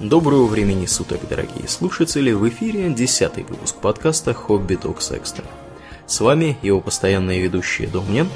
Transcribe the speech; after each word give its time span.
Доброго 0.00 0.44
времени 0.44 0.84
суток, 0.84 1.26
дорогие 1.26 1.66
слушатели! 1.68 2.30
В 2.30 2.46
эфире 2.50 2.90
десятый 2.90 3.44
выпуск 3.44 3.76
подкаста 3.76 4.34
«Хобби 4.34 4.74
Токс 4.74 5.10
Экстра». 5.10 5.46
С 6.06 6.20
вами 6.20 6.58
его 6.60 6.82
постоянные 6.82 7.40
ведущие 7.40 7.88
Домнин 7.88 8.28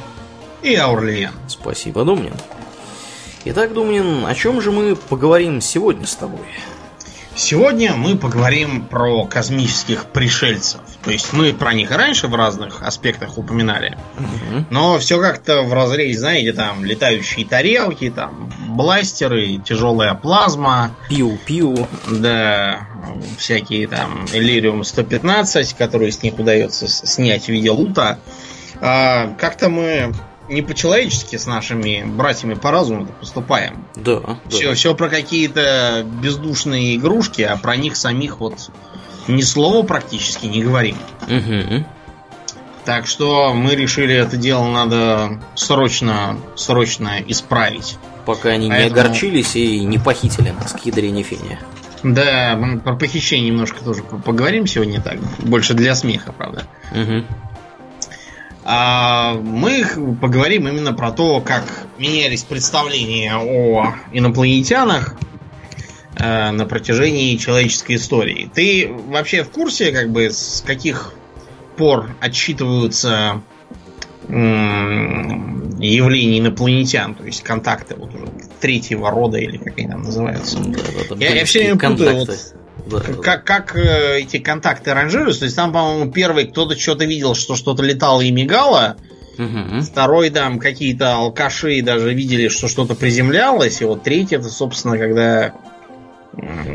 и 0.62 0.74
Аурлиен. 0.74 1.32
Спасибо, 1.48 2.06
Домнин. 2.06 2.32
Итак, 3.44 3.74
Домнин, 3.74 4.24
о 4.24 4.34
чем 4.34 4.62
же 4.62 4.72
мы 4.72 4.96
поговорим 4.96 5.60
сегодня 5.60 6.06
с 6.06 6.16
тобой? 6.16 6.46
Сегодня 7.34 7.94
мы 7.94 8.16
поговорим 8.16 8.86
про 8.86 9.26
космических 9.26 10.06
пришельцев. 10.06 10.80
То 11.04 11.10
есть 11.10 11.34
мы 11.34 11.52
про 11.52 11.74
них 11.74 11.90
раньше 11.90 12.26
в 12.26 12.34
разных 12.34 12.82
аспектах 12.82 13.36
упоминали. 13.36 13.98
Угу. 14.18 14.64
Но 14.70 14.98
все 14.98 15.20
как-то 15.20 15.62
в 15.62 15.74
разрезе, 15.74 16.18
знаете, 16.18 16.54
там 16.54 16.86
летающие 16.86 17.46
тарелки, 17.46 18.10
там 18.10 18.50
бластеры, 18.70 19.58
тяжелая 19.58 20.14
плазма. 20.14 20.92
Пиу-пиу. 21.08 21.86
Да, 22.10 22.86
всякие 23.38 23.88
там 23.88 24.26
Элириум 24.32 24.84
115, 24.84 25.74
которые 25.74 26.12
с 26.12 26.22
них 26.22 26.38
удается 26.38 26.88
снять 26.88 27.44
в 27.44 27.48
виде 27.48 27.70
лута. 27.70 28.18
А, 28.80 29.34
как-то 29.38 29.68
мы 29.68 30.12
не 30.48 30.62
по-человечески 30.62 31.36
с 31.36 31.46
нашими 31.46 32.02
братьями 32.04 32.54
по 32.54 32.70
разуму 32.70 33.06
поступаем. 33.06 33.84
Да. 33.94 34.38
Все, 34.48 34.70
да. 34.70 34.74
все 34.74 34.94
про 34.94 35.08
какие-то 35.08 36.04
бездушные 36.04 36.96
игрушки, 36.96 37.42
а 37.42 37.56
про 37.56 37.76
них 37.76 37.96
самих 37.96 38.40
вот 38.40 38.70
ни 39.28 39.42
слова 39.42 39.84
практически 39.86 40.46
не 40.46 40.62
говорим. 40.62 40.96
Угу. 41.28 41.84
Так 42.84 43.06
что 43.06 43.52
мы 43.54 43.74
решили 43.74 44.14
это 44.14 44.36
дело 44.36 44.66
надо 44.66 45.40
срочно, 45.54 46.38
срочно 46.56 47.20
исправить. 47.26 47.98
Пока 48.30 48.50
они 48.50 48.68
Поэтому... 48.68 48.94
не 48.94 49.00
огорчились 49.00 49.56
и 49.56 49.80
не 49.80 49.98
похитили 49.98 50.50
нас 50.50 50.72
к 50.72 50.86
ядрене 50.86 51.24
фене. 51.24 51.58
Да, 52.04 52.56
мы 52.56 52.78
про 52.78 52.94
похищение 52.94 53.50
немножко 53.50 53.82
тоже 53.82 54.04
поговорим 54.04 54.68
сегодня 54.68 55.00
так. 55.00 55.18
Больше 55.40 55.74
для 55.74 55.96
смеха, 55.96 56.32
правда. 56.32 56.62
Угу. 56.92 57.24
А 58.62 59.34
мы 59.34 59.84
поговорим 60.20 60.68
именно 60.68 60.92
про 60.92 61.10
то, 61.10 61.40
как 61.40 61.64
менялись 61.98 62.44
представления 62.44 63.34
о 63.36 63.94
инопланетянах 64.12 65.16
э, 66.14 66.50
на 66.52 66.66
протяжении 66.66 67.36
человеческой 67.36 67.96
истории. 67.96 68.48
Ты 68.54 68.92
вообще 69.08 69.42
в 69.42 69.50
курсе, 69.50 69.90
как 69.90 70.10
бы, 70.10 70.30
с 70.30 70.62
каких 70.64 71.14
пор 71.76 72.10
отсчитываются 72.20 73.42
явлений 75.80 76.38
инопланетян, 76.38 77.14
то 77.14 77.24
есть 77.24 77.42
контакты 77.42 77.96
вот 77.96 78.14
уже 78.14 78.26
третьего 78.60 79.10
рода 79.10 79.38
или 79.38 79.56
как 79.56 79.78
они 79.78 79.88
там 79.88 80.02
называются. 80.02 80.58
Да, 80.58 81.16
я, 81.18 81.34
я 81.34 81.44
все 81.44 81.60
время 81.60 81.78
путаю 81.78 82.16
вот 82.18 82.30
как, 83.22 83.44
как 83.44 83.76
э, 83.76 84.20
эти 84.20 84.38
контакты 84.38 84.92
ранжируются? 84.92 85.40
То 85.40 85.44
есть 85.44 85.56
там, 85.56 85.72
по-моему, 85.72 86.10
первый 86.10 86.46
кто-то 86.46 86.78
что-то 86.78 87.04
видел, 87.04 87.34
что 87.34 87.54
что-то 87.54 87.82
летало 87.82 88.20
и 88.20 88.30
мигало. 88.30 88.96
Угу. 89.38 89.82
Второй 89.82 90.30
там 90.30 90.58
какие-то 90.58 91.14
алкаши 91.14 91.82
даже 91.82 92.12
видели, 92.12 92.48
что 92.48 92.68
что-то 92.68 92.94
приземлялось. 92.94 93.80
И 93.80 93.84
вот 93.84 94.02
третий 94.02 94.36
это, 94.36 94.48
собственно, 94.48 94.98
когда... 94.98 95.54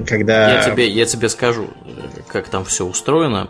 когда... 0.07 0.63
Я 0.63 0.71
тебе, 0.71 0.89
я 0.89 1.05
тебе 1.05 1.29
скажу, 1.29 1.69
как 2.27 2.49
там 2.49 2.65
все 2.65 2.85
устроено. 2.85 3.49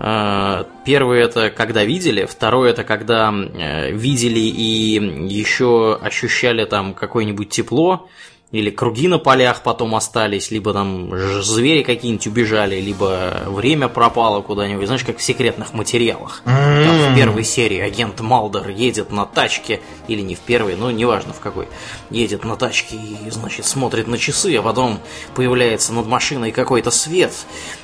А, 0.00 0.66
первый 0.84 1.20
это 1.20 1.50
когда 1.50 1.84
видели, 1.84 2.24
второй 2.24 2.70
это 2.70 2.84
когда 2.84 3.32
э, 3.32 3.92
видели 3.92 4.40
и 4.40 4.94
еще 5.28 5.98
ощущали 6.00 6.64
там 6.64 6.94
какое-нибудь 6.94 7.48
тепло, 7.48 8.08
или 8.54 8.70
круги 8.70 9.08
на 9.08 9.18
полях 9.18 9.62
потом 9.62 9.96
остались, 9.96 10.52
либо 10.52 10.72
там 10.72 11.10
звери 11.42 11.82
какие-нибудь 11.82 12.28
убежали, 12.28 12.80
либо 12.80 13.42
время 13.46 13.88
пропало 13.88 14.42
куда-нибудь, 14.42 14.86
знаешь, 14.86 15.02
как 15.02 15.18
в 15.18 15.22
секретных 15.24 15.74
материалах. 15.74 16.40
Mm-hmm. 16.44 16.84
Там 16.84 17.12
в 17.12 17.16
первой 17.16 17.42
серии 17.42 17.80
агент 17.80 18.20
Малдер 18.20 18.68
едет 18.68 19.10
на 19.10 19.26
тачке, 19.26 19.80
или 20.06 20.20
не 20.20 20.36
в 20.36 20.38
первой, 20.38 20.76
но 20.76 20.92
неважно 20.92 21.32
в 21.32 21.40
какой, 21.40 21.66
едет 22.10 22.44
на 22.44 22.54
тачке 22.54 22.94
и, 22.94 23.28
значит, 23.28 23.66
смотрит 23.66 24.06
на 24.06 24.18
часы, 24.18 24.54
а 24.54 24.62
потом 24.62 25.00
появляется 25.34 25.92
над 25.92 26.06
машиной 26.06 26.52
какой-то 26.52 26.92
свет, 26.92 27.32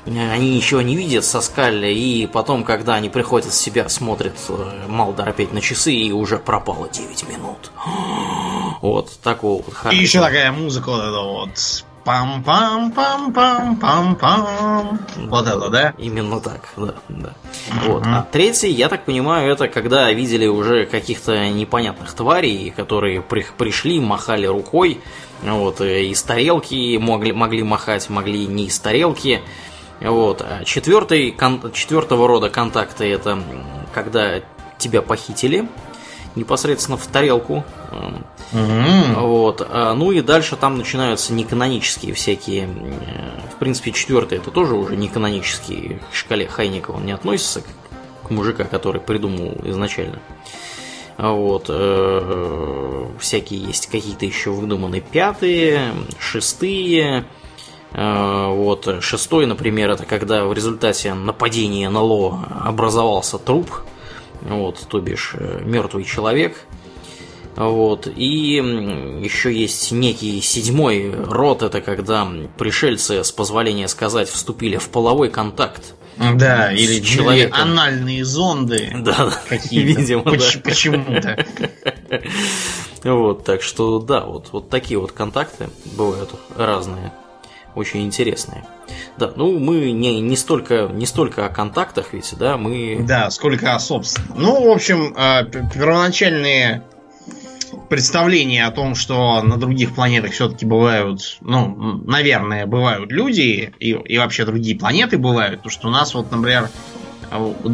они 0.07 0.55
ничего 0.55 0.83
не 0.83 0.95
видят 0.95 1.25
со 1.25 1.41
скалли, 1.41 1.93
и 1.93 2.29
потом, 2.29 2.63
когда 2.63 2.95
они 2.95 3.09
приходят 3.09 3.51
в 3.51 3.57
себя, 3.57 3.89
смотрит 3.89 4.35
э, 4.49 4.87
Малдер 4.87 5.29
опять 5.29 5.53
на 5.53 5.61
часы, 5.61 5.93
и 5.93 6.13
уже 6.13 6.39
пропало 6.39 6.89
9 6.89 7.29
минут. 7.29 7.73
Вот, 8.81 9.11
такого 9.23 9.63
вот 9.63 9.93
И 9.93 9.97
еще 9.97 10.21
такая 10.21 10.53
музыка 10.61 10.91
вот 10.91 11.03
эта 11.03 11.21
вот. 11.21 11.51
Пам-пам-пам-пам-пам-пам. 12.03 14.99
Вот 15.29 15.47
это, 15.47 15.69
да? 15.69 15.93
Именно 15.99 16.41
так, 16.41 16.71
да, 16.77 16.95
да. 17.09 17.35
Mm-hmm. 17.69 17.93
Вот. 17.93 18.03
А 18.07 18.27
третий, 18.31 18.71
я 18.71 18.89
так 18.89 19.05
понимаю, 19.05 19.53
это 19.53 19.69
когда 19.69 20.11
видели 20.11 20.47
уже 20.47 20.87
каких-то 20.87 21.49
непонятных 21.51 22.13
тварей, 22.15 22.71
которые 22.71 23.21
при- 23.21 23.45
пришли, 23.57 24.01
махали 24.01 24.47
рукой, 24.47 25.01
вот, 25.43 25.81
из 25.83 26.23
тарелки 26.23 26.97
могли, 26.97 27.33
могли 27.33 27.63
махать, 27.63 28.09
могли 28.09 28.47
не 28.47 28.65
из 28.67 28.79
тарелки. 28.79 29.43
Вот. 30.01 30.41
А 30.43 30.65
четвертый, 30.65 31.33
кон- 31.33 31.71
четвертого 31.73 32.27
рода 32.27 32.49
контакты 32.49 33.13
это 33.13 33.39
когда 33.93 34.41
тебя 34.79 35.03
похитили, 35.03 35.69
непосредственно 36.41 36.97
в 36.97 37.07
тарелку. 37.07 37.65
Mm-hmm. 38.53 39.21
Вот. 39.21 39.67
А, 39.69 39.95
ну 39.95 40.11
и 40.11 40.21
дальше 40.21 40.57
там 40.57 40.77
начинаются 40.77 41.33
неканонические 41.33 42.15
всякие. 42.15 42.69
В 43.55 43.59
принципе, 43.59 43.93
четвертый 43.93 44.39
это 44.39 44.51
тоже 44.51 44.75
уже 44.75 44.97
неканонический 44.97 46.01
к 46.11 46.15
шкале 46.15 46.49
Хайника 46.49 46.91
он 46.91 47.07
не 47.07 47.13
относится 47.13 47.63
к 48.25 48.31
мужика, 48.31 48.65
который 48.65 49.01
придумал 49.01 49.57
изначально. 49.65 50.19
Вот. 51.19 51.67
Э, 51.69 53.07
всякие 53.19 53.61
есть 53.61 53.89
какие-то 53.89 54.25
еще 54.25 54.51
выдуманные 54.51 55.03
пятые, 55.03 55.93
шестые. 56.19 57.25
Э, 57.93 58.47
вот. 58.49 58.89
Шестой, 59.01 59.47
например, 59.47 59.91
это 59.91 60.07
когда 60.07 60.45
в 60.45 60.55
результате 60.55 61.13
нападения 61.13 61.91
на 61.91 62.01
Ло 62.01 62.41
образовался 62.65 63.39
труп 63.39 63.71
вот, 64.43 64.87
то 64.89 65.01
бишь 65.01 65.33
э, 65.35 65.61
мертвый 65.65 66.05
человек. 66.05 66.57
Вот. 67.57 68.07
И 68.07 68.55
еще 69.23 69.53
есть 69.53 69.93
некий 69.93 70.41
седьмой 70.41 71.13
род, 71.13 71.63
это 71.63 71.81
когда 71.81 72.27
пришельцы, 72.57 73.23
с 73.25 73.33
позволения 73.33 73.89
сказать, 73.89 74.29
вступили 74.29 74.77
в 74.77 74.89
половой 74.89 75.29
контакт. 75.29 75.95
Да, 76.35 76.71
или 76.73 77.01
человеком. 77.01 77.61
анальные 77.61 78.25
зонды. 78.25 78.93
Да, 78.97 79.33
какие-то. 79.49 80.01
Видимо, 80.01 80.23
Поч- 80.23 80.57
да. 80.57 80.61
Почему-то. 80.63 81.47
Вот, 83.03 83.45
так 83.45 83.63
что 83.63 83.99
да, 83.99 84.27
вот, 84.27 84.49
вот 84.53 84.69
такие 84.69 85.01
вот 85.01 85.13
контакты 85.13 85.71
бывают 85.97 86.31
разные, 86.55 87.15
очень 87.75 88.03
интересные. 88.03 88.65
Да, 89.17 89.33
ну 89.37 89.59
мы 89.59 89.93
не, 89.93 90.21
не, 90.21 90.37
столько, 90.37 90.89
не 90.93 91.07
столько 91.07 91.47
о 91.47 91.49
контактах 91.49 92.13
ведь, 92.13 92.35
да, 92.39 92.57
мы... 92.57 93.05
Да, 93.07 93.31
сколько 93.31 93.75
о 93.75 93.79
собственном. 93.79 94.41
Ну, 94.41 94.69
в 94.69 94.71
общем, 94.71 95.15
э, 95.17 95.45
первоначальные 95.73 96.83
представления 97.89 98.67
о 98.67 98.71
том, 98.71 98.95
что 98.95 99.43
на 99.43 99.57
других 99.57 99.95
планетах 99.95 100.33
все-таки 100.33 100.65
бывают, 100.67 101.39
ну, 101.41 102.01
наверное, 102.07 102.67
бывают 102.67 103.11
люди, 103.13 103.73
и, 103.79 103.91
и 103.91 104.19
вообще 104.19 104.45
другие 104.45 104.79
планеты 104.79 105.19
бывают, 105.19 105.57
потому 105.57 105.71
что 105.71 105.89
у 105.89 105.91
нас 105.91 106.15
вот, 106.15 106.31
например, 106.31 106.71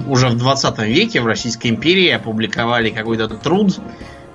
уже 0.08 0.28
в 0.28 0.36
20 0.36 0.78
веке 0.80 1.20
в 1.20 1.26
Российской 1.26 1.68
империи 1.68 2.10
опубликовали 2.10 2.90
какой-то 2.90 3.28
труд 3.28 3.78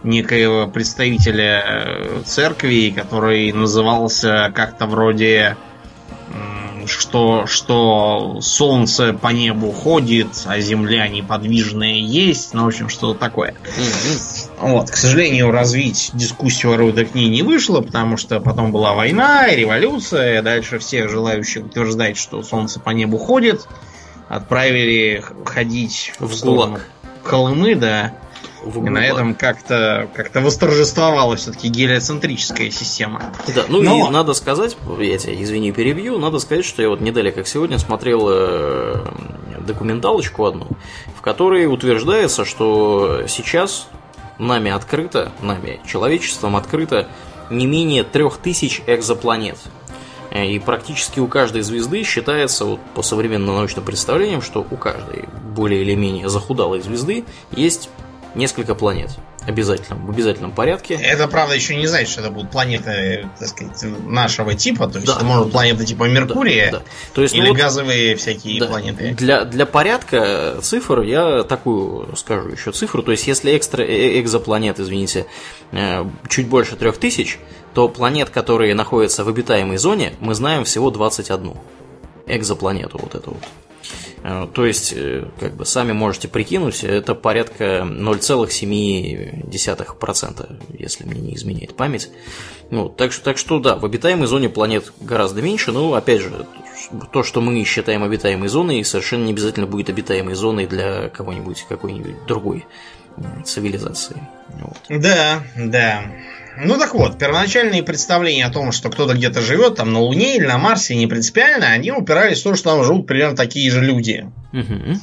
некоего 0.03 0.67
представителя 0.67 1.63
э, 1.66 2.22
церкви, 2.25 2.94
который 2.95 3.51
назывался 3.51 4.51
как-то 4.56 4.85
вроде 4.85 5.58
что, 6.87 7.46
что 7.47 8.40
солнце 8.41 9.14
по 9.14 9.29
небу 9.29 9.72
ходит, 9.72 10.28
а 10.46 10.59
земля 10.59 11.08
неподвижная 11.08 11.96
есть, 11.96 12.53
ну, 12.53 12.66
в 12.66 12.67
общем, 12.67 12.90
что-то 12.90 13.20
такое. 13.20 13.53
Вот, 14.59 14.90
к 14.90 14.96
сожалению, 14.96 15.52
развить 15.52 16.11
дискуссию 16.14 16.73
о 16.73 16.91
к 16.91 17.16
ней 17.16 17.29
не 17.29 17.43
вышло, 17.43 17.81
потому 17.81 18.17
что 18.17 18.40
потом 18.40 18.72
была 18.72 18.93
война, 18.93 19.47
революция, 19.47 20.41
дальше 20.41 20.79
всех 20.79 21.09
желающих 21.09 21.66
утверждать, 21.66 22.17
что 22.17 22.43
солнце 22.43 22.79
по 22.79 22.91
небу 22.91 23.17
ходит, 23.17 23.67
отправили 24.29 25.23
ходить 25.46 26.14
в, 26.20 26.28
в 26.28 26.35
сторону 26.35 26.79
Колымы, 27.23 27.75
да. 27.75 28.14
И 28.63 28.90
на 28.90 29.05
этом 29.05 29.34
как-то 29.34 30.08
как 30.13 30.35
восторжествовала 30.35 31.35
все-таки 31.35 31.67
гелиоцентрическая 31.67 32.69
система. 32.69 33.34
Да, 33.55 33.66
ну 33.67 33.81
Но... 33.81 34.08
и 34.08 34.11
надо 34.11 34.34
сказать, 34.34 34.78
я 34.99 35.17
тебя 35.17 35.41
извини, 35.41 35.72
перебью, 35.72 36.19
надо 36.19 36.40
сказать, 36.40 36.66
что 36.66 36.81
я 36.81 36.90
вот 36.90 37.02
не 37.02 37.11
далее, 37.11 37.31
как 37.31 37.47
сегодня, 37.47 37.79
смотрел 37.79 38.28
э, 38.29 39.05
документалочку 39.59 40.46
одну, 40.46 40.67
в 41.17 41.22
которой 41.22 41.66
утверждается, 41.66 42.46
что 42.46 43.23
сейчас 43.28 43.87
нами 44.37 44.72
открыто, 44.72 45.31
нами, 45.41 45.79
человечеством 45.85 46.55
открыто 46.55 47.08
не 47.49 47.66
менее 47.66 48.03
трех 48.03 48.37
тысяч 48.37 48.81
экзопланет. 48.87 49.58
И 50.34 50.59
практически 50.59 51.19
у 51.19 51.28
каждой 51.28 51.61
звезды 51.61 52.03
считается, 52.03 52.63
вот 52.63 52.79
по 52.96 53.02
современным 53.02 53.55
научным 53.55 53.84
представлениям, 53.84 54.41
что 54.41 54.66
у 54.69 54.78
каждой 54.78 55.25
более 55.53 55.81
или 55.81 55.93
менее 55.93 56.29
захудалой 56.29 56.79
звезды 56.79 57.25
есть 57.52 57.90
несколько 58.35 58.75
планет. 58.75 59.11
Обязательно, 59.47 59.97
в 59.97 60.11
обязательном 60.11 60.51
порядке. 60.51 60.93
Это, 60.93 61.28
правда, 61.28 61.55
еще 61.55 61.75
не 61.75 61.87
значит, 61.87 62.09
что 62.09 62.22
это 62.22 62.29
будут 62.29 62.51
планеты, 62.51 63.28
так 63.39 63.47
сказать, 63.47 63.83
нашего 64.05 64.53
типа. 64.53 64.87
То 64.87 64.99
есть 64.99 65.07
да. 65.07 65.16
это 65.16 65.25
может 65.25 65.51
планеты 65.51 65.83
типа 65.83 66.03
Меркурия 66.03 66.72
да, 66.72 66.78
да. 66.79 66.85
То 67.13 67.23
есть, 67.23 67.33
или 67.33 67.47
ну, 67.47 67.55
газовые 67.55 68.16
всякие 68.16 68.59
да. 68.59 68.67
планеты. 68.67 69.16
Для, 69.16 69.45
для 69.45 69.66
порядка 69.66 70.59
цифр 70.61 71.01
я 71.01 71.41
такую 71.41 72.16
скажу 72.16 72.49
еще 72.49 72.72
цифру. 72.72 73.01
То 73.01 73.11
есть, 73.11 73.25
если 73.25 73.57
экстра, 73.57 73.81
э, 73.81 74.19
экзопланет, 74.19 74.79
извините, 74.79 75.25
э, 75.72 76.05
чуть 76.29 76.47
больше 76.47 76.75
трех 76.75 76.97
тысяч, 76.97 77.39
то 77.73 77.89
планет, 77.89 78.29
которые 78.29 78.75
находятся 78.75 79.23
в 79.23 79.29
обитаемой 79.29 79.77
зоне, 79.77 80.13
мы 80.19 80.35
знаем 80.35 80.66
всего 80.66 80.91
21. 80.91 81.55
Экзопланету 82.27 82.99
вот 83.01 83.16
эту 83.16 83.31
вот. 83.31 83.43
Э, 84.23 84.47
то 84.53 84.66
есть, 84.66 84.94
э, 84.96 85.26
как 85.40 85.56
бы 85.56 85.66
сами 85.66 85.94
можете 85.94 86.28
прикинуть, 86.28 86.84
это 86.84 87.16
порядка 87.16 87.84
0,7%, 87.84 90.59
если 90.78 91.06
мне 91.06 91.22
не 91.22 91.35
изменяет 91.35 91.76
память. 91.76 92.09
Ну, 92.70 92.90
так, 92.90 93.12
что, 93.12 93.23
так 93.23 93.38
что 93.38 93.59
да, 93.59 93.76
в 93.76 93.85
обитаемой 93.85 94.28
зоне 94.28 94.50
планет 94.50 94.94
гораздо 95.00 95.41
меньше, 95.41 95.72
но 95.72 95.94
опять 95.94 96.22
же, 96.22 96.46
то, 97.12 97.23
что 97.23 97.41
мы 97.41 97.64
считаем 97.64 98.03
обитаемой 98.03 98.50
зоной, 98.50 98.85
совершенно 98.85 99.26
не 99.26 99.32
обязательно 99.32 99.66
будет 99.68 99.90
обитаемой 99.90 100.35
зоной 100.35 100.68
для 100.68 101.09
кого-нибудь, 101.09 101.66
какой-нибудь 101.68 102.26
другой 102.28 102.66
цивилизации. 103.44 104.16
Вот. 104.59 104.78
Да, 104.90 105.44
да. 105.56 106.03
Ну 106.57 106.77
так 106.77 106.93
вот, 106.93 107.17
первоначальные 107.17 107.83
представления 107.83 108.45
о 108.45 108.51
том, 108.51 108.71
что 108.71 108.89
кто-то 108.89 109.13
где-то 109.13 109.41
живет 109.41 109.75
там 109.75 109.93
на 109.93 109.99
Луне 109.99 110.37
или 110.37 110.45
на 110.45 110.57
Марсе, 110.57 110.95
не 110.95 111.07
принципиально, 111.07 111.67
они 111.67 111.91
упирались 111.91 112.41
в 112.41 112.43
то, 112.43 112.55
что 112.55 112.71
там 112.71 112.83
живут 112.83 113.07
примерно 113.07 113.35
такие 113.35 113.71
же 113.71 113.81
люди. 113.81 114.29
Угу. 114.51 114.99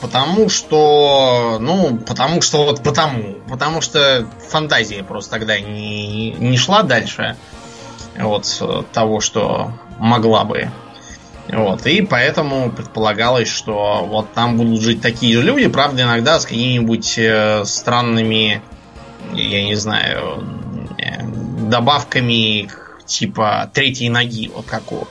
потому 0.00 0.48
что, 0.48 1.58
ну, 1.60 1.98
потому 1.98 2.40
что 2.40 2.64
вот 2.64 2.82
потому, 2.82 3.34
потому 3.48 3.80
что 3.80 4.26
фантазия 4.48 5.04
просто 5.04 5.32
тогда 5.32 5.60
не, 5.60 6.32
не 6.32 6.56
шла 6.56 6.82
дальше 6.82 7.36
вот 8.16 8.86
того, 8.92 9.20
что 9.20 9.72
могла 9.98 10.44
бы. 10.44 10.70
Вот, 11.48 11.86
и 11.86 12.02
поэтому 12.02 12.70
предполагалось, 12.70 13.48
что 13.48 14.04
вот 14.06 14.32
там 14.34 14.58
будут 14.58 14.82
жить 14.82 15.00
такие 15.00 15.34
же 15.34 15.42
люди, 15.42 15.66
правда, 15.68 16.02
иногда 16.02 16.38
с 16.38 16.44
какими-нибудь 16.44 17.18
э, 17.18 17.64
странными 17.64 18.60
я 19.34 19.64
не 19.64 19.74
знаю, 19.74 20.44
э, 20.98 21.22
добавками 21.68 22.68
типа 23.06 23.70
третьей 23.72 24.10
ноги, 24.10 24.50
вот 24.54 24.66
как 24.66 24.92
у 24.92 25.06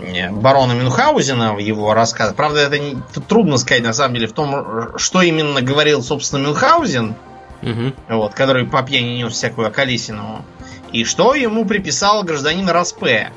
э, 0.00 0.30
барона 0.30 0.72
Мюнхгаузена 0.72 1.54
в 1.54 1.58
его 1.58 1.94
рассказе. 1.94 2.34
Правда, 2.34 2.60
это 2.60 2.78
не, 2.78 2.96
трудно 3.28 3.56
сказать 3.58 3.82
на 3.82 3.92
самом 3.92 4.14
деле 4.14 4.26
в 4.26 4.32
том, 4.32 4.96
что 4.96 5.22
именно 5.22 5.60
говорил, 5.60 6.02
собственно, 6.02 6.46
Мюнхгаузен, 6.46 7.14
угу. 7.62 7.92
вот, 8.08 8.34
который 8.34 8.66
по 8.66 8.82
пьяни 8.82 9.16
нес 9.16 9.32
всякую 9.32 9.68
околесину, 9.68 10.44
и 10.92 11.04
что 11.04 11.34
ему 11.34 11.64
приписал 11.64 12.22
гражданин 12.24 12.68
Распе, 12.68 13.32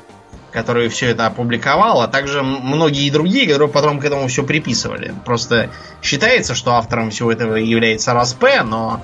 который 0.52 0.88
все 0.88 1.08
это 1.08 1.26
опубликовал, 1.26 2.00
а 2.00 2.08
также 2.08 2.42
многие 2.42 3.10
другие, 3.10 3.46
которые 3.46 3.68
потом 3.68 3.98
к 3.98 4.04
этому 4.04 4.28
все 4.28 4.44
приписывали. 4.44 5.14
Просто 5.24 5.70
считается, 6.00 6.54
что 6.54 6.74
автором 6.74 7.10
всего 7.10 7.32
этого 7.32 7.56
является 7.56 8.12
Распе, 8.12 8.62
но 8.62 9.02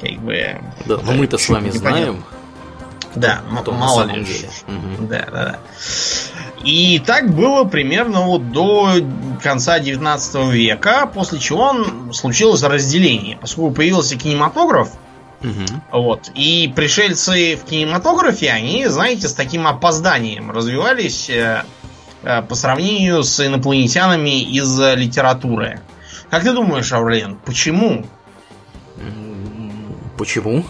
как 0.00 0.18
бы... 0.20 0.60
Да, 0.84 0.98
но 1.02 1.12
мы-то 1.12 1.38
с 1.38 1.48
вами 1.48 1.70
знаем. 1.70 2.24
Да, 3.14 3.40
кто 3.62 3.72
мало 3.72 4.04
ли. 4.04 4.24
Деле. 4.24 4.50
Угу. 4.68 5.06
Да, 5.08 5.26
да, 5.30 5.44
да. 5.44 5.58
И 6.64 6.98
так 7.04 7.34
было 7.34 7.64
примерно 7.64 8.22
вот 8.22 8.52
до 8.52 8.96
конца 9.42 9.78
19 9.78 10.52
века, 10.52 11.06
после 11.06 11.38
чего 11.38 12.12
случилось 12.12 12.62
разделение. 12.62 13.38
Поскольку 13.38 13.74
появился 13.74 14.16
кинематограф, 14.16 14.90
Угу. 15.42 16.00
Вот. 16.00 16.30
И 16.34 16.72
пришельцы 16.74 17.56
в 17.56 17.68
кинематографе, 17.68 18.50
они, 18.50 18.86
знаете, 18.86 19.28
с 19.28 19.34
таким 19.34 19.66
опозданием 19.66 20.50
развивались 20.50 21.28
э, 21.28 21.62
э, 22.22 22.42
по 22.42 22.54
сравнению 22.54 23.22
с 23.22 23.46
инопланетянами 23.46 24.42
из 24.42 24.78
литературы. 24.78 25.80
Как 26.30 26.42
ты 26.42 26.52
думаешь, 26.52 26.90
Аурлен, 26.90 27.36
почему? 27.44 28.06
Почему? 30.16 30.64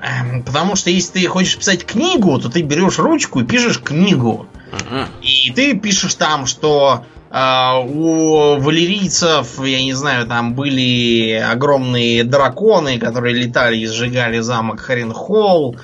Эм, 0.00 0.42
потому 0.42 0.76
что 0.76 0.90
если 0.90 1.20
ты 1.20 1.26
хочешь 1.26 1.56
писать 1.56 1.86
книгу, 1.86 2.38
то 2.38 2.50
ты 2.50 2.62
берешь 2.62 2.98
ручку 2.98 3.40
и 3.40 3.44
пишешь 3.44 3.80
книгу. 3.80 4.46
uh 4.72 5.06
И 5.22 5.50
ты 5.52 5.74
пишешь 5.74 6.14
там, 6.14 6.46
что 6.46 7.04
э, 7.30 7.70
у 7.86 8.58
валерийцев, 8.58 9.64
я 9.64 9.82
не 9.82 9.94
знаю, 9.94 10.26
там 10.26 10.54
были 10.54 11.32
огромные 11.32 12.24
драконы, 12.24 12.98
которые 12.98 13.34
летали 13.34 13.78
и 13.78 13.86
сжигали 13.86 14.40
замок 14.40 14.80
Харенхолл, 14.80 15.76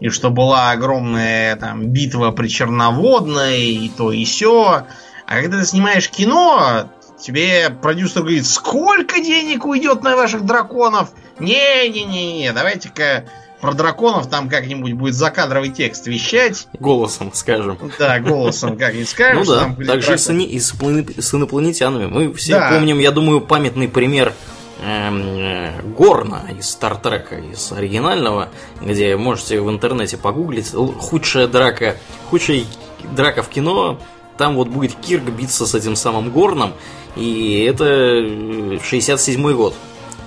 и 0.00 0.08
что 0.08 0.30
была 0.30 0.70
огромная 0.70 1.56
там 1.56 1.86
битва 1.88 2.30
при 2.30 2.48
Черноводной, 2.48 3.62
и 3.62 3.88
то 3.90 4.10
и 4.10 4.24
все. 4.24 4.86
А 5.26 5.42
когда 5.42 5.58
ты 5.58 5.66
снимаешь 5.66 6.08
кино, 6.08 6.88
тебе 7.18 7.70
продюсер 7.70 8.22
говорит, 8.22 8.46
сколько 8.46 9.20
денег 9.20 9.64
уйдет 9.64 10.02
на 10.02 10.16
ваших 10.16 10.44
драконов? 10.44 11.10
Не-не-не, 11.38 12.52
давайте-ка 12.52 13.24
про 13.60 13.72
драконов 13.72 14.28
там 14.28 14.48
как-нибудь 14.48 14.92
будет 14.92 15.14
закадровый 15.14 15.70
текст 15.70 16.06
вещать. 16.06 16.68
Голосом 16.78 17.32
скажем. 17.34 17.78
Да, 17.98 18.20
голосом 18.20 18.76
как-нибудь 18.76 19.08
скажем. 19.08 19.44
Ну 19.44 19.44
да, 19.44 19.84
так 19.86 20.02
же 20.02 20.14
и 20.14 20.58
с, 20.60 21.34
инопланетянами. 21.34 22.06
Мы 22.06 22.32
все 22.34 22.68
помним, 22.70 22.98
я 22.98 23.10
думаю, 23.10 23.40
памятный 23.40 23.88
пример 23.88 24.32
эм, 24.84 25.20
э, 25.20 25.82
Горна 25.82 26.42
из 26.58 26.68
Стартрека, 26.68 27.36
из 27.36 27.72
оригинального, 27.72 28.50
где 28.80 29.16
можете 29.16 29.60
в 29.60 29.70
интернете 29.70 30.16
погуглить 30.16 30.72
худшая 30.72 31.46
драка, 31.46 31.96
худшая 32.30 32.64
драка 33.12 33.42
в 33.42 33.48
кино, 33.48 33.98
там 34.38 34.56
вот 34.56 34.68
будет 34.68 34.94
Кирк 34.94 35.24
биться 35.24 35.66
с 35.66 35.74
этим 35.74 35.96
самым 35.96 36.30
Горном, 36.30 36.72
и 37.16 37.64
это 37.68 38.80
67 38.82 39.52
год. 39.52 39.74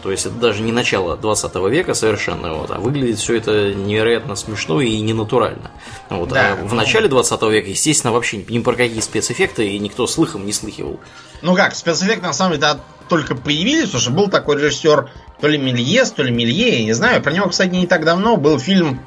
То 0.02 0.12
есть 0.12 0.26
это 0.26 0.36
даже 0.36 0.62
не 0.62 0.72
начало 0.72 1.18
20 1.18 1.56
века 1.70 1.94
совершенно, 1.94 2.54
вот, 2.54 2.72
а 2.72 2.80
выглядит 2.80 3.20
все 3.20 3.36
это 3.36 3.74
невероятно 3.74 4.36
смешно 4.36 4.80
и 4.80 4.98
ненатурально. 5.02 5.72
Вот, 6.10 6.30
да, 6.30 6.54
а 6.54 6.66
в 6.66 6.74
начале 6.74 7.10
20 7.10 7.42
века, 7.44 7.69
естественно, 7.69 8.14
вообще 8.14 8.38
ни 8.48 8.60
про 8.60 8.76
какие 8.76 9.02
спецэффекты 9.02 9.68
и 9.68 9.78
никто 9.78 10.07
слыхом 10.07 10.45
не 10.45 10.54
слыхивал. 10.54 11.00
Ну 11.42 11.54
как, 11.54 11.76
спецэффекты 11.76 12.28
на 12.28 12.33
самом 12.33 12.52
деле 12.52 12.62
да, 12.62 12.80
только 13.10 13.36
появились, 13.36 13.86
потому 13.86 14.02
что 14.02 14.12
был 14.12 14.28
такой 14.28 14.56
режиссер 14.56 15.10
то 15.42 15.48
ли 15.48 15.57
Мельес, 15.57 16.12
то 16.12 16.24
ли 16.24 16.31
Мелье, 16.31 16.80
я 16.80 16.83
не 16.86 16.94
знаю. 16.94 17.22
Про 17.22 17.31
него, 17.33 17.50
кстати, 17.50 17.69
не 17.69 17.88
так 17.88 18.06
давно 18.06 18.38
был 18.38 18.60
фильм, 18.60 19.02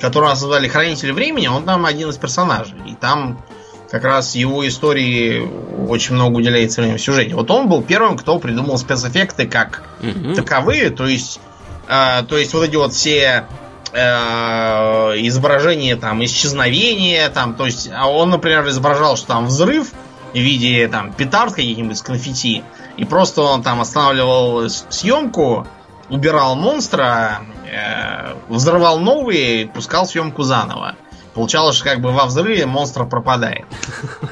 который 0.00 0.28
назвали 0.28 0.68
«Хранитель 0.68 1.12
времени», 1.12 1.48
он 1.48 1.64
там 1.64 1.84
один 1.84 2.10
из 2.10 2.16
персонажей. 2.16 2.78
И 2.86 2.94
там 2.94 3.42
как 3.90 4.04
раз 4.04 4.34
его 4.34 4.66
истории 4.68 5.48
очень 5.88 6.14
много 6.14 6.36
уделяется 6.36 6.80
времени 6.82 6.98
в 6.98 7.02
сюжете. 7.02 7.34
Вот 7.34 7.50
он 7.50 7.68
был 7.68 7.82
первым, 7.82 8.16
кто 8.16 8.38
придумал 8.38 8.76
спецэффекты 8.78 9.46
как 9.46 9.82
mm-hmm. 10.00 10.34
таковые, 10.34 10.90
то 10.90 11.06
есть, 11.06 11.40
э, 11.88 12.22
то 12.28 12.36
есть 12.36 12.52
вот 12.52 12.64
эти 12.64 12.76
вот 12.76 12.92
все 12.92 13.46
э, 13.92 13.98
изображения 13.98 15.96
там 15.96 16.22
исчезновения, 16.22 17.30
там, 17.30 17.54
то 17.54 17.64
есть 17.64 17.90
а 17.94 18.08
он, 18.08 18.30
например, 18.30 18.68
изображал, 18.68 19.16
что 19.16 19.28
там 19.28 19.46
взрыв 19.46 19.92
в 20.32 20.36
виде 20.36 20.86
там 20.88 21.12
петард 21.12 21.54
каких-нибудь 21.54 22.00
конфетти, 22.02 22.62
и 22.98 23.04
просто 23.04 23.40
он 23.40 23.62
там 23.62 23.80
останавливал 23.80 24.68
съемку, 24.68 25.66
убирал 26.10 26.56
монстра, 26.56 27.40
э, 27.64 28.34
взрывал 28.48 28.98
новые, 28.98 29.66
пускал 29.66 30.06
съемку 30.06 30.42
заново. 30.42 30.94
Получалось, 31.38 31.76
что 31.76 31.84
как 31.84 32.00
бы 32.00 32.10
во 32.10 32.26
взрыве 32.26 32.66
монстр 32.66 33.06
пропадает. 33.06 33.64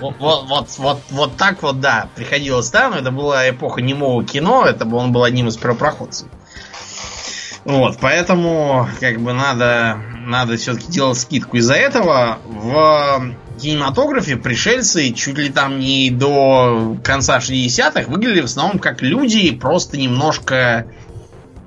Вот, 0.01 0.17
вот, 0.19 0.67
вот, 0.79 1.01
вот, 1.11 1.37
так 1.37 1.63
вот, 1.63 1.81
да, 1.81 2.09
приходилось 2.17 2.73
но 2.73 2.97
это 2.97 3.13
была 3.13 3.49
эпоха 3.49 3.81
немого 3.81 4.25
кино, 4.25 4.65
это 4.65 4.85
он 4.89 5.13
был 5.13 5.23
одним 5.23 5.47
из 5.47 5.57
первопроходцев. 5.57 6.27
Вот, 7.65 7.99
поэтому, 8.01 8.89
как 8.99 9.21
бы, 9.21 9.33
надо, 9.33 9.99
надо 10.19 10.57
все-таки 10.57 10.91
делать 10.91 11.17
скидку. 11.17 11.59
Из-за 11.59 11.75
этого 11.75 12.39
в 12.45 13.37
кинематографе 13.61 14.37
пришельцы 14.37 15.13
чуть 15.13 15.39
ли 15.39 15.51
там 15.51 15.79
не 15.79 16.11
до 16.11 16.97
конца 17.05 17.39
60-х 17.39 18.11
выглядели 18.11 18.41
в 18.41 18.47
основном 18.47 18.81
как 18.81 19.01
люди, 19.01 19.53
просто 19.53 19.97
немножко, 19.97 20.89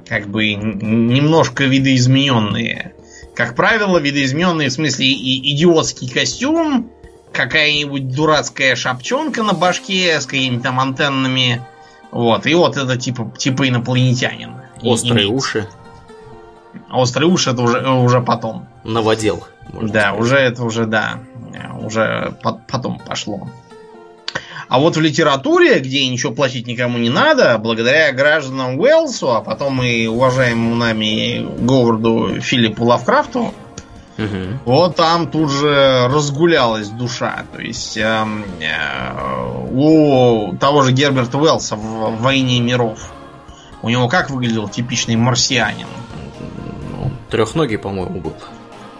как 0.05 0.27
бы, 0.27 0.53
немножко 0.53 1.63
видоизмененные. 1.63 2.93
Как 3.39 3.55
правило, 3.55 3.99
видоизмененный 3.99 4.67
в 4.67 4.73
смысле 4.73 5.05
и 5.05 5.53
идиотский 5.53 6.09
костюм, 6.09 6.91
какая-нибудь 7.31 8.13
дурацкая 8.13 8.75
шапчонка 8.75 9.43
на 9.43 9.53
башке 9.53 10.19
с 10.19 10.25
какими-то 10.25 10.63
там 10.63 10.79
антеннами. 10.81 11.61
Вот, 12.11 12.45
и 12.45 12.53
вот 12.53 12.75
это 12.75 12.97
типа, 12.97 13.31
типа 13.37 13.69
инопланетянин. 13.69 14.55
Острые 14.81 15.27
и, 15.27 15.29
уши. 15.29 15.69
Острые 16.91 17.29
уши 17.29 17.51
это 17.51 17.61
уже, 17.61 17.89
уже 17.89 18.19
потом. 18.19 18.67
Новодел, 18.83 19.47
Да, 19.71 20.09
сказать. 20.09 20.19
уже 20.19 20.35
это 20.35 20.63
уже, 20.65 20.85
да, 20.85 21.19
уже 21.81 22.37
потом 22.67 22.99
пошло. 22.99 23.47
А 24.69 24.79
вот 24.79 24.95
в 24.95 25.01
литературе, 25.01 25.79
где 25.79 26.07
ничего 26.07 26.31
платить 26.31 26.67
никому 26.67 26.97
не 26.99 27.09
надо, 27.09 27.57
благодаря 27.57 28.11
гражданам 28.13 28.79
Уэлсу, 28.79 29.35
а 29.35 29.41
потом 29.41 29.81
и 29.81 30.05
уважаемому 30.05 30.75
нами 30.75 31.45
Говарду 31.59 32.39
Филиппу 32.39 32.85
Лавкрафту, 32.85 33.53
Угу. 34.17 34.59
Вот 34.65 34.97
там 34.97 35.31
тут 35.31 35.49
же 35.49 36.09
разгулялась 36.09 36.89
душа. 36.89 37.45
То 37.53 37.61
есть 37.61 37.95
э, 37.95 38.25
э, 38.59 39.69
у 39.71 40.57
того 40.57 40.81
же 40.81 40.91
Герберта 40.91 41.37
Уэллса 41.37 41.77
в 41.77 42.21
«Войне 42.21 42.59
миров» 42.59 43.13
у 43.81 43.89
него 43.89 44.07
как 44.09 44.29
выглядел 44.29 44.67
типичный 44.67 45.15
марсианин? 45.15 45.87
Трехногий, 47.29 47.77
по-моему, 47.77 48.19
был. 48.19 48.33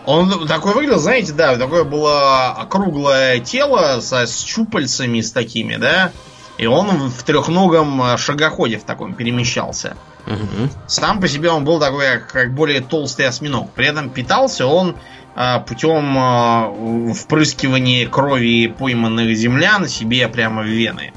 Он 0.09 0.47
такой 0.47 0.73
выглядел, 0.73 0.97
знаете, 0.97 1.33
да, 1.33 1.55
такое 1.55 1.83
было 1.83 2.47
округлое 2.47 3.39
тело 3.41 3.99
со, 4.01 4.25
с 4.25 4.43
щупальцами 4.43 5.21
с 5.21 5.31
такими, 5.31 5.75
да, 5.75 6.11
и 6.57 6.65
он 6.65 7.11
в 7.11 7.21
трехногом 7.21 8.01
э, 8.01 8.17
шагоходе 8.17 8.79
в 8.79 8.85
таком 8.85 9.13
перемещался. 9.13 9.97
Угу. 10.25 10.69
Сам 10.87 11.21
по 11.21 11.27
себе 11.27 11.51
он 11.51 11.63
был 11.63 11.79
такой, 11.79 12.21
как, 12.27 12.55
более 12.55 12.81
толстый 12.81 13.27
осьминог. 13.27 13.69
При 13.73 13.85
этом 13.85 14.09
питался 14.09 14.65
он 14.65 14.95
а, 15.35 15.59
путем 15.59 16.17
а, 16.17 16.73
впрыскивания 17.13 18.09
крови 18.09 18.65
пойманных 18.65 19.37
землян 19.37 19.87
себе 19.87 20.27
прямо 20.27 20.63
в 20.63 20.65
вены. 20.65 21.13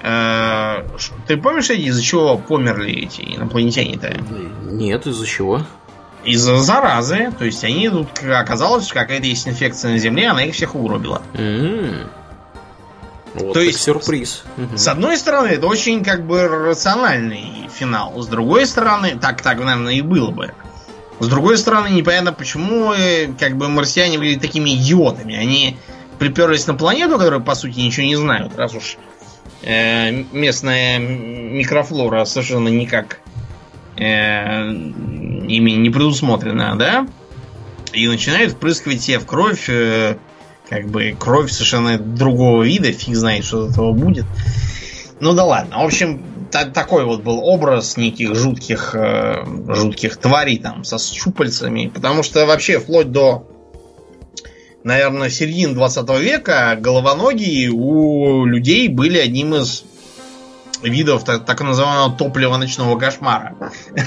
Ты 0.00 1.36
помнишь, 1.36 1.70
из-за 1.70 2.02
чего 2.02 2.36
померли 2.36 3.04
эти 3.04 3.20
инопланетяне-то? 3.36 4.16
Нет, 4.64 5.06
из-за 5.06 5.26
чего? 5.26 5.60
Из-за 6.24 6.58
заразы. 6.58 7.32
То 7.38 7.44
есть 7.44 7.64
они 7.64 7.88
тут 7.88 8.08
оказалось, 8.24 8.84
что 8.84 8.94
какая-то 8.94 9.26
есть 9.26 9.46
инфекция 9.48 9.92
на 9.92 9.98
Земле, 9.98 10.28
она 10.28 10.44
их 10.44 10.54
всех 10.54 10.74
угробила. 10.74 11.22
Mm-hmm. 11.34 12.06
Вот 13.34 13.54
То 13.54 13.60
есть 13.60 13.80
сюрприз. 13.80 14.44
С 14.76 14.88
одной 14.88 15.16
стороны, 15.16 15.48
это 15.48 15.66
очень 15.66 16.04
как 16.04 16.26
бы 16.26 16.46
рациональный 16.48 17.68
финал. 17.74 18.20
С 18.20 18.26
другой 18.26 18.66
стороны, 18.66 19.18
так, 19.18 19.40
так, 19.40 19.58
наверное, 19.58 19.94
и 19.94 20.02
было 20.02 20.30
бы. 20.30 20.52
С 21.18 21.28
другой 21.28 21.56
стороны, 21.56 21.88
непонятно, 21.88 22.32
почему 22.32 22.92
э, 22.92 23.28
как 23.38 23.56
бы 23.56 23.68
марсиане 23.68 24.18
были 24.18 24.34
такими 24.38 24.76
идиотами. 24.76 25.36
Они 25.36 25.78
приперлись 26.18 26.66
на 26.66 26.74
планету, 26.74 27.16
которую, 27.16 27.42
по 27.42 27.54
сути, 27.54 27.78
ничего 27.78 28.06
не 28.06 28.16
знают, 28.16 28.56
раз 28.56 28.74
уж 28.74 28.96
э, 29.62 30.10
местная 30.32 30.98
микрофлора 30.98 32.24
совершенно 32.24 32.68
никак 32.68 33.20
э, 34.02 34.72
ими 34.72 35.70
не 35.72 35.90
предусмотрена, 35.90 36.76
да? 36.76 37.06
И 37.92 38.08
начинают 38.08 38.52
впрыскивать 38.52 39.02
себе 39.02 39.18
в 39.18 39.26
кровь 39.26 39.68
э, 39.68 40.16
как 40.68 40.88
бы 40.88 41.14
кровь 41.18 41.50
совершенно 41.50 41.98
другого 41.98 42.62
вида, 42.62 42.92
фиг 42.92 43.14
знает, 43.14 43.44
что 43.44 43.64
от 43.64 43.72
этого 43.72 43.92
будет. 43.92 44.24
Ну 45.20 45.34
да 45.34 45.44
ладно. 45.44 45.78
В 45.78 45.84
общем, 45.84 46.22
та- 46.50 46.64
такой 46.64 47.04
вот 47.04 47.22
был 47.22 47.38
образ 47.40 47.96
неких 47.96 48.34
жутких, 48.34 48.94
э, 48.94 49.44
жутких 49.68 50.16
тварей 50.16 50.58
там 50.58 50.84
со 50.84 50.98
щупальцами. 50.98 51.90
Потому 51.92 52.22
что 52.22 52.46
вообще 52.46 52.78
вплоть 52.78 53.12
до, 53.12 53.46
наверное, 54.82 55.30
середины 55.30 55.74
20 55.74 56.18
века 56.18 56.76
головоногие 56.80 57.70
у 57.70 58.44
людей 58.46 58.88
были 58.88 59.18
одним 59.18 59.54
из 59.54 59.84
видов 60.82 61.24
так, 61.24 61.44
так 61.44 61.60
называемого 61.60 62.16
топлива 62.16 62.56
ночного 62.56 62.98
кошмара. 62.98 63.54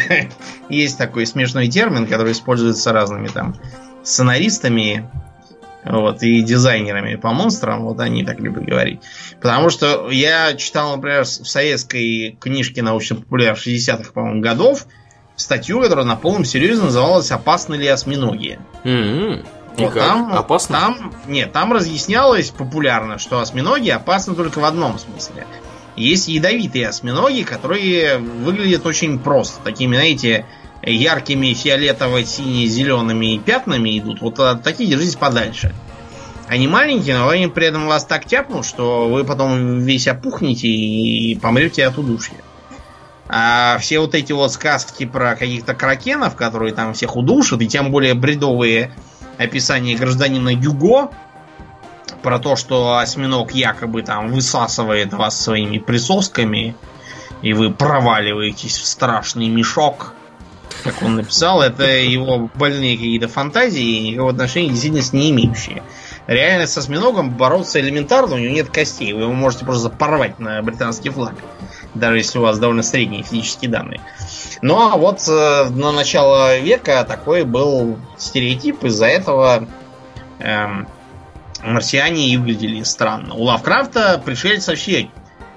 Есть 0.69 0.97
такой 0.97 1.25
смешной 1.25 1.67
термин, 1.67 2.07
который 2.07 2.33
используется 2.33 2.93
разными 2.93 3.27
там 3.27 3.55
сценаристами 4.03 5.09
вот, 5.85 6.23
и 6.23 6.41
дизайнерами 6.41 7.15
по 7.15 7.31
монстрам, 7.31 7.83
вот 7.83 7.99
они 7.99 8.23
так 8.23 8.39
любят 8.39 8.65
говорить. 8.65 9.01
Потому 9.39 9.69
что 9.69 10.09
я 10.09 10.55
читал, 10.55 10.95
например, 10.95 11.23
в 11.23 11.27
советской 11.27 12.37
книжке 12.39 12.81
научно-популярных 12.81 13.65
60-х, 13.65 14.11
по-моему, 14.11 14.41
годов 14.41 14.87
статью, 15.35 15.81
которая 15.81 16.05
на 16.05 16.15
полном 16.15 16.45
серьезе 16.45 16.81
называлась 16.81 17.31
«Опасны 17.31 17.75
ли 17.75 17.87
осьминоги?». 17.87 18.59
Mm-hmm. 18.83 19.45
Вот 19.77 19.93
там, 19.93 20.33
опасно? 20.33 20.79
Там, 20.79 21.13
нет, 21.27 21.51
там 21.51 21.73
разъяснялось 21.73 22.49
популярно, 22.49 23.19
что 23.19 23.39
осьминоги 23.39 23.89
опасны 23.89 24.33
только 24.33 24.59
в 24.59 24.65
одном 24.65 24.97
смысле. 24.97 25.45
Есть 25.95 26.27
ядовитые 26.27 26.89
осьминоги, 26.89 27.43
которые 27.43 28.17
выглядят 28.17 28.85
очень 28.85 29.17
просто. 29.17 29.61
Такими, 29.63 29.95
знаете, 29.95 30.45
яркими 30.81 31.53
фиолетово-сине-зелеными 31.53 33.37
пятнами 33.37 33.97
идут, 33.97 34.21
вот 34.21 34.39
от 34.39 34.63
таких 34.63 34.89
держитесь 34.89 35.15
подальше. 35.15 35.73
Они 36.47 36.67
маленькие, 36.67 37.17
но 37.17 37.29
они 37.29 37.47
при 37.47 37.67
этом 37.67 37.87
вас 37.87 38.05
так 38.05 38.25
тяпнут, 38.25 38.65
что 38.65 39.07
вы 39.07 39.23
потом 39.23 39.79
весь 39.79 40.07
опухнете 40.07 40.67
и 40.67 41.35
помрете 41.35 41.85
от 41.87 41.97
удушья. 41.97 42.35
А 43.27 43.79
все 43.79 43.99
вот 43.99 44.13
эти 44.13 44.31
вот 44.31 44.51
сказки 44.51 45.05
про 45.05 45.35
каких-то 45.35 45.73
кракенов, 45.73 46.35
которые 46.35 46.73
там 46.73 46.93
всех 46.93 47.15
удушат, 47.15 47.61
и 47.61 47.67
тем 47.67 47.89
более 47.89 48.13
бредовые 48.13 48.91
описания 49.37 49.95
гражданина 49.95 50.49
Юго, 50.49 51.09
про 52.25 52.39
то, 52.39 52.55
что 52.55 52.97
осьминог 52.97 53.51
якобы 53.51 54.01
там 54.01 54.31
высасывает 54.31 55.13
вас 55.13 55.39
своими 55.39 55.77
присосками, 55.77 56.75
и 57.43 57.53
вы 57.53 57.71
проваливаетесь 57.71 58.79
в 58.79 58.85
страшный 58.87 59.47
мешок– 59.47 60.13
как 60.83 61.01
он 61.01 61.15
написал, 61.15 61.63
это 61.63 61.83
его 61.83 62.49
больные 62.53 62.95
какие-то 62.95 63.27
фантазии 63.27 63.83
и 63.83 64.09
никакого 64.09 64.31
отношения 64.31 64.69
действительно 64.69 65.01
с 65.01 65.13
не 65.13 65.31
имеющие. 65.31 65.81
Реально 66.27 66.67
с 66.67 66.77
осьминогом 66.77 67.31
бороться 67.31 67.79
элементарно, 67.79 68.35
у 68.35 68.37
него 68.37 68.53
нет 68.53 68.69
костей. 68.69 69.13
Вы 69.13 69.21
его 69.21 69.33
можете 69.33 69.65
просто 69.65 69.89
порвать 69.89 70.39
на 70.39 70.61
британский 70.61 71.09
флаг. 71.09 71.33
Даже 71.95 72.17
если 72.17 72.39
у 72.39 72.41
вас 72.41 72.59
довольно 72.59 72.83
средние 72.83 73.23
физические 73.23 73.71
данные. 73.71 74.01
Ну 74.61 74.79
а 74.79 74.95
вот 74.97 75.27
э, 75.27 75.69
на 75.69 75.91
начало 75.91 76.59
века 76.59 77.03
такой 77.03 77.45
был 77.45 77.97
стереотип. 78.17 78.83
Из-за 78.83 79.07
этого 79.07 79.67
э, 80.39 80.67
марсиане 81.65 82.29
и 82.29 82.37
выглядели 82.37 82.83
странно. 82.83 83.33
У 83.33 83.43
Лавкрафта 83.43 84.21
пришельцы 84.23 84.71
вообще 84.71 85.09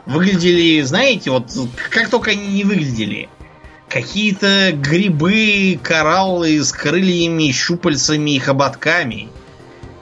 выглядели, 0.06 0.80
знаете, 0.82 1.30
вот 1.30 1.50
как 1.90 2.08
только 2.08 2.30
они 2.30 2.46
не 2.48 2.64
выглядели 2.64 3.28
какие-то 3.88 4.72
грибы, 4.72 5.78
кораллы 5.82 6.62
с 6.62 6.72
крыльями, 6.72 7.50
щупальцами 7.52 8.32
и 8.32 8.38
хоботками. 8.38 9.28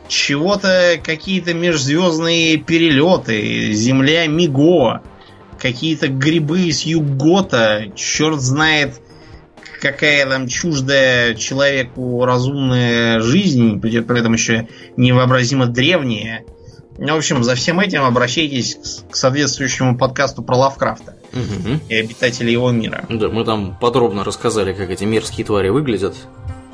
Чего-то 0.08 1.00
какие-то 1.02 1.52
межзвездные 1.54 2.58
перелеты, 2.58 3.72
земля 3.72 4.26
Миго, 4.26 5.02
какие-то 5.58 6.08
грибы 6.08 6.70
с 6.70 6.82
Югота, 6.82 7.86
черт 7.96 8.40
знает, 8.40 9.00
какая 9.80 10.26
там 10.26 10.48
чуждая 10.48 11.34
человеку 11.34 12.24
разумная 12.24 13.20
жизнь, 13.20 13.80
при 13.80 14.18
этом 14.18 14.32
еще 14.32 14.68
невообразимо 14.96 15.66
древняя. 15.66 16.44
В 16.98 17.14
общем, 17.14 17.44
за 17.44 17.54
всем 17.54 17.78
этим 17.80 18.04
обращайтесь 18.04 18.78
к 19.10 19.16
соответствующему 19.16 19.98
подкасту 19.98 20.42
про 20.42 20.56
Лавкрафта 20.56 21.16
угу. 21.32 21.80
и 21.88 21.94
обитателей 21.94 22.52
его 22.52 22.70
мира. 22.70 23.04
Да, 23.10 23.28
мы 23.28 23.44
там 23.44 23.76
подробно 23.78 24.24
рассказали, 24.24 24.72
как 24.72 24.90
эти 24.90 25.04
мерзкие 25.04 25.44
твари 25.44 25.68
выглядят. 25.68 26.16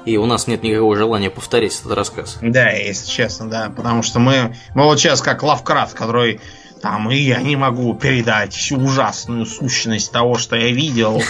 И 0.05 0.17
у 0.17 0.27
нас 0.27 0.47
нет 0.49 0.63
никакого 0.63 0.97
желания 0.97 1.31
повторить 1.31 1.79
этот 1.79 1.93
рассказ. 1.93 2.39
Да, 2.41 2.71
если 2.71 3.09
честно, 3.09 3.49
да. 3.49 3.73
Потому 3.75 4.03
что 4.03 4.19
мы, 4.19 4.57
мы 4.75 4.85
вот 4.85 4.99
сейчас 4.99 5.23
как 5.23 5.43
Лавкрафт, 5.43 5.95
который 5.95 6.41
там, 6.83 7.11
и 7.11 7.17
я 7.17 7.41
не 7.41 7.57
могу 7.57 7.95
передать 7.95 8.53
всю 8.53 8.77
ужасную 8.77 9.47
сущность 9.47 10.11
того, 10.13 10.37
что 10.37 10.57
я 10.57 10.73
видел. 10.73 11.23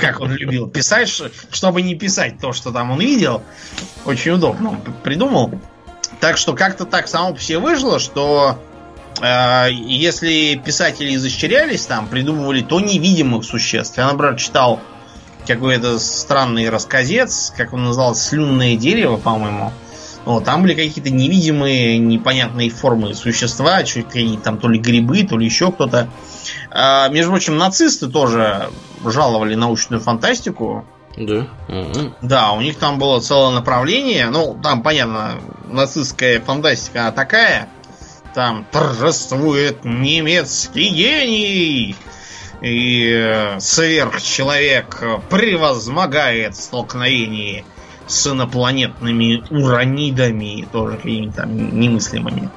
Как 0.00 0.20
он 0.20 0.32
любил 0.32 0.68
писать, 0.68 1.10
чтобы 1.50 1.80
не 1.82 1.94
писать 1.94 2.38
то, 2.38 2.52
что 2.52 2.70
там 2.70 2.90
он 2.90 3.00
видел. 3.00 3.42
Очень 4.04 4.32
удобно 4.32 4.70
он 4.70 4.80
придумал. 5.02 5.58
Так 6.20 6.36
что 6.36 6.52
как-то 6.52 6.84
так 6.84 7.08
само 7.08 7.36
себе 7.38 7.58
вышло, 7.58 7.98
что 7.98 8.58
э, 9.22 9.68
если 9.72 10.60
писатели 10.62 11.14
изощрялись 11.14 11.86
там, 11.86 12.08
придумывали 12.08 12.60
то 12.60 12.78
невидимых 12.80 13.44
существ. 13.44 13.96
Я, 13.96 14.12
например, 14.12 14.36
читал 14.36 14.80
какой-то 15.46 15.98
странный 15.98 16.68
рассказец, 16.68 17.52
как 17.56 17.72
он 17.72 17.84
назывался, 17.84 18.28
слюнное 18.28 18.76
дерево, 18.76 19.16
по-моему. 19.16 19.72
Вот, 20.24 20.44
там 20.44 20.62
были 20.62 20.74
какие-то 20.74 21.10
невидимые, 21.10 21.98
непонятные 21.98 22.70
формы 22.70 23.14
существа, 23.14 23.78
какие-то 23.78 24.42
там 24.42 24.58
то 24.58 24.68
ли 24.68 24.78
грибы, 24.78 25.22
то 25.24 25.38
ли 25.38 25.46
еще 25.46 25.72
кто-то. 25.72 26.10
А, 26.70 27.08
между 27.08 27.30
прочим, 27.30 27.56
нацисты 27.56 28.08
тоже 28.08 28.68
жаловали 29.04 29.54
научную 29.54 30.00
фантастику. 30.00 30.84
Да. 31.16 31.48
Угу. 31.68 32.14
Да, 32.22 32.52
у 32.52 32.60
них 32.60 32.76
там 32.76 32.98
было 32.98 33.20
целое 33.20 33.50
направление. 33.50 34.30
Ну, 34.30 34.58
там, 34.62 34.82
понятно, 34.82 35.40
нацистская 35.68 36.40
фантастика 36.40 37.02
она 37.02 37.12
такая. 37.12 37.68
Там 38.34 38.66
торжествует 38.70 39.84
немецкий 39.84 40.88
гений. 40.90 41.96
И 42.62 43.56
сверхчеловек 43.58 45.02
превозмогает 45.30 46.54
в 46.54 46.62
столкновении 46.62 47.64
с 48.10 48.26
инопланетными 48.26 49.44
уранидами, 49.50 50.66
тоже 50.72 50.96
какими-то 50.96 51.42
там 51.42 51.78
немыслимыми. 51.78 52.50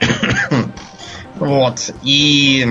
вот. 1.36 1.94
И, 2.02 2.66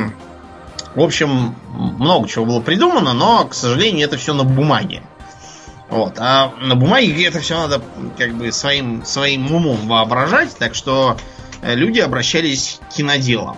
в 0.96 1.02
общем, 1.02 1.56
много 1.74 2.28
чего 2.28 2.46
было 2.46 2.60
придумано, 2.60 3.14
но, 3.14 3.46
к 3.46 3.54
сожалению, 3.54 4.06
это 4.06 4.18
все 4.18 4.34
на 4.34 4.44
бумаге. 4.44 5.02
Вот. 5.90 6.16
А 6.20 6.54
на 6.62 6.76
бумаге 6.76 7.26
это 7.26 7.40
все 7.40 7.58
надо 7.58 7.82
как 8.18 8.36
бы 8.36 8.52
своим, 8.52 9.04
своим 9.06 9.52
умом 9.52 9.88
воображать, 9.88 10.56
так 10.58 10.76
что 10.76 11.18
э, 11.62 11.74
люди 11.74 12.00
обращались 12.00 12.80
к 12.90 12.96
киноделам. 12.96 13.58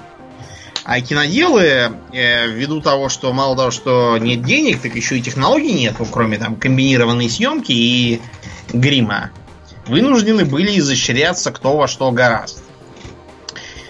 А 0.83 0.99
киноделы, 1.01 1.91
э, 2.13 2.47
ввиду 2.47 2.81
того, 2.81 3.09
что 3.09 3.33
мало 3.33 3.55
того, 3.55 3.71
что 3.71 4.17
нет 4.17 4.43
денег, 4.43 4.81
так 4.81 4.95
еще 4.95 5.17
и 5.17 5.21
технологий 5.21 5.73
нет, 5.73 5.95
кроме 6.11 6.37
там 6.37 6.55
комбинированной 6.55 7.29
съемки 7.29 7.71
и 7.71 8.21
грима, 8.73 9.31
вынуждены 9.87 10.45
были 10.45 10.77
изощряться 10.79 11.51
кто 11.51 11.77
во 11.77 11.87
что 11.87 12.11
гораст. 12.11 12.63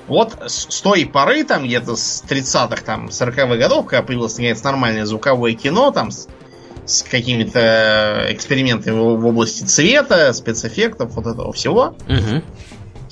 Вот 0.08 0.38
с 0.46 0.82
той 0.82 1.06
поры, 1.06 1.44
там 1.46 1.64
где-то 1.64 1.96
с 1.96 2.24
30-х, 2.28 2.84
там, 2.84 3.08
40-х 3.08 3.56
годов, 3.56 3.86
когда 3.86 4.04
появилось 4.04 4.34
наконец 4.34 4.62
нормальное 4.62 5.06
звуковое 5.06 5.54
кино, 5.54 5.92
там, 5.92 6.12
с, 6.12 6.28
с 6.86 7.04
какими-то 7.04 8.26
экспериментами 8.30 8.94
в, 8.94 9.22
в 9.22 9.26
области 9.26 9.64
цвета, 9.64 10.34
спецэффектов, 10.34 11.14
вот 11.14 11.28
этого 11.28 11.54
всего. 11.54 11.96
Угу. 12.10 12.44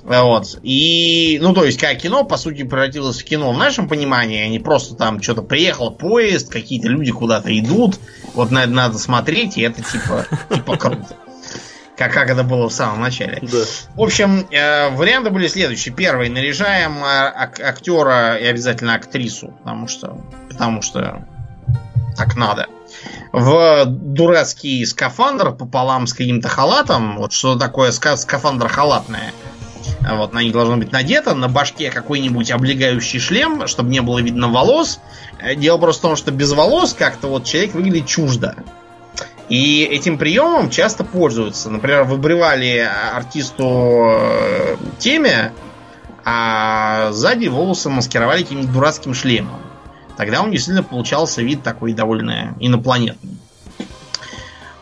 Вот. 0.10 0.60
И, 0.64 1.40
ну, 1.42 1.54
то 1.54 1.64
есть, 1.64 1.80
как 1.80 2.00
кино, 2.00 2.24
по 2.24 2.36
сути, 2.36 2.64
превратилось 2.64 3.22
в 3.22 3.24
кино 3.24 3.54
в 3.54 3.58
нашем 3.58 3.88
понимании, 3.88 4.44
а 4.44 4.50
не 4.50 4.60
просто 4.60 4.96
там 4.96 5.22
что-то 5.22 5.44
приехал 5.44 5.92
поезд, 5.92 6.52
какие-то 6.52 6.88
люди 6.88 7.12
куда-то 7.12 7.58
идут, 7.58 7.96
вот 8.34 8.52
на 8.52 8.64
это 8.64 8.72
надо 8.72 8.98
смотреть, 8.98 9.58
и 9.58 9.62
это 9.62 9.84
типа, 9.84 10.26
типа 10.54 10.78
круто. 10.78 11.16
Как, 12.00 12.14
как 12.14 12.30
это 12.30 12.46
было 12.46 12.70
в 12.70 12.74
самом 12.74 13.02
начале. 13.02 13.40
Да. 13.42 13.58
В 13.96 14.02
общем, 14.02 14.48
э, 14.52 14.90
варианты 14.92 15.32
были 15.32 15.50
следующие. 15.50 15.94
Первый. 15.94 16.30
Наряжаем 16.30 17.04
э, 17.04 17.06
ак- 17.06 17.60
актера 17.60 18.38
и 18.38 18.46
обязательно 18.46 18.94
актрису, 18.96 19.50
потому 19.60 19.90
что, 19.90 20.18
потому 20.48 20.82
что 20.82 21.26
так 22.16 22.38
надо. 22.38 22.68
В 23.34 23.84
дурацкий 23.86 24.86
скафандр 24.86 25.52
пополам 25.52 26.08
с 26.08 26.14
каким-то 26.14 26.48
халатом. 26.48 27.18
Вот 27.18 27.34
что 27.34 27.58
такое 27.58 27.92
ска- 27.92 28.16
скафандр 28.16 28.70
халатное. 28.70 29.34
Вот, 30.00 30.34
на 30.34 30.42
них 30.42 30.54
должно 30.54 30.78
быть 30.78 30.94
надето, 30.94 31.36
на 31.36 31.50
башке 31.50 31.92
какой-нибудь 31.92 32.50
облегающий 32.52 33.20
шлем, 33.20 33.68
чтобы 33.68 33.90
не 33.90 34.02
было 34.02 34.20
видно 34.22 34.48
волос. 34.48 35.02
Э, 35.42 35.54
дело 35.54 35.78
просто 35.78 36.00
в 36.00 36.04
том, 36.12 36.16
что 36.16 36.32
без 36.32 36.54
волос 36.54 36.94
как-то 36.94 37.28
вот 37.28 37.44
человек 37.44 37.74
выглядит 37.74 38.06
чуждо. 38.06 38.56
И 39.50 39.84
этим 39.84 40.20
приемом 40.20 40.70
часто 40.70 41.04
пользуются. 41.04 41.72
Например, 41.72 42.04
выбривали 42.04 42.88
артисту 43.14 44.12
э, 44.12 44.78
теме, 45.00 45.54
а 46.24 47.12
сзади 47.12 47.48
волосы 47.48 47.90
маскировали 47.90 48.44
каким-нибудь 48.44 48.72
дурацким 48.72 49.16
шлемом. 49.16 49.60
Тогда 50.18 50.42
он 50.42 50.52
действительно 50.52 50.84
получался 50.84 51.42
вид 51.42 51.64
такой 51.64 51.94
довольно 51.94 52.56
инопланетный. 52.60 53.38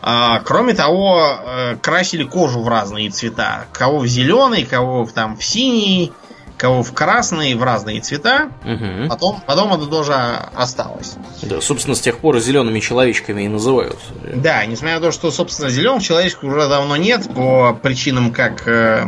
А, 0.02 0.40
кроме 0.40 0.74
того, 0.74 1.20
э, 1.20 1.76
красили 1.76 2.24
кожу 2.24 2.60
в 2.60 2.68
разные 2.68 3.10
цвета. 3.10 3.66
Кого 3.72 3.98
в 3.98 4.06
зеленый, 4.06 4.64
кого 4.64 5.04
в, 5.04 5.12
там 5.12 5.36
в 5.36 5.44
синий, 5.44 6.12
кого 6.58 6.82
в 6.82 6.92
красный, 6.92 7.54
в 7.54 7.62
разные 7.62 8.00
цвета. 8.00 8.50
Угу. 8.64 9.08
Потом, 9.08 9.40
потом 9.46 9.72
это 9.72 9.86
тоже 9.86 10.12
осталось. 10.54 11.14
Да, 11.42 11.60
собственно, 11.60 11.94
с 11.94 12.00
тех 12.00 12.18
пор 12.18 12.38
зелеными 12.40 12.80
человечками 12.80 13.42
и 13.42 13.48
называют. 13.48 13.98
Да, 14.34 14.66
несмотря 14.66 14.96
на 14.96 15.00
то, 15.06 15.12
что, 15.12 15.30
собственно, 15.30 15.70
зеленых 15.70 16.02
человечков 16.02 16.44
уже 16.44 16.68
давно 16.68 16.96
нет 16.96 17.32
по 17.32 17.72
причинам 17.80 18.32
как, 18.32 18.66
э, 18.66 19.04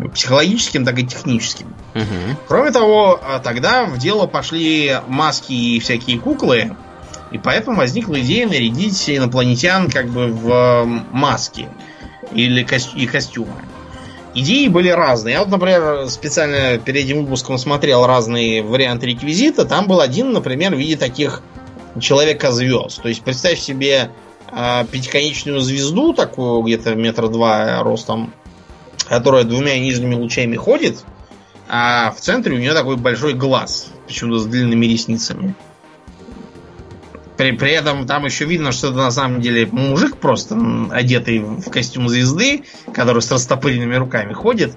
как 0.00 0.12
психологическим, 0.12 0.84
так 0.84 0.98
и 0.98 1.06
техническим. 1.06 1.68
Угу. 1.94 2.36
Кроме 2.48 2.72
того, 2.72 3.20
э, 3.22 3.40
тогда 3.42 3.84
в 3.86 3.96
дело 3.98 4.26
пошли 4.26 4.96
маски 5.06 5.52
и 5.52 5.80
всякие 5.80 6.18
куклы, 6.18 6.76
и 7.30 7.38
поэтому 7.38 7.76
возникла 7.76 8.20
идея 8.20 8.46
нарядить 8.48 9.08
инопланетян 9.08 9.90
как 9.90 10.08
бы 10.08 10.28
в 10.28 10.84
маски 11.12 11.68
или 12.32 12.64
ко- 12.64 12.76
и 12.94 13.06
костюмы. 13.06 13.62
Идеи 14.38 14.68
были 14.68 14.90
разные. 14.90 15.32
Я 15.32 15.40
вот, 15.40 15.48
например, 15.48 16.10
специально 16.10 16.76
перед 16.76 17.06
этим 17.06 17.24
выпуском 17.24 17.56
смотрел 17.56 18.06
разные 18.06 18.62
варианты 18.62 19.06
реквизита. 19.06 19.64
Там 19.64 19.88
был 19.88 20.00
один, 20.00 20.34
например, 20.34 20.74
в 20.74 20.78
виде 20.78 20.94
таких 20.94 21.40
человека-звезд. 21.98 23.00
То 23.00 23.08
есть 23.08 23.22
представь 23.22 23.58
себе 23.58 24.10
э, 24.52 24.84
пятиконечную 24.92 25.60
звезду, 25.60 26.12
такую 26.12 26.60
где-то 26.60 26.94
метра 26.94 27.28
два 27.28 27.82
ростом, 27.82 28.34
которая 29.08 29.44
двумя 29.44 29.78
нижними 29.78 30.14
лучами 30.14 30.56
ходит, 30.56 31.02
а 31.66 32.10
в 32.10 32.20
центре 32.20 32.54
у 32.54 32.58
нее 32.58 32.74
такой 32.74 32.96
большой 32.96 33.32
глаз, 33.32 33.90
почему-то 34.06 34.40
с 34.40 34.44
длинными 34.44 34.84
ресницами. 34.84 35.54
При, 37.36 37.52
при 37.52 37.72
этом 37.72 38.06
там 38.06 38.24
еще 38.24 38.44
видно, 38.46 38.72
что 38.72 38.88
это 38.88 38.96
на 38.96 39.10
самом 39.10 39.40
деле 39.40 39.66
мужик 39.66 40.16
просто 40.16 40.56
одетый 40.90 41.40
в 41.40 41.70
костюм 41.70 42.08
звезды, 42.08 42.64
который 42.92 43.20
с 43.20 43.30
растопыренными 43.30 43.94
руками 43.94 44.32
ходит. 44.32 44.74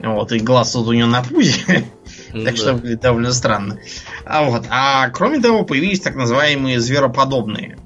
Вот, 0.00 0.32
и 0.32 0.38
глаз 0.38 0.74
вот 0.74 0.88
у 0.88 0.92
него 0.92 1.08
на 1.08 1.22
пузе. 1.22 1.86
Ну 2.32 2.44
так 2.44 2.56
что 2.56 2.72
выглядит 2.72 3.00
довольно 3.00 3.32
странно. 3.32 3.78
А 4.24 4.42
вот. 4.44 4.64
А 4.70 5.10
кроме 5.10 5.40
того, 5.40 5.64
появились 5.64 6.00
так 6.00 6.16
называемые 6.16 6.80
звероподобные. 6.80 7.78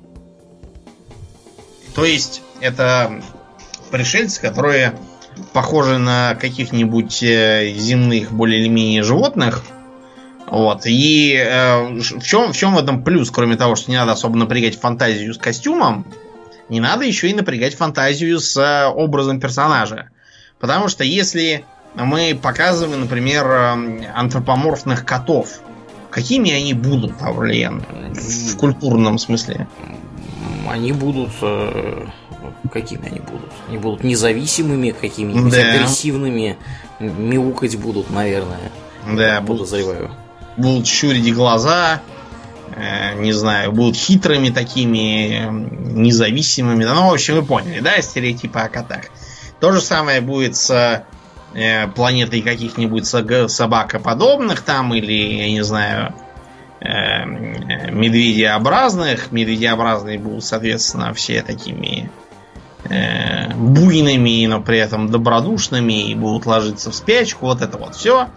То 1.94 2.04
есть, 2.04 2.42
это 2.60 3.22
пришельцы, 3.90 4.40
которые 4.40 4.98
похожи 5.52 5.98
на 5.98 6.34
каких-нибудь 6.34 7.22
э, 7.22 7.72
земных 7.76 8.32
более 8.32 8.60
или 8.60 8.68
менее 8.68 9.02
животных, 9.02 9.62
вот. 10.46 10.82
И 10.86 11.34
э, 11.34 11.98
в, 11.98 12.22
чем, 12.22 12.52
в 12.52 12.56
чем 12.56 12.74
в 12.74 12.78
этом 12.78 13.02
плюс, 13.02 13.30
кроме 13.30 13.56
того, 13.56 13.74
что 13.74 13.90
не 13.90 13.96
надо 13.96 14.12
особо 14.12 14.36
напрягать 14.36 14.78
фантазию 14.78 15.34
с 15.34 15.38
костюмом, 15.38 16.06
не 16.68 16.80
надо 16.80 17.04
еще 17.04 17.28
и 17.28 17.34
напрягать 17.34 17.74
фантазию 17.74 18.38
с 18.38 18.56
э, 18.56 18.86
образом 18.86 19.40
персонажа. 19.40 20.10
Потому 20.60 20.88
что 20.88 21.04
если 21.04 21.64
мы 21.94 22.38
показываем, 22.40 23.00
например, 23.00 23.46
э, 23.46 24.06
антропоморфных 24.14 25.04
котов, 25.04 25.60
какими 26.10 26.52
они 26.52 26.74
будут, 26.74 27.20
Аурлиен, 27.20 27.82
в 28.12 28.56
культурном 28.56 29.18
смысле? 29.18 29.66
Они 30.70 30.92
будут... 30.92 31.30
Э, 31.42 32.06
какими 32.72 33.08
они 33.08 33.18
будут? 33.18 33.50
Они 33.68 33.78
будут 33.78 34.04
независимыми, 34.04 34.90
какими-нибудь 34.92 35.52
да. 35.52 35.74
агрессивными, 35.74 36.56
мяукать 37.00 37.76
будут, 37.76 38.10
наверное. 38.10 38.70
Да, 39.12 39.40
подозреваю 39.40 40.08
будут 40.08 40.25
щурить 40.86 41.34
глаза, 41.34 42.00
э, 42.74 43.20
не 43.20 43.32
знаю, 43.32 43.72
будут 43.72 43.96
хитрыми 43.96 44.50
такими, 44.50 45.46
независимыми. 45.50 46.84
Ну, 46.84 47.08
в 47.08 47.12
общем, 47.12 47.34
вы 47.34 47.44
поняли, 47.44 47.80
да, 47.80 48.00
стереотипы 48.00 48.58
о 48.58 48.68
котах. 48.68 49.06
То 49.60 49.72
же 49.72 49.80
самое 49.80 50.20
будет 50.20 50.56
с 50.56 51.04
э, 51.54 51.88
планетой 51.88 52.42
каких-нибудь 52.42 53.06
собакоподобных 53.06 54.62
там, 54.62 54.94
или, 54.94 55.12
я 55.12 55.50
не 55.50 55.62
знаю, 55.62 56.14
э, 56.80 57.24
медведеобразных. 57.24 59.32
Медведеобразные 59.32 60.18
будут, 60.18 60.44
соответственно, 60.44 61.14
все 61.14 61.42
такими 61.42 62.10
э, 62.84 63.54
буйными, 63.54 64.46
но 64.46 64.60
при 64.60 64.78
этом 64.78 65.10
добродушными 65.10 66.10
и 66.10 66.14
будут 66.14 66.46
ложиться 66.46 66.90
в 66.90 66.94
спячку. 66.94 67.46
Вот 67.46 67.62
это 67.62 67.78
вот 67.78 67.94
все. 67.94 68.28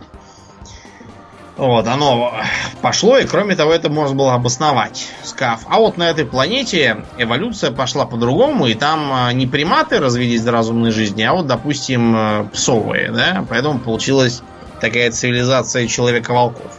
Вот, 1.59 1.87
оно 1.87 2.33
пошло, 2.81 3.17
и 3.17 3.25
кроме 3.25 3.53
того, 3.53 3.73
это 3.73 3.89
можно 3.89 4.15
было 4.15 4.33
обосновать, 4.33 5.09
скаф. 5.23 5.65
А 5.67 5.79
вот 5.79 5.97
на 5.97 6.09
этой 6.09 6.25
планете 6.25 7.03
эволюция 7.17 7.71
пошла 7.71 8.05
по-другому, 8.05 8.67
и 8.67 8.75
там 8.75 9.11
а, 9.11 9.33
не 9.33 9.45
приматы 9.45 9.99
развелись 9.99 10.41
до 10.41 10.51
разумной 10.51 10.91
жизни, 10.91 11.21
а 11.21 11.33
вот, 11.33 11.47
допустим, 11.47 12.15
э, 12.15 12.45
псовые, 12.53 13.11
да? 13.11 13.45
Поэтому 13.49 13.77
получилась 13.79 14.41
такая 14.79 15.11
цивилизация 15.11 15.85
человека-волков. 15.87 16.71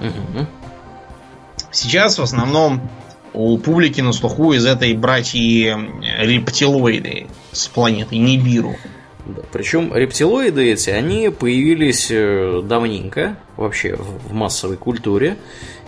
Угу. 0.00 0.46
Сейчас 1.72 2.16
в 2.16 2.22
основном 2.22 2.80
у 3.32 3.58
публики 3.58 4.02
на 4.02 4.12
слуху 4.12 4.52
из 4.52 4.64
этой 4.64 4.94
братьи 4.94 5.74
рептилоиды 6.20 7.26
с 7.50 7.66
планеты 7.66 8.18
Нибиру. 8.18 8.76
Да. 9.26 9.42
Причем 9.52 9.94
рептилоиды 9.94 10.72
эти, 10.72 10.90
они 10.90 11.28
появились 11.28 12.10
э, 12.10 12.60
давненько, 12.64 13.36
вообще 13.56 13.94
в 13.94 14.32
массовой 14.32 14.76
культуре. 14.76 15.36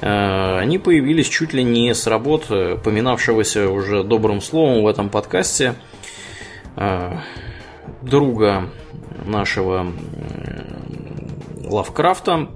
Э, 0.00 0.58
они 0.58 0.78
появились 0.78 1.28
чуть 1.28 1.52
ли 1.52 1.64
не 1.64 1.94
с 1.94 2.06
работ, 2.06 2.46
э, 2.50 2.76
поминавшегося 2.76 3.68
уже 3.68 4.04
добрым 4.04 4.40
словом 4.40 4.82
в 4.82 4.86
этом 4.86 5.08
подкасте, 5.08 5.74
друга 8.02 8.70
нашего 9.24 9.92
Лавкрафта, 11.64 12.48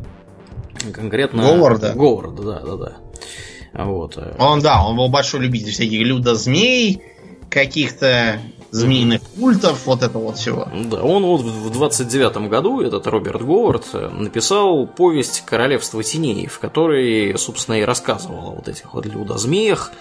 конкретно 0.93 1.43
Говарда. 1.43 1.93
Говарда, 1.95 2.43
да, 2.43 2.61
да, 2.61 2.77
да. 2.77 3.85
Вот. 3.85 4.19
Он, 4.39 4.61
да, 4.61 4.85
он 4.85 4.97
был 4.97 5.09
большой 5.09 5.41
любитель 5.41 5.71
всяких 5.71 6.01
людозмей, 6.01 7.01
каких-то 7.49 8.41
змеиных 8.71 9.23
культов, 9.39 9.87
вот 9.87 10.03
это 10.03 10.19
вот 10.19 10.37
всего. 10.37 10.69
Да, 10.91 11.03
он 11.03 11.25
вот 11.25 11.41
в 11.43 11.71
29 11.71 12.49
году, 12.49 12.81
этот 12.81 13.07
Роберт 13.07 13.43
Говард, 13.43 13.87
написал 14.13 14.87
повесть 14.87 15.45
«Королевство 15.47 16.03
теней», 16.03 16.47
в 16.47 16.59
которой, 16.59 17.37
собственно, 17.39 17.77
и 17.77 17.83
рассказывал 17.83 18.51
о 18.51 18.55
вот 18.57 18.69
этих 18.69 18.93
вот 18.95 19.07
людозмеях. 19.07 19.93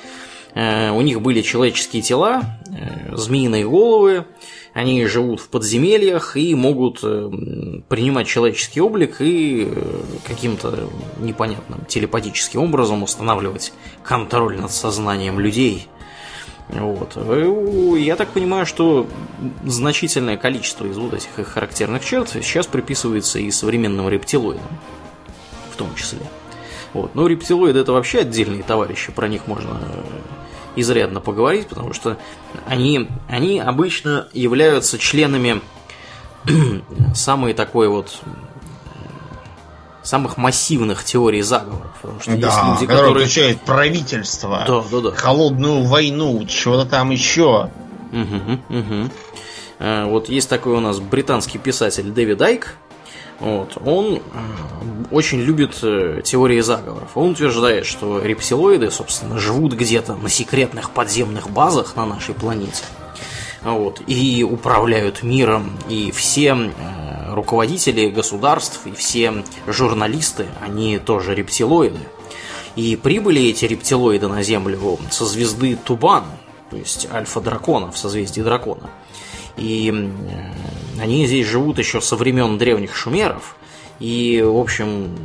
Э, 0.53 0.91
у 0.91 1.01
них 1.01 1.21
были 1.21 1.41
человеческие 1.41 2.01
тела, 2.01 2.41
э, 2.67 3.15
змеиные 3.15 3.67
головы, 3.67 4.25
они 4.73 5.05
живут 5.05 5.39
в 5.39 5.49
подземельях 5.49 6.37
и 6.37 6.53
могут 6.53 6.99
э, 7.03 7.29
принимать 7.87 8.27
человеческий 8.27 8.81
облик 8.81 9.17
и 9.19 9.67
каким-то 10.25 10.89
непонятным 11.19 11.85
телепатическим 11.87 12.61
образом 12.61 13.03
устанавливать 13.03 13.73
контроль 14.03 14.59
над 14.59 14.71
сознанием 14.71 15.39
людей– 15.39 15.87
вот. 16.69 17.17
Я 17.97 18.15
так 18.15 18.29
понимаю, 18.29 18.65
что 18.65 19.07
значительное 19.63 20.37
количество 20.37 20.85
из 20.85 20.97
вот 20.97 21.13
этих 21.13 21.39
их 21.39 21.47
характерных 21.47 22.03
черт 22.03 22.29
сейчас 22.29 22.67
приписывается 22.67 23.39
и 23.39 23.49
современным 23.51 24.09
рептилоидам, 24.09 24.67
в 25.71 25.77
том 25.77 25.95
числе. 25.95 26.19
Вот. 26.93 27.15
Но 27.15 27.27
рептилоиды 27.27 27.79
это 27.79 27.93
вообще 27.93 28.19
отдельные 28.19 28.63
товарищи, 28.63 29.11
про 29.11 29.27
них 29.27 29.47
можно 29.47 29.79
э, 29.81 30.01
изрядно 30.75 31.21
поговорить, 31.21 31.67
потому 31.67 31.93
что 31.93 32.17
они, 32.65 33.07
они 33.29 33.59
обычно 33.59 34.27
являются 34.33 34.97
членами 34.97 35.61
самой 37.15 37.53
такой 37.53 37.87
вот 37.87 38.21
самых 40.07 40.37
массивных 40.37 41.03
теорий 41.03 41.41
заговоров. 41.41 41.91
Потому 42.01 42.21
что 42.21 42.37
да, 42.37 42.47
есть 42.47 42.63
люди, 42.63 42.85
которые... 42.85 42.87
которые 42.87 43.25
включают 43.25 43.61
правительство, 43.61 44.63
да, 44.65 44.83
да, 44.89 45.09
да. 45.09 45.15
холодную 45.15 45.83
войну, 45.83 46.45
чего-то 46.45 46.89
там 46.89 47.11
еще. 47.11 47.69
Угу, 48.13 48.77
угу. 48.77 49.09
Вот 49.79 50.29
есть 50.29 50.49
такой 50.49 50.73
у 50.73 50.79
нас 50.79 50.99
британский 50.99 51.57
писатель 51.57 52.09
Дэвид 52.09 52.41
Айк. 52.41 52.77
Вот, 53.39 53.77
он 53.85 54.15
э, 54.15 54.19
очень 55.11 55.41
любит 55.41 55.77
э, 55.83 56.21
теории 56.23 56.59
заговоров. 56.61 57.09
Он 57.13 57.31
утверждает, 57.31 57.85
что 57.85 58.19
рептилоиды, 58.19 58.89
собственно, 58.89 59.37
живут 59.37 59.73
где-то 59.73 60.15
на 60.15 60.27
секретных 60.27 60.89
подземных 60.89 61.51
базах 61.51 61.95
на 61.95 62.07
нашей 62.07 62.33
планете. 62.33 62.83
Вот, 63.61 64.01
и 64.07 64.43
управляют 64.43 65.21
миром, 65.21 65.77
и 65.87 66.09
все 66.11 66.55
руководители 67.37 68.09
государств 68.09 68.81
и 68.85 68.91
все 68.91 69.43
журналисты, 69.67 70.47
они 70.61 70.97
тоже 70.97 71.35
рептилоиды. 71.35 71.99
И 72.75 72.95
прибыли 72.95 73.41
эти 73.49 73.65
рептилоиды 73.65 74.27
на 74.27 74.43
Землю 74.43 74.99
со 75.09 75.25
звезды 75.25 75.77
Тубан, 75.83 76.25
то 76.69 76.77
есть 76.77 77.07
альфа-дракона 77.11 77.91
в 77.91 77.97
созвездии 77.97 78.41
дракона. 78.41 78.89
И 79.55 80.11
они 80.99 81.25
здесь 81.25 81.47
живут 81.47 81.79
еще 81.79 82.01
со 82.01 82.15
времен 82.15 82.57
древних 82.57 82.95
шумеров. 82.95 83.55
И, 83.99 84.43
в 84.45 84.57
общем, 84.57 85.15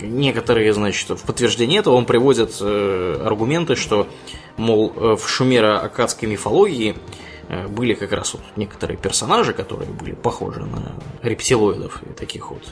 некоторые, 0.00 0.72
значит, 0.72 1.10
в 1.10 1.22
подтверждение 1.22 1.80
этого 1.80 1.94
он 1.94 2.06
приводит 2.06 2.56
э, 2.60 3.22
аргументы, 3.24 3.76
что, 3.76 4.08
мол, 4.56 4.92
э, 4.96 5.16
в 5.16 5.28
шумеро-акадской 5.28 6.28
мифологии 6.28 6.96
Э, 6.96 7.35
были 7.68 7.94
как 7.94 8.12
раз 8.12 8.34
вот 8.34 8.42
некоторые 8.56 8.96
персонажи, 8.96 9.52
которые 9.52 9.90
были 9.90 10.14
похожи 10.14 10.64
на 10.64 10.96
рептилоидов 11.22 12.02
и 12.02 12.12
таких 12.12 12.50
вот 12.50 12.62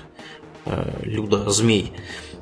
э, 0.67 1.01
люда-змей. 1.03 1.93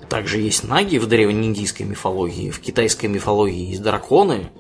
Также 0.09 0.39
есть 0.39 0.65
наги 0.65 0.99
в 0.99 1.07
древнеиндийской 1.07 1.87
мифологии, 1.87 2.51
в 2.51 2.61
китайской 2.61 3.07
мифологии 3.07 3.71
есть 3.71 3.83
драконы, 3.83 4.51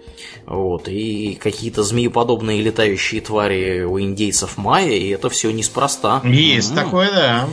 вот, 0.47 0.89
и 0.89 1.35
какие-то 1.35 1.83
змееподобные 1.83 2.63
летающие 2.63 3.21
твари 3.21 3.83
у 3.83 4.01
индейцев 4.01 4.57
майя, 4.57 4.93
и 4.93 5.11
это 5.11 5.29
все 5.29 5.51
неспроста. 5.51 6.23
Есть 6.25 6.73
м-м. 6.73 6.85
такое, 6.85 7.11
да. 7.11 7.49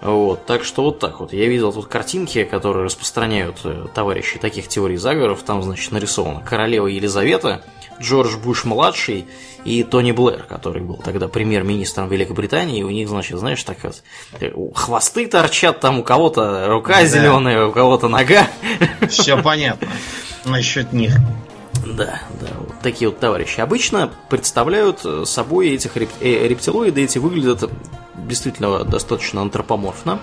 Вот, 0.00 0.46
так 0.46 0.64
что 0.64 0.82
вот 0.82 0.98
так 0.98 1.20
вот. 1.20 1.32
Я 1.32 1.46
видел 1.46 1.72
тут 1.72 1.86
картинки, 1.86 2.44
которые 2.44 2.86
распространяют 2.86 3.60
э, 3.64 3.86
товарищи 3.92 4.38
таких 4.38 4.66
теорий 4.66 4.96
заговоров. 4.96 5.42
Там, 5.42 5.62
значит, 5.62 5.92
нарисована 5.92 6.40
королева 6.40 6.86
Елизавета, 6.86 7.62
Джордж 8.00 8.36
Буш 8.36 8.64
младший 8.64 9.26
и 9.64 9.82
Тони 9.82 10.12
Блэр, 10.12 10.44
который 10.44 10.80
был 10.80 10.96
тогда 10.96 11.28
премьер-министром 11.28 12.08
Великобритании. 12.08 12.80
И 12.80 12.82
у 12.82 12.90
них, 12.90 13.10
значит, 13.10 13.38
знаешь, 13.38 13.62
так 13.62 13.84
вот, 13.84 14.02
э, 14.40 14.52
хвосты 14.74 15.26
торчат, 15.26 15.80
там 15.80 15.98
у 15.98 16.02
кого-то 16.02 16.66
рука 16.68 16.94
да. 16.94 17.04
зеленая, 17.04 17.66
у 17.66 17.72
кого-то 17.72 18.08
нога. 18.08 18.46
Все 19.08 19.36
понятно 19.42 19.86
насчет 20.46 20.94
них. 20.94 21.14
Да, 21.86 22.20
да, 22.40 22.48
вот 22.58 22.80
такие 22.82 23.08
вот 23.10 23.18
товарищи. 23.18 23.60
Обычно 23.60 24.10
представляют 24.28 25.04
собой 25.24 25.70
этих 25.70 25.96
реп... 25.96 26.10
э, 26.20 26.46
рептилоиды, 26.48 27.02
эти 27.02 27.18
выглядят 27.18 27.70
действительно 28.16 28.84
достаточно 28.84 29.42
антропоморфно. 29.42 30.20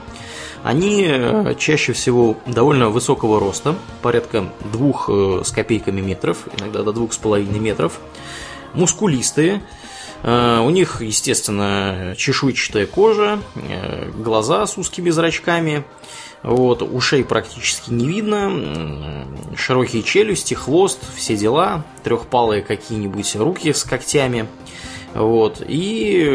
Они 0.64 1.06
э, 1.08 1.56
чаще 1.58 1.94
всего 1.94 2.38
довольно 2.46 2.90
высокого 2.90 3.40
роста, 3.40 3.76
порядка 4.02 4.50
двух 4.72 5.10
э, 5.10 5.42
с 5.44 5.52
копейками 5.52 6.02
метров, 6.02 6.48
иногда 6.58 6.84
до 6.84 6.94
двух 6.94 7.14
с 7.14 7.18
половиной 7.18 7.60
метров, 7.60 8.00
мускулистые, 8.74 9.62
э, 10.24 10.60
у 10.60 10.70
них, 10.70 11.02
естественно, 11.02 12.16
чешуйчатая 12.18 12.88
кожа, 12.88 13.40
глаза 14.18 14.66
с 14.66 14.78
узкими 14.78 15.10
зрачками, 15.10 15.86
вот, 16.44 16.82
ушей 16.82 17.24
практически 17.24 17.92
не 17.92 18.08
видно, 18.08 19.26
широкие 19.56 20.04
челюсти, 20.04 20.54
хвост, 20.54 21.00
все 21.16 21.36
дела, 21.36 21.86
трехпалые 22.04 22.62
какие-нибудь 22.62 23.36
руки 23.36 23.74
с 23.74 23.84
когтями. 23.84 24.48
Вот, 25.14 25.64
и 25.66 26.26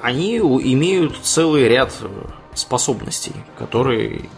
они 0.00 0.38
имеют 0.38 1.16
целый 1.22 1.68
ряд 1.68 1.92
способностей, 2.54 3.34
которые 3.58 4.28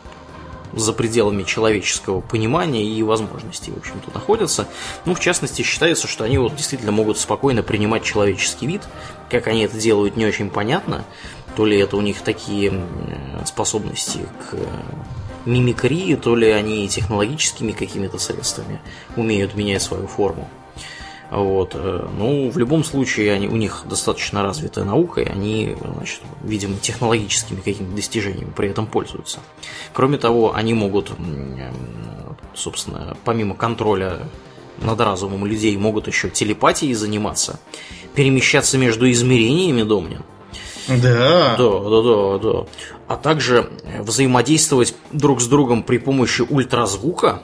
за 0.77 0.93
пределами 0.93 1.45
человеческого 1.45 2.21
понимания 2.21 2.85
и 2.85 3.03
возможностей, 3.03 3.71
в 3.71 3.79
общем-то, 3.79 4.11
находятся. 4.13 4.67
Ну, 5.05 5.15
в 5.15 5.21
частности, 5.21 5.63
считается, 5.63 6.09
что 6.09 6.25
они 6.25 6.39
вот 6.39 6.57
действительно 6.57 6.93
могут 6.93 7.19
спокойно 7.19 7.63
принимать 7.63 8.03
человеческий 8.03 8.67
вид. 8.67 8.83
Как 9.31 9.47
они 9.47 9.63
это 9.63 9.79
делают, 9.79 10.17
не 10.17 10.27
очень 10.27 10.51
понятно. 10.51 11.05
То 11.57 11.67
ли 11.67 11.79
это 11.79 11.97
у 11.97 12.01
них 12.01 12.23
такие 12.23 12.73
способности 13.45 14.21
к 14.51 14.57
мимикрии, 15.47 16.14
то 16.17 16.35
ли 16.35 16.51
они 16.51 16.88
технологическими 16.88 17.73
какими-то 17.73 18.19
средствами 18.19 18.81
умеют 19.17 19.55
менять 19.55 19.83
свою 19.83 20.07
форму. 20.07 20.49
Вот. 21.31 21.73
Э, 21.75 22.09
ну, 22.17 22.51
в 22.51 22.59
любом 22.59 22.85
случае, 22.85 23.33
они, 23.33 23.49
у 23.49 23.57
них 23.57 23.85
достаточно 23.88 24.43
развитая 24.43 24.85
наука, 24.85 25.21
и 25.21 25.29
они, 25.29 25.77
значит, 25.81 26.21
видимо, 26.43 26.77
технологическими 26.77 27.61
какими-то 27.61 27.97
достижениями 27.97 28.53
при 28.55 28.69
этом 28.69 28.87
пользуются. 28.87 29.40
Кроме 29.93 30.19
того, 30.19 30.55
они 30.55 30.75
могут, 30.75 31.12
собственно, 32.55 33.17
помимо 33.25 33.55
контроля 33.55 34.21
над 34.81 35.01
разумом 35.01 35.47
людей, 35.47 35.77
могут 35.77 36.07
еще 36.07 36.31
телепатией 36.31 36.95
заниматься, 36.95 37.59
перемещаться 38.14 38.79
между 38.79 39.11
измерениями, 39.11 39.83
Домнин. 39.83 40.23
Да. 40.88 41.57
Да, 41.57 41.81
да, 41.81 42.03
да, 42.03 42.38
да. 42.38 42.66
А 43.09 43.16
также 43.16 43.70
взаимодействовать 44.01 44.94
друг 45.12 45.40
с 45.40 45.47
другом 45.47 45.83
при 45.83 45.99
помощи 45.99 46.42
ультразвука, 46.42 47.40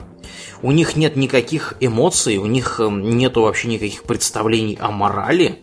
у 0.61 0.71
них 0.71 0.95
нет 0.95 1.15
никаких 1.15 1.75
эмоций, 1.79 2.37
у 2.37 2.45
них 2.45 2.79
эм, 2.79 3.17
нету 3.17 3.41
вообще 3.41 3.67
никаких 3.67 4.03
представлений 4.03 4.77
о 4.79 4.91
морали. 4.91 5.59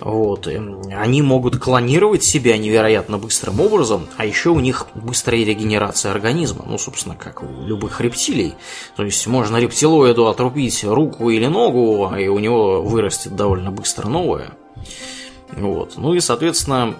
Вот. 0.00 0.48
Эм, 0.48 0.82
они 0.92 1.22
могут 1.22 1.58
клонировать 1.58 2.24
себя 2.24 2.58
невероятно 2.58 3.18
быстрым 3.18 3.60
образом, 3.60 4.08
а 4.16 4.26
еще 4.26 4.50
у 4.50 4.58
них 4.58 4.88
быстрая 4.96 5.44
регенерация 5.44 6.10
организма, 6.10 6.64
ну, 6.66 6.76
собственно, 6.76 7.14
как 7.14 7.42
у 7.44 7.64
любых 7.64 8.00
рептилий. 8.00 8.54
То 8.96 9.04
есть 9.04 9.26
можно 9.28 9.58
рептилоиду 9.58 10.26
отрубить 10.26 10.82
руку 10.82 11.30
или 11.30 11.46
ногу, 11.46 12.12
и 12.16 12.26
у 12.26 12.40
него 12.40 12.82
вырастет 12.82 13.36
довольно 13.36 13.70
быстро 13.70 14.08
новое. 14.08 14.50
Вот. 15.52 15.94
Ну 15.96 16.14
и, 16.14 16.20
соответственно, 16.20 16.96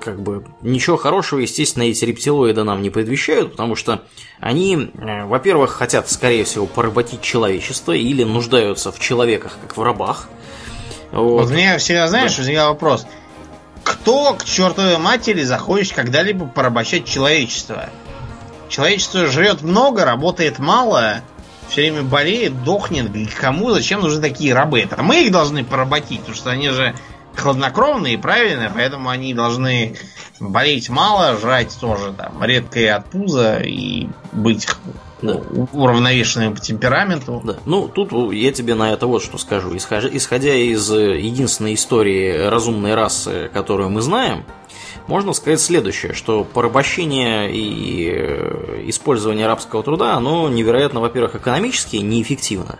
как 0.00 0.20
бы 0.20 0.44
ничего 0.62 0.96
хорошего, 0.96 1.40
естественно, 1.40 1.84
эти 1.84 2.04
рептилоиды 2.04 2.64
нам 2.64 2.82
не 2.82 2.90
предвещают, 2.90 3.52
потому 3.52 3.76
что 3.76 4.02
они, 4.40 4.90
э, 4.94 5.24
во-первых, 5.26 5.70
хотят, 5.70 6.10
скорее 6.10 6.44
всего, 6.44 6.66
поработить 6.66 7.22
человечество 7.22 7.92
или 7.92 8.24
нуждаются 8.24 8.90
в 8.90 8.98
человеках, 8.98 9.56
как 9.60 9.76
в 9.76 9.82
рабах. 9.82 10.28
Вот, 11.12 11.44
вот 11.44 11.50
меня 11.50 11.78
всегда, 11.78 12.08
знаешь, 12.08 12.32
да. 12.32 12.38
возникал 12.38 12.68
вопрос. 12.70 13.06
Кто 13.84 14.34
к 14.34 14.44
чертовой 14.44 14.98
матери 14.98 15.42
захочет 15.42 15.94
когда-либо 15.94 16.46
порабощать 16.46 17.04
человечество? 17.04 17.90
Человечество 18.68 19.26
живет 19.26 19.62
много, 19.62 20.04
работает 20.04 20.58
мало, 20.58 21.22
все 21.68 21.82
время 21.82 22.02
болеет, 22.02 22.62
дохнет. 22.64 23.10
Кому, 23.34 23.70
зачем 23.70 24.00
нужны 24.00 24.20
такие 24.20 24.54
рабы? 24.54 24.80
Это 24.80 25.02
мы 25.02 25.24
их 25.24 25.32
должны 25.32 25.64
поработить, 25.64 26.20
потому 26.20 26.36
что 26.36 26.50
они 26.50 26.68
же 26.68 26.94
хладнокровные 27.36 28.14
и 28.14 28.16
правильные, 28.16 28.70
поэтому 28.74 29.08
они 29.08 29.34
должны 29.34 29.96
болеть 30.38 30.88
мало, 30.88 31.36
жрать 31.36 31.76
тоже 31.80 32.12
там 32.12 32.42
редкое 32.42 32.96
от 32.96 33.06
пуза 33.06 33.58
и 33.58 34.08
быть 34.32 34.66
да. 35.22 35.40
уравновешенными 35.72 36.54
по 36.54 36.60
темпераменту. 36.60 37.42
Да. 37.44 37.56
Ну, 37.64 37.88
тут 37.88 38.12
я 38.32 38.52
тебе 38.52 38.74
на 38.74 38.92
это 38.92 39.06
вот 39.06 39.22
что 39.22 39.38
скажу. 39.38 39.76
Исходя, 39.76 40.08
исходя 40.12 40.54
из 40.54 40.90
единственной 40.90 41.74
истории 41.74 42.46
разумной 42.48 42.94
расы, 42.94 43.50
которую 43.52 43.90
мы 43.90 44.00
знаем, 44.00 44.44
можно 45.06 45.32
сказать 45.32 45.60
следующее, 45.60 46.14
что 46.14 46.44
порабощение 46.44 47.50
и 47.52 48.10
э, 48.12 48.84
использование 48.86 49.46
рабского 49.46 49.82
труда, 49.82 50.14
оно 50.14 50.48
невероятно, 50.48 51.00
во-первых, 51.00 51.34
экономически 51.34 51.96
неэффективно. 51.96 52.78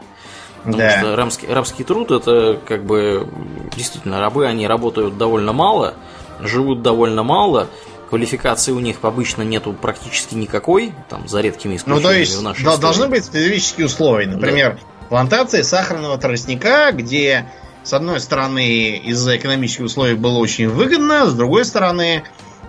Потому 0.64 0.78
да. 0.78 0.98
что 0.98 1.16
рабский, 1.16 1.48
рабский 1.48 1.84
труд 1.84 2.10
это 2.10 2.58
как 2.66 2.84
бы 2.84 3.28
действительно 3.74 4.20
рабы, 4.20 4.46
они 4.46 4.66
работают 4.66 5.16
довольно 5.16 5.52
мало, 5.52 5.94
живут 6.40 6.82
довольно 6.82 7.22
мало, 7.22 7.68
квалификации 8.10 8.72
у 8.72 8.80
них 8.80 8.96
обычно 9.02 9.42
нету 9.42 9.72
практически 9.72 10.34
никакой, 10.34 10.92
там 11.08 11.28
за 11.28 11.40
редкими 11.40 11.76
исключениями 11.76 12.02
ну, 12.02 12.08
то 12.08 12.18
есть, 12.18 12.36
в 12.36 12.42
нашей 12.42 12.64
да, 12.64 12.76
должны 12.76 13.08
быть 13.08 13.24
специфические 13.24 13.86
условия. 13.86 14.26
Например, 14.26 14.78
да. 14.80 15.06
плантации 15.08 15.62
сахарного 15.62 16.18
тростника, 16.18 16.92
где 16.92 17.46
с 17.82 17.92
одной 17.92 18.20
стороны, 18.20 18.96
из-за 18.98 19.36
экономических 19.36 19.84
условий 19.86 20.14
было 20.14 20.38
очень 20.38 20.68
выгодно, 20.68 21.26
с 21.26 21.34
другой 21.34 21.64
стороны, 21.64 22.24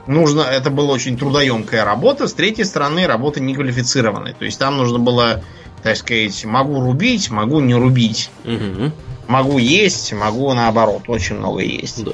нужно, 0.08 0.42
это 0.42 0.70
была 0.70 0.94
очень 0.94 1.18
трудоемкая 1.18 1.84
работа, 1.84 2.28
с 2.28 2.34
третьей 2.34 2.64
стороны, 2.64 3.08
работа 3.08 3.42
неквалифицированная. 3.42 4.34
То 4.34 4.46
есть 4.46 4.58
там 4.58 4.78
нужно 4.78 5.00
было, 5.00 5.44
так 5.84 5.98
сказать, 5.98 6.44
могу 6.46 6.82
рубить, 6.82 7.30
могу 7.30 7.60
не 7.60 7.76
рубить. 7.76 8.30
Угу. 8.46 8.92
Могу 9.28 9.58
есть, 9.58 10.14
могу 10.14 10.54
наоборот, 10.54 11.04
очень 11.08 11.36
много 11.36 11.62
есть. 11.62 12.04
Да. 12.04 12.12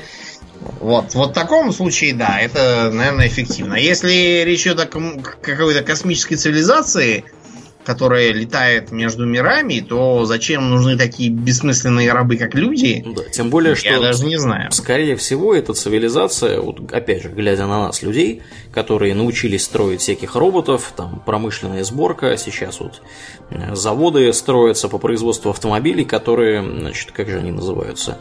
Вот, 0.80 1.14
вот 1.14 1.32
в 1.32 1.34
таком 1.34 1.72
случае, 1.72 2.14
да, 2.14 2.40
это, 2.40 2.92
наверное, 2.94 3.28
эффективно. 3.28 3.76
Если 3.76 4.44
речь 4.46 4.64
идет 4.64 4.80
о 4.80 4.86
какой-то 4.86 5.84
космической 5.84 6.36
цивилизации, 6.36 7.26
которая 7.88 8.34
летает 8.34 8.92
между 8.92 9.26
мирами, 9.26 9.80
то 9.80 10.26
зачем 10.26 10.70
нужны 10.70 10.98
такие 10.98 11.30
бессмысленные 11.30 12.12
рабы, 12.12 12.36
как 12.36 12.54
люди? 12.54 13.02
Да, 13.16 13.24
тем 13.32 13.50
более, 13.50 13.76
что... 13.76 13.88
Я 13.88 14.02
даже 14.02 14.26
не 14.26 14.36
знаю. 14.36 14.74
Скорее 14.74 15.16
всего, 15.16 15.56
эта 15.56 15.74
цивилизация, 15.74 16.60
вот 16.60 16.92
опять 16.92 17.24
же, 17.24 17.30
глядя 17.30 17.66
на 17.66 17.86
нас, 17.86 18.04
людей, 18.04 18.42
которые 18.74 19.16
научились 19.16 19.64
строить 19.64 20.02
всяких 20.02 20.36
роботов, 20.36 20.92
там 20.98 21.24
промышленная 21.26 21.86
сборка, 21.86 22.36
сейчас 22.36 22.82
вот 22.82 23.02
э, 23.52 23.74
заводы 23.74 24.34
строятся 24.34 24.90
по 24.90 24.98
производству 24.98 25.52
автомобилей, 25.52 26.04
которые, 26.04 26.62
значит, 26.62 27.14
как 27.14 27.30
же 27.30 27.38
они 27.38 27.52
называются? 27.52 28.18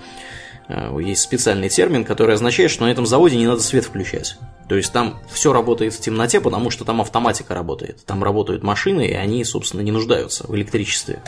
Э, 0.68 0.96
есть 1.00 1.22
специальный 1.22 1.68
термин, 1.68 2.04
который 2.04 2.34
означает, 2.34 2.70
что 2.70 2.84
на 2.84 2.90
этом 2.90 3.06
заводе 3.06 3.36
не 3.36 3.46
надо 3.46 3.62
свет 3.62 3.84
включать. 3.84 4.36
То 4.68 4.74
есть 4.74 4.92
там 4.92 5.20
все 5.30 5.52
работает 5.52 5.94
в 5.94 6.00
темноте, 6.00 6.40
потому 6.40 6.70
что 6.70 6.84
там 6.84 7.00
автоматика 7.00 7.54
работает. 7.54 8.04
Там 8.04 8.24
работают 8.24 8.64
машины, 8.64 9.06
и 9.06 9.12
они, 9.12 9.44
собственно, 9.44 9.80
не 9.82 9.92
нуждаются 9.92 10.44
в 10.48 10.56
электричестве. 10.56 11.20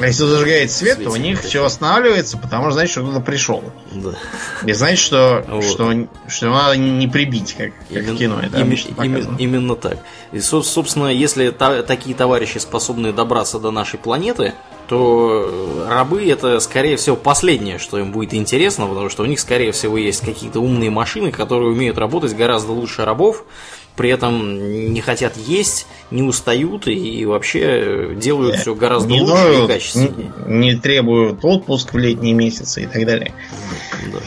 А 0.00 0.06
если 0.06 0.24
зажигает 0.24 0.70
свет, 0.70 1.02
то 1.02 1.10
у 1.10 1.16
них 1.16 1.40
все 1.40 1.64
останавливается, 1.64 2.38
потому 2.38 2.66
что 2.66 2.74
значит, 2.74 2.92
что 2.92 3.02
кто-то 3.02 3.20
пришел. 3.20 3.64
Да. 3.92 4.14
И 4.64 4.72
значит, 4.72 5.00
что, 5.00 5.44
вот. 5.48 5.64
что, 5.64 6.08
что 6.28 6.50
надо 6.50 6.76
не 6.76 7.08
прибить, 7.08 7.54
как, 7.54 7.72
как 7.88 7.90
именно, 7.90 8.14
в 8.14 8.18
кино. 8.18 8.40
Это 8.40 8.60
именно, 8.60 9.02
именно, 9.02 9.36
именно 9.38 9.76
так. 9.76 9.98
И, 10.30 10.38
собственно, 10.38 11.08
если 11.08 11.50
та, 11.50 11.82
такие 11.82 12.14
товарищи 12.14 12.58
способны 12.58 13.12
добраться 13.12 13.58
до 13.58 13.72
нашей 13.72 13.98
планеты, 13.98 14.54
то 14.88 15.86
рабы 15.88 16.28
это, 16.28 16.60
скорее 16.60 16.96
всего, 16.96 17.16
последнее, 17.16 17.78
что 17.78 17.98
им 17.98 18.12
будет 18.12 18.34
интересно, 18.34 18.86
потому 18.86 19.08
что 19.08 19.22
у 19.22 19.26
них, 19.26 19.40
скорее 19.40 19.72
всего, 19.72 19.96
есть 19.96 20.20
какие-то 20.20 20.60
умные 20.60 20.90
машины, 20.90 21.32
которые 21.32 21.70
умеют 21.70 21.98
работать 21.98 22.36
гораздо 22.36 22.72
лучше 22.72 23.04
рабов, 23.04 23.44
при 23.96 24.10
этом 24.10 24.92
не 24.92 25.00
хотят 25.00 25.36
есть, 25.36 25.86
не 26.10 26.22
устают 26.22 26.86
и 26.86 27.24
вообще 27.24 28.14
делают 28.14 28.56
все 28.56 28.74
гораздо 28.74 29.08
не 29.08 29.22
лучше 29.22 29.64
и 29.64 29.66
качественнее. 29.66 30.32
Не, 30.46 30.74
не 30.74 30.76
требуют 30.76 31.42
отпуск 31.42 31.94
в 31.94 31.98
летние 31.98 32.34
месяцы 32.34 32.82
и 32.82 32.86
так 32.86 33.06
далее. 33.06 33.32
Да. 34.12 34.18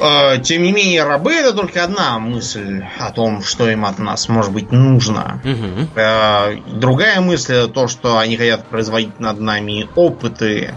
А, 0.00 0.38
тем 0.38 0.62
не 0.62 0.72
менее, 0.72 1.04
рабы 1.04 1.34
это 1.34 1.52
только 1.52 1.84
одна 1.84 2.18
мысль 2.18 2.82
о 2.98 3.10
том, 3.12 3.42
что 3.42 3.68
им 3.68 3.84
от 3.84 3.98
нас 3.98 4.28
может 4.28 4.52
быть 4.52 4.72
нужно. 4.72 5.40
Угу. 5.44 6.78
Другая 6.78 7.20
мысль 7.20 7.54
это 7.54 7.68
то, 7.68 7.88
что 7.88 8.18
они 8.18 8.36
хотят 8.36 8.66
производить 8.66 9.20
над 9.20 9.40
нами 9.40 9.88
опыты. 9.94 10.74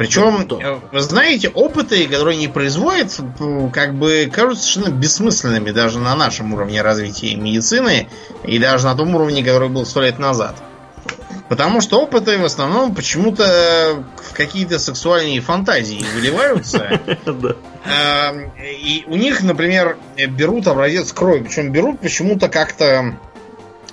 Причем, 0.00 0.48
э, 0.50 0.78
вы 0.92 1.00
знаете, 1.00 1.50
опыты, 1.50 2.08
которые 2.08 2.36
они 2.36 2.48
производят, 2.48 3.20
как 3.70 3.94
бы 3.94 4.30
кажутся 4.32 4.64
совершенно 4.64 4.94
бессмысленными 4.94 5.72
даже 5.72 5.98
на 5.98 6.16
нашем 6.16 6.54
уровне 6.54 6.80
развития 6.80 7.34
медицины 7.34 8.08
и 8.42 8.58
даже 8.58 8.86
на 8.86 8.94
том 8.94 9.14
уровне, 9.14 9.44
который 9.44 9.68
был 9.68 9.84
сто 9.84 10.00
лет 10.00 10.18
назад. 10.18 10.56
Потому 11.50 11.80
что 11.80 12.00
опыты 12.00 12.38
в 12.38 12.44
основном 12.44 12.94
почему-то 12.94 14.04
в 14.22 14.34
какие-то 14.34 14.78
сексуальные 14.78 15.40
фантазии 15.40 16.00
выливаются. 16.14 16.78
Эм, 17.16 18.52
и 18.60 19.02
у 19.08 19.16
них, 19.16 19.42
например, 19.42 19.96
берут 20.28 20.68
образец 20.68 21.12
крови. 21.12 21.42
Причем 21.42 21.72
берут 21.72 21.98
почему-то 21.98 22.48
как-то 22.48 23.18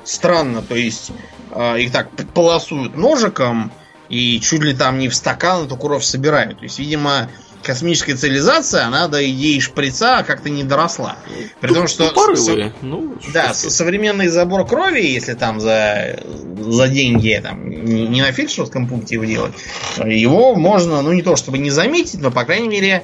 странно. 0.04 0.62
То 0.62 0.76
есть 0.76 1.12
э, 1.50 1.80
их 1.80 1.92
так 1.92 2.12
полосуют 2.36 2.96
ножиком 2.96 3.72
и 4.08 4.40
чуть 4.40 4.62
ли 4.62 4.76
там 4.76 5.00
не 5.00 5.10
в 5.10 5.16
стакан 5.16 5.66
эту 5.66 5.78
кровь 5.78 6.04
собирают. 6.04 6.60
То 6.60 6.64
есть, 6.66 6.78
видимо, 6.78 7.28
космическая 7.68 8.16
цивилизация, 8.16 8.86
она 8.86 9.10
до 9.10 9.30
идеи 9.30 9.60
шприца 9.60 10.24
как-то 10.26 10.50
не 10.50 10.64
доросла. 10.64 11.18
При 11.60 11.74
том, 11.74 11.88
что... 11.88 12.10
Со... 12.36 12.74
Ну, 12.82 13.16
да, 13.34 13.54
что 13.54 13.70
современный 13.70 14.30
забор 14.30 14.66
крови, 14.66 15.02
если 15.02 15.34
там 15.34 15.60
за, 15.60 16.18
за 16.58 16.88
деньги 16.88 17.40
там, 17.44 17.70
не 17.70 18.22
на 18.22 18.32
фельдшерском 18.32 18.88
пункте 18.88 19.16
его 19.16 19.26
делать, 19.26 19.54
его 19.98 20.56
можно, 20.56 21.02
ну 21.02 21.12
не 21.12 21.22
то 21.22 21.36
чтобы 21.36 21.58
не 21.58 21.70
заметить, 21.70 22.22
но, 22.22 22.32
по 22.32 22.46
крайней 22.46 22.70
мере, 22.70 23.04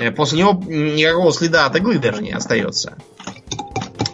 э, 0.00 0.10
после 0.10 0.40
него 0.40 0.60
никакого 0.66 1.32
следа 1.32 1.66
от 1.66 1.76
иглы 1.76 1.98
даже 1.98 2.20
не 2.20 2.32
остается. 2.32 2.96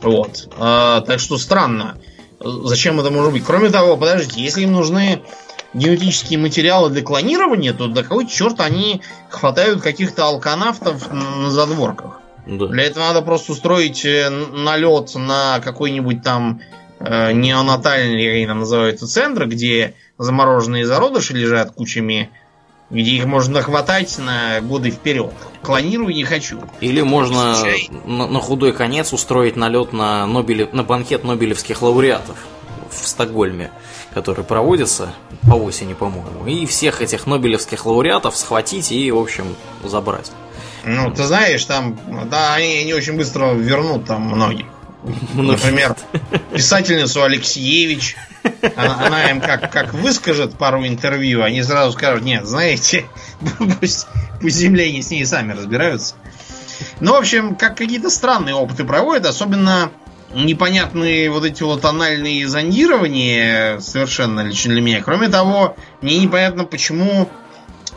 Вот. 0.02 0.48
А, 0.59 1.00
так 1.00 1.20
что 1.20 1.38
странно. 1.38 1.96
Зачем 2.38 3.00
это 3.00 3.11
может 3.11 3.32
быть? 3.32 3.44
Кроме 3.44 3.70
того, 3.70 3.96
подождите, 3.96 4.42
если 4.42 4.62
им 4.62 4.72
нужны 4.72 5.22
генетические 5.77 6.39
материалы 6.39 6.91
для 6.91 7.03
клонирования, 7.03 7.73
то 7.73 7.87
до 7.87 8.03
какой 8.03 8.27
черт 8.27 8.61
они 8.61 9.03
хватают 9.29 9.83
каких-то 9.83 10.25
алканавтов 10.25 11.12
на 11.12 11.51
задворках? 11.51 12.21
Да. 12.47 12.67
Для 12.67 12.85
этого 12.85 13.05
надо 13.05 13.23
просто 13.23 13.53
устроить 13.53 14.05
э, 14.05 14.31
налет 14.31 15.15
на 15.15 15.61
какой-нибудь 15.61 16.23
там 16.23 16.61
э, 17.01 17.33
неонатальный, 17.33 18.25
как 18.25 18.35
они 18.35 18.47
там 18.47 18.61
называются, 18.61 19.07
центр, 19.07 19.47
где 19.47 19.95
замороженные 20.17 20.87
зародыши 20.87 21.35
лежат 21.35 21.73
кучами, 21.73 22.31
где 22.89 23.11
их 23.11 23.27
можно 23.27 23.62
хватать 23.62 24.17
на 24.19 24.61
годы 24.61 24.91
вперед. 24.91 25.33
Клонирую 25.62 26.15
не 26.15 26.25
хочу. 26.25 26.61
Или 26.81 27.03
можно 27.03 27.57
на, 28.05 28.29
на 28.29 28.41
худой 28.41 28.73
конец 28.73 29.12
устроить 29.12 29.57
налет 29.57 29.93
на, 29.93 30.25
Нобеле, 30.27 30.69
на 30.73 30.85
банкет 30.85 31.25
Нобелевских 31.25 31.83
лауреатов 31.83 32.39
в 32.89 33.09
Стокгольме 33.09 33.73
который 34.16 34.46
проводится 34.46 35.12
по 35.46 35.57
осени, 35.57 35.92
по-моему, 35.92 36.46
и 36.46 36.64
всех 36.64 37.02
этих 37.02 37.26
нобелевских 37.26 37.85
лауреатов 37.85 38.35
схватить 38.35 38.90
и, 38.90 39.11
в 39.11 39.18
общем, 39.18 39.55
забрать. 39.85 40.33
Ну, 40.85 41.12
ты 41.12 41.24
знаешь, 41.24 41.62
там, 41.66 42.00
да, 42.31 42.55
они, 42.55 42.79
они 42.79 42.94
очень 42.94 43.14
быстро 43.14 43.52
вернут 43.52 44.07
там 44.07 44.22
многих. 44.22 44.64
Например, 45.35 45.94
писательницу 46.50 47.24
Алексеевич. 47.24 48.16
Она, 48.74 49.07
она 49.07 49.31
им 49.31 49.42
как, 49.42 49.70
как 49.70 49.92
выскажет 49.92 50.57
пару 50.57 50.87
интервью, 50.87 51.42
они 51.42 51.62
сразу 51.62 51.92
скажут, 51.92 52.24
нет, 52.24 52.46
знаете, 52.46 53.05
пусть, 53.81 54.07
пусть 54.40 54.57
земляне 54.57 55.02
с 55.02 55.11
ней 55.11 55.26
сами 55.26 55.52
разбираются. 55.52 56.14
Ну, 57.00 57.12
в 57.12 57.16
общем, 57.16 57.55
как 57.55 57.76
какие-то 57.76 58.09
странные 58.09 58.55
опыты 58.55 58.85
проводят, 58.85 59.26
особенно 59.26 59.90
непонятные 60.44 61.31
вот 61.31 61.44
эти 61.44 61.62
вот 61.62 61.81
тональные 61.81 62.46
зондирования 62.46 63.79
совершенно 63.81 64.40
лично 64.40 64.72
для 64.72 64.83
меня. 64.83 65.03
Кроме 65.03 65.29
того, 65.29 65.77
мне 66.03 66.18
непонятно, 66.18 66.64
почему 66.64 67.29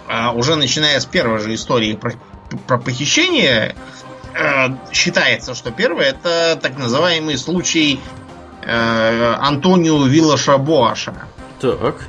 а, 0.07 0.31
уже 0.31 0.55
начиная 0.55 0.99
с 0.99 1.05
первой 1.05 1.39
же 1.39 1.53
истории 1.53 1.93
про, 1.93 2.13
про 2.65 2.77
похищение 2.77 3.75
а, 4.33 4.77
считается, 4.91 5.53
что 5.53 5.71
первое 5.71 6.05
это 6.05 6.57
так 6.61 6.77
называемый 6.77 7.37
случай 7.37 7.99
а, 8.65 9.37
Антонио 9.41 10.05
Виллаша 10.05 10.57
Боаша. 10.57 11.13
Так. 11.59 12.07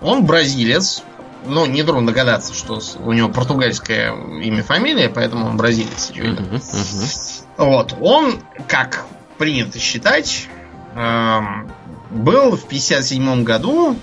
Он 0.00 0.24
бразилец. 0.24 1.02
Ну, 1.48 1.64
не 1.66 1.84
трудно 1.84 2.08
догадаться, 2.08 2.54
что 2.54 2.80
у 2.98 3.12
него 3.12 3.28
португальское 3.28 4.12
имя, 4.42 4.64
фамилия, 4.64 5.08
поэтому 5.08 5.46
он 5.46 5.56
бразилец. 5.56 6.10
Uh-huh, 6.10 6.60
uh-huh. 6.60 7.44
Вот. 7.56 7.94
Он, 8.00 8.40
как 8.66 9.04
принято 9.38 9.78
считать, 9.78 10.48
эм, 10.94 11.70
был 12.10 12.56
в 12.56 12.64
1957 12.64 13.44
году 13.44 13.96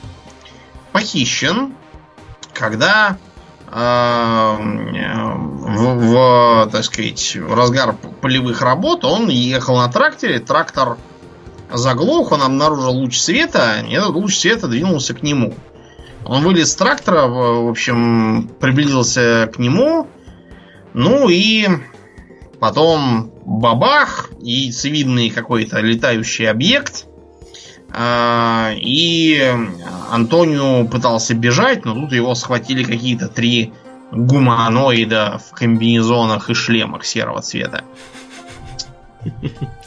похищен, 0.91 1.73
когда 2.53 3.17
эм, 3.71 4.93
в, 5.63 5.95
в, 5.95 6.69
так 6.71 6.83
сказать, 6.83 7.35
в 7.35 7.53
разгар 7.53 7.95
полевых 8.21 8.61
работ 8.61 9.05
он 9.05 9.29
ехал 9.29 9.77
на 9.77 9.89
тракторе, 9.89 10.39
трактор 10.39 10.97
заглох, 11.71 12.31
он 12.31 12.41
обнаружил 12.41 12.91
луч 12.91 13.17
света, 13.17 13.83
и 13.87 13.93
этот 13.93 14.11
луч 14.11 14.35
света 14.35 14.67
двинулся 14.67 15.13
к 15.13 15.23
нему. 15.23 15.55
Он 16.25 16.43
вылез 16.43 16.71
с 16.71 16.75
трактора, 16.75 17.27
в 17.27 17.69
общем, 17.69 18.49
приблизился 18.59 19.49
к 19.53 19.59
нему, 19.59 20.07
ну 20.93 21.27
и 21.27 21.67
потом 22.63 23.29
бабах, 23.43 24.29
яйцевидный 24.39 25.29
какой-то 25.29 25.81
летающий 25.81 26.49
объект. 26.49 27.07
А, 27.91 28.71
и 28.73 29.53
Антонио 30.09 30.87
пытался 30.87 31.33
бежать, 31.33 31.83
но 31.83 31.93
тут 31.93 32.13
его 32.13 32.33
схватили 32.35 32.85
какие-то 32.85 33.27
три 33.27 33.73
гуманоида 34.13 35.41
в 35.45 35.53
комбинезонах 35.53 36.49
и 36.49 36.53
шлемах 36.53 37.03
серого 37.03 37.41
цвета. 37.41 37.83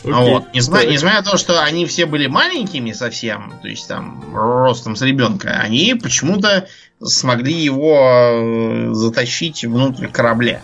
Okay. 0.05 0.33
Вот. 0.33 0.55
Несмотря, 0.55 0.89
несмотря 0.89 1.19
на 1.19 1.25
то, 1.25 1.37
что 1.37 1.61
они 1.65 1.85
все 1.85 2.07
были 2.07 2.29
маленькими 2.29 2.93
совсем, 2.93 3.53
то 3.61 3.67
есть 3.67 3.89
там 3.89 4.23
ростом 4.33 4.95
с 4.95 5.03
ребенка, 5.03 5.51
они 5.51 5.99
почему-то 6.01 6.69
смогли 7.03 7.53
его 7.53 7.99
э, 7.99 8.95
затащить 8.95 9.65
внутрь 9.65 10.07
корабля. 10.07 10.63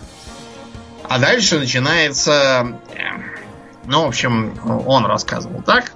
А 1.13 1.19
дальше 1.19 1.59
начинается... 1.59 2.79
Э, 2.95 3.19
ну, 3.85 4.05
в 4.05 4.07
общем, 4.07 4.57
он 4.87 5.05
рассказывал 5.05 5.61
так, 5.61 5.93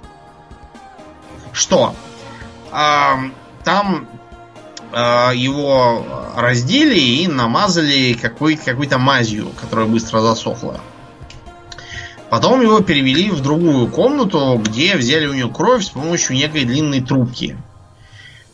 что 1.52 1.96
э, 2.70 3.14
там 3.64 4.08
э, 4.92 5.30
его 5.34 6.06
раздели 6.36 7.00
и 7.00 7.26
намазали 7.26 8.12
какой- 8.12 8.54
какой-то 8.54 8.98
мазью, 8.98 9.48
которая 9.60 9.86
быстро 9.86 10.20
засохла. 10.20 10.80
Потом 12.30 12.60
его 12.60 12.78
перевели 12.78 13.32
в 13.32 13.40
другую 13.40 13.88
комнату, 13.88 14.62
где 14.64 14.94
взяли 14.94 15.26
у 15.26 15.34
него 15.34 15.50
кровь 15.50 15.84
с 15.84 15.90
помощью 15.90 16.36
некой 16.36 16.64
длинной 16.64 17.00
трубки. 17.00 17.58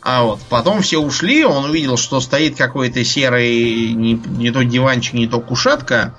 А 0.00 0.22
вот 0.22 0.40
потом 0.48 0.80
все 0.80 0.98
ушли, 0.98 1.44
он 1.44 1.66
увидел, 1.66 1.98
что 1.98 2.20
стоит 2.20 2.56
какой-то 2.56 3.04
серый 3.04 3.92
не, 3.92 4.14
не 4.14 4.50
то 4.50 4.64
диванчик, 4.64 5.12
не 5.12 5.26
то 5.26 5.40
кушетка. 5.42 6.14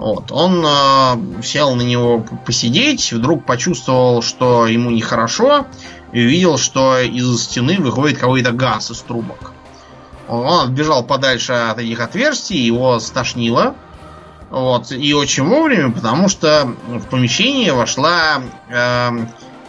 Вот. 0.00 0.32
Он 0.32 0.64
э, 0.66 1.42
сел 1.42 1.74
на 1.74 1.82
него 1.82 2.24
посидеть, 2.46 3.12
вдруг 3.12 3.44
почувствовал, 3.44 4.22
что 4.22 4.66
ему 4.66 4.90
нехорошо, 4.90 5.66
и 6.10 6.24
увидел, 6.24 6.56
что 6.56 6.98
из 6.98 7.42
стены 7.44 7.76
выходит 7.78 8.16
какой-то 8.16 8.52
газ 8.52 8.90
из 8.90 9.00
трубок. 9.00 9.52
Он 10.26 10.64
отбежал 10.64 11.04
подальше 11.04 11.52
от 11.52 11.80
этих 11.80 12.00
отверстий, 12.00 12.56
его 12.56 12.98
стошнило. 12.98 13.74
Вот. 14.48 14.90
И 14.90 15.12
очень 15.12 15.44
вовремя, 15.44 15.92
потому 15.92 16.30
что 16.30 16.74
в 16.88 17.02
помещение 17.10 17.74
вошла 17.74 18.40
э, 18.70 19.10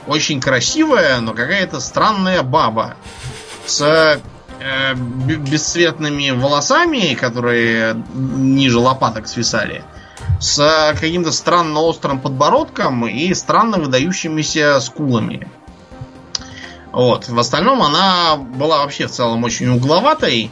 очень 0.07 0.39
красивая, 0.39 1.19
но 1.19 1.33
какая-то 1.33 1.81
странная 1.81 2.41
баба 2.41 2.95
с 3.65 3.81
э, 3.81 4.93
бесцветными 4.95 6.29
волосами, 6.29 7.15
которые 7.15 8.01
ниже 8.13 8.79
лопаток 8.79 9.27
свисали, 9.27 9.83
с 10.39 10.95
каким-то 10.99 11.31
странно 11.31 11.81
острым 11.81 12.19
подбородком 12.19 13.07
и 13.07 13.33
странно 13.33 13.77
выдающимися 13.77 14.79
скулами. 14.79 15.47
Вот. 16.91 17.29
В 17.29 17.39
остальном 17.39 17.81
она 17.81 18.35
была 18.37 18.79
вообще 18.79 19.07
в 19.07 19.11
целом 19.11 19.43
очень 19.43 19.69
угловатой. 19.69 20.51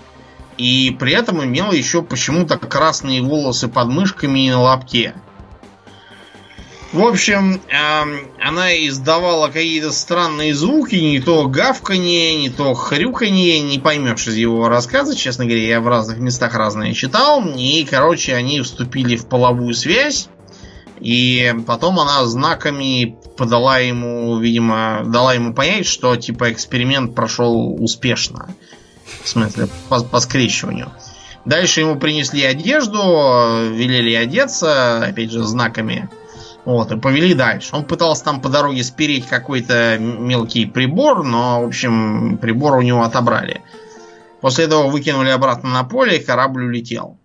И 0.58 0.96
при 1.00 1.14
этом 1.14 1.44
имела 1.44 1.72
еще 1.72 2.02
почему-то 2.02 2.58
красные 2.58 3.22
волосы 3.22 3.70
под 3.70 3.88
мышками 3.88 4.46
и 4.46 4.52
на 4.52 4.62
лобке. 4.62 5.14
В 6.92 7.04
общем, 7.04 7.62
э, 7.68 8.04
она 8.42 8.74
издавала 8.88 9.50
какие-то 9.50 9.92
странные 9.92 10.56
звуки, 10.56 10.96
не 10.96 11.20
то 11.20 11.48
гавканье, 11.48 12.36
не 12.42 12.50
то 12.50 12.74
хрюканье, 12.74 13.62
не 13.62 13.78
поймешь 13.78 14.28
из 14.28 14.36
его 14.36 14.68
рассказа, 14.70 15.16
честно 15.16 15.46
говоря, 15.46 15.68
я 15.68 15.82
в 15.82 15.88
разных 15.88 16.18
местах 16.18 16.56
разные 16.56 16.96
читал. 16.96 17.46
И, 17.46 17.86
короче, 17.88 18.34
они 18.34 18.62
вступили 18.62 19.18
в 19.18 19.28
половую 19.28 19.76
связь, 19.76 20.30
и 21.00 21.54
потом 21.68 22.00
она 22.00 22.26
знаками 22.26 23.16
подала 23.38 23.78
ему, 23.78 24.40
видимо, 24.40 25.04
дала 25.06 25.36
ему 25.36 25.54
понять, 25.54 25.86
что 25.86 26.16
типа 26.16 26.52
эксперимент 26.52 27.14
прошел 27.14 27.76
успешно. 27.80 28.56
В 29.24 29.30
смысле, 29.30 29.68
по, 29.90 30.04
по 30.04 30.20
скрещиванию. 30.20 30.92
Дальше 31.46 31.82
ему 31.82 31.98
принесли 31.98 32.44
одежду, 32.44 33.00
велели 33.72 34.14
одеться, 34.16 35.06
опять 35.06 35.32
же, 35.32 35.44
знаками. 35.44 36.10
Вот, 36.66 36.92
и 36.92 36.98
повели 36.98 37.34
дальше. 37.34 37.76
Он 37.76 37.86
пытался 37.86 38.26
там 38.26 38.42
по 38.42 38.50
дороге 38.50 38.84
спереть 38.84 39.28
какой-то 39.28 39.98
мелкий 39.98 40.66
прибор, 40.66 41.24
но, 41.24 41.64
в 41.64 41.68
общем, 41.68 42.38
прибор 42.38 42.76
у 42.78 42.82
него 42.82 43.04
отобрали. 43.04 43.62
После 44.42 44.66
этого 44.66 44.88
выкинули 44.88 45.30
обратно 45.30 45.70
на 45.70 45.84
поле, 45.84 46.18
и 46.18 46.24
корабль 46.24 46.66
улетел. 46.66 47.18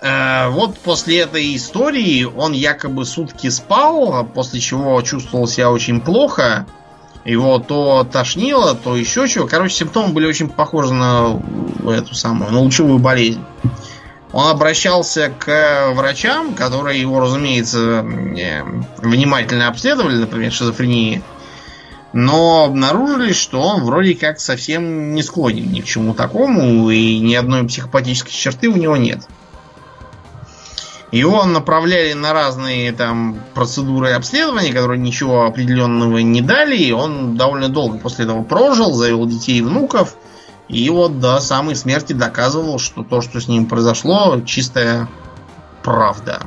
Э, 0.00 0.48
вот 0.50 0.78
после 0.78 1.20
этой 1.20 1.56
истории 1.56 2.24
он 2.24 2.52
якобы 2.52 3.06
сутки 3.06 3.48
спал, 3.48 4.26
после 4.26 4.60
чего 4.60 5.00
чувствовал 5.02 5.46
себя 5.46 5.70
очень 5.70 6.00
плохо. 6.00 6.66
Его 7.24 7.58
то 7.58 8.04
тошнило, 8.04 8.74
то 8.74 8.96
еще 8.96 9.26
чего. 9.28 9.46
Короче, 9.46 9.74
симптомы 9.76 10.12
были 10.12 10.26
очень 10.26 10.50
похожи 10.50 10.92
на 10.92 11.40
эту 11.86 12.14
самую, 12.14 12.52
на 12.52 12.60
лучевую 12.60 12.98
болезнь. 12.98 13.42
Он 14.34 14.48
обращался 14.48 15.30
к 15.30 15.92
врачам, 15.92 16.54
которые 16.54 17.00
его, 17.00 17.20
разумеется, 17.20 18.02
внимательно 18.02 19.68
обследовали, 19.68 20.16
например, 20.16 20.50
шизофрении. 20.50 21.22
Но 22.12 22.64
обнаружили, 22.64 23.32
что 23.32 23.60
он 23.62 23.84
вроде 23.84 24.16
как 24.16 24.40
совсем 24.40 25.14
не 25.14 25.22
склонен 25.22 25.70
ни 25.70 25.80
к 25.80 25.84
чему 25.84 26.14
такому, 26.14 26.90
и 26.90 27.20
ни 27.20 27.36
одной 27.36 27.64
психопатической 27.64 28.32
черты 28.32 28.68
у 28.68 28.74
него 28.74 28.96
нет. 28.96 29.20
Его 31.12 31.44
направляли 31.44 32.12
на 32.14 32.32
разные 32.32 32.90
там 32.90 33.38
процедуры 33.54 34.10
обследования, 34.14 34.72
которые 34.72 34.98
ничего 34.98 35.44
определенного 35.44 36.18
не 36.18 36.40
дали. 36.40 36.76
И 36.76 36.90
он 36.90 37.36
довольно 37.36 37.68
долго 37.68 37.98
после 37.98 38.24
этого 38.24 38.42
прожил, 38.42 38.94
завел 38.94 39.26
детей 39.26 39.58
и 39.58 39.62
внуков. 39.62 40.16
И 40.68 40.88
вот 40.90 41.20
до 41.20 41.40
самой 41.40 41.76
смерти 41.76 42.12
доказывал, 42.12 42.78
что 42.78 43.02
то, 43.02 43.20
что 43.20 43.40
с 43.40 43.48
ним 43.48 43.66
произошло, 43.66 44.40
чистая 44.46 45.08
правда. 45.82 46.46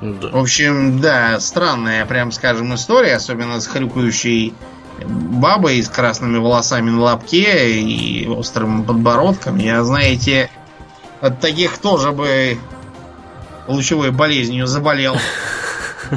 Да. 0.00 0.28
В 0.28 0.36
общем, 0.36 1.00
да, 1.00 1.40
странная, 1.40 2.04
прям 2.06 2.30
скажем, 2.30 2.74
история, 2.74 3.16
особенно 3.16 3.60
с 3.60 3.66
хрюкающей 3.66 4.54
бабой 5.04 5.82
с 5.82 5.88
красными 5.88 6.38
волосами 6.38 6.90
на 6.90 7.02
лобке 7.02 7.80
и 7.80 8.26
острым 8.28 8.84
подбородком. 8.84 9.56
Я, 9.56 9.82
знаете, 9.84 10.50
от 11.20 11.40
таких 11.40 11.78
тоже 11.78 12.12
бы 12.12 12.58
лучевой 13.66 14.10
болезнью 14.10 14.66
заболел. 14.66 15.16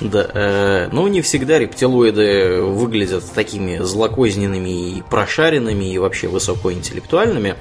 Да, 0.00 0.30
э, 0.32 0.88
ну 0.92 1.08
не 1.08 1.22
всегда 1.22 1.58
рептилоиды 1.58 2.62
выглядят 2.62 3.24
такими 3.32 3.78
злокозненными 3.78 4.98
и 4.98 5.02
прошаренными 5.02 5.92
и 5.92 5.98
вообще 5.98 6.28
высокоинтеллектуальными. 6.28 7.56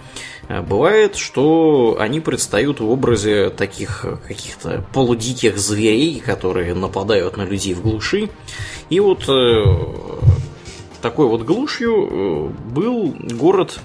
Э, 0.47 0.62
бывает, 0.62 1.15
что 1.15 1.97
они 2.00 2.19
предстают 2.19 2.80
в 2.80 2.89
образе 2.89 3.50
таких 3.50 4.06
каких-то 4.28 4.86
полудиких 4.93 5.58
зверей, 5.58 6.19
которые 6.19 6.76
нападают 6.76 7.38
на 7.38 7.43
людей 7.43 7.73
в 7.73 7.82
глуши. 7.82 8.30
И 8.91 9.00
вот 9.00 9.28
э, 9.28 9.63
такой 11.02 11.26
вот 11.26 11.41
глушью 11.41 12.54
был 12.69 13.15
город, 13.32 13.80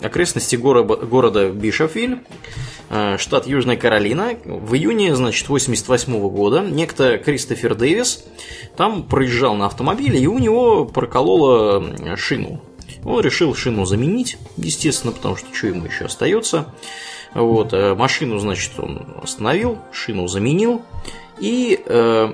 окрестности 0.00 0.54
города, 0.54 0.94
города 0.94 1.48
Бишофиль, 1.50 2.20
штат 3.18 3.46
Южная 3.46 3.76
Каролина. 3.76 4.34
В 4.44 4.74
июне, 4.74 5.14
значит, 5.16 5.48
88 5.48 6.28
года 6.28 6.60
некто 6.60 7.18
Кристофер 7.18 7.74
Дэвис 7.74 8.24
там 8.76 9.02
проезжал 9.02 9.54
на 9.54 9.66
автомобиле, 9.66 10.18
и 10.18 10.26
у 10.26 10.38
него 10.38 10.84
прокололо 10.84 12.16
шину. 12.16 12.60
Он 13.04 13.20
решил 13.20 13.54
шину 13.54 13.84
заменить, 13.84 14.36
естественно, 14.56 15.12
потому 15.12 15.36
что 15.36 15.54
что 15.54 15.68
ему 15.68 15.86
еще 15.86 16.06
остается. 16.06 16.74
Вот, 17.34 17.72
э, 17.72 17.94
машину, 17.94 18.38
значит, 18.38 18.72
он 18.78 19.06
остановил, 19.22 19.78
шину 19.92 20.26
заменил, 20.26 20.82
и 21.38 21.80
э, 21.84 22.32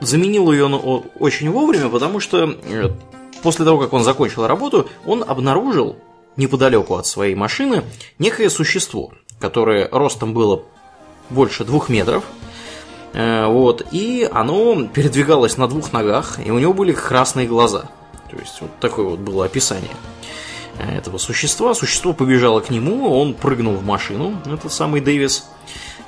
заменил 0.00 0.52
ее 0.52 0.66
очень 1.18 1.50
вовремя, 1.50 1.88
потому 1.88 2.20
что 2.20 2.44
э, 2.44 2.90
после 3.42 3.64
того, 3.64 3.78
как 3.78 3.92
он 3.92 4.04
закончил 4.04 4.46
работу, 4.46 4.88
он 5.06 5.24
обнаружил 5.26 5.96
неподалеку 6.36 6.96
от 6.96 7.06
своей 7.06 7.34
машины 7.34 7.82
некое 8.18 8.50
существо, 8.50 9.12
которое 9.40 9.88
ростом 9.90 10.34
было 10.34 10.62
больше 11.30 11.64
двух 11.64 11.88
метров, 11.88 12.24
э, 13.12 13.46
вот, 13.46 13.86
и 13.90 14.28
оно 14.30 14.86
передвигалось 14.86 15.56
на 15.56 15.68
двух 15.68 15.92
ногах, 15.92 16.38
и 16.44 16.50
у 16.50 16.58
него 16.58 16.72
были 16.72 16.92
красные 16.92 17.46
глаза. 17.46 17.90
То 18.30 18.36
есть 18.38 18.60
вот 18.60 18.70
такое 18.80 19.06
вот 19.06 19.20
было 19.20 19.44
описание 19.44 19.94
этого 20.78 21.18
существа. 21.18 21.74
Существо 21.74 22.12
побежало 22.12 22.60
к 22.60 22.70
нему, 22.70 23.08
он 23.08 23.34
прыгнул 23.34 23.74
в 23.74 23.84
машину, 23.84 24.40
этот 24.44 24.72
самый 24.72 25.00
Дэвис. 25.00 25.46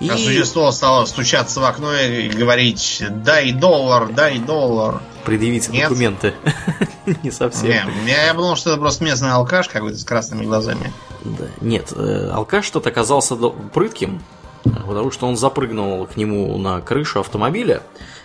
И... 0.00 0.08
А 0.08 0.16
существо 0.16 0.70
стало 0.72 1.06
стучаться 1.06 1.60
в 1.60 1.64
окно 1.64 1.94
и 1.94 2.28
говорить 2.28 3.02
«дай 3.08 3.52
доллар, 3.52 4.08
дай 4.12 4.38
доллар». 4.38 5.00
Предъявить 5.24 5.68
Нет? 5.70 5.88
документы. 5.88 6.34
Не 7.22 7.30
совсем. 7.30 7.88
Не, 8.04 8.12
я 8.12 8.34
думал, 8.34 8.56
что 8.56 8.70
это 8.70 8.80
просто 8.80 9.04
местный 9.04 9.32
алкаш 9.32 9.68
какой-то 9.68 9.98
с 9.98 10.04
красными 10.04 10.44
глазами. 10.44 10.92
Да. 11.24 11.46
Нет, 11.60 11.92
э, 11.96 12.30
алкаш 12.32 12.68
тот 12.70 12.86
оказался 12.86 13.36
прытким, 13.36 14.22
потому 14.64 15.10
что 15.10 15.26
он 15.26 15.36
запрыгнул 15.36 16.06
к 16.06 16.16
нему 16.16 16.56
на 16.58 16.80
крышу 16.80 17.20
автомобиля 17.20 17.82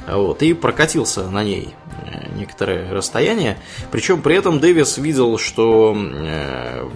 вот, 0.08 0.42
и 0.42 0.54
прокатился 0.54 1.30
на 1.30 1.44
ней 1.44 1.74
э, 2.06 2.30
некоторое 2.36 2.92
расстояние. 2.92 3.58
Причем 3.92 4.22
при 4.22 4.36
этом 4.36 4.60
Дэвис 4.60 4.98
видел, 4.98 5.38
что 5.38 5.96
э, 5.96 6.90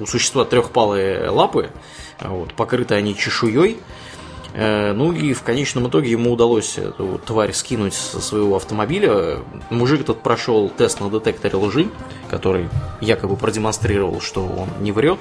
у 0.00 0.06
существа 0.06 0.44
трехпалые 0.44 1.30
лапы, 1.30 1.70
вот, 2.20 2.54
покрыты 2.54 2.94
они 2.94 3.16
чешуей, 3.16 3.78
ну 4.54 5.12
и 5.12 5.34
в 5.34 5.42
конечном 5.42 5.88
итоге 5.88 6.10
ему 6.10 6.32
удалось 6.32 6.78
эту 6.78 7.20
тварь 7.24 7.52
скинуть 7.52 7.94
со 7.94 8.20
своего 8.20 8.56
автомобиля. 8.56 9.38
Мужик 9.70 10.00
этот 10.00 10.22
прошел 10.22 10.68
тест 10.70 11.00
на 11.00 11.10
детекторе 11.10 11.56
лжи, 11.56 11.88
который 12.30 12.68
якобы 13.00 13.36
продемонстрировал, 13.36 14.20
что 14.20 14.42
он 14.42 14.68
не 14.82 14.92
врет. 14.92 15.20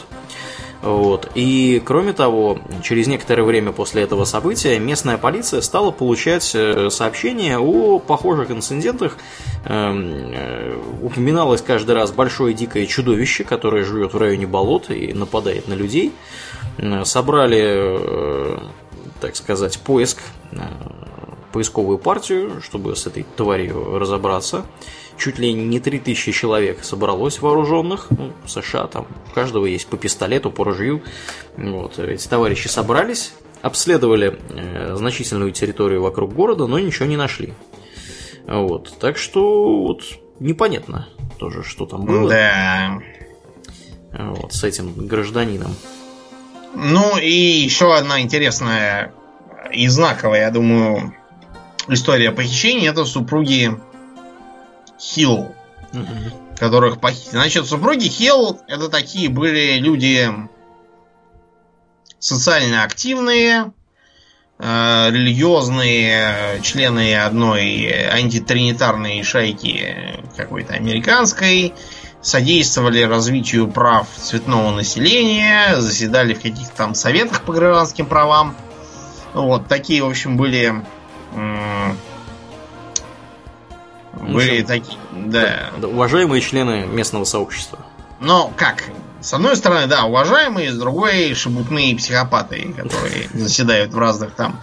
Вот. 0.81 1.29
И 1.33 1.81
кроме 1.83 2.13
того, 2.13 2.59
через 2.83 3.07
некоторое 3.07 3.43
время 3.43 3.71
после 3.71 4.03
этого 4.03 4.25
события 4.25 4.77
местная 4.79 5.17
полиция 5.17 5.61
стала 5.61 5.91
получать 5.91 6.51
э, 6.53 6.89
сообщения 6.89 7.57
о 7.57 7.99
похожих 7.99 8.51
инцидентах. 8.51 9.17
Эм, 9.65 10.31
э, 10.33 10.79
упоминалось 11.01 11.61
каждый 11.61 11.95
раз 11.95 12.11
большое 12.11 12.53
дикое 12.53 12.85
чудовище, 12.85 13.43
которое 13.43 13.83
живет 13.83 14.13
в 14.13 14.17
районе 14.17 14.45
болот 14.45 14.91
и 14.91 15.13
нападает 15.13 15.67
на 15.67 15.73
людей. 15.73 16.13
Собрали 17.05 18.59
так 19.19 19.35
сказать, 19.35 19.79
поиск, 19.79 20.19
э, 20.51 20.57
поисковую 21.51 21.97
партию, 21.97 22.61
чтобы 22.61 22.95
с 22.95 23.07
этой 23.07 23.25
тварью 23.35 23.97
разобраться. 23.97 24.65
Чуть 25.17 25.39
ли 25.39 25.51
не 25.53 25.79
3000 25.79 26.31
человек 26.31 26.83
собралось 26.83 27.41
вооруженных. 27.41 28.07
Ну, 28.11 28.31
в 28.45 28.49
США 28.49 28.87
там 28.87 29.07
у 29.31 29.33
каждого 29.33 29.65
есть 29.65 29.87
по 29.87 29.97
пистолету, 29.97 30.51
по 30.51 30.63
ружью. 30.63 31.01
Вот. 31.55 31.97
Эти 31.97 32.27
товарищи 32.27 32.67
собрались, 32.67 33.33
обследовали 33.61 34.37
э, 34.49 34.95
значительную 34.95 35.51
территорию 35.51 36.03
вокруг 36.03 36.33
города, 36.33 36.67
но 36.67 36.77
ничего 36.77 37.07
не 37.07 37.17
нашли. 37.17 37.53
Вот. 38.45 38.93
Так 38.99 39.17
что 39.17 39.81
вот 39.83 40.03
непонятно 40.39 41.07
тоже, 41.39 41.63
что 41.63 41.85
там 41.85 42.05
было. 42.05 42.29
Да. 42.29 42.99
Вот, 44.11 44.53
с 44.53 44.63
этим 44.63 44.93
гражданином. 44.93 45.75
Ну 46.79 47.17
и 47.17 47.31
еще 47.31 47.95
одна 47.95 48.21
интересная 48.21 49.11
и 49.71 49.87
знаковая, 49.87 50.41
я 50.41 50.51
думаю, 50.51 51.11
история 51.87 52.31
похищения 52.31 52.91
это 52.91 53.03
супруги 53.03 53.75
Хилл, 54.99 55.55
которых 56.55 56.99
похитили. 56.99 57.31
Значит, 57.31 57.65
супруги 57.65 58.07
Хилл 58.07 58.61
это 58.67 58.89
такие 58.89 59.27
были 59.27 59.79
люди 59.79 60.29
социально 62.19 62.83
активные, 62.83 63.71
э, 64.59 65.07
религиозные 65.09 66.61
члены 66.61 67.15
одной 67.15 68.07
антитринитарной 68.07 69.23
шайки 69.23 70.21
какой-то 70.35 70.75
американской, 70.75 71.73
содействовали 72.27 73.03
развитию 73.03 73.69
прав 73.69 74.05
цветного 74.17 74.75
населения, 74.75 75.79
заседали 75.79 76.33
в 76.33 76.41
каких-то 76.41 76.75
там 76.75 76.93
советах 76.93 77.43
по 77.43 77.53
гражданским 77.53 78.05
правам. 78.05 78.53
Вот, 79.33 79.67
такие, 79.67 80.03
в 80.03 80.09
общем, 80.09 80.35
были... 80.35 80.83
Были 84.13 84.61
такие, 84.63 84.97
да. 85.13 85.69
Уважаемые 85.81 86.41
члены 86.41 86.85
местного 86.85 87.23
сообщества. 87.23 87.79
Но 88.19 88.51
как? 88.57 88.83
С 89.21 89.33
одной 89.33 89.55
стороны, 89.55 89.87
да, 89.87 90.03
уважаемые, 90.03 90.73
с 90.73 90.77
другой 90.77 91.33
шебутные 91.33 91.95
психопаты, 91.95 92.73
которые 92.75 93.29
заседают 93.33 93.93
в 93.93 93.97
разных 93.97 94.33
там 94.33 94.59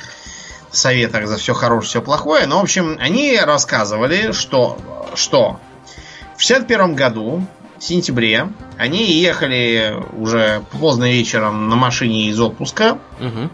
советах 0.70 1.28
за 1.28 1.38
все 1.38 1.54
хорошее, 1.54 1.88
все 1.88 2.02
плохое. 2.02 2.46
Но, 2.46 2.58
в 2.58 2.62
общем, 2.62 2.98
они 3.00 3.38
рассказывали, 3.40 4.32
что, 4.32 4.76
что 5.14 5.60
в 6.36 6.40
61 6.40 6.94
году, 6.94 7.46
в 7.78 7.82
сентябре, 7.84 8.48
они 8.78 9.04
ехали 9.12 9.96
уже 10.16 10.62
поздно 10.72 11.04
вечером 11.04 11.68
на 11.68 11.76
машине 11.76 12.28
из 12.28 12.40
отпуска. 12.40 12.98
Угу. 13.20 13.50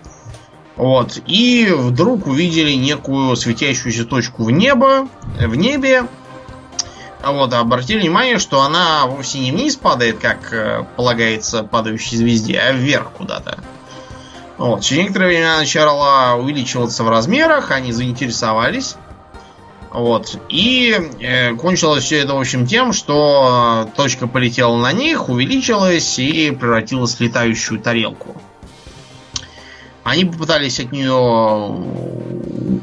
Вот. 0.77 1.19
И 1.27 1.69
вдруг 1.71 2.27
увидели 2.27 2.73
некую 2.73 3.37
светящуюся 3.37 4.05
точку 4.05 4.45
в 4.45 4.51
небо, 4.51 5.09
в 5.39 5.55
небе. 5.55 6.07
Вот, 7.23 7.53
обратили 7.53 8.01
внимание, 8.01 8.39
что 8.39 8.63
она 8.63 9.05
вовсе 9.05 9.41
не 9.41 9.53
вниз 9.53 9.77
падает, 9.77 10.19
как 10.21 10.55
э, 10.55 10.87
полагается 10.97 11.63
падающей 11.65 12.17
звезде, 12.17 12.59
а 12.59 12.73
вверх 12.73 13.13
куда-то. 13.13 13.59
Вот. 14.57 14.83
Через 14.83 15.03
некоторое 15.03 15.27
время 15.27 15.49
она 15.51 15.59
начала 15.59 16.35
увеличиваться 16.37 17.05
в 17.05 17.11
размерах, 17.11 17.71
они 17.73 17.93
заинтересовались. 17.93 18.97
Вот. 19.93 20.39
И 20.49 20.97
э, 21.21 21.55
кончилось 21.55 22.05
все 22.05 22.19
это, 22.19 22.35
в 22.35 22.41
общем, 22.41 22.67
тем, 22.67 22.93
что 22.93 23.91
точка 23.97 24.29
полетела 24.29 24.77
на 24.77 24.93
них, 24.93 25.29
увеличилась 25.29 26.19
и 26.19 26.53
превратилась 26.53 27.17
в 27.17 27.21
летающую 27.21 27.81
тарелку. 27.81 28.41
Они 30.05 30.25
попытались 30.25 30.81
от 30.81 30.93
нее 30.93 31.13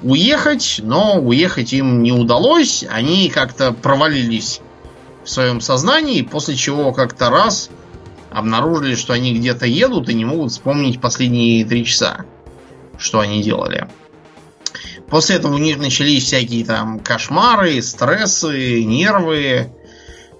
уехать, 0.03 0.81
но 0.83 1.15
уехать 1.19 1.73
им 1.73 2.03
не 2.03 2.11
удалось. 2.11 2.85
Они 2.89 3.29
как-то 3.29 3.71
провалились 3.71 4.61
в 5.23 5.29
своем 5.29 5.61
сознании, 5.61 6.21
после 6.21 6.55
чего 6.55 6.91
как-то 6.91 7.29
раз 7.29 7.69
обнаружили, 8.29 8.95
что 8.95 9.13
они 9.13 9.33
где-то 9.33 9.65
едут 9.65 10.09
и 10.09 10.13
не 10.13 10.25
могут 10.25 10.51
вспомнить 10.51 11.01
последние 11.01 11.65
три 11.65 11.85
часа, 11.85 12.25
что 12.97 13.19
они 13.19 13.41
делали. 13.41 13.87
После 15.09 15.37
этого 15.37 15.55
у 15.55 15.57
них 15.57 15.77
начались 15.77 16.25
всякие 16.25 16.65
там 16.65 16.99
кошмары, 16.99 17.81
стрессы, 17.81 18.83
нервы. 18.83 19.71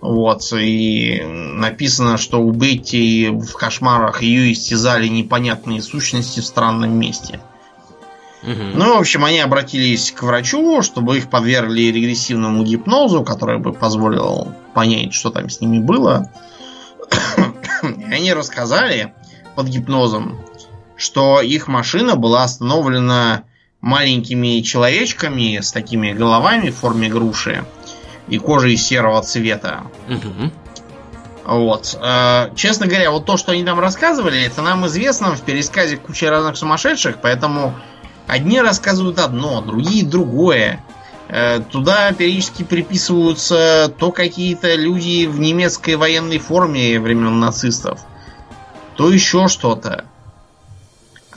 Вот, 0.01 0.53
и 0.53 1.21
написано, 1.23 2.17
что 2.17 2.41
у 2.41 2.51
Бетти 2.51 3.29
в 3.29 3.53
кошмарах 3.53 4.21
ее 4.21 4.51
истязали 4.51 5.07
непонятные 5.07 5.81
сущности 5.81 6.39
в 6.39 6.45
странном 6.45 6.99
месте. 6.99 7.39
Угу. 8.43 8.61
Ну, 8.75 8.95
в 8.95 8.99
общем, 8.99 9.25
они 9.25 9.39
обратились 9.39 10.11
к 10.11 10.21
врачу, 10.21 10.81
чтобы 10.83 11.17
их 11.17 11.29
подвергли 11.29 11.91
регрессивному 11.91 12.63
гипнозу, 12.63 13.23
который 13.23 13.57
бы 13.57 13.73
позволил 13.73 14.53
понять, 14.73 15.13
что 15.13 15.31
там 15.31 15.49
с 15.49 15.59
ними 15.61 15.79
было. 15.79 16.31
И 17.83 18.13
они 18.13 18.33
рассказали 18.33 19.13
под 19.55 19.67
гипнозом, 19.67 20.39
что 20.95 21.41
их 21.41 21.67
машина 21.67 22.15
была 22.15 22.43
остановлена 22.43 23.43
маленькими 23.87 24.59
человечками 24.59 25.59
с 25.61 25.71
такими 25.71 26.11
головами 26.11 26.71
в 26.71 26.75
форме 26.75 27.07
груши 27.07 27.63
и 28.27 28.37
кожей 28.37 28.75
серого 28.75 29.21
цвета. 29.21 29.83
Угу. 30.09 30.51
Вот. 31.45 31.97
Э, 32.01 32.49
честно 32.53 32.87
говоря, 32.87 33.11
вот 33.11 33.25
то, 33.25 33.37
что 33.37 33.53
они 33.53 33.63
там 33.63 33.79
рассказывали, 33.79 34.43
это 34.43 34.61
нам 34.61 34.85
известно 34.87 35.33
в 35.33 35.41
пересказе 35.41 35.95
кучи 35.95 36.25
разных 36.25 36.57
сумасшедших, 36.57 37.19
поэтому 37.21 37.75
одни 38.27 38.59
рассказывают 38.59 39.19
одно, 39.19 39.61
другие 39.61 40.05
другое. 40.05 40.83
Э, 41.29 41.61
туда 41.61 42.11
периодически 42.11 42.63
приписываются 42.63 43.89
то 43.97 44.11
какие-то 44.11 44.75
люди 44.75 45.27
в 45.27 45.39
немецкой 45.39 45.95
военной 45.95 46.39
форме 46.39 46.99
времен 46.99 47.39
нацистов, 47.39 48.01
то 48.97 49.09
еще 49.09 49.47
что-то. 49.47 50.03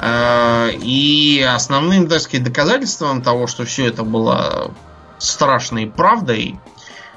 Э, 0.01 0.71
и 0.73 1.43
основным, 1.43 2.09
так 2.09 2.21
сказать, 2.21 2.45
доказательством 2.45 3.23
того, 3.23 3.47
что 3.47 3.65
все 3.67 3.87
это 3.87 4.03
было 4.03 4.71
страшной 5.19 5.87
правдой, 5.87 6.59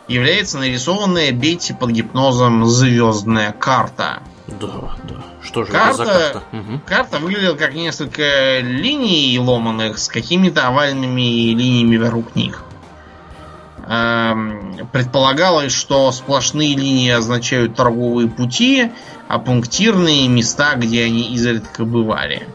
является 0.09 0.57
нарисованная 0.57 1.31
Бетти 1.31 1.73
под 1.73 1.91
гипнозом 1.91 2.65
звездная 2.65 3.53
карта. 3.53 4.21
Да, 4.47 4.97
да. 5.03 5.23
Что 5.41 5.63
же 5.63 5.71
карта, 5.71 6.03
это 6.03 6.05
за 6.05 6.19
карта? 6.19 6.43
Угу. 6.51 6.81
Карта 6.85 7.19
выглядела 7.19 7.55
как 7.55 7.73
несколько 7.73 8.59
линий 8.59 9.39
ломаных 9.39 9.97
с 9.97 10.09
какими-то 10.09 10.67
овальными 10.67 11.53
линиями 11.53 11.95
вокруг 11.95 12.35
них. 12.35 12.65
Эм, 13.87 14.89
предполагалось, 14.91 15.71
что 15.73 16.11
сплошные 16.11 16.75
линии 16.75 17.11
означают 17.11 17.75
торговые 17.75 18.29
пути, 18.29 18.91
а 19.29 19.39
пунктирные 19.39 20.27
места, 20.27 20.75
где 20.75 21.05
они 21.05 21.33
изредка 21.33 21.85
бывали. 21.85 22.47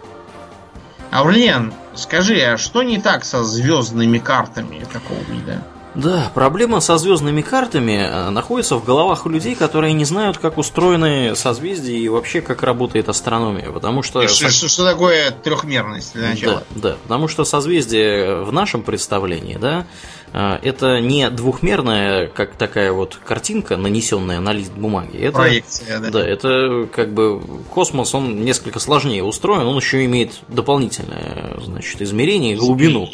Аурлен, 1.11 1.73
скажи, 1.95 2.41
а 2.41 2.59
что 2.59 2.83
не 2.83 3.01
так 3.01 3.25
со 3.25 3.45
звездными 3.45 4.19
картами 4.19 4.87
такого 4.93 5.19
вида? 5.31 5.63
Да, 5.95 6.31
проблема 6.33 6.79
со 6.81 6.97
звездными 6.97 7.41
картами 7.41 7.93
э, 7.93 8.31
находится 8.31 8.77
в 8.77 8.85
головах 8.85 9.27
у 9.27 9.29
людей, 9.29 9.57
которые 9.57 9.95
не 9.95 10.05
знают, 10.05 10.39
как 10.39 10.57
устроены 10.57 11.35
созвездия 11.35 11.99
и 11.99 12.09
вообще 12.09 12.41
как 12.41 12.63
работает 12.63 13.09
астрономия. 13.09 13.71
Потому 13.73 14.05
что. 14.05 14.27
Что, 14.29 14.49
что, 14.49 14.69
что 14.69 14.85
такое 14.85 15.33
трехмерность 15.33 16.13
для 16.15 16.29
начала? 16.29 16.63
Да, 16.71 16.91
да, 16.91 16.97
потому 17.03 17.27
что 17.27 17.45
созвездие 17.45 18.45
в 18.45 18.53
нашем 18.53 18.83
представлении, 18.83 19.57
да, 19.57 19.87
это 20.33 21.01
не 21.01 21.29
двухмерная, 21.31 22.29
как 22.29 22.57
такая 22.57 22.93
вот 22.93 23.17
картинка, 23.17 23.77
нанесенная 23.77 24.41
на 24.41 24.53
лист 24.53 24.73
бумаги. 24.73 25.17
Это, 25.19 25.39
Проекция, 25.39 26.01
да. 26.01 26.11
Да, 26.11 26.27
это 26.27 26.89
как 26.95 27.13
бы 27.13 27.41
космос, 27.71 28.15
он 28.15 28.45
несколько 28.45 28.79
сложнее 28.79 29.25
устроен, 29.25 29.67
он 29.67 29.77
еще 29.77 30.05
имеет 30.05 30.33
дополнительное, 30.49 31.57
значит, 31.63 32.01
измерение 32.03 32.55
и 32.55 32.57
глубину. 32.57 33.09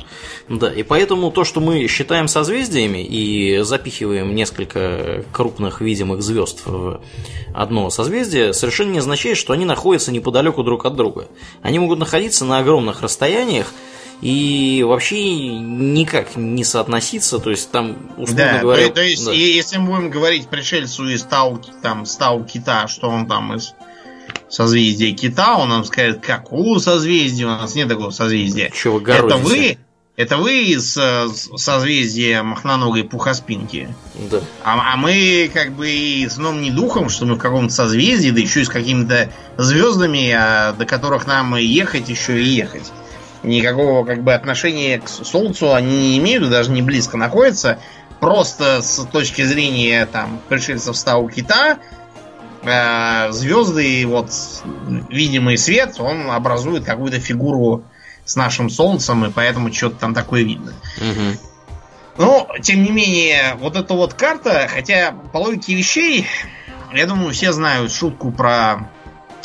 Да, 0.48 0.72
и 0.72 0.82
поэтому 0.82 1.30
то, 1.30 1.44
что 1.44 1.60
мы 1.60 1.86
считаем 1.86 2.28
созвездиями 2.28 3.02
и 3.04 3.60
запихиваем 3.62 4.34
несколько 4.34 5.24
крупных 5.32 5.80
видимых 5.80 6.22
звезд 6.22 6.62
в 6.66 7.00
одно 7.54 7.88
созвездие, 7.90 8.52
совершенно 8.52 8.92
не 8.92 8.98
означает, 8.98 9.38
что 9.38 9.52
они 9.52 9.64
находятся 9.64 10.12
неподалеку 10.12 10.62
друг 10.62 10.84
от 10.84 10.96
друга. 10.96 11.28
Они 11.62 11.78
могут 11.78 11.98
находиться 11.98 12.44
на 12.44 12.58
огромных 12.58 13.02
расстояниях, 13.02 13.72
и 14.24 14.82
вообще 14.82 15.54
никак 15.54 16.34
не 16.34 16.64
соотноситься, 16.64 17.38
то 17.38 17.50
есть 17.50 17.70
там, 17.70 17.98
условно 18.16 18.52
да, 18.54 18.58
говоря... 18.58 18.88
То, 18.88 18.94
то 18.94 19.02
есть, 19.02 19.26
да. 19.26 19.32
если 19.32 19.76
мы 19.76 19.96
будем 19.96 20.08
говорить 20.10 20.48
пришельцу 20.48 21.06
из 21.10 21.24
Тау, 21.24 21.60
там, 21.82 22.06
Стау 22.06 22.42
Кита, 22.42 22.88
что 22.88 23.10
он 23.10 23.26
там 23.26 23.54
из 23.54 23.74
созвездия 24.48 25.12
Кита, 25.12 25.56
он 25.56 25.68
нам 25.68 25.84
скажет, 25.84 26.24
какого 26.24 26.78
созвездия? 26.78 27.44
У 27.44 27.48
нас 27.48 27.74
нет 27.74 27.86
такого 27.86 28.08
созвездия. 28.08 28.70
Чего 28.74 28.96
вы 28.96 29.12
Это 29.12 29.36
вы, 29.36 29.76
это 30.16 30.38
вы 30.38 30.62
из 30.68 30.96
э, 30.96 31.28
созвездия 31.56 32.42
махноногой 32.42 33.04
пухоспинки. 33.04 33.94
Да. 34.30 34.40
А, 34.62 34.94
а 34.94 34.96
мы 34.96 35.50
как 35.52 35.72
бы 35.72 35.90
и 35.90 36.26
сном 36.30 36.62
не 36.62 36.70
духом, 36.70 37.10
что 37.10 37.26
мы 37.26 37.34
в 37.34 37.38
каком-то 37.38 37.74
созвездии, 37.74 38.30
да 38.30 38.40
еще 38.40 38.62
и 38.62 38.64
с 38.64 38.70
какими-то 38.70 39.30
звездами, 39.58 40.30
а, 40.30 40.72
до 40.72 40.86
которых 40.86 41.26
нам 41.26 41.56
ехать 41.56 42.08
еще 42.08 42.42
и 42.42 42.46
ехать 42.46 42.90
никакого 43.44 44.04
как 44.04 44.22
бы 44.22 44.34
отношения 44.34 44.98
к 44.98 45.08
Солнцу 45.08 45.74
они 45.74 45.96
не 45.96 46.18
имеют, 46.18 46.48
даже 46.50 46.70
не 46.70 46.82
близко 46.82 47.16
находятся. 47.16 47.78
Просто 48.20 48.80
с 48.82 49.04
точки 49.06 49.42
зрения 49.42 50.06
там 50.06 50.40
пришельцев 50.48 50.96
стау 50.96 51.28
кита, 51.28 51.78
э, 52.62 53.30
звезды, 53.32 54.06
вот 54.06 54.30
видимый 55.10 55.58
свет, 55.58 55.96
он 55.98 56.30
образует 56.30 56.84
какую-то 56.84 57.20
фигуру 57.20 57.84
с 58.24 58.36
нашим 58.36 58.70
Солнцем, 58.70 59.24
и 59.26 59.30
поэтому 59.30 59.72
что-то 59.72 59.96
там 59.96 60.14
такое 60.14 60.42
видно. 60.42 60.72
Угу. 60.98 61.38
Но, 62.16 62.48
тем 62.62 62.82
не 62.82 62.90
менее, 62.90 63.56
вот 63.58 63.76
эта 63.76 63.92
вот 63.94 64.14
карта, 64.14 64.68
хотя 64.72 65.12
по 65.32 65.38
логике 65.38 65.74
вещей, 65.74 66.26
я 66.92 67.06
думаю, 67.06 67.32
все 67.32 67.52
знают 67.52 67.92
шутку 67.92 68.30
про 68.30 68.88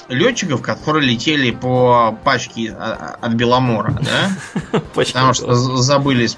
летчиков, 0.09 0.61
которые 0.61 1.07
летели 1.07 1.51
по 1.51 2.17
пачке 2.23 2.75
а, 2.77 3.17
от 3.21 3.33
Беломора, 3.33 3.91
да? 4.01 4.79
Потому 4.93 5.33
что 5.33 5.53
забыли 5.53 6.29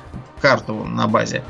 карту 0.42 0.84
на 0.86 1.08
базе. 1.08 1.44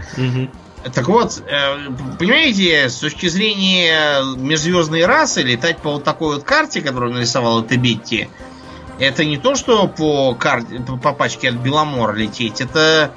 Так 0.93 1.07
вот, 1.09 1.43
э, 1.45 1.91
понимаете, 2.17 2.89
с 2.89 2.95
точки 2.95 3.28
зрения 3.28 4.24
межзвездной 4.36 5.05
расы, 5.05 5.43
летать 5.43 5.78
по 5.78 5.91
вот 5.91 6.03
такой 6.03 6.36
вот 6.36 6.43
карте, 6.43 6.82
которую 6.82 7.13
нарисовала 7.13 7.63
Тебетти, 7.63 8.30
это 8.97 9.24
не 9.24 9.38
то, 9.38 9.53
что 9.53 9.88
по, 9.88 10.34
карте, 10.34 10.84
по 11.03 11.13
пачке 11.13 11.49
от 11.49 11.55
Беломора 11.55 12.13
лететь, 12.13 12.61
это 12.61 13.11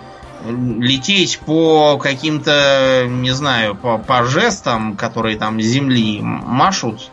лететь 0.46 1.38
по 1.38 1.96
каким-то, 1.98 3.06
не 3.08 3.30
знаю, 3.30 3.74
по, 3.74 3.96
по 3.96 4.24
жестам, 4.24 4.96
которые 4.96 5.38
там 5.38 5.60
земли 5.60 6.20
машут, 6.20 7.10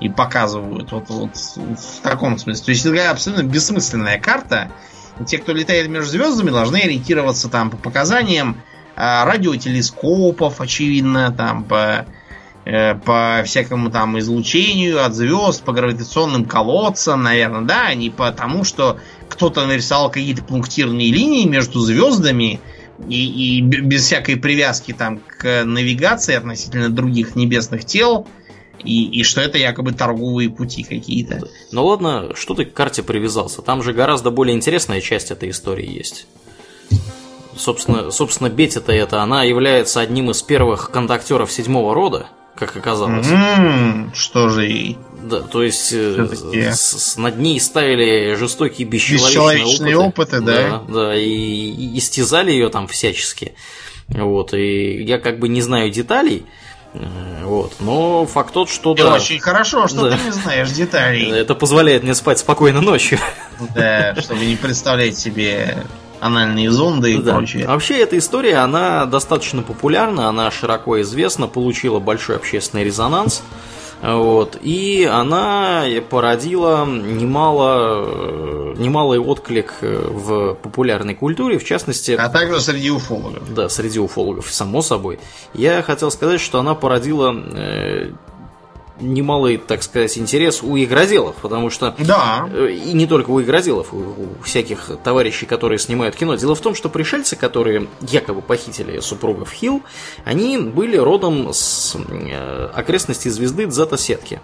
и 0.00 0.08
показывают. 0.08 0.92
Вот, 0.92 1.08
вот 1.08 1.36
в 1.36 2.00
таком 2.02 2.38
смысле. 2.38 2.64
То 2.64 2.70
есть 2.70 2.86
это 2.86 3.10
абсолютно 3.10 3.42
бессмысленная 3.42 4.20
карта. 4.20 4.70
Те, 5.26 5.38
кто 5.38 5.52
летает 5.52 5.88
между 5.88 6.10
звездами, 6.10 6.50
должны 6.50 6.76
ориентироваться 6.76 7.48
там 7.48 7.70
по 7.70 7.78
показаниям 7.78 8.60
а, 8.96 9.24
радиотелескопов, 9.24 10.60
очевидно, 10.60 11.32
там 11.32 11.64
по, 11.64 12.06
э, 12.66 12.94
по 12.94 13.42
всякому 13.46 13.90
там 13.90 14.18
излучению 14.18 15.04
от 15.04 15.14
звезд, 15.14 15.62
по 15.62 15.72
гравитационным 15.72 16.44
колодцам, 16.44 17.22
наверное, 17.22 17.62
да, 17.62 17.86
а 17.86 17.94
не 17.94 18.10
потому, 18.10 18.64
что 18.64 18.98
кто-то 19.28 19.66
нарисовал 19.66 20.10
какие-то 20.10 20.42
пунктирные 20.42 21.10
линии 21.10 21.46
между 21.46 21.80
звездами 21.80 22.60
и, 23.08 23.58
и 23.58 23.60
без 23.62 24.04
всякой 24.04 24.36
привязки 24.36 24.92
там 24.92 25.20
к 25.38 25.64
навигации 25.64 26.34
относительно 26.34 26.90
других 26.90 27.36
небесных 27.36 27.84
тел 27.84 28.26
и, 28.86 29.20
и 29.20 29.22
что 29.22 29.40
это 29.40 29.58
якобы 29.58 29.92
торговые 29.92 30.48
пути 30.48 30.82
какие-то. 30.82 31.48
Ну 31.72 31.84
ладно, 31.84 32.32
что 32.34 32.54
ты 32.54 32.64
к 32.64 32.72
карте 32.72 33.02
привязался? 33.02 33.62
Там 33.62 33.82
же 33.82 33.92
гораздо 33.92 34.30
более 34.30 34.56
интересная 34.56 35.00
часть 35.00 35.30
этой 35.30 35.50
истории 35.50 35.90
есть. 35.90 36.26
Собственно, 37.56 38.10
собственно 38.10 38.50
Бетти-то 38.50 38.92
это, 38.92 39.22
она 39.22 39.42
является 39.42 40.00
одним 40.00 40.30
из 40.30 40.42
первых 40.42 40.90
контактеров 40.90 41.50
седьмого 41.50 41.94
рода, 41.94 42.26
как 42.54 42.76
оказалось. 42.76 43.26
Mm-hmm. 43.26 44.14
Что 44.14 44.48
же 44.50 44.66
ей? 44.66 44.98
Да, 45.22 45.40
то 45.40 45.62
есть 45.62 45.92
э, 45.92 46.28
с, 46.72 46.80
с, 46.80 47.16
над 47.16 47.38
ней 47.38 47.58
ставили 47.58 48.34
жестокие 48.34 48.86
бесчеловечные, 48.86 49.64
бесчеловечные 49.64 49.96
опыты. 49.96 50.36
опыты 50.38 50.40
да? 50.40 50.82
да? 50.86 50.94
Да, 50.94 51.16
и, 51.16 51.28
и 51.28 51.98
истязали 51.98 52.50
ее 52.50 52.68
там 52.68 52.86
всячески. 52.86 53.54
Вот, 54.08 54.54
и 54.54 55.02
я 55.02 55.18
как 55.18 55.40
бы 55.40 55.48
не 55.48 55.62
знаю 55.62 55.90
деталей, 55.90 56.44
вот. 57.42 57.74
Но 57.80 58.26
факт 58.26 58.52
тот, 58.52 58.68
что 58.68 58.94
и 58.94 58.96
да. 58.96 59.14
Очень 59.14 59.40
хорошо, 59.40 59.86
что 59.88 60.10
да. 60.10 60.16
ты 60.16 60.24
не 60.24 60.30
знаешь 60.30 60.70
деталей. 60.70 61.30
Это 61.40 61.54
позволяет 61.54 62.02
мне 62.02 62.14
спать 62.14 62.38
спокойно 62.38 62.80
ночью. 62.80 63.18
Да, 63.74 64.14
чтобы 64.20 64.44
не 64.44 64.56
представлять 64.56 65.16
себе 65.16 65.84
анальные 66.20 66.70
зонды 66.70 67.14
и 67.14 67.18
да. 67.18 67.34
прочее. 67.34 67.66
Вообще 67.66 67.98
эта 67.98 68.18
история, 68.18 68.56
она 68.56 69.06
достаточно 69.06 69.62
популярна, 69.62 70.28
она 70.28 70.50
широко 70.50 71.00
известна, 71.02 71.46
получила 71.46 71.98
большой 71.98 72.36
общественный 72.36 72.84
резонанс. 72.84 73.42
Вот. 74.02 74.58
И 74.62 75.08
она 75.10 75.84
породила 76.10 76.84
немало, 76.86 78.74
немалый 78.76 79.18
отклик 79.18 79.74
э, 79.80 80.08
в 80.08 80.54
популярной 80.54 81.14
культуре, 81.14 81.58
в 81.58 81.64
частности... 81.64 82.12
А 82.12 82.28
также 82.28 82.60
среди 82.60 82.90
уфологов. 82.90 83.54
Да, 83.54 83.68
среди 83.68 83.98
уфологов, 83.98 84.52
само 84.52 84.82
собой. 84.82 85.18
Я 85.54 85.82
хотел 85.82 86.10
сказать, 86.10 86.40
что 86.40 86.60
она 86.60 86.74
породила 86.74 87.34
э, 87.34 88.10
немалый, 89.00 89.58
так 89.58 89.82
сказать, 89.82 90.16
интерес 90.18 90.62
у 90.62 90.76
игроделов, 90.78 91.36
потому 91.36 91.70
что 91.70 91.94
да. 91.98 92.48
Э, 92.52 92.70
и 92.70 92.92
не 92.92 93.06
только 93.06 93.30
у 93.30 93.40
игроделов, 93.40 93.92
у, 93.92 93.98
у 93.98 94.42
всяких 94.42 94.90
товарищей, 95.02 95.46
которые 95.46 95.78
снимают 95.78 96.16
кино. 96.16 96.34
Дело 96.36 96.54
в 96.54 96.60
том, 96.60 96.74
что 96.74 96.88
пришельцы, 96.88 97.36
которые 97.36 97.88
якобы 98.00 98.42
похитили 98.42 99.00
супругов 99.00 99.50
Хилл, 99.50 99.82
они 100.24 100.58
были 100.58 100.96
родом 100.96 101.52
с 101.52 101.96
э, 101.96 102.70
окрестностей 102.74 103.30
звезды 103.30 103.66
Дзета-сетки. 103.66 104.40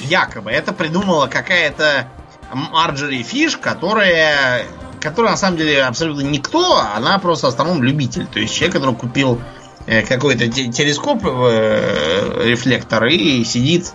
Якобы. 0.00 0.50
Это 0.50 0.72
придумала 0.72 1.26
какая-то 1.26 2.08
Марджори 2.52 3.22
Фиш, 3.22 3.56
которая 3.56 4.66
которая 5.00 5.32
на 5.32 5.36
самом 5.36 5.58
деле 5.58 5.84
абсолютно 5.84 6.22
никто, 6.22 6.78
она 6.78 7.18
просто 7.18 7.46
астроном-любитель. 7.46 8.26
То 8.26 8.40
есть 8.40 8.54
человек, 8.54 8.74
который 8.74 8.94
купил 8.96 9.40
какой-то 9.86 10.48
телескоп, 10.48 11.24
э, 11.24 12.42
рефлектор, 12.44 13.06
и 13.06 13.44
сидит 13.44 13.92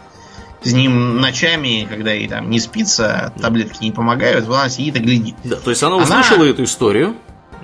с 0.63 0.71
ним 0.71 1.19
ночами, 1.19 1.87
когда 1.89 2.11
ей 2.11 2.27
там 2.27 2.49
не 2.49 2.59
спится, 2.59 3.33
таблетки 3.41 3.83
не 3.83 3.91
помогают, 3.91 4.47
она 4.47 4.69
сидит 4.69 4.95
и 4.95 4.99
глядит. 4.99 5.35
Да, 5.43 5.55
то 5.57 5.69
есть 5.69 5.81
она 5.83 5.97
услышала 5.97 6.41
она, 6.41 6.49
эту 6.49 6.63
историю. 6.63 7.15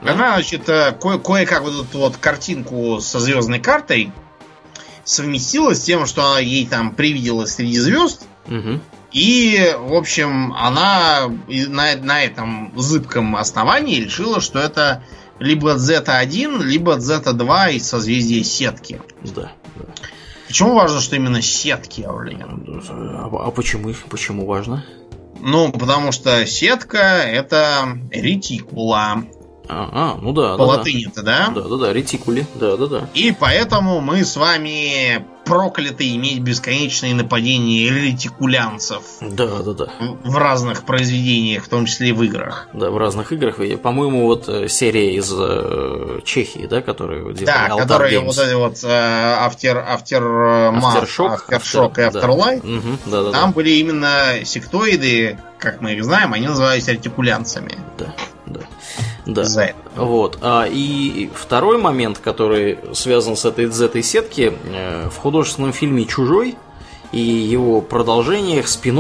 Она, 0.01 0.33
значит, 0.33 0.67
э, 0.67 0.93
ко- 0.99 1.19
кое-как 1.19 1.61
вот 1.61 1.85
эту 1.85 1.97
вот 1.99 2.17
картинку 2.17 2.99
со 2.99 3.19
звездной 3.19 3.59
картой 3.59 4.11
совместила 5.03 5.73
с 5.73 5.81
тем, 5.81 6.05
что 6.05 6.37
ей 6.37 6.67
там 6.67 6.93
привиделось 6.93 7.53
среди 7.55 7.79
звезд. 7.79 8.23
Угу. 8.47 8.81
И, 9.13 9.73
в 9.79 9.93
общем, 9.93 10.53
она 10.53 11.29
на, 11.47 11.95
на 11.95 12.23
этом 12.23 12.73
зыбком 12.75 13.35
основании 13.35 14.01
решила, 14.01 14.41
что 14.41 14.59
это 14.59 15.03
либо 15.39 15.75
Z1, 15.75 16.63
либо 16.63 16.97
Z2 16.97 17.73
из 17.73 17.87
созвездия 17.87 18.43
сетки. 18.43 19.01
Да, 19.23 19.51
да. 19.75 19.85
Почему 20.47 20.75
важно, 20.75 21.01
что 21.01 21.15
именно 21.15 21.41
сетки, 21.41 22.01
Аурлиен? 22.01 22.81
А, 22.89 23.47
а 23.47 23.51
почему, 23.51 23.93
почему 24.09 24.45
важно? 24.45 24.85
Ну, 25.41 25.71
потому 25.71 26.11
что 26.11 26.45
сетка 26.45 26.97
это 26.97 27.99
ретикула. 28.11 29.23
А, 29.69 29.89
а, 29.91 30.17
ну 30.21 30.33
да. 30.33 30.51
По 30.57 30.65
да, 30.65 30.71
латыни-то, 30.77 31.23
да? 31.23 31.49
Да, 31.53 31.61
да, 31.61 31.77
да, 31.77 31.93
ретикули. 31.93 32.45
Да, 32.55 32.77
да, 32.77 32.87
да. 32.87 33.09
И 33.13 33.33
поэтому 33.37 33.99
мы 34.01 34.23
с 34.23 34.35
вами 34.37 35.25
прокляты 35.45 36.13
иметь 36.15 36.39
бесконечные 36.39 37.15
нападения 37.15 37.89
ретикулянцев 37.89 39.01
Да, 39.21 39.47
да, 39.63 39.73
да. 39.73 39.87
в 40.23 40.35
разных 40.37 40.83
произведениях, 40.83 41.63
в 41.63 41.69
том 41.69 41.85
числе 41.85 42.09
и 42.09 42.11
в 42.11 42.21
играх. 42.23 42.67
Да, 42.73 42.89
в 42.91 42.97
разных 42.97 43.31
играх. 43.31 43.57
По-моему, 43.81 44.25
вот 44.25 44.49
э, 44.49 44.67
серия 44.67 45.15
из 45.15 45.31
э, 45.33 46.19
Чехии, 46.25 46.67
да, 46.69 46.81
делали 46.81 47.45
Да, 47.45 47.67
Altar 47.69 47.77
которые 47.79 48.19
Games. 48.19 48.25
вот 48.25 48.37
эти 48.37 48.53
вот 48.55 48.77
э, 48.83 48.87
After, 48.87 49.85
After 49.87 50.71
Math, 50.73 51.03
Aftershock, 51.07 51.39
Aftershock 51.49 51.93
и 51.97 52.01
After- 52.01 52.11
да. 52.11 52.67
Мгм, 52.67 52.99
да, 53.05 53.23
да, 53.23 53.31
там 53.31 53.51
были 53.53 53.69
именно 53.71 54.43
сектоиды, 54.43 55.39
как 55.59 55.81
мы 55.81 55.93
их 55.93 56.03
знаем, 56.03 56.33
они 56.33 56.47
назывались 56.47 56.87
ретикулянцами. 56.89 57.75
да, 57.97 58.13
да, 58.45 58.59
да. 59.27 59.43
За 59.43 59.61
это. 59.61 59.77
Вот. 59.95 60.39
А, 60.41 60.65
и 60.69 61.29
второй 61.35 61.77
момент, 61.77 62.17
который 62.19 62.79
связан 62.93 63.35
с 63.35 63.45
этой 63.45 63.65
этой 63.81 64.01
сетки, 64.01 64.53
э, 64.65 65.09
в 65.09 65.17
художественном 65.17 65.73
фильме 65.73 66.05
«Чужой» 66.05 66.55
и 67.11 67.19
его 67.19 67.81
продолжениях, 67.81 68.67
спин 68.67 68.97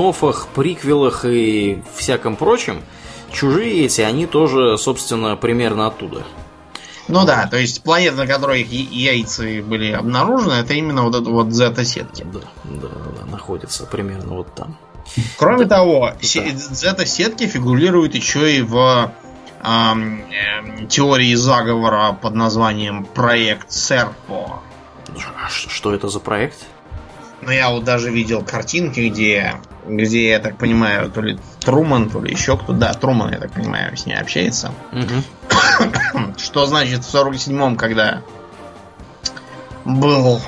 приквелах 0.49 1.25
и 1.25 1.81
всяком 1.95 2.35
прочем, 2.35 2.81
чужие 3.31 3.85
эти, 3.85 4.01
они 4.01 4.25
тоже, 4.27 4.77
собственно, 4.77 5.35
примерно 5.35 5.87
оттуда. 5.87 6.23
Ну 7.07 7.25
да, 7.25 7.47
то 7.47 7.57
есть 7.57 7.83
планета, 7.83 8.17
на 8.17 8.27
которой 8.27 8.61
их 8.63 8.91
яйца 8.91 9.43
были 9.43 9.93
обнаружены, 9.93 10.53
это 10.53 10.73
именно 10.73 11.03
вот 11.03 11.15
это 11.15 11.29
вот 11.29 11.53
зета-сетки. 11.53 12.25
Да, 12.33 12.41
да, 12.65 12.87
да, 13.21 13.31
находится 13.31 13.85
примерно 13.85 14.33
вот 14.35 14.53
там. 14.53 14.77
Кроме 15.37 15.65
того, 15.65 16.11
Да. 16.19 16.27
се- 16.27 16.51
зета-сетки 16.53 17.47
фигурируют 17.47 18.13
еще 18.13 18.57
и 18.57 18.61
в 18.61 19.11
теории 19.61 21.35
заговора 21.35 22.13
под 22.13 22.35
названием 22.35 23.05
проект 23.05 23.71
Серпо. 23.71 24.61
А 25.43 25.49
что 25.49 25.93
это 25.93 26.09
за 26.09 26.19
проект? 26.19 26.57
Но 27.41 27.51
я 27.51 27.69
вот 27.69 27.83
даже 27.83 28.11
видел 28.11 28.43
картинки, 28.43 29.09
где, 29.09 29.55
где, 29.85 30.29
я 30.29 30.39
так 30.39 30.57
понимаю, 30.57 31.09
то 31.11 31.21
ли 31.21 31.39
Труман, 31.59 32.09
то 32.09 32.19
ли 32.19 32.31
еще 32.31 32.57
кто. 32.57 32.73
Да, 32.73 32.93
Труман, 32.93 33.31
я 33.31 33.39
так 33.39 33.51
понимаю, 33.51 33.95
с 33.95 34.05
ней 34.05 34.15
общается. 34.15 34.71
Мгм. 34.91 36.33
Что 36.37 36.65
значит 36.65 37.05
в 37.05 37.13
47-м, 37.13 37.77
когда 37.77 38.21
был 39.85 40.41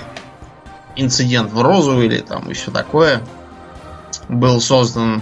инцидент 0.95 1.51
в 1.51 1.62
Розуэле 1.62 2.22
там 2.22 2.49
и 2.49 2.53
все 2.53 2.72
такое, 2.72 3.22
был 4.28 4.60
создан 4.60 5.22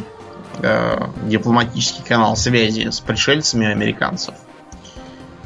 э, 0.62 1.08
дипломатический 1.24 2.03
канал 2.03 2.36
связи 2.36 2.89
с 2.89 2.99
пришельцами 2.99 3.68
американцев. 3.68 4.36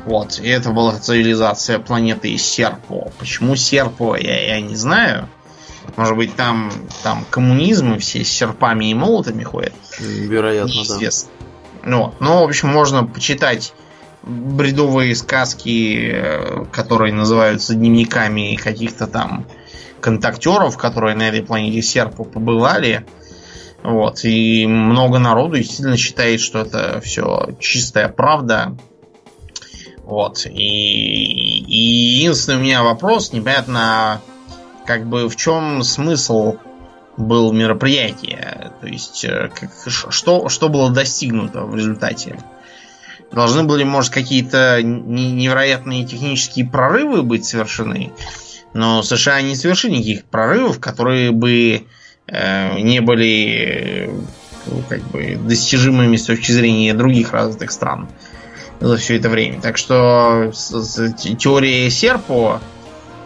Вот, 0.05 0.39
и 0.39 0.47
это 0.49 0.72
была 0.72 0.97
цивилизация 0.97 1.80
планеты 1.80 2.36
Серпо. 2.38 3.12
Почему 3.20 3.55
Серпо, 3.55 4.16
я, 4.16 4.55
я 4.55 4.62
не 4.62 4.76
знаю. 4.76 5.30
Может 5.95 6.16
быть, 6.16 6.36
там, 6.36 6.72
там 7.03 7.26
коммунизм, 7.30 7.93
и 7.93 7.99
все 7.99 8.24
с 8.24 8.30
серпами 8.30 8.86
и 8.86 8.93
молотами 8.93 9.43
ходят. 9.43 9.74
Вероятно, 9.99 10.74
да. 10.74 10.80
Неизвестно. 10.80 11.30
Ну, 11.84 12.05
вот. 12.05 12.16
ну, 12.20 12.39
в 12.39 12.43
общем, 12.43 12.70
можно 12.70 13.03
почитать 13.03 13.74
бредовые 14.24 15.16
сказки, 15.16 16.12
э, 16.14 16.66
которые 16.72 17.14
называются 17.14 17.74
дневниками 17.74 18.55
каких-то 18.55 19.07
там 19.07 19.45
контактеров, 19.99 20.78
которые 20.78 21.16
на 21.16 21.30
этой 21.30 21.43
планете 21.43 21.82
Серпу 21.82 22.24
побывали. 22.24 23.05
Вот. 23.84 24.23
И 24.23 24.67
много 24.67 25.19
народу 25.19 25.57
действительно 25.57 25.97
считает, 25.97 26.39
что 26.39 26.59
это 26.59 27.01
все 27.01 27.55
чистая 27.59 28.09
правда. 28.09 28.77
Вот. 30.03 30.45
И, 30.45 30.49
и 30.51 32.17
единственный 32.17 32.57
у 32.57 32.61
меня 32.61 32.84
вопрос, 32.84 33.34
непонятно, 33.34 34.21
как 34.86 35.07
бы 35.07 35.29
в 35.29 35.36
чем 35.36 35.84
смысл 35.84 36.57
был 37.17 37.51
мероприятие. 37.53 38.71
То 38.82 38.88
есть, 38.88 39.25
э, 39.25 39.49
как- 39.53 39.71
что, 40.11 40.49
что 40.49 40.69
было 40.69 40.91
достигнуто 40.91 41.61
в 41.63 41.75
результате? 41.75 42.38
Должны 43.32 43.63
были, 43.63 43.84
может, 43.84 44.11
какие-то 44.11 44.82
не- 44.84 45.32
невероятные 45.32 46.05
технические 46.05 46.65
прорывы 46.69 47.21
быть 47.23 47.45
совершены, 47.45 48.11
но 48.73 49.03
США 49.03 49.41
не 49.41 49.55
совершили 49.55 49.93
никаких 49.93 50.25
прорывов, 50.25 50.79
которые 50.79 51.32
бы 51.32 51.86
не 52.32 53.01
были 53.01 54.07
э, 54.07 54.82
как 54.89 55.01
бы 55.11 55.36
достижимыми 55.36 56.15
с 56.15 56.25
точки 56.25 56.51
зрения 56.51 56.93
других 56.93 57.34
развитых 57.34 57.71
стран 57.71 58.09
за 58.79 58.97
все 58.97 59.17
это 59.17 59.29
время. 59.29 59.61
Так 59.61 59.77
что 59.77 60.51
теория 61.17 61.89
Серпо 61.89 62.61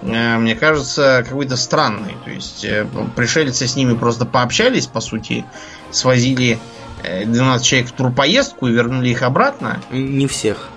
э, 0.01 0.37
мне 0.37 0.55
кажется, 0.55 1.23
какой-то 1.27 1.55
странный. 1.55 2.15
То 2.25 2.31
есть 2.31 2.65
э, 2.65 2.87
пришельцы 3.15 3.67
с 3.67 3.75
ними 3.75 3.95
просто 3.95 4.25
пообщались, 4.25 4.87
по 4.87 4.99
сути, 4.99 5.45
свозили 5.91 6.59
э, 7.03 7.25
12 7.25 7.65
человек 7.65 7.89
в 7.89 7.93
турпоездку 7.93 8.67
и 8.67 8.73
вернули 8.73 9.09
их 9.09 9.21
обратно. 9.21 9.81
Не 9.91 10.27
всех. 10.27 10.69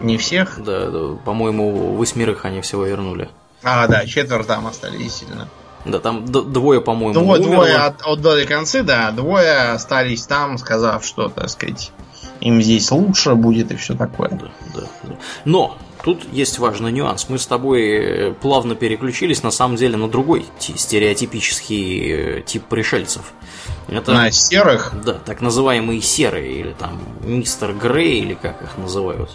Не 0.00 0.16
всех. 0.16 0.62
Да, 0.62 0.90
да, 0.90 1.16
по-моему, 1.24 1.94
восьмерых 1.96 2.44
они 2.44 2.60
всего 2.60 2.84
вернули. 2.84 3.28
А, 3.62 3.88
да, 3.88 4.06
четверо 4.06 4.44
там 4.44 4.66
остались, 4.66 5.02
действительно. 5.02 5.48
Да, 5.84 5.98
там 5.98 6.24
двое, 6.24 6.80
по-моему, 6.80 7.12
Двое, 7.12 7.40
умерло. 7.42 7.54
двое 7.56 7.76
от- 7.76 8.02
отдали 8.02 8.46
концы, 8.46 8.82
да, 8.82 9.10
двое 9.10 9.72
остались 9.72 10.26
там, 10.26 10.56
сказав, 10.58 11.04
что, 11.04 11.28
так 11.28 11.50
сказать, 11.50 11.92
им 12.40 12.62
здесь 12.62 12.90
лучше 12.90 13.34
будет 13.34 13.70
и 13.70 13.76
все 13.76 13.94
такое. 13.94 14.30
Да, 14.30 14.50
да, 14.74 14.80
да. 15.02 15.14
Но 15.44 15.76
тут 16.02 16.22
есть 16.32 16.58
важный 16.58 16.90
нюанс. 16.90 17.28
Мы 17.28 17.38
с 17.38 17.46
тобой 17.46 17.82
э, 17.82 18.32
плавно 18.32 18.74
переключились 18.74 19.42
на 19.42 19.50
самом 19.50 19.76
деле 19.76 19.96
на 19.98 20.08
другой 20.08 20.46
ти- 20.58 20.76
стереотипический 20.76 22.38
э, 22.38 22.42
тип 22.42 22.64
пришельцев. 22.64 23.32
Это 23.88 24.12
На 24.14 24.30
серых 24.30 24.94
да, 25.04 25.14
так 25.14 25.40
называемые 25.42 26.00
серые, 26.00 26.60
или 26.60 26.72
там 26.78 26.98
мистер 27.22 27.74
Грей, 27.74 28.20
или 28.20 28.34
как 28.34 28.62
их 28.62 28.78
называют. 28.78 29.30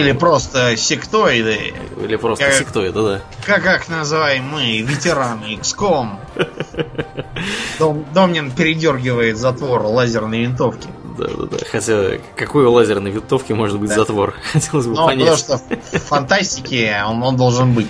Или 0.00 0.12
просто 0.12 0.76
сектоиды, 0.76 1.74
Или 2.02 2.16
просто 2.16 2.44
Как- 2.46 2.54
сектоиды, 2.54 3.02
да. 3.02 3.20
как, 3.46 3.62
как 3.62 3.88
называем 3.88 4.44
мы, 4.44 4.80
ветераны 4.80 5.54
XCOM. 5.60 6.18
Дом, 7.78 8.04
Домнин 8.14 8.50
передергивает 8.50 9.36
затвор 9.36 9.82
лазерной 9.82 10.42
винтовки. 10.42 10.88
Да, 11.18 11.26
да, 11.28 11.46
да. 11.46 11.56
Хотя, 11.70 12.18
какой 12.36 12.64
у 12.64 12.72
лазерной 12.72 13.10
винтовки 13.10 13.52
может 13.52 13.78
быть 13.78 13.90
Да. 13.90 13.96
затвор? 13.96 14.34
Хотелось 14.52 14.86
бы 14.86 14.92
Ну, 14.94 14.96
потому 15.06 15.20
понять. 15.24 15.38
что 15.38 15.58
в 15.58 15.98
фантастике 16.02 17.02
он, 17.06 17.22
он 17.22 17.36
должен 17.36 17.72
быть. 17.74 17.88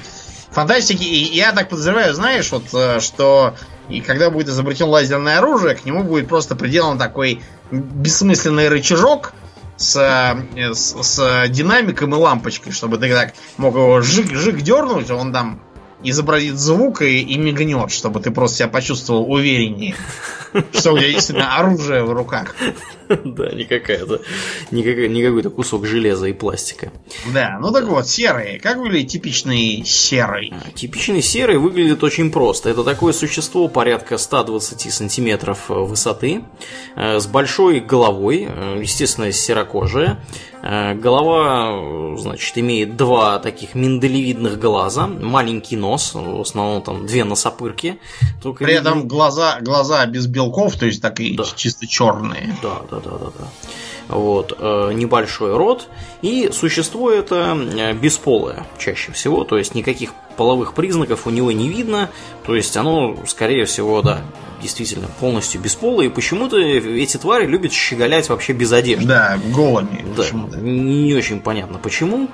В 0.50 0.54
фантастике, 0.54 1.04
и 1.04 1.34
я 1.34 1.52
так 1.52 1.68
подозреваю, 1.68 2.14
знаешь, 2.14 2.50
вот, 2.52 2.64
э, 2.74 3.00
что 3.00 3.54
и 3.88 4.00
когда 4.00 4.30
будет 4.30 4.48
изобретен 4.48 4.86
лазерное 4.88 5.38
оружие, 5.38 5.74
к 5.74 5.84
нему 5.84 6.04
будет 6.04 6.28
просто 6.28 6.54
приделан 6.54 6.96
такой 6.98 7.40
бессмысленный 7.70 8.68
рычажок 8.68 9.32
с, 9.76 9.96
э, 10.56 10.72
с, 10.72 11.02
с 11.02 11.48
динамиком 11.48 12.14
и 12.14 12.18
лампочкой, 12.18 12.72
чтобы 12.72 12.98
ты 12.98 13.12
так 13.12 13.34
мог 13.56 13.74
его 13.74 14.00
жик-жик 14.00 14.60
дернуть, 14.60 15.10
он 15.10 15.32
там 15.32 15.60
изобразит 16.02 16.58
звук 16.58 17.02
и, 17.02 17.20
и 17.20 17.38
мигнет, 17.38 17.90
чтобы 17.90 18.20
ты 18.20 18.30
просто 18.30 18.58
себя 18.58 18.68
почувствовал 18.68 19.30
увереннее, 19.30 19.94
что 20.72 20.92
у 20.92 20.98
тебя 20.98 21.10
действительно 21.10 21.56
оружие 21.56 22.04
в 22.04 22.12
руках. 22.12 22.54
Да, 23.08 23.50
не 23.50 23.64
какая-то, 23.64 24.22
не 24.70 24.82
какой-то 24.82 25.50
кусок 25.50 25.84
железа 25.86 26.26
и 26.26 26.32
пластика. 26.32 26.90
Да, 27.32 27.58
ну 27.60 27.70
так 27.70 27.84
вот, 27.84 28.08
серые. 28.08 28.58
Как 28.58 28.78
выглядит 28.78 29.08
типичный 29.10 29.82
серый? 29.84 30.54
А, 30.54 30.70
Типичный 30.70 31.20
серый 31.20 31.58
выглядит 31.58 32.02
очень 32.02 32.30
просто. 32.30 32.70
Это 32.70 32.82
такое 32.82 33.12
существо 33.12 33.68
порядка 33.68 34.16
120 34.16 34.92
сантиметров 34.92 35.70
э, 35.70 35.74
высоты, 35.74 36.44
э, 36.96 37.18
с 37.20 37.26
большой 37.26 37.80
головой, 37.80 38.46
э, 38.48 38.78
естественно, 38.80 39.30
серокожая. 39.32 40.18
Э, 40.62 40.94
Голова, 40.94 42.16
значит, 42.16 42.56
имеет 42.56 42.96
два 42.96 43.38
таких 43.38 43.74
миндалевидных 43.74 44.58
глаза, 44.58 45.06
маленький 45.06 45.76
нос, 45.76 46.12
в 46.14 46.40
основном 46.40 46.80
там 46.80 47.06
две 47.06 47.24
носопырки. 47.24 47.98
При 48.58 48.72
этом 48.72 49.06
глаза, 49.06 49.58
глаза 49.60 50.06
без 50.06 50.26
белков, 50.44 50.76
то 50.76 50.86
есть 50.86 51.00
такие 51.02 51.36
Да. 51.36 51.44
чисто 51.56 51.86
черные. 51.86 52.56
Да, 52.62 52.80
да, 52.90 52.98
да, 52.98 53.10
да, 53.10 53.26
да. 53.38 53.46
Вот, 54.08 54.56
э, 54.58 54.90
небольшой 54.94 55.56
рот. 55.56 55.88
И 56.20 56.50
существо 56.52 57.10
это 57.10 57.56
э, 57.56 57.94
бесполое 57.94 58.66
чаще 58.78 59.12
всего, 59.12 59.44
то 59.44 59.56
есть 59.56 59.74
никаких 59.74 60.12
половых 60.36 60.74
признаков 60.74 61.26
у 61.26 61.30
него 61.30 61.52
не 61.52 61.68
видно. 61.68 62.10
То 62.44 62.54
есть 62.54 62.76
оно, 62.76 63.16
скорее 63.26 63.64
всего, 63.64 64.02
да, 64.02 64.20
действительно 64.60 65.08
полностью 65.20 65.60
бесполое. 65.60 66.06
И 66.08 66.10
почему-то 66.10 66.58
эти 66.58 67.16
твари 67.16 67.46
любят 67.46 67.72
щеголять 67.72 68.28
вообще 68.28 68.52
без 68.52 68.72
одежды. 68.72 69.06
Да, 69.06 69.38
голыми. 69.54 70.04
Да, 70.16 70.24
не 70.58 71.14
очень 71.14 71.40
понятно 71.40 71.78
почему 71.78 72.28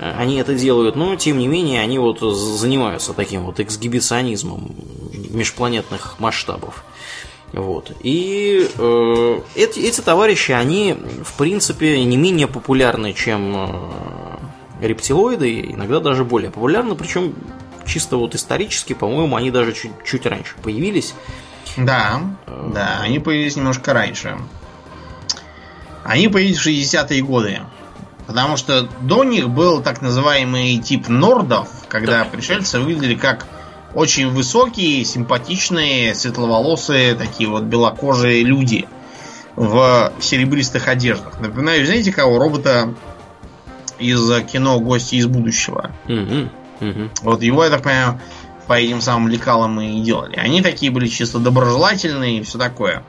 э, 0.00 0.12
они 0.18 0.36
это 0.38 0.54
делают, 0.54 0.96
но 0.96 1.14
тем 1.14 1.38
не 1.38 1.46
менее 1.46 1.82
они 1.82 1.98
вот 2.00 2.20
занимаются 2.20 3.12
таким 3.12 3.42
вот 3.44 3.60
эксгибиционизмом 3.60 4.74
межпланетных 5.30 6.16
масштабов. 6.18 6.84
Вот. 7.52 7.92
И 8.00 8.68
э, 8.78 9.40
эти, 9.54 9.80
эти 9.80 10.00
товарищи, 10.00 10.52
они, 10.52 10.96
в 11.22 11.36
принципе, 11.36 12.02
не 12.02 12.16
менее 12.16 12.46
популярны, 12.46 13.12
чем 13.12 13.54
э, 13.54 14.86
рептилоиды, 14.86 15.60
иногда 15.60 16.00
даже 16.00 16.24
более 16.24 16.50
популярны, 16.50 16.94
причем 16.94 17.34
чисто 17.86 18.16
вот 18.16 18.34
исторически, 18.34 18.94
по-моему, 18.94 19.36
они 19.36 19.50
даже 19.50 19.72
чуть, 19.72 19.92
чуть 20.04 20.24
раньше 20.24 20.54
появились. 20.62 21.14
Да, 21.76 22.22
да, 22.46 23.00
они 23.02 23.18
появились 23.18 23.56
немножко 23.56 23.92
раньше. 23.92 24.38
Они 26.04 26.28
появились 26.28 26.58
в 26.58 26.66
60-е 26.66 27.22
годы. 27.22 27.60
Потому 28.26 28.56
что 28.56 28.88
до 29.00 29.24
них 29.24 29.50
был 29.50 29.82
так 29.82 30.00
называемый 30.00 30.78
тип 30.78 31.08
нордов, 31.08 31.68
когда 31.88 32.24
пришельцы 32.24 32.78
выглядели 32.78 33.14
как 33.14 33.46
очень 33.94 34.30
высокие, 34.30 35.04
симпатичные, 35.04 36.14
светловолосые, 36.14 37.14
такие 37.14 37.48
вот 37.48 37.64
белокожие 37.64 38.42
люди 38.42 38.86
в 39.56 40.12
серебристых 40.20 40.88
одеждах. 40.88 41.40
Напоминаю, 41.40 41.84
знаете 41.84 42.12
кого? 42.12 42.38
Робота 42.38 42.94
из 43.98 44.30
кино 44.46 44.80
«Гости 44.80 45.16
из 45.16 45.26
будущего». 45.26 45.90
Мгм, 46.06 46.50
мгм. 46.80 47.10
Вот 47.22 47.42
его, 47.42 47.64
я 47.64 47.70
так 47.70 47.82
понимаю, 47.82 48.20
по 48.66 48.74
этим 48.74 49.00
самым 49.00 49.28
лекалам 49.28 49.80
и 49.80 50.00
делали. 50.00 50.36
Они 50.36 50.62
такие 50.62 50.90
были 50.90 51.06
чисто 51.06 51.38
доброжелательные 51.38 52.38
и 52.38 52.42
все 52.42 52.58
такое. 52.58 53.04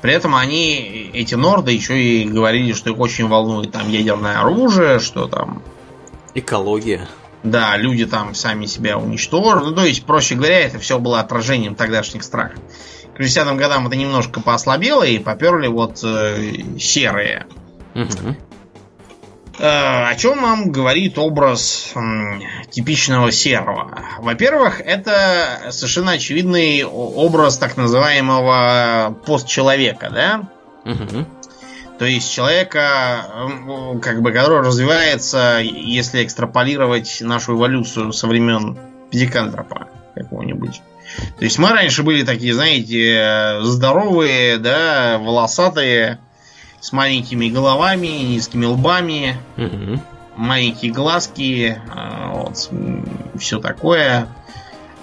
При 0.00 0.12
этом 0.12 0.36
они, 0.36 1.10
эти 1.12 1.34
норды, 1.34 1.72
еще 1.72 2.00
и 2.00 2.28
говорили, 2.28 2.72
что 2.72 2.90
их 2.90 2.98
очень 2.98 3.26
волнует 3.26 3.72
там 3.72 3.88
ядерное 3.88 4.40
оружие, 4.40 5.00
что 5.00 5.26
там, 5.26 5.62
Экология. 6.34 7.08
Да, 7.42 7.76
люди 7.76 8.06
там 8.06 8.34
сами 8.34 8.66
себя 8.66 8.98
уничтожат. 8.98 9.64
Ну, 9.64 9.74
то 9.74 9.84
есть, 9.84 10.04
проще 10.04 10.34
говоря, 10.34 10.60
это 10.60 10.78
все 10.78 10.98
было 10.98 11.20
отражением 11.20 11.74
тогдашних 11.74 12.22
страхов. 12.22 12.58
К 13.16 13.20
60-м 13.20 13.56
годам 13.56 13.86
это 13.86 13.96
немножко 13.96 14.40
поослабело 14.40 15.02
и 15.02 15.18
поперли 15.18 15.66
вот 15.66 16.00
э, 16.04 16.52
серые. 16.78 17.46
Э, 19.58 20.10
О 20.10 20.14
чем 20.14 20.40
нам 20.40 20.70
говорит 20.70 21.18
образ 21.18 21.90
м, 21.96 22.40
типичного 22.70 23.32
серого? 23.32 23.98
Во-первых, 24.18 24.80
это 24.80 25.70
совершенно 25.70 26.12
очевидный 26.12 26.84
образ 26.84 27.58
так 27.58 27.76
называемого 27.76 29.18
постчеловека, 29.26 30.10
да? 30.10 30.48
Мгм. 30.84 31.26
То 31.98 32.04
есть 32.04 32.32
человека, 32.32 33.26
как 34.00 34.22
бы, 34.22 34.30
который 34.32 34.60
развивается, 34.66 35.58
если 35.60 36.24
экстраполировать 36.24 37.18
нашу 37.20 37.56
эволюцию 37.56 38.12
со 38.12 38.26
времен 38.28 38.78
Педикантропа 39.10 39.88
какого-нибудь. 40.14 40.80
То 41.38 41.44
есть 41.44 41.58
мы 41.58 41.70
раньше 41.70 42.02
были 42.02 42.22
такие, 42.22 42.54
знаете, 42.54 43.58
здоровые, 43.62 44.58
да, 44.58 45.18
волосатые, 45.18 46.18
с 46.80 46.92
маленькими 46.92 47.48
головами, 47.48 48.06
низкими 48.06 48.66
лбами, 48.66 49.36
Мгм. 49.56 50.00
маленькие 50.36 50.92
глазки, 50.92 51.80
а, 51.92 52.32
вот, 52.34 52.70
все 53.40 53.58
такое. 53.58 54.28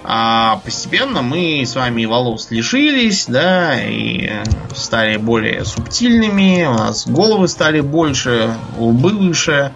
А 0.08 0.58
постепенно 0.64 1.22
мы 1.24 1.64
с 1.66 1.76
вами 1.76 2.06
волос 2.06 2.52
лишились, 2.52 3.26
да, 3.28 3.82
и 3.82 4.30
стали 4.76 5.18
более 5.18 5.66
субтильными, 5.66 6.66
у 6.66 6.74
нас 6.74 7.08
головы 7.08 7.48
стали 7.48 7.80
больше, 7.80 8.56
лбы 8.78 9.10
выше, 9.10 9.72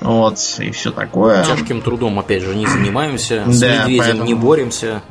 вот, 0.00 0.38
и 0.58 0.70
все 0.72 0.90
такое. 0.90 1.44
Тяжким 1.44 1.80
трудом, 1.80 2.18
опять 2.18 2.42
же, 2.42 2.56
не 2.56 2.66
занимаемся, 2.66 3.44
с 3.46 3.60
Да, 3.60 3.82
медведем 3.84 3.98
поэтому- 4.02 4.24
не 4.24 4.34
боремся 4.34 5.02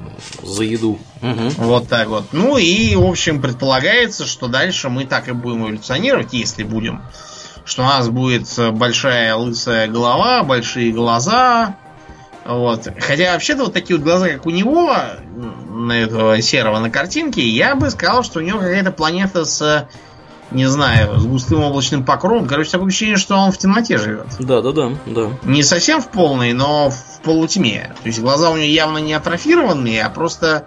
за 0.44 0.64
еду. 0.64 1.00
Мгм. 1.22 1.50
Вот 1.58 1.88
так 1.88 2.10
вот. 2.10 2.26
Ну 2.34 2.58
и, 2.58 2.96
в 2.96 3.06
общем, 3.06 3.42
предполагается, 3.42 4.26
что 4.26 4.48
дальше 4.48 4.90
мы 4.90 5.06
так 5.06 5.28
и 5.30 5.32
будем 5.32 5.64
эволюционировать, 5.64 6.34
если 6.34 6.64
будем. 6.64 7.02
Что 7.64 7.82
у 7.82 7.86
нас 7.86 8.10
будет 8.10 8.48
большая 8.74 9.34
лысая 9.36 9.88
голова, 9.88 10.44
большие 10.44 10.92
глаза. 10.92 11.78
Вот. 12.46 12.88
Хотя 13.00 13.34
вообще-то 13.34 13.64
вот 13.64 13.74
такие 13.74 13.98
вот 13.98 14.06
глаза, 14.06 14.30
как 14.30 14.46
у 14.46 14.52
него, 14.52 14.96
на 15.68 15.93
этого 15.93 16.39
серого 16.41 16.80
на 16.80 16.91
картинке, 16.91 17.41
я 17.41 17.76
бы 17.76 17.89
сказал, 17.89 18.24
что 18.24 18.39
у 18.39 18.43
него 18.43 18.60
какая-то 18.60 18.91
планета 18.91 19.46
с, 19.46 19.89
не 20.52 20.68
знаю, 20.68 21.20
с 21.20 21.26
густым 21.26 21.64
облачным 21.64 22.06
покровом. 22.06 22.48
Короче, 22.48 22.70
такое 22.70 22.88
ощущение, 22.88 23.18
что 23.18 23.36
он 23.36 23.52
в 23.52 23.58
темноте 23.58 23.98
живет. 23.98 24.28
Да, 24.39 24.62
да, 24.62 24.72
да, 24.72 24.91
да. 25.08 25.30
Не 25.43 25.64
совсем 25.64 26.02
в 26.02 26.10
полной, 26.10 26.54
но 26.54 26.91
в 26.91 27.22
полутьме. 27.24 27.91
То 28.04 28.08
есть 28.08 28.20
глаза 28.20 28.52
у 28.52 28.56
него 28.56 28.66
явно 28.66 29.00
не 29.00 29.14
атрофированные, 29.14 30.04
а 30.04 30.12
просто, 30.12 30.66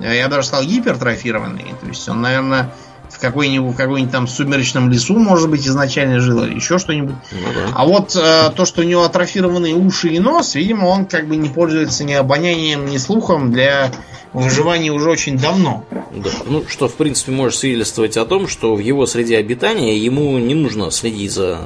э, 0.00 0.16
я 0.16 0.28
даже 0.28 0.46
сказал, 0.46 0.64
гипертрофированные. 0.64 1.74
То 1.80 1.86
есть 1.88 2.08
он, 2.08 2.22
наверное, 2.22 2.72
в 3.16 3.18
какой-нибудь, 3.18 3.72
в 3.72 3.76
какой-нибудь 3.76 4.12
там 4.12 4.28
сумеречном 4.28 4.90
лесу, 4.90 5.18
может 5.18 5.48
быть, 5.48 5.66
изначально 5.66 6.20
жил 6.20 6.44
или 6.44 6.54
еще 6.54 6.78
что-нибудь. 6.78 7.14
Ну 7.32 7.48
да. 7.54 7.72
А 7.74 7.86
вот 7.86 8.14
э, 8.14 8.50
то, 8.54 8.66
что 8.66 8.82
у 8.82 8.84
него 8.84 9.04
атрофированные 9.04 9.74
уши 9.74 10.08
и 10.08 10.18
нос, 10.18 10.54
видимо, 10.54 10.86
он 10.86 11.06
как 11.06 11.26
бы 11.26 11.36
не 11.36 11.48
пользуется 11.48 12.04
ни 12.04 12.12
обонянием, 12.12 12.84
ни 12.84 12.98
слухом 12.98 13.52
для 13.52 13.90
выживания 14.34 14.92
уже 14.92 15.08
очень 15.08 15.38
давно. 15.38 15.86
Да. 16.14 16.30
Ну, 16.44 16.64
что, 16.68 16.88
в 16.88 16.94
принципе, 16.94 17.32
может 17.32 17.58
свидетельствовать 17.58 18.18
о 18.18 18.26
том, 18.26 18.48
что 18.48 18.74
в 18.74 18.80
его 18.80 19.06
среде 19.06 19.38
обитания 19.38 19.96
ему 19.96 20.36
не 20.36 20.54
нужно 20.54 20.90
следить 20.90 21.32
за 21.32 21.58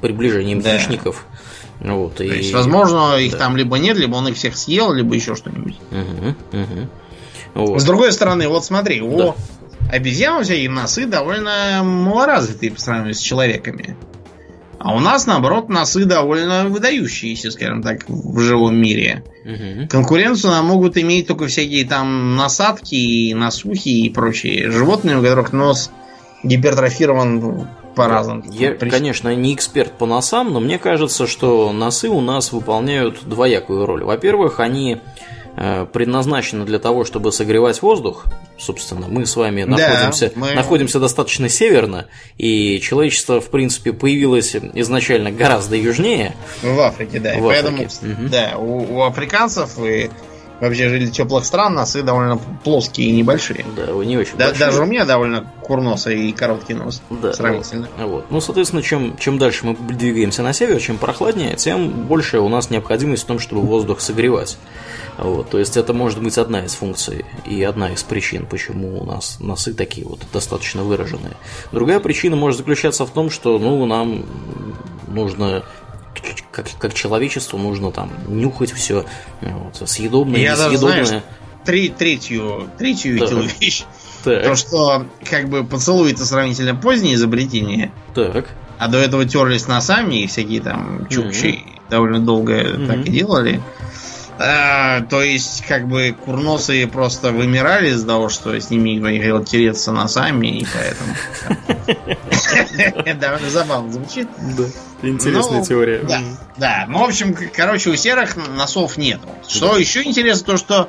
приближением 0.00 0.62
Да. 0.62 0.78
хищников. 0.78 1.26
Вот, 1.80 2.18
и... 2.22 2.28
То 2.28 2.34
есть, 2.34 2.54
возможно, 2.54 3.18
их 3.18 3.32
да. 3.32 3.38
там 3.38 3.58
либо 3.58 3.76
нет, 3.76 3.98
либо 3.98 4.16
он 4.16 4.28
их 4.28 4.36
всех 4.36 4.56
съел, 4.56 4.90
либо 4.92 5.14
еще 5.14 5.34
что-нибудь. 5.34 5.76
Мгм, 5.90 6.36
мгм. 6.52 6.88
Вот. 7.52 7.80
С 7.80 7.84
другой 7.84 8.10
стороны, 8.12 8.48
вот 8.48 8.64
смотри, 8.64 9.02
у 9.02 9.34
обезьян 9.90 10.42
всякие 10.42 10.70
носы 10.70 11.06
довольно 11.06 11.82
малоразвитые 11.82 12.72
по 12.72 12.80
сравнению 12.80 13.14
с 13.14 13.20
человеками. 13.20 13.96
А 14.78 14.94
у 14.94 15.00
нас, 15.00 15.26
наоборот, 15.26 15.70
носы 15.70 16.04
довольно 16.04 16.66
выдающиеся, 16.68 17.50
скажем 17.50 17.82
так, 17.82 18.04
в 18.06 18.38
живом 18.40 18.76
мире. 18.76 19.24
Мгм. 19.44 19.88
Конкуренцию 19.88 20.50
нам 20.50 20.66
могут 20.66 20.98
иметь 20.98 21.26
только 21.26 21.46
всякие 21.46 21.86
там 21.86 22.36
насадки, 22.36 22.94
и 22.94 23.32
носухи 23.32 23.88
и 23.88 24.10
прочие 24.10 24.70
животные, 24.70 25.18
у 25.18 25.22
которых 25.22 25.54
нос 25.54 25.90
гипертрофирован 26.42 27.66
по 27.94 28.08
разным. 28.08 28.44
Я, 28.50 28.72
причинам. 28.72 28.90
конечно, 28.90 29.34
не 29.34 29.54
эксперт 29.54 29.92
по 29.92 30.04
носам, 30.04 30.52
но 30.52 30.60
мне 30.60 30.78
кажется, 30.78 31.26
что 31.26 31.72
носы 31.72 32.08
у 32.08 32.20
нас 32.20 32.52
выполняют 32.52 33.20
двоякую 33.24 33.86
роль. 33.86 34.04
Во-первых, 34.04 34.60
они 34.60 34.98
э, 35.56 35.86
предназначены 35.92 36.64
для 36.64 36.78
того, 36.78 37.04
чтобы 37.04 37.32
согревать 37.32 37.80
воздух. 37.82 38.24
Собственно, 38.58 39.06
мы 39.08 39.26
с 39.26 39.36
вами 39.36 39.64
Да, 39.64 39.70
находимся, 39.70 40.32
мы- 40.34 40.52
находимся 40.54 41.00
достаточно 41.00 41.48
северно, 41.48 42.06
и 42.38 42.80
человечество, 42.80 43.40
в 43.40 43.50
принципе, 43.50 43.92
появилось 43.92 44.54
изначально 44.74 45.30
гораздо 45.30 45.76
южнее. 45.76 46.34
В 46.62 46.78
Африке, 46.80 47.20
да. 47.20 47.34
И 47.34 47.40
В 47.40 47.44
поэтому, 47.44 47.76
Африке, 47.76 47.96
мгм. 48.02 48.28
да, 48.30 48.54
у, 48.58 48.96
у 48.98 49.02
африканцев 49.02 49.78
и 49.78 50.10
вообще 50.60 50.88
жителей 50.88 51.10
теплых 51.10 51.44
стран 51.44 51.74
носы 51.74 52.02
довольно 52.02 52.38
плоские 52.62 53.08
и 53.08 53.12
небольшие. 53.12 53.64
Да, 53.76 53.92
вы 53.92 54.06
не 54.06 54.16
очень 54.16 54.36
Да- 54.36 54.46
большие. 54.46 54.66
даже 54.66 54.82
у 54.82 54.86
меня 54.86 55.04
довольно 55.04 55.50
курносый 55.62 56.28
и 56.28 56.32
короткий 56.32 56.74
нос. 56.74 57.02
Да, 57.10 57.32
сравнительно. 57.32 57.88
Вот. 57.98 58.26
Ну, 58.30 58.40
соответственно, 58.40 58.82
чем, 58.82 59.16
чем 59.18 59.38
дальше 59.38 59.66
мы 59.66 59.74
двигаемся 59.76 60.42
на 60.42 60.52
север, 60.52 60.80
чем 60.80 60.98
прохладнее, 60.98 61.56
тем 61.56 61.88
больше 61.90 62.38
у 62.38 62.48
нас 62.48 62.70
необходимость 62.70 63.24
в 63.24 63.26
том, 63.26 63.38
чтобы 63.38 63.62
воздух 63.62 64.00
согревать. 64.00 64.58
Вот. 65.18 65.48
То 65.50 65.58
есть 65.58 65.76
это 65.76 65.92
может 65.92 66.22
быть 66.22 66.38
одна 66.38 66.64
из 66.64 66.74
функций 66.74 67.24
и 67.46 67.62
одна 67.62 67.92
из 67.92 68.02
причин, 68.02 68.46
почему 68.46 69.00
у 69.00 69.04
нас 69.04 69.38
носы 69.40 69.72
такие 69.72 70.06
вот 70.06 70.20
достаточно 70.32 70.82
выраженные. 70.82 71.34
Другая 71.72 72.00
причина 72.00 72.36
может 72.36 72.58
заключаться 72.58 73.06
в 73.06 73.10
том, 73.10 73.30
что 73.30 73.58
ну, 73.58 73.84
нам 73.86 74.24
нужно 75.08 75.62
как, 76.50 76.66
как 76.78 76.94
человечеству 76.94 77.58
нужно 77.58 77.90
там 77.92 78.10
нюхать 78.28 78.72
все 78.72 79.04
вот, 79.40 79.88
съедобное, 79.88 80.40
Я 80.40 80.56
даже, 80.56 80.70
несъедобное. 80.70 81.04
знаешь, 81.04 81.22
Три, 81.64 81.88
третью, 81.88 82.68
третью 82.78 83.14
видел 83.14 83.40
вещь. 83.60 83.84
Так, 84.22 84.42
То, 84.44 84.54
что 84.54 85.06
как 85.28 85.48
бы 85.48 85.64
поцелуй 85.64 86.12
это 86.12 86.26
сравнительно 86.26 86.74
позднее 86.74 87.14
изобретение, 87.14 87.90
так. 88.14 88.48
а 88.78 88.88
до 88.88 88.98
этого 88.98 89.24
терлись 89.24 89.66
носами 89.66 90.22
и 90.22 90.26
всякие 90.26 90.60
там 90.60 91.06
чукчи 91.08 91.64
довольно 91.88 92.20
долго 92.20 92.86
так 92.86 93.06
и 93.06 93.10
делали. 93.10 93.62
А, 94.38 95.02
то 95.02 95.22
есть, 95.22 95.64
как 95.66 95.86
бы 95.86 96.14
курносые 96.24 96.88
просто 96.88 97.30
вымирали 97.30 97.90
из-за 97.90 98.06
того, 98.06 98.28
что 98.28 98.58
с 98.58 98.70
ними 98.70 98.90
никто 98.90 99.08
не 99.10 99.18
хотел 99.18 99.44
тереться 99.44 99.92
носами, 99.92 100.58
и 100.58 100.66
поэтому. 100.72 101.14
Довольно 103.20 103.50
забавно 103.50 103.92
звучит. 103.92 104.28
Да. 104.56 104.64
Интересная 105.02 105.60
Ну, 105.60 105.64
теория. 105.64 106.00
Да, 106.02 106.20
да. 106.56 106.84
Ну, 106.88 106.98
в 106.98 107.04
общем, 107.04 107.36
короче, 107.54 107.90
у 107.90 107.96
серых 107.96 108.36
носов 108.36 108.96
нет. 108.96 109.20
Что 109.46 109.76
еще 109.76 110.02
интересно, 110.02 110.46
то 110.46 110.56
что 110.56 110.88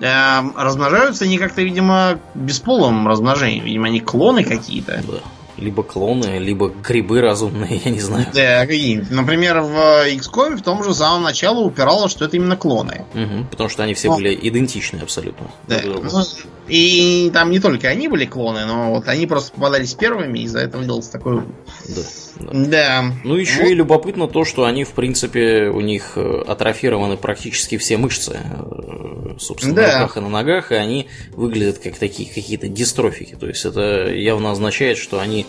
э, 0.00 0.40
размножаются 0.56 1.24
они 1.24 1.38
как-то, 1.38 1.62
видимо, 1.62 2.18
бесполым 2.34 3.08
размножением. 3.08 3.64
Видимо, 3.64 3.86
они 3.86 4.00
клоны 4.00 4.44
какие-то. 4.44 5.02
Да. 5.06 5.18
Либо 5.56 5.82
клоны, 5.82 6.38
либо 6.38 6.68
грибы 6.68 7.20
разумные, 7.20 7.76
я 7.84 7.90
не 7.90 8.00
знаю. 8.00 8.26
Да, 8.34 8.66
какие 8.66 9.04
Например, 9.10 9.60
в 9.60 9.76
XCOM 10.08 10.56
в 10.56 10.62
том 10.62 10.82
же 10.82 10.94
самом 10.94 11.22
начале 11.22 11.58
упирало, 11.58 12.08
что 12.08 12.24
это 12.24 12.36
именно 12.36 12.56
клоны. 12.56 13.04
Угу, 13.14 13.46
потому 13.50 13.68
что 13.68 13.82
они 13.82 13.94
все 13.94 14.08
но... 14.08 14.16
были 14.16 14.38
идентичны 14.40 14.98
абсолютно. 14.98 15.46
Да. 15.68 15.80
Ну, 15.84 16.22
и 16.68 17.30
там 17.32 17.50
не 17.50 17.60
только 17.60 17.88
они 17.88 18.08
были 18.08 18.24
клоны, 18.24 18.64
но 18.64 18.90
вот 18.90 19.08
они 19.08 19.26
просто 19.26 19.52
попадались 19.52 19.94
первыми, 19.94 20.38
и 20.38 20.42
из-за 20.44 20.60
этого 20.60 20.82
делался 20.84 21.12
такой... 21.12 21.42
Да. 21.88 22.02
Да. 22.36 22.50
да. 22.52 23.04
Ну, 23.22 23.36
еще 23.36 23.62
вот. 23.62 23.68
и 23.68 23.74
любопытно 23.74 24.28
то, 24.28 24.44
что 24.44 24.64
они, 24.64 24.84
в 24.84 24.90
принципе, 24.90 25.68
у 25.68 25.80
них 25.80 26.12
э, 26.16 26.42
атрофированы 26.46 27.16
практически 27.16 27.76
все 27.76 27.96
мышцы, 27.96 28.38
э, 28.42 29.36
собственно, 29.38 29.74
да. 29.74 29.82
на 29.82 29.92
руках 30.02 30.16
и 30.16 30.20
на 30.20 30.28
ногах, 30.28 30.72
и 30.72 30.74
они 30.74 31.08
выглядят 31.32 31.78
как 31.78 31.98
такие 31.98 32.28
какие-то 32.28 32.68
дистрофики. 32.68 33.36
То 33.38 33.46
есть 33.46 33.64
это 33.64 34.12
явно 34.12 34.50
означает, 34.50 34.98
что 34.98 35.20
они 35.20 35.46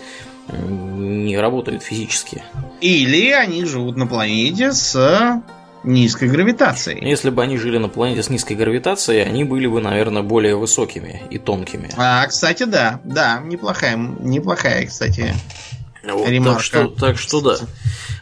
не 0.52 1.38
работают 1.38 1.82
физически. 1.82 2.44
Или 2.82 3.32
они 3.32 3.66
живут 3.66 3.98
на 3.98 4.06
планете 4.06 4.74
с 4.74 5.42
низкой 5.86 6.30
гравитацией. 6.30 7.08
Если 7.08 7.30
бы 7.30 7.44
они 7.44 7.58
жили 7.58 7.78
на 7.78 7.88
планете 7.88 8.24
с 8.24 8.30
низкой 8.30 8.54
гравитацией, 8.54 9.24
они 9.24 9.44
были 9.44 9.68
бы, 9.68 9.82
наверное, 9.82 10.24
более 10.24 10.56
высокими 10.56 11.24
и 11.30 11.38
тонкими. 11.38 11.90
А, 11.98 12.26
кстати, 12.28 12.64
да, 12.64 13.00
да, 13.04 13.42
неплохая, 13.44 13.96
неплохая, 13.96 14.86
кстати, 14.86 15.34
вот, 16.04 16.44
так, 16.44 16.62
что, 16.62 16.88
так 16.88 17.18
что 17.18 17.42
да. 17.42 17.58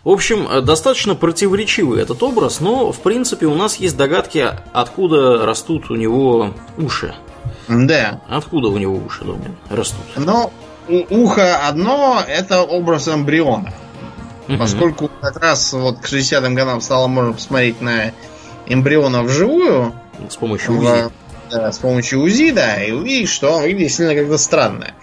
В 0.04 0.10
общем, 0.10 0.48
э, 0.50 0.62
достаточно 0.62 1.16
противоречивый 1.16 2.02
этот 2.02 2.22
образ, 2.24 2.60
но 2.60 2.92
в 2.92 3.00
принципе 3.00 3.46
у 3.46 3.56
нас 3.56 3.78
есть 3.78 3.98
догадки, 3.98 4.48
откуда 4.74 5.46
растут 5.46 5.90
у 5.90 5.96
него 5.96 6.54
уши. 6.78 7.14
Да. 7.68 8.22
Откуда 8.28 8.68
у 8.68 8.78
него 8.78 8.96
уши, 8.96 9.24
Домнин, 9.24 9.56
растут? 9.70 10.02
Ну, 10.16 10.52
ухо 11.10 11.68
одно 11.68 12.22
это 12.28 12.62
образ 12.62 13.08
эмбриона. 13.08 13.74
Угу. 14.48 14.58
Поскольку 14.58 15.10
как 15.22 15.38
раз 15.38 15.74
вот 15.74 16.00
к 16.00 16.06
60-м 16.06 16.54
годам 16.56 16.82
стало 16.82 17.08
можно 17.08 17.34
посмотреть 17.34 17.82
на 17.82 18.14
эмбриона 18.66 19.24
вживую. 19.24 19.94
С 20.30 20.36
помощью 20.36 20.78
УЗИ. 20.78 21.12
Да, 21.52 21.72
с 21.72 21.78
помощью 21.78 22.22
УЗИ, 22.22 22.52
да, 22.52 22.84
и 22.84 22.92
увидеть, 22.92 23.30
что 23.30 23.52
он 23.52 23.64
выглядит 23.64 23.94
сильно 23.94 24.16
как-то 24.16 24.38
странно. 24.38 24.94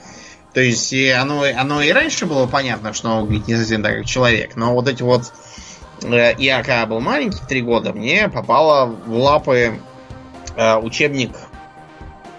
То 0.52 0.60
есть 0.60 0.92
и 0.92 1.08
оно, 1.10 1.44
оно 1.56 1.80
и 1.80 1.92
раньше 1.92 2.26
было 2.26 2.46
понятно, 2.46 2.92
что 2.92 3.08
он 3.08 3.22
выглядит 3.22 3.48
не 3.48 3.56
совсем 3.56 3.82
так, 3.82 3.98
как 3.98 4.06
человек, 4.06 4.56
но 4.56 4.74
вот 4.74 4.88
эти 4.88 5.02
вот... 5.02 5.32
Э, 6.02 6.34
я 6.38 6.58
когда 6.62 6.86
был 6.86 7.00
маленький, 7.00 7.38
три 7.48 7.62
года, 7.62 7.92
мне 7.92 8.28
попало 8.28 8.86
в 8.86 9.16
лапы 9.16 9.78
э, 10.56 10.76
учебник 10.76 11.30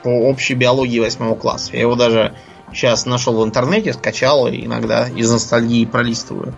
по 0.04 0.10
общей 0.10 0.56
биологии 0.56 1.00
восьмого 1.00 1.36
класса. 1.36 1.70
Я 1.74 1.82
его 1.82 1.96
даже 1.96 2.36
сейчас 2.74 3.06
нашел 3.06 3.40
в 3.40 3.46
интернете, 3.46 3.94
скачал 3.94 4.48
и 4.48 4.66
иногда 4.66 5.08
из 5.08 5.32
ностальгии 5.32 5.86
пролистываю. 5.86 6.54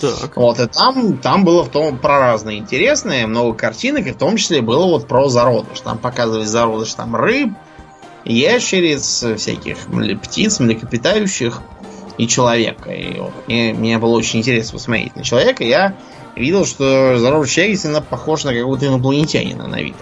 Так. 0.00 0.36
Вот, 0.36 0.60
и 0.60 0.66
там, 0.66 1.18
там 1.18 1.44
было 1.44 1.62
в 1.62 1.68
том 1.68 1.98
про 1.98 2.18
разные 2.18 2.58
интересные, 2.58 3.26
много 3.26 3.56
картинок, 3.56 4.06
и 4.06 4.12
в 4.12 4.16
том 4.16 4.36
числе 4.36 4.60
было 4.60 4.84
вот 4.86 5.06
про 5.06 5.28
зародыш. 5.28 5.80
Там 5.80 5.98
показывали 5.98 6.44
зародыш 6.44 6.94
там 6.94 7.16
рыб, 7.16 7.52
ящериц, 8.24 9.24
всяких 9.36 9.78
птиц, 10.22 10.60
млекопитающих 10.60 11.60
и 12.18 12.26
человека. 12.26 12.90
И 12.90 13.18
вот, 13.18 13.32
мне, 13.46 13.72
мне 13.72 13.98
было 13.98 14.16
очень 14.16 14.40
интересно 14.40 14.74
посмотреть 14.74 15.16
на 15.16 15.24
человека. 15.24 15.64
Я 15.64 15.94
видел, 16.36 16.64
что 16.64 17.16
здоровый 17.18 17.48
человек 17.48 17.78
сильно 17.78 18.02
похож 18.02 18.44
на 18.44 18.54
какого-то 18.54 18.86
инопланетянина 18.86 19.66
на 19.66 19.82
вид. 19.82 19.96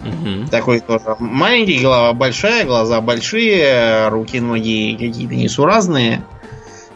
Угу. 0.00 0.48
Такой 0.50 0.80
тоже 0.80 1.16
маленький, 1.18 1.78
голова 1.78 2.12
большая, 2.14 2.64
глаза 2.64 3.00
большие, 3.00 4.08
руки, 4.08 4.40
ноги 4.40 4.96
какие-то 4.98 5.34
несуразные. 5.34 6.22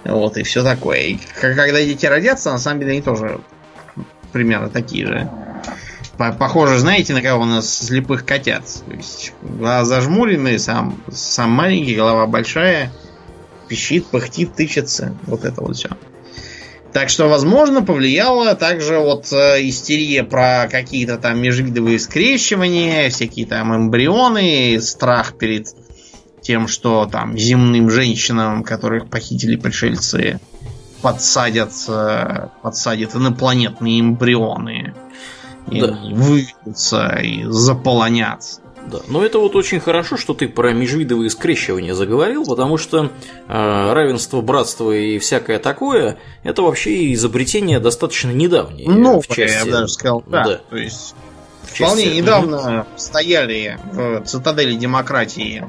Вот, 0.05 0.37
и 0.37 0.43
все 0.43 0.63
такое. 0.63 0.99
И 0.99 1.19
когда 1.41 1.83
дети 1.83 2.07
родятся, 2.07 2.51
на 2.53 2.59
самом 2.59 2.81
деле 2.81 2.93
они 2.93 3.03
тоже 3.03 3.41
примерно 4.33 4.69
такие 4.69 5.07
же. 5.07 5.31
Похоже, 6.17 6.79
знаете, 6.79 7.13
на 7.13 7.23
кого 7.23 7.43
у 7.43 7.47
нас 7.47 7.87
слепых 7.87 8.25
котят. 8.25 8.65
То 8.87 8.95
есть 8.95 9.33
глаза 9.43 9.97
зажмуренные, 9.97 10.59
сам, 10.59 11.01
сам 11.11 11.51
маленький, 11.51 11.97
голова 11.97 12.27
большая, 12.27 12.93
пищит, 13.69 14.07
пыхтит, 14.07 14.55
тычется. 14.55 15.17
Вот 15.27 15.45
это 15.45 15.61
вот 15.61 15.77
все. 15.77 15.91
Так 16.93 17.09
что, 17.09 17.29
возможно, 17.29 17.83
повлияло 17.83 18.55
также 18.55 18.99
вот 18.99 19.33
э, 19.33 19.69
истерия 19.69 20.23
про 20.23 20.69
какие-то 20.71 21.19
там 21.19 21.41
межвидовые 21.41 21.99
скрещивания, 21.99 23.11
всякие 23.11 23.47
там 23.47 23.75
эмбрионы, 23.75 24.81
страх 24.81 25.37
перед 25.37 25.75
тем, 26.45 26.69
что 26.69 27.09
там 27.11 27.37
земным 27.37 27.91
женщинам, 27.91 28.63
которых 28.63 29.09
похитили 29.09 29.57
пришельцы, 29.57 30.39
подсадят, 31.03 31.73
э, 31.89 32.49
подсадят 32.63 33.15
инопланетные 33.17 34.01
эмбрионы 34.01 34.95
и 35.71 35.81
да. 35.81 35.99
выведутся 36.13 37.17
и 37.23 37.45
заполонят. 37.49 38.61
Да, 38.87 38.99
но 39.09 39.25
это 39.25 39.39
вот 39.39 39.57
очень 39.57 39.81
хорошо, 39.81 40.19
что 40.19 40.35
ты 40.35 40.47
про 40.47 40.75
межвидовые 40.75 41.31
скрещивания 41.31 41.95
заговорил, 41.95 42.45
потому 42.45 42.77
что 42.77 43.05
э, 43.05 43.09
равенство, 43.49 44.43
братство 44.43 44.93
и 44.93 45.19
всякое 45.19 45.59
такое 45.59 46.19
это 46.43 46.61
вообще 46.63 47.13
изобретение 47.15 47.81
достаточно 47.81 48.31
недавнее. 48.31 48.91
Ну, 48.91 49.23
в 49.23 49.27
части... 49.29 49.67
я 49.67 49.73
даже 49.73 49.89
сказал, 49.89 50.23
да. 50.27 50.45
да. 50.45 50.61
То 50.69 50.77
есть 50.77 51.15
вполне 51.63 52.05
части... 52.05 52.17
недавно 52.17 52.81
угу. 52.81 52.87
стояли 52.97 53.79
в 53.93 54.25
цитадели 54.25 54.75
демократии 54.75 55.65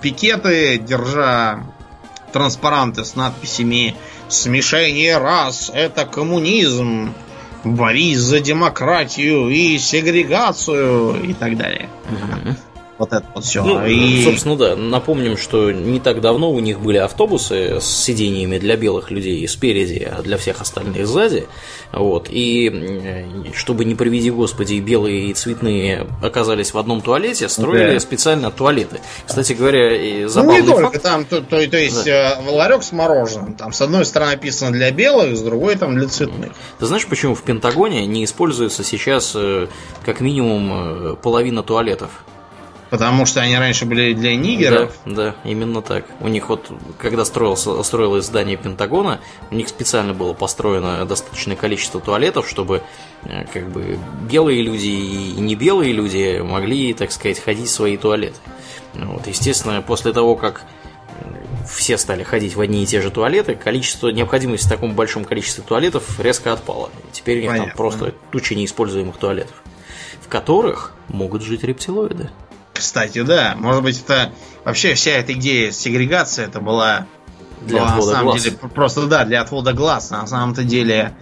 пикеты, 0.00 0.78
держа 0.78 1.64
транспаранты 2.32 3.04
с 3.04 3.16
надписями 3.16 3.96
«Смешение 4.28 5.18
рас– 5.18 5.70
это 5.74 6.04
коммунизм», 6.04 7.14
борись 7.64 8.18
за 8.18 8.40
демократию 8.40 9.48
и 9.48 9.78
сегрегацию 9.78 11.22
и 11.22 11.34
так 11.34 11.56
далее. 11.56 11.88
Угу. 12.10 12.56
Вот 12.98 13.12
это 13.12 13.24
вот 13.32 13.44
все. 13.44 13.62
Ну, 13.62 13.86
и... 13.86 14.24
Собственно, 14.24 14.56
да. 14.56 14.76
Напомним, 14.76 15.36
что 15.36 15.70
не 15.70 16.00
так 16.00 16.20
давно 16.20 16.50
у 16.50 16.58
них 16.58 16.80
были 16.80 16.98
автобусы 16.98 17.80
с 17.80 17.86
сидениями 17.86 18.58
для 18.58 18.76
белых 18.76 19.10
людей 19.12 19.46
спереди, 19.46 20.10
а 20.10 20.22
для 20.22 20.36
всех 20.36 20.60
остальных 20.60 21.06
сзади. 21.06 21.46
Вот. 21.92 22.26
И 22.28 23.24
чтобы 23.54 23.84
не 23.84 23.94
приведи 23.94 24.30
господи, 24.30 24.80
белые 24.80 25.28
и 25.28 25.34
цветные 25.34 26.08
оказались 26.22 26.74
в 26.74 26.78
одном 26.78 27.00
туалете, 27.00 27.48
строили 27.48 27.94
да. 27.94 28.00
специально 28.00 28.50
туалеты. 28.50 29.00
Кстати 29.26 29.52
говоря, 29.52 30.28
забавный 30.28 30.62
Ну, 30.62 30.66
не 30.66 30.82
только. 30.82 30.98
Там, 30.98 31.24
то, 31.24 31.40
то, 31.40 31.68
то 31.68 31.76
есть, 31.78 32.04
да. 32.04 32.40
Э, 32.40 32.50
ларек 32.50 32.82
с 32.82 32.90
мороженым. 32.90 33.54
Там 33.54 33.72
с 33.72 33.80
одной 33.80 34.04
стороны 34.04 34.32
написано 34.32 34.72
для 34.72 34.90
белых, 34.90 35.36
с 35.36 35.40
другой 35.40 35.76
там 35.76 35.96
для 35.96 36.08
цветных. 36.08 36.52
Ты 36.78 36.86
знаешь, 36.86 37.06
почему 37.06 37.34
в 37.34 37.42
Пентагоне 37.42 38.06
не 38.06 38.24
используется 38.24 38.82
сейчас 38.82 39.32
э, 39.36 39.68
как 40.04 40.20
минимум 40.20 41.12
э, 41.12 41.16
половина 41.22 41.62
туалетов? 41.62 42.10
Потому 42.90 43.26
что 43.26 43.40
они 43.40 43.56
раньше 43.56 43.84
были 43.84 44.14
для 44.14 44.34
нигеров. 44.34 44.96
Да, 45.04 45.14
да, 45.14 45.34
именно 45.44 45.82
так. 45.82 46.06
У 46.20 46.28
них 46.28 46.48
вот, 46.48 46.70
когда 46.98 47.24
строился, 47.24 47.82
строилось 47.82 48.24
здание 48.24 48.56
Пентагона, 48.56 49.20
у 49.50 49.54
них 49.54 49.68
специально 49.68 50.14
было 50.14 50.32
построено 50.32 51.04
достаточное 51.04 51.56
количество 51.56 52.00
туалетов, 52.00 52.48
чтобы 52.48 52.82
э, 53.24 53.44
как 53.52 53.68
бы 53.70 53.98
белые 54.30 54.62
люди 54.62 54.86
и 54.86 55.40
не 55.40 55.54
белые 55.54 55.92
люди 55.92 56.40
могли, 56.40 56.94
так 56.94 57.12
сказать, 57.12 57.38
ходить 57.38 57.68
в 57.68 57.72
свои 57.72 57.96
туалеты. 57.96 58.38
Вот, 58.94 59.26
естественно, 59.26 59.82
после 59.82 60.12
того, 60.12 60.34
как 60.34 60.62
все 61.68 61.98
стали 61.98 62.22
ходить 62.22 62.56
в 62.56 62.60
одни 62.60 62.82
и 62.82 62.86
те 62.86 63.00
же 63.00 63.10
туалеты, 63.10 63.54
количество 63.54 64.08
необходимости 64.08 64.66
в 64.66 64.70
таком 64.70 64.94
большом 64.94 65.24
количестве 65.24 65.62
туалетов 65.66 66.18
резко 66.18 66.52
отпало. 66.52 66.90
Теперь 67.12 67.38
у 67.38 67.40
них 67.42 67.50
Понятно. 67.50 67.68
там 67.68 67.76
просто 67.76 68.14
туча 68.30 68.54
неиспользуемых 68.54 69.16
туалетов, 69.16 69.62
в 70.22 70.28
которых 70.28 70.94
могут 71.08 71.42
жить 71.42 71.62
рептилоиды. 71.64 72.30
Кстати, 72.78 73.22
да. 73.22 73.54
Может 73.56 73.82
быть, 73.82 74.02
это 74.02 74.32
вообще 74.64 74.94
вся 74.94 75.12
эта 75.12 75.32
идея 75.32 75.70
сегрегации 75.70 76.44
это 76.44 76.60
была, 76.60 77.06
для 77.62 77.80
была, 77.84 77.96
на 77.96 78.02
самом 78.02 78.24
глаз. 78.24 78.42
деле 78.42 78.56
просто 78.56 79.06
да, 79.06 79.24
для 79.24 79.40
отвода 79.40 79.72
глаз. 79.72 80.10
На 80.10 80.26
самом-то 80.26 80.64
деле 80.64 81.14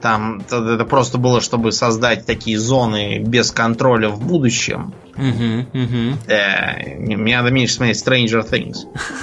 там 0.00 0.40
это 0.40 0.84
просто 0.84 1.16
было, 1.16 1.40
чтобы 1.40 1.72
создать 1.72 2.26
такие 2.26 2.58
зоны 2.58 3.20
без 3.20 3.50
контроля 3.50 4.08
в 4.10 4.20
будущем. 4.20 4.92
Угу, 5.16 5.82
угу. 5.82 6.18
Да, 6.26 6.76
мне 6.98 7.36
надо 7.36 7.50
меньше 7.50 7.74
смотреть 7.74 8.04
Stranger 8.04 8.46
Things, 8.46 8.76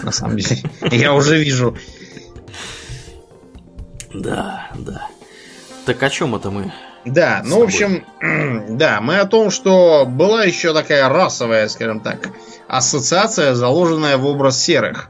на 0.04 0.12
самом 0.12 0.38
деле. 0.38 0.62
Я 0.92 1.14
уже 1.14 1.38
вижу. 1.38 1.78
Да, 4.14 4.72
да. 4.76 5.08
Так 5.86 6.02
о 6.04 6.10
чем 6.10 6.36
это 6.36 6.50
мы? 6.50 6.72
Да, 7.06 7.42
ну, 7.44 7.60
в 7.60 7.64
общем, 7.64 8.06
да, 8.78 9.02
мы 9.02 9.20
о 9.20 9.26
том, 9.26 9.50
что 9.50 10.06
была 10.06 10.44
еще 10.44 10.74
такая 10.74 11.10
расовая, 11.10 11.68
скажем 11.68 12.00
так, 12.00 12.30
ассоциация, 12.68 13.56
заложенная 13.56 14.18
в 14.18 14.26
образ 14.26 14.62
серых. 14.62 15.10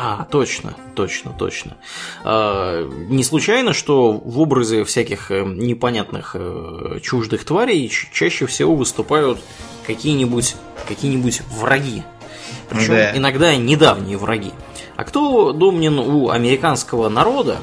А, 0.00 0.26
точно, 0.30 0.74
точно, 0.94 1.32
точно. 1.32 1.76
А, 2.22 2.84
не 2.84 3.24
случайно, 3.24 3.72
что 3.72 4.12
в 4.12 4.38
образе 4.38 4.84
всяких 4.84 5.30
э, 5.30 5.42
непонятных 5.44 6.36
э, 6.38 7.00
чуждых 7.02 7.44
тварей 7.44 7.90
чаще 8.12 8.46
всего 8.46 8.76
выступают 8.76 9.40
какие-нибудь 9.86 10.54
какие-нибудь 10.86 11.42
враги 11.50 12.04
Причем 12.68 12.94
да. 12.94 13.16
иногда 13.16 13.56
недавние 13.56 14.16
враги. 14.18 14.52
А 14.96 15.04
кто 15.04 15.52
домнин 15.52 15.98
у 15.98 16.30
американского 16.30 17.08
народа 17.08 17.58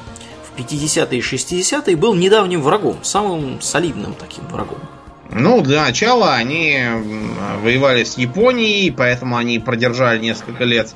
50-е 0.56 1.18
и 1.18 1.22
60-е 1.22 1.96
был 1.96 2.14
недавним 2.14 2.62
врагом, 2.62 2.98
самым 3.02 3.60
солидным 3.60 4.14
таким 4.14 4.46
врагом? 4.48 4.78
Ну, 5.30 5.60
для 5.60 5.82
начала 5.82 6.34
они 6.34 6.78
воевали 7.62 8.04
с 8.04 8.16
Японией, 8.16 8.92
поэтому 8.92 9.36
они 9.36 9.58
продержали 9.58 10.20
несколько 10.20 10.64
лет 10.64 10.94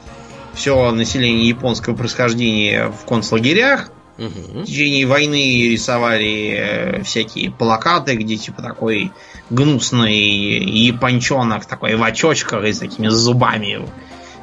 все 0.55 0.91
население 0.93 1.49
японского 1.49 1.95
происхождения 1.95 2.89
в 2.89 3.05
концлагерях. 3.07 3.91
Угу. 4.19 4.61
В 4.61 4.65
течение 4.65 5.07
войны 5.07 5.71
рисовали 5.71 6.55
э, 6.57 7.03
всякие 7.05 7.51
плакаты, 7.51 8.17
где 8.17 8.37
типа 8.37 8.61
такой 8.61 9.13
гнусный 9.49 10.15
япончонок 10.15 11.65
такой 11.65 11.97
в 11.97 12.03
очочках 12.03 12.65
и 12.65 12.73
с 12.73 12.81
такими 12.81 13.09
зубами 13.09 13.81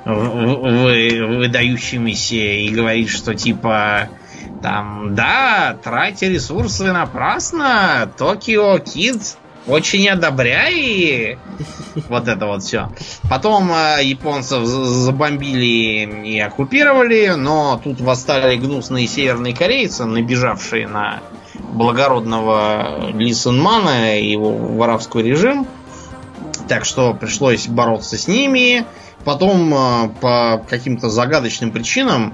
вы, 0.06 1.38
выдающимися 1.38 2.36
и 2.36 2.70
говорит, 2.70 3.10
что 3.10 3.36
типа 3.36 4.10
там, 4.62 5.16
да, 5.16 5.78
тратя 5.84 6.28
ресурсы 6.28 6.92
напрасно, 6.92 8.12
Токио 8.18 8.80
Кид 8.80 9.38
очень 9.68 10.08
одобряй 10.08 11.38
вот 12.10 12.28
это 12.28 12.46
вот 12.46 12.64
все. 12.64 12.90
Потом 13.30 13.72
э, 13.72 14.00
японцев 14.04 14.66
забомбили 14.66 16.26
и 16.26 16.40
оккупировали, 16.40 17.34
но 17.38 17.80
тут 17.84 18.00
восстали 18.00 18.56
гнусные 18.56 19.08
северные 19.08 19.54
корейцы, 19.54 20.06
набежавшие 20.06 20.88
на 20.88 21.20
благородного 21.74 23.12
Ли 23.12 23.34
Сунмана 23.34 24.18
и 24.20 24.32
его 24.32 24.52
воровской 24.52 25.24
режим. 25.24 25.68
Так 26.68 26.86
что 26.86 27.14
пришлось 27.14 27.68
бороться 27.68 28.18
с 28.18 28.28
ними. 28.28 28.86
Потом 29.26 29.74
э, 29.74 30.10
по 30.22 30.64
каким-то 30.70 31.10
загадочным 31.10 31.72
причинам 31.72 32.34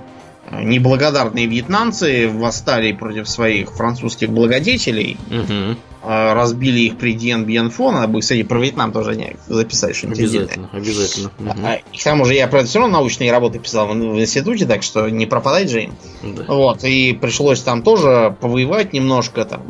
неблагодарные 0.52 1.48
вьетнамцы 1.48 2.30
восстали 2.30 2.92
против 2.92 3.30
своих 3.30 3.72
французских 3.72 4.30
благодетелей, 4.30 5.18
угу. 5.30 5.78
разбили 6.04 6.82
их 6.82 6.98
при 6.98 7.14
Диен 7.14 7.46
Бьенфо. 7.46 7.92
Надо 7.92 8.08
бы, 8.08 8.22
кстати, 8.22 8.44
про 8.44 8.60
Вьетнам 8.60 8.92
тоже 8.92 9.36
записать 9.48 9.96
что-нибудь 9.96 10.20
Обязательно, 10.20 10.70
обязательно. 10.72 11.32
Угу. 11.40 11.98
к 11.98 12.04
тому 12.04 12.26
же 12.26 12.34
я 12.34 12.48
про 12.48 12.60
это 12.60 12.68
все 12.68 12.80
равно 12.80 13.00
научные 13.00 13.32
работы 13.32 13.60
писал 13.60 13.88
в, 13.88 13.94
институте, 13.94 14.66
так 14.66 14.84
что 14.84 15.10
не 15.10 15.26
пропадать 15.26 15.70
же 15.70 15.84
им. 15.84 15.94
Да. 16.22 16.44
Вот, 16.48 16.84
и 16.84 17.14
пришлось 17.14 17.62
там 17.62 17.82
тоже 17.82 18.36
повоевать 18.40 18.94
немножко, 18.94 19.46
там, 19.46 19.62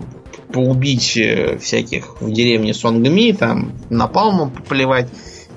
поубить 0.51 1.17
э, 1.17 1.57
всяких 1.59 2.21
в 2.21 2.31
деревне 2.31 2.73
Сонгми, 2.73 3.31
там, 3.31 3.73
напалмом 3.89 4.51
поплевать 4.51 5.09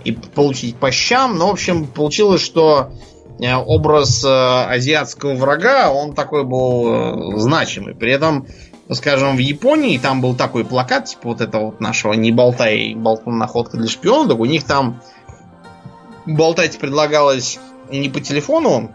и 0.05 0.13
получить 0.13 0.77
по 0.77 0.91
щам. 0.91 1.37
Но, 1.37 1.49
в 1.49 1.53
общем, 1.53 1.87
получилось, 1.87 2.43
что 2.43 2.91
образ 3.39 4.25
э, 4.25 4.29
азиатского 4.29 5.35
врага, 5.35 5.91
он 5.91 6.15
такой 6.15 6.45
был 6.45 7.35
э, 7.35 7.39
значимый. 7.39 7.95
При 7.95 8.13
этом, 8.13 8.47
скажем, 8.91 9.37
в 9.37 9.41
Японии 9.41 9.99
там 9.99 10.21
был 10.21 10.35
такой 10.35 10.65
плакат, 10.65 11.07
типа 11.07 11.29
вот 11.29 11.41
этого 11.41 11.67
вот 11.67 11.81
нашего 11.81 12.15
«Не 12.15 12.33
болтай, 12.33 12.95
болтун 12.95 13.39
находка 13.39 13.77
для 13.77 13.89
шпиона», 13.89 14.29
так 14.29 14.39
у 14.39 14.45
них 14.45 14.65
там 14.65 15.03
болтать 16.25 16.79
предлагалось 16.79 17.59
не 17.91 18.09
по 18.09 18.21
телефону, 18.21 18.95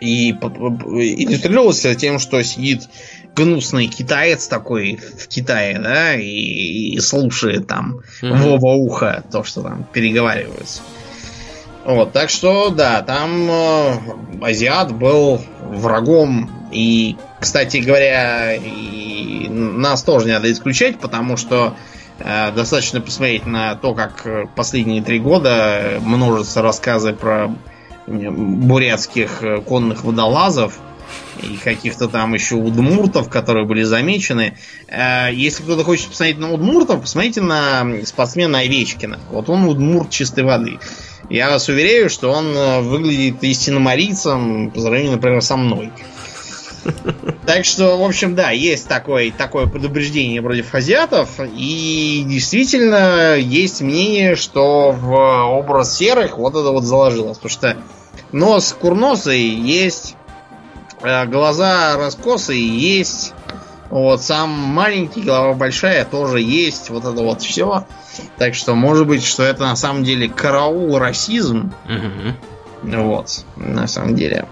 и 0.00 0.32
иллюстрировалось 0.32 1.86
тем, 1.96 2.18
что 2.18 2.42
сидит 2.42 2.88
гнусный 3.34 3.86
китаец 3.86 4.48
такой 4.48 4.96
в 4.96 5.28
Китае, 5.28 5.78
да, 5.78 6.14
и, 6.14 6.94
и 6.94 7.00
слушает 7.00 7.66
там 7.66 8.00
mm-hmm. 8.22 8.36
в 8.36 8.46
оба 8.48 8.66
уха 8.68 9.24
то, 9.30 9.44
что 9.44 9.62
там 9.62 9.86
переговариваются. 9.92 10.82
Вот, 11.86 12.12
так 12.12 12.30
что, 12.30 12.70
да, 12.70 13.00
там 13.02 13.48
э, 13.48 13.98
азиат 14.42 14.92
был 14.92 15.40
врагом. 15.62 16.50
И, 16.72 17.16
кстати 17.38 17.76
говоря, 17.76 18.54
и 18.56 19.46
нас 19.48 20.02
тоже 20.02 20.26
не 20.26 20.32
надо 20.32 20.50
исключать, 20.50 20.98
потому 20.98 21.36
что 21.36 21.76
э, 22.18 22.50
достаточно 22.50 23.00
посмотреть 23.00 23.46
на 23.46 23.76
то, 23.76 23.94
как 23.94 24.26
последние 24.56 25.00
три 25.00 25.20
года 25.20 26.00
множатся 26.00 26.60
рассказы 26.60 27.12
про 27.12 27.54
бурятских 28.08 29.44
э, 29.44 29.60
конных 29.60 30.02
водолазов 30.02 30.80
и 31.40 31.56
каких-то 31.56 32.08
там 32.08 32.34
еще 32.34 32.56
удмуртов, 32.56 33.28
которые 33.28 33.64
были 33.64 33.84
замечены. 33.84 34.56
Э, 34.88 35.28
если 35.32 35.62
кто-то 35.62 35.84
хочет 35.84 36.08
посмотреть 36.08 36.38
на 36.38 36.52
удмуртов, 36.52 37.00
посмотрите 37.00 37.42
на 37.42 37.86
спортсмена 38.04 38.58
Овечкина. 38.58 39.20
Вот 39.30 39.48
он 39.48 39.66
удмурт 39.66 40.10
чистой 40.10 40.42
воды. 40.42 40.78
Я 41.28 41.50
вас 41.50 41.68
уверяю, 41.68 42.08
что 42.08 42.30
он 42.30 42.56
э, 42.56 42.80
выглядит 42.80 43.42
истинно 43.42 43.80
марийцем 43.80 44.70
по 44.70 44.80
сравнению, 44.80 45.12
например, 45.12 45.42
со 45.42 45.56
мной. 45.56 45.92
Так 47.46 47.64
что, 47.64 47.96
в 47.96 48.04
общем, 48.04 48.34
да, 48.34 48.50
есть 48.50 48.88
такое, 48.88 49.30
такое 49.30 49.66
предупреждение 49.66 50.42
против 50.42 50.74
азиатов. 50.74 51.30
И 51.38 52.24
действительно 52.26 53.36
есть 53.36 53.80
мнение, 53.80 54.36
что 54.36 54.92
в 54.92 55.14
образ 55.14 55.96
серых 55.96 56.38
вот 56.38 56.54
это 56.54 56.70
вот 56.70 56.84
заложилось. 56.84 57.38
Потому 57.38 57.50
что 57.50 57.76
нос 58.32 58.76
курносый 58.78 59.40
есть, 59.40 60.16
э, 61.02 61.26
глаза 61.26 61.96
раскосые 61.96 62.66
есть, 62.66 63.32
вот 63.90 64.22
сам 64.22 64.50
маленький, 64.50 65.22
голова 65.22 65.54
большая 65.54 66.04
тоже 66.04 66.40
есть, 66.40 66.90
вот 66.90 67.04
это 67.04 67.22
вот 67.22 67.42
все. 67.42 67.84
Так 68.38 68.54
что, 68.54 68.74
может 68.74 69.06
быть, 69.06 69.24
что 69.24 69.42
это 69.42 69.62
на 69.62 69.76
самом 69.76 70.04
деле 70.04 70.28
караул 70.28 70.98
расизм. 70.98 71.72
Угу. 71.84 72.96
Вот, 72.96 73.44
на 73.56 73.86
самом 73.86 74.14
деле. 74.14 74.46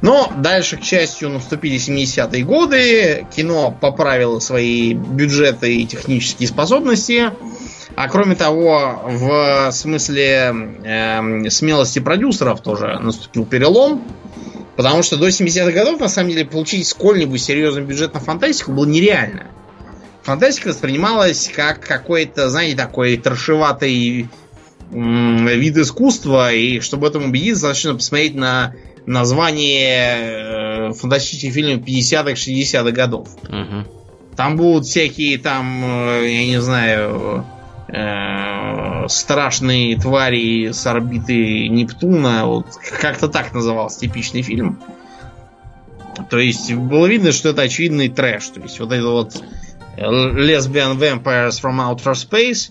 Но 0.00 0.32
дальше, 0.36 0.76
к 0.76 0.82
счастью, 0.82 1.28
наступили 1.28 1.76
70-е 1.76 2.44
годы, 2.44 3.26
кино 3.34 3.76
поправило 3.78 4.38
свои 4.38 4.94
бюджеты 4.94 5.76
и 5.76 5.86
технические 5.86 6.48
способности. 6.48 7.30
А 7.94 8.08
кроме 8.08 8.34
того, 8.34 9.02
в 9.04 9.70
смысле 9.70 10.54
э, 10.82 11.50
смелости 11.50 11.98
продюсеров 11.98 12.62
тоже 12.62 12.98
наступил 13.00 13.44
перелом. 13.44 14.02
Потому 14.76 15.02
что 15.02 15.18
до 15.18 15.28
70-х 15.28 15.70
годов, 15.72 16.00
на 16.00 16.08
самом 16.08 16.30
деле, 16.30 16.46
получить 16.46 16.88
сколь-нибудь 16.88 17.42
серьезный 17.42 17.82
бюджет 17.82 18.14
на 18.14 18.20
фантастику 18.20 18.72
было 18.72 18.86
нереально 18.86 19.51
фантастика 20.22 20.68
воспринималась 20.68 21.50
как 21.54 21.80
какой-то, 21.80 22.50
знаете, 22.50 22.76
такой 22.76 23.16
трошеватый 23.16 24.28
вид 24.90 25.76
искусства, 25.78 26.52
и 26.52 26.80
чтобы 26.80 27.06
этому 27.06 27.26
убедиться, 27.26 27.68
достаточно 27.68 27.94
посмотреть 27.94 28.34
на 28.34 28.74
название 29.06 30.90
э, 30.90 30.92
фантастических 30.92 31.52
фильмов 31.52 31.84
50-х, 31.86 32.32
60-х 32.32 32.90
годов. 32.90 33.28
Угу. 33.44 34.36
Там 34.36 34.56
будут 34.56 34.86
всякие 34.86 35.38
там, 35.38 35.82
э, 35.84 36.30
я 36.30 36.46
не 36.46 36.60
знаю, 36.60 37.44
э, 37.88 39.08
страшные 39.08 39.98
твари 39.98 40.72
с 40.72 40.86
орбиты 40.86 41.68
Нептуна. 41.68 42.46
Вот 42.46 42.66
как-то 43.00 43.28
так 43.28 43.52
назывался 43.54 44.00
типичный 44.00 44.42
фильм. 44.42 44.78
То 46.30 46.38
есть 46.38 46.72
было 46.72 47.06
видно, 47.06 47.32
что 47.32 47.48
это 47.48 47.62
очевидный 47.62 48.08
трэш. 48.08 48.48
То 48.48 48.60
есть 48.60 48.78
вот 48.78 48.92
это 48.92 49.08
вот 49.08 49.42
Lesbian 49.96 50.98
Vampires 50.98 51.60
from 51.60 51.78
Outer 51.78 52.14
Space, 52.14 52.70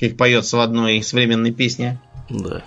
как 0.00 0.16
поется 0.16 0.56
в 0.56 0.60
одной 0.60 1.02
современной 1.02 1.52
песне. 1.52 2.00
Да. 2.28 2.62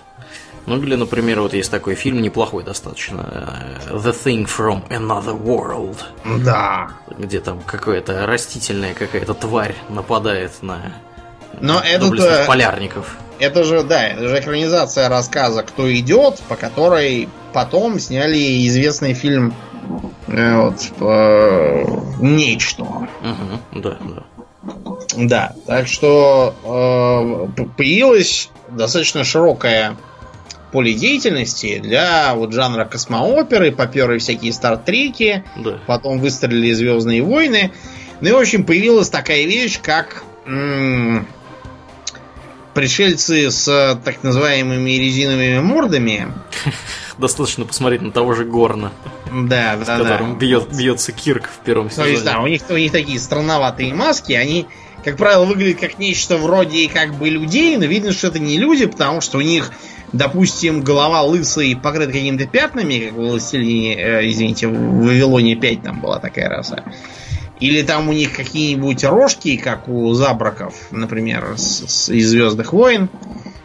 Ну 0.66 0.82
или, 0.82 0.96
например, 0.96 1.42
вот 1.42 1.54
есть 1.54 1.72
такой 1.72 1.96
фильм 1.96 2.22
неплохой 2.22 2.64
достаточно. 2.64 3.78
Э, 3.90 3.96
The 3.96 4.14
Thing 4.14 4.46
from 4.46 4.88
Another 4.90 5.36
World. 5.36 5.98
Да. 6.44 6.92
Где 7.18 7.40
там 7.40 7.62
какая-то 7.62 8.28
растительная 8.28 8.94
какая-то 8.94 9.34
тварь 9.34 9.76
нападает 9.90 10.52
на 10.62 10.94
Но 11.60 11.80
это 11.80 12.46
полярников. 12.46 13.18
Это 13.40 13.64
же, 13.64 13.84
да, 13.84 14.10
это 14.10 14.28
же 14.28 14.40
экранизация 14.40 15.08
рассказа 15.10 15.64
«Кто 15.64 15.92
идет», 15.92 16.40
по 16.50 16.56
которой 16.58 17.30
потом 17.54 17.98
сняли 17.98 18.68
известный 18.68 19.14
фильм 19.14 19.56
Э, 19.69 19.69
вот, 20.28 20.92
э, 21.00 21.86
нечто. 22.20 22.84
Угу, 22.84 23.80
да, 23.82 23.98
да. 24.02 24.24
Да, 25.16 25.56
так 25.66 25.88
что 25.88 27.48
э, 27.58 27.66
появилась 27.78 28.50
достаточно 28.70 29.24
широкая 29.24 29.96
поле 30.72 30.94
деятельности 30.94 31.80
для 31.80 32.36
вот 32.36 32.54
жанра 32.54 32.86
космооперы, 32.86 33.72
поперы 33.72 34.20
всякие 34.20 34.54
стартреки, 34.54 35.44
да. 35.58 35.80
потом 35.88 36.20
выстрелили 36.20 36.74
Звездные 36.74 37.24
войны. 37.24 37.72
Ну 38.22 38.30
и, 38.30 38.32
в 38.34 38.38
общем, 38.38 38.66
появилась 38.66 39.10
такая 39.10 39.46
вещь, 39.46 39.80
как 39.82 40.24
м- 40.46 41.26
пришельцы 42.74 43.50
с 43.50 44.00
так 44.04 44.24
называемыми 44.24 44.92
резиновыми 44.92 45.60
мордами. 45.60 46.28
Достаточно 47.20 47.66
посмотреть 47.66 48.02
на 48.02 48.12
того 48.12 48.34
же 48.34 48.46
Горна. 48.46 48.92
Да, 49.26 49.76
да, 49.76 49.84
с 49.84 49.88
которым 49.88 50.34
да. 50.34 50.40
Бьет, 50.40 50.76
бьется 50.76 51.12
Кирк 51.12 51.50
в 51.50 51.64
первом 51.66 51.90
сезоне. 51.90 52.06
То 52.06 52.12
есть, 52.12 52.26
да, 52.26 52.40
у 52.40 52.48
них, 52.48 52.62
у 52.70 52.78
них 52.78 52.92
такие 52.92 53.20
странноватые 53.20 53.94
маски, 53.94 54.34
они, 54.34 54.68
как 55.04 55.18
правило, 55.18 55.46
выглядят 55.46 55.82
как 55.82 56.00
нечто 56.00 56.38
вроде 56.38 56.88
как 56.90 57.14
бы 57.16 57.30
людей, 57.30 57.76
но 57.78 57.86
видно, 57.86 58.14
что 58.14 58.28
это 58.28 58.40
не 58.40 58.58
люди, 58.58 58.86
потому 58.86 59.22
что 59.22 59.38
у 59.38 59.42
них 59.42 59.72
допустим, 60.14 60.82
голова 60.82 61.22
лысая 61.24 61.66
и 61.66 61.76
покрыта 61.76 62.12
какими-то 62.12 62.48
пятнами, 62.48 63.06
как 63.06 63.14
в 63.14 63.18
Властелине, 63.18 63.96
э, 63.96 64.30
извините, 64.30 64.68
в 64.68 65.06
Вавилоне 65.06 65.56
5 65.56 65.84
там 65.84 66.02
была 66.02 66.20
такая 66.20 66.50
раса. 66.50 66.84
Или 67.60 67.82
там 67.82 68.08
у 68.08 68.14
них 68.14 68.36
какие-нибудь 68.36 69.04
рожки, 69.04 69.58
как 69.58 69.88
у 69.90 70.14
забраков, 70.14 70.74
например, 70.92 71.56
с, 71.58 71.86
с, 71.88 72.10
из 72.10 72.30
Звездных 72.30 72.72
войн. 72.72 73.10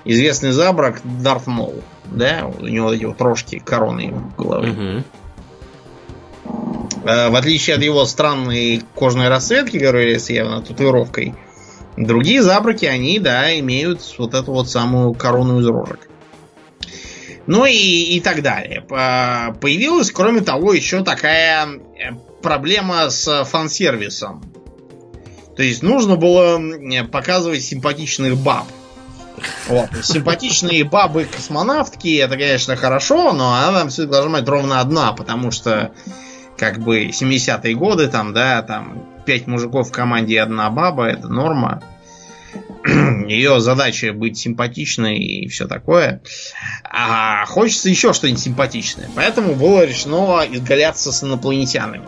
Известный 0.04 0.50
забрак 0.52 1.00
Дарт 1.04 1.46
Мол. 1.46 1.74
Да, 2.04 2.50
у 2.60 2.66
него 2.66 2.86
вот 2.88 2.94
эти 2.94 3.04
вот 3.04 3.20
рожки, 3.20 3.58
короны 3.58 4.12
в 4.36 4.36
голове. 4.42 4.72
Мгм. 4.72 5.04
Э, 7.04 7.28
В 7.30 7.36
отличие 7.36 7.76
от 7.76 7.82
его 7.82 8.04
странной 8.04 8.82
кожной 8.94 9.28
расцветки, 9.28 9.78
которая 9.78 10.18
с 10.18 10.28
явно 10.30 10.62
татуировкой, 10.62 11.34
другие 11.96 12.42
забраки, 12.42 12.84
они, 12.84 13.18
да, 13.18 13.58
имеют 13.58 14.00
вот 14.18 14.34
эту 14.34 14.52
вот 14.52 14.68
самую 14.68 15.14
корону 15.14 15.60
из 15.60 15.66
рожек. 15.66 16.08
Ну 17.46 17.66
и, 17.66 17.72
и 18.16 18.20
так 18.20 18.42
далее. 18.42 18.80
По- 18.82 19.54
Появилась, 19.60 20.10
кроме 20.10 20.40
того, 20.40 20.72
еще 20.72 21.02
такая 21.04 21.66
э, 21.66 22.12
проблема 22.42 23.10
с 23.10 23.44
фан-сервисом. 23.44 24.42
То 25.56 25.62
есть 25.62 25.82
нужно 25.82 26.16
было 26.16 26.60
показывать 27.10 27.62
симпатичных 27.62 28.36
баб. 28.36 28.66
Вот. 29.68 29.90
Симпатичные 30.02 30.84
бабы-космонавтки, 30.84 32.16
это, 32.18 32.36
конечно, 32.36 32.76
хорошо, 32.76 33.32
но 33.32 33.54
она 33.54 33.80
там 33.80 33.88
всегда 33.88 34.20
должна 34.20 34.38
быть 34.38 34.48
ровно 34.48 34.80
одна, 34.80 35.12
потому 35.12 35.50
что 35.50 35.92
как 36.56 36.78
бы 36.78 37.06
70-е 37.06 37.74
годы, 37.74 38.08
там, 38.08 38.32
да, 38.32 38.62
там 38.62 39.04
пять 39.26 39.46
мужиков 39.46 39.88
в 39.88 39.92
команде 39.92 40.34
и 40.34 40.38
одна 40.38 40.70
баба, 40.70 41.06
это 41.06 41.28
норма. 41.28 41.82
Ее 43.28 43.60
задача 43.60 44.12
быть 44.12 44.38
симпатичной 44.38 45.18
и 45.18 45.48
все 45.48 45.66
такое. 45.66 46.20
А 46.84 47.44
хочется 47.46 47.88
еще 47.88 48.12
что-нибудь 48.12 48.40
симпатичное. 48.40 49.08
Поэтому 49.16 49.54
было 49.54 49.84
решено 49.84 50.42
изгаляться 50.48 51.10
с 51.10 51.24
инопланетянами. 51.24 52.02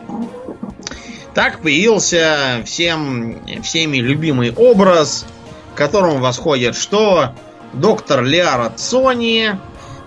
Так 1.34 1.60
появился 1.60 2.62
всем, 2.64 3.38
всеми 3.62 3.98
любимый 3.98 4.52
образ, 4.52 5.26
к 5.76 5.78
которому 5.78 6.18
восходит 6.18 6.74
что 6.74 7.34
доктор 7.74 8.24
Лиара 8.24 8.72
Цони 8.74 9.52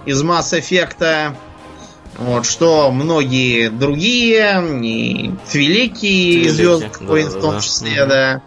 из 0.05 0.23
Mass 0.23 0.59
Effect, 0.59 1.35
вот, 2.17 2.45
что 2.47 2.91
многие 2.91 3.69
другие, 3.69 4.61
и 4.83 5.31
Твилики, 5.51 6.49
Звездных 6.49 6.99
да, 6.99 7.05
да, 7.05 7.29
в 7.29 7.41
том 7.41 7.53
да. 7.53 7.61
числе, 7.61 8.05
да. 8.05 8.41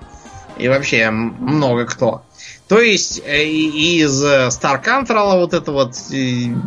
И 0.58 0.68
вообще 0.68 1.10
много 1.10 1.86
кто. 1.86 2.22
То 2.68 2.80
есть 2.80 3.22
э, 3.24 3.44
из 3.44 4.22
э, 4.24 4.48
Star 4.48 4.82
Control 4.82 5.38
вот 5.38 5.54
эта 5.54 5.70
вот 5.70 5.94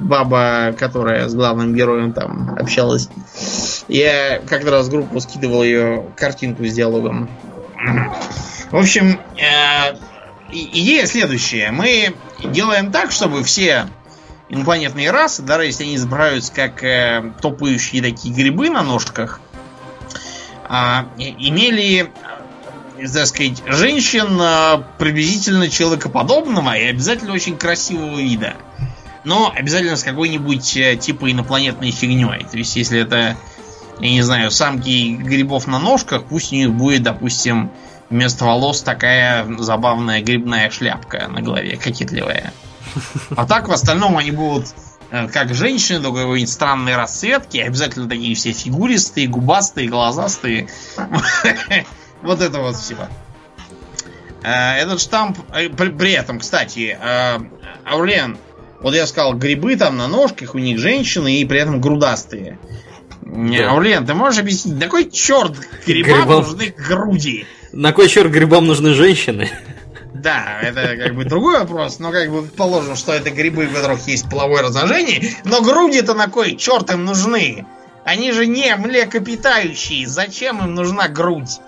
баба, 0.03 0.73
которая 0.77 1.27
с 1.27 1.35
главным 1.35 1.75
героем 1.75 2.13
там 2.13 2.55
общалась. 2.57 3.09
Я 3.87 4.39
как-то 4.47 4.71
раз 4.71 4.87
в 4.87 4.91
группу 4.91 5.19
скидывал 5.19 5.63
ее 5.63 6.05
картинку 6.15 6.65
с 6.65 6.73
диалогом. 6.73 7.29
В 8.71 8.77
общем, 8.77 9.19
э, 9.37 9.95
идея 10.51 11.05
следующая. 11.05 11.71
Мы 11.71 12.15
делаем 12.43 12.91
так, 12.91 13.11
чтобы 13.11 13.43
все 13.43 13.87
инопланетные 14.49 15.11
расы, 15.11 15.41
даже 15.41 15.65
если 15.65 15.83
они 15.83 15.95
изображаются 15.95 16.53
как 16.53 16.83
э, 16.83 17.33
топающие 17.41 18.01
такие 18.01 18.33
грибы 18.33 18.69
на 18.69 18.83
ножках, 18.83 19.39
и- 21.17 21.35
имели, 21.49 22.11
э, 22.97 23.07
так 23.07 23.27
сказать, 23.27 23.63
женщин 23.67 24.39
э, 24.39 24.83
приблизительно 24.97 25.69
человекоподобного 25.69 26.77
и 26.77 26.85
обязательно 26.85 27.33
очень 27.33 27.57
красивого 27.57 28.19
вида. 28.19 28.55
Но 29.23 29.51
обязательно 29.55 29.97
с 29.97 30.03
какой-нибудь 30.03 30.77
э, 30.77 30.95
типа 30.95 31.31
инопланетной 31.31 31.91
фигней. 31.91 32.45
То 32.49 32.57
есть, 32.57 32.75
если 32.75 32.99
это, 32.99 33.35
я 33.99 34.09
не 34.09 34.21
знаю, 34.21 34.51
самки 34.51 35.15
грибов 35.15 35.65
на 35.65 35.79
ножках, 35.79 36.25
пусть 36.25 36.51
у 36.51 36.55
них 36.55 36.71
будет, 36.71 37.01
допустим, 37.01 37.71
вместо 38.09 38.45
волос 38.45 38.81
такая 38.81 39.45
забавная 39.59 40.21
грибная 40.21 40.69
шляпка 40.69 41.27
на 41.27 41.41
голове, 41.41 41.77
кокетливая. 41.77 42.53
А 43.35 43.45
так 43.45 43.67
в 43.67 43.71
остальном 43.71 44.17
они 44.17 44.31
будут 44.31 44.67
э, 45.11 45.27
как 45.27 45.53
женщины, 45.53 45.99
только 46.01 46.19
какой-нибудь 46.19 46.51
странной 46.51 46.95
расцветки, 46.95 47.57
обязательно 47.57 48.07
такие 48.07 48.35
все 48.35 48.51
фигуристые, 48.53 49.27
губастые, 49.27 49.87
глазастые. 49.89 50.67
Вот 52.21 52.41
это 52.41 52.59
вот 52.59 52.75
все. 52.75 52.95
Э, 54.43 54.77
Этот 54.77 55.01
штамп, 55.01 55.37
э, 55.53 55.69
при, 55.69 56.11
этом, 56.13 56.39
кстати, 56.39 56.97
Аурлен, 57.85 58.37
вот 58.81 58.95
я 58.95 59.05
сказал, 59.07 59.33
грибы 59.33 59.75
там 59.75 59.97
на 59.97 60.07
ножках, 60.07 60.55
у 60.55 60.57
них 60.59 60.79
женщины 60.79 61.35
и 61.35 61.45
при 61.45 61.59
этом 61.59 61.81
грудастые. 61.81 62.57
Аурлен, 63.25 64.05
ты 64.05 64.13
можешь 64.13 64.39
объяснить, 64.39 64.79
на 64.79 64.87
кой 64.87 65.09
черт 65.09 65.53
Грибам. 65.85 66.27
нужны 66.27 66.73
груди? 66.77 67.45
На 67.75 67.91
кой 67.91 68.07
черт 68.07 68.31
грибам 68.31 68.65
нужны 68.65 68.93
женщины? 68.93 69.51
Да, 70.13 70.59
это 70.61 70.95
как 70.95 71.13
бы 71.13 71.25
другой 71.25 71.59
вопрос, 71.59 71.99
но 71.99 72.11
как 72.11 72.31
бы 72.31 72.43
предположим, 72.43 72.95
что 72.95 73.11
это 73.11 73.31
грибы, 73.31 73.65
у 73.65 73.69
которых 73.69 74.07
есть 74.07 74.29
половое 74.29 74.63
размножение, 74.63 75.35
но 75.43 75.61
груди-то 75.61 76.13
на 76.13 76.29
кой 76.29 76.55
черт 76.55 76.89
им 76.89 77.03
нужны? 77.03 77.65
Они 78.05 78.31
же 78.31 78.47
не 78.47 78.73
млекопитающие, 78.77 80.07
зачем 80.07 80.63
им 80.63 80.73
нужна 80.73 81.09
грудь? 81.09 81.59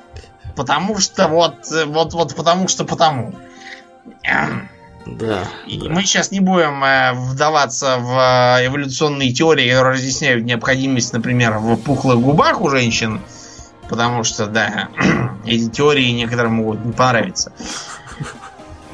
Потому 0.55 0.97
что 0.97 1.28
вот, 1.28 1.70
э, 1.72 1.84
вот, 1.84 2.14
вот 2.14 2.36
потому 2.36 2.70
что 2.70 2.86
потому. 2.86 3.36
Эм. 4.24 4.70
Да. 5.05 5.43
И 5.68 5.78
да. 5.78 5.89
мы 5.89 6.03
сейчас 6.03 6.32
не 6.32 6.39
будем 6.39 6.84
э, 6.84 7.14
вдаваться 7.14 7.97
в 7.97 8.60
э, 8.60 8.66
эволюционные 8.68 9.34
теории, 9.34 9.70
которые 9.70 9.95
разъясняют 9.95 10.45
необходимость, 10.45 11.12
например, 11.12 11.58
в 11.58 11.76
пухлых 11.76 12.20
губах 12.20 12.62
у 12.62 12.70
женщин, 12.70 13.22
потому 13.89 14.23
что, 14.23 14.47
да, 14.47 14.89
эти 15.45 15.69
теории 15.69 16.09
некоторым 16.11 16.53
могут 16.55 16.83
не 16.85 16.91
понравиться. 16.93 17.51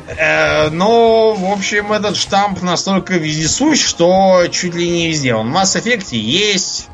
Э, 0.08 0.70
Но, 0.70 1.34
в 1.34 1.52
общем, 1.52 1.92
этот 1.94 2.18
штамп 2.18 2.62
настолько 2.62 3.16
вездесущ, 3.16 3.82
что 3.84 4.46
чуть 4.52 4.76
ли 4.76 4.90
не 4.90 5.08
везде. 5.08 5.34
Он 5.34 5.52
в 5.52 5.56
Mass 5.56 5.82
Effect 5.82 6.16
есть. 6.16 6.88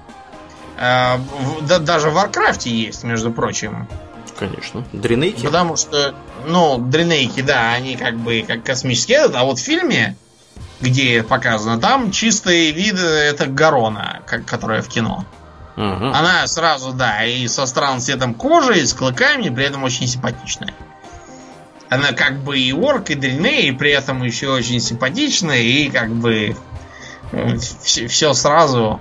э, 0.77 1.17
да- 1.61 1.79
даже 1.79 2.09
в 2.09 2.17
Warcraft 2.17 2.69
есть, 2.69 3.03
между 3.03 3.31
прочим. 3.31 3.87
Конечно. 4.37 4.85
Дренейки? 4.93 5.43
Потому 5.45 5.75
что, 5.75 6.13
ну, 6.47 6.77
дренейки, 6.77 7.41
да, 7.41 7.73
они 7.73 7.97
как 7.97 8.15
бы 8.17 8.45
как 8.47 8.63
космические 8.63 9.17
этот, 9.17 9.35
а 9.35 9.43
вот 9.43 9.59
в 9.59 9.61
фильме, 9.61 10.15
где 10.79 11.21
показано, 11.23 11.77
там 11.81 12.11
чистый 12.11 12.71
вид 12.71 12.97
это 12.97 13.47
Гарона, 13.47 14.21
как, 14.25 14.45
которая 14.45 14.81
в 14.81 14.87
кино. 14.87 15.25
Ага. 15.81 16.11
Она 16.13 16.45
сразу, 16.47 16.91
да, 16.91 17.23
и 17.23 17.47
со 17.47 17.65
странным 17.65 18.01
цветом 18.01 18.33
кожи, 18.33 18.81
и 18.81 18.85
с 18.85 18.93
клыками, 18.93 19.47
при 19.47 19.63
этом 19.63 19.83
очень 19.85 20.07
симпатичная. 20.07 20.73
Она 21.87 22.11
как 22.11 22.39
бы 22.39 22.59
и 22.59 22.73
орк, 22.73 23.09
и 23.11 23.15
дреней, 23.15 23.69
и 23.69 23.71
при 23.71 23.91
этом 23.91 24.21
еще 24.23 24.49
очень 24.49 24.81
симпатичная, 24.81 25.61
и 25.61 25.89
как 25.89 26.09
бы 26.09 26.57
все, 27.85 28.33
сразу 28.33 28.99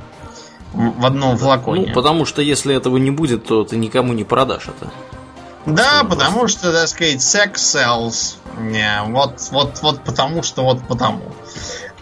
в 0.72 1.04
одном 1.04 1.36
флаконе. 1.36 1.86
Ну, 1.88 1.94
потому 1.94 2.24
что 2.24 2.42
если 2.42 2.76
этого 2.76 2.96
не 2.96 3.10
будет, 3.10 3.44
то 3.46 3.64
ты 3.64 3.76
никому 3.76 4.12
не 4.12 4.22
продашь 4.22 4.68
это. 4.68 4.92
Да, 5.66 6.04
Просто- 6.04 6.06
потому 6.06 6.48
что, 6.48 6.72
так 6.72 6.88
сказать, 6.88 7.20
секс 7.20 7.74
sells. 7.74 8.36
Не, 8.56 9.02
вот, 9.06 9.48
вот, 9.50 9.80
вот 9.82 10.04
потому 10.04 10.44
что, 10.44 10.62
вот 10.62 10.86
потому. 10.86 11.22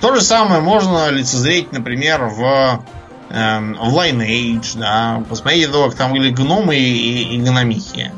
То 0.01 0.15
же 0.15 0.21
самое 0.21 0.61
можно 0.61 1.09
лицезреть, 1.09 1.73
например, 1.73 2.27
в, 2.27 2.85
эм, 3.31 3.75
в 3.75 3.97
Lineage, 3.97 4.79
да. 4.79 5.25
Посмотрите, 5.29 5.69
как 5.69 5.95
там 5.95 6.13
были 6.13 6.31
гномы 6.31 6.77
и, 6.77 7.35
и 7.35 7.39
гномихи. 7.39 8.13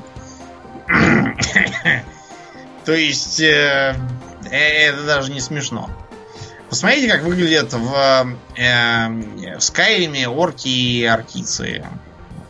То 2.84 2.92
есть, 2.92 3.40
э, 3.40 3.94
э, 4.50 4.56
это 4.56 5.04
даже 5.04 5.32
не 5.32 5.40
смешно. 5.40 5.90
Посмотрите, 6.70 7.10
как 7.10 7.22
выглядят 7.22 7.72
в, 7.72 8.36
э, 8.56 9.08
в 9.56 9.60
Скайриме 9.60 10.28
орки 10.28 10.68
и 10.68 11.04
аркицы. 11.04 11.84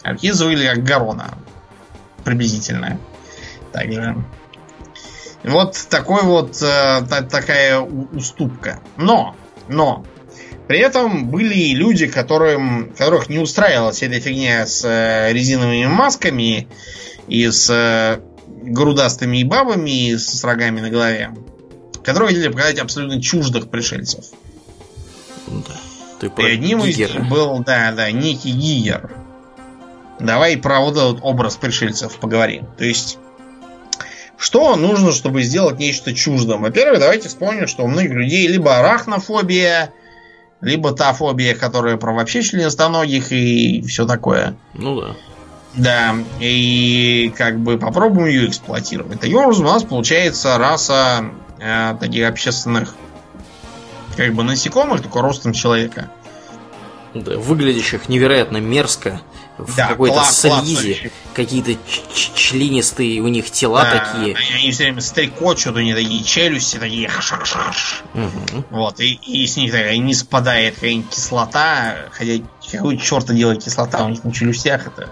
Аркицы 0.02 0.44
выглядят 0.44 0.76
как 0.76 0.84
Гарона 0.84 1.38
приблизительно. 2.24 2.98
Также. 3.72 4.16
Вот 5.44 5.76
такой 5.88 6.22
вот 6.22 6.60
э, 6.62 7.02
та- 7.08 7.22
такая 7.22 7.78
уступка. 7.80 8.80
Но, 8.96 9.36
но 9.68 10.04
при 10.68 10.80
этом 10.80 11.28
были 11.28 11.54
и 11.54 11.74
люди, 11.74 12.06
которым, 12.06 12.92
которых 12.96 13.30
не 13.30 13.38
устраивала 13.38 13.90
вся 13.90 14.06
эта 14.06 14.20
фигня 14.20 14.66
с 14.66 14.84
э, 14.84 15.32
резиновыми 15.32 15.86
масками 15.86 16.68
и 17.26 17.50
с 17.50 17.70
э, 17.70 18.20
грудастыми 18.46 19.42
бабами 19.44 20.10
и 20.10 20.18
с 20.18 20.44
рогами 20.44 20.80
на 20.80 20.90
голове, 20.90 21.30
которые 22.04 22.34
хотели 22.34 22.52
показать 22.52 22.78
абсолютно 22.78 23.20
чуждых 23.22 23.70
пришельцев. 23.70 24.26
Да. 25.46 25.74
Ты 26.20 26.26
И 26.26 26.28
про 26.28 26.46
одним 26.48 26.84
из 26.84 26.96
Гигера. 26.96 27.18
них 27.18 27.30
был, 27.30 27.58
да, 27.60 27.92
да, 27.92 28.10
некий 28.10 28.50
Гигер. 28.50 29.10
Давай 30.20 30.58
про 30.58 30.80
вот 30.80 30.96
этот 30.96 31.20
образ 31.22 31.56
пришельцев 31.56 32.16
поговорим. 32.16 32.66
То 32.76 32.84
есть, 32.84 33.18
Что 34.36 34.76
нужно, 34.76 35.12
чтобы 35.12 35.42
сделать 35.42 35.78
нечто 35.78 36.14
чуждым? 36.14 36.62
Во-первых, 36.62 37.00
давайте 37.00 37.28
вспомним, 37.28 37.66
что 37.66 37.84
у 37.84 37.88
многих 37.88 38.10
людей 38.10 38.46
либо 38.46 38.78
арахнофобия, 38.78 39.92
либо 40.60 40.92
та 40.92 41.12
фобия, 41.12 41.54
которая 41.54 41.96
про 41.96 42.12
вообще 42.12 42.42
членистоногих 42.42 43.32
и 43.32 43.82
все 43.82 44.06
такое. 44.06 44.56
Ну 44.74 45.00
да. 45.00 45.16
Да, 45.74 46.14
и 46.40 47.32
как 47.36 47.58
бы 47.60 47.78
попробуем 47.78 48.26
ее 48.26 48.48
эксплуатировать. 48.48 49.20
Таким 49.20 49.36
образом, 49.38 49.66
у 49.66 49.68
нас 49.68 49.84
получается 49.84 50.58
раса 50.58 51.26
э, 51.60 51.94
таких 52.00 52.26
общественных 52.28 52.94
как 54.16 54.34
бы 54.34 54.42
насекомых, 54.42 55.02
только 55.02 55.20
ростом 55.20 55.52
человека. 55.52 56.10
Да, 57.14 57.36
выглядящих 57.38 58.08
невероятно 58.08 58.56
мерзко, 58.56 59.20
в 59.56 59.76
Да, 59.76 59.88
какой-то 59.88 60.16
кла- 60.16 60.24
слизи. 60.24 61.12
Какие-то 61.38 61.76
членистые 62.34 63.20
у 63.20 63.28
них 63.28 63.50
тела 63.50 63.84
Да, 63.84 64.12
такие. 64.12 64.34
Они, 64.34 64.72
все 64.72 64.84
время 64.84 65.00
стрекочут, 65.00 65.76
у 65.76 65.80
них 65.80 65.94
такие 65.94 66.24
челюсти, 66.24 66.78
такие. 66.78 67.08
Мгм. 68.12 68.64
Вот, 68.70 68.98
и, 68.98 69.14
и 69.14 69.46
с 69.46 69.56
них 69.56 69.70
такая 69.70 69.96
не 69.98 70.14
спадает 70.14 70.74
какая-нибудь 70.74 71.10
кислота. 71.10 71.96
Хотя 72.10 72.42
какой 72.72 72.98
черта 72.98 73.34
делает 73.34 73.62
кислота 73.62 74.04
у 74.04 74.08
них 74.08 74.24
на 74.24 74.32
челюстях, 74.32 74.88
это 74.88 75.10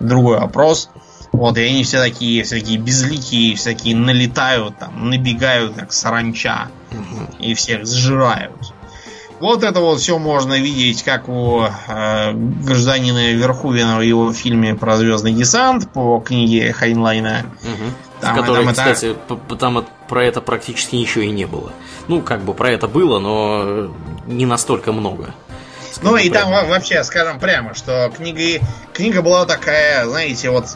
другой 0.00 0.40
вопрос. 0.40 0.90
Вот, 1.30 1.56
и 1.56 1.62
они 1.62 1.84
все 1.84 1.98
такие, 1.98 2.42
все 2.42 2.58
такие 2.60 2.78
безликие, 2.78 3.56
всякие 3.56 3.96
налетают, 3.96 4.78
там, 4.78 5.08
набегают, 5.10 5.74
как 5.74 5.92
саранча, 5.92 6.68
Мгм. 6.90 7.26
и 7.38 7.54
всех 7.54 7.86
сжирают. 7.86 8.71
Вот 9.42 9.64
это 9.64 9.80
вот 9.80 9.98
все 10.00 10.18
можно 10.18 10.54
видеть, 10.60 11.02
как 11.02 11.28
у 11.28 11.62
э, 11.62 12.32
гражданина 12.32 13.32
Верхувина 13.32 13.98
в 13.98 14.02
его 14.02 14.32
фильме 14.32 14.76
про 14.76 14.96
звездный 14.96 15.32
десант 15.32 15.90
по 15.92 16.20
книге 16.20 16.72
Хайнлайна. 16.72 17.42
Мгм. 17.62 17.94
Там- 18.20 18.34
в 18.36 18.40
которой, 18.40 18.58
там 18.64 18.68
это- 18.68 18.92
кстати, 18.94 19.16
п- 19.48 19.56
там 19.56 19.84
про 20.08 20.24
это 20.24 20.40
практически 20.40 20.94
ничего 20.94 21.24
и 21.24 21.30
не 21.32 21.46
было. 21.46 21.72
Ну, 22.06 22.22
как 22.22 22.42
бы 22.42 22.54
про 22.54 22.70
это 22.70 22.86
было, 22.86 23.18
но 23.18 23.62
э, 23.64 23.88
не 24.28 24.46
настолько 24.46 24.92
много. 24.92 25.34
Ну 26.02 26.10
Скажем 26.12 26.18
и 26.18 26.30
там 26.30 26.48
прямо. 26.48 26.62
во- 26.62 26.68
вообще, 26.68 27.02
скажем 27.02 27.40
прямо, 27.40 27.74
что 27.74 28.12
книга, 28.16 28.64
книга 28.92 29.22
была 29.22 29.44
такая, 29.44 30.06
знаете, 30.06 30.50
вот 30.50 30.66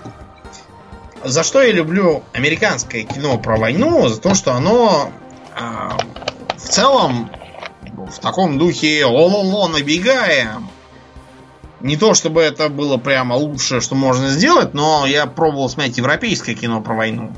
за 1.24 1.44
что 1.44 1.62
я 1.62 1.70
люблю 1.72 2.24
американское 2.32 3.04
кино 3.04 3.38
про 3.38 3.58
войну, 3.58 4.08
за 4.08 4.20
то, 4.20 4.34
что 4.34 4.54
оно 4.54 5.10
а, 5.54 5.96
в 6.56 6.60
целом 6.68 7.30
в 7.96 8.18
таком 8.18 8.58
духе 8.58 9.04
ло-ло-ло 9.04 9.68
набегаем. 9.68 10.68
Не 11.80 11.96
то 11.96 12.14
чтобы 12.14 12.42
это 12.42 12.68
было 12.68 12.96
прямо 12.96 13.34
лучшее, 13.34 13.80
что 13.80 13.94
можно 13.94 14.28
сделать, 14.28 14.74
но 14.74 15.06
я 15.06 15.26
пробовал 15.26 15.68
смотреть 15.68 15.98
европейское 15.98 16.54
кино 16.54 16.80
про 16.80 16.94
войну. 16.94 17.32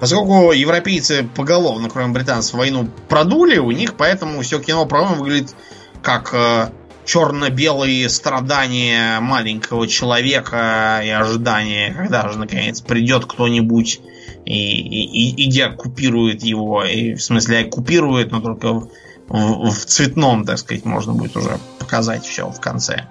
Поскольку 0.00 0.52
европейцы 0.52 1.26
поголовно, 1.34 1.88
кроме 1.88 2.12
британцев, 2.12 2.54
войну 2.54 2.88
продули, 3.08 3.58
у 3.58 3.70
них 3.70 3.94
поэтому 3.94 4.42
все 4.42 4.58
кино 4.60 4.86
про 4.86 5.02
войну 5.02 5.22
выглядит 5.22 5.54
как 6.02 6.34
э, 6.34 6.70
черно-белые 7.06 8.08
страдания 8.08 9.20
маленького 9.20 9.86
человека 9.86 11.00
и 11.04 11.08
ожидания, 11.08 11.94
когда 11.94 12.28
же 12.28 12.38
наконец 12.38 12.80
придет 12.80 13.24
кто-нибудь 13.24 14.00
и, 14.44 14.80
и, 14.80 15.34
и, 15.44 15.46
деоккупирует 15.46 16.42
его. 16.42 16.84
И, 16.84 17.14
в 17.14 17.22
смысле, 17.22 17.60
оккупирует, 17.60 18.30
но 18.30 18.40
только 18.40 18.72
в, 18.72 18.88
в- 19.28 19.70
в 19.70 19.84
цветном, 19.86 20.44
так 20.44 20.58
сказать, 20.58 20.84
можно 20.84 21.12
будет 21.12 21.36
уже 21.36 21.58
показать 21.78 22.24
все 22.24 22.48
в 22.50 22.60
конце. 22.60 23.06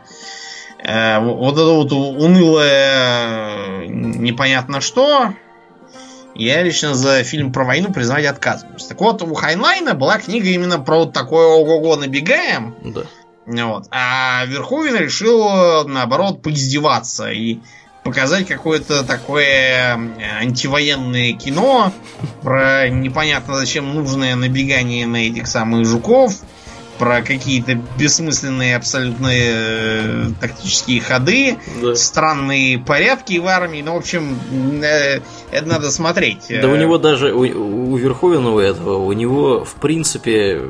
Э, 0.84 1.20
вот 1.20 1.54
это 1.54 1.66
вот 1.74 1.92
унылое 1.92 3.88
непонятно 3.88 4.82
что. 4.82 5.34
Я 6.36 6.64
лично 6.64 6.96
за 6.96 7.24
фильм 7.24 7.52
про 7.54 7.64
войну 7.64 7.94
признавать 7.94 8.26
отказываюсь. 8.26 8.86
Так 8.86 9.00
вот, 9.00 9.22
у 9.22 9.34
Хайнлайна 9.36 9.94
была 9.94 10.18
книга 10.18 10.48
именно 10.50 10.80
про 10.80 11.00
вот 11.00 11.14
такое 11.14 11.46
ого-го 11.46 11.96
набегаем. 11.96 12.76
Да. 12.84 13.04
Вот. 13.46 13.88
А 13.92 14.44
Верховен 14.46 14.96
решил, 14.96 15.88
наоборот, 15.88 16.42
поиздеваться 16.42 17.30
и 17.30 17.60
показать 18.04 18.48
какое-то 18.48 19.04
такое 19.04 20.00
антивоенное 20.42 21.34
кино 21.34 21.92
про 22.42 22.90
непонятно 22.90 23.58
зачем 23.58 23.94
нужное 23.94 24.36
набегание 24.36 25.08
на 25.08 25.28
этих 25.28 25.48
самых 25.48 25.86
жуков, 25.86 26.34
про 27.00 27.22
какие-то 27.22 27.76
бессмысленные 27.98 28.76
абсолютно 28.76 29.30
э, 29.32 30.26
тактические 30.40 31.02
ходы, 31.02 31.58
Да. 31.82 31.96
странные 31.96 32.78
порядки 32.78 33.38
в 33.40 33.48
армии. 33.48 33.82
Ну, 33.82 33.94
в 33.94 33.98
общем, 33.98 34.38
э, 34.84 35.20
это 35.52 35.66
надо 35.66 35.90
смотреть. 35.92 36.46
Да 36.50 36.68
у 36.68 36.76
него 36.76 36.98
даже, 36.98 37.34
у, 37.34 37.40
у 37.94 37.98
Верховена 37.98 38.52
у 38.52 38.60
этого, 38.60 38.98
у 38.98 39.12
него, 39.14 39.66
в 39.66 39.74
принципе, 39.76 40.62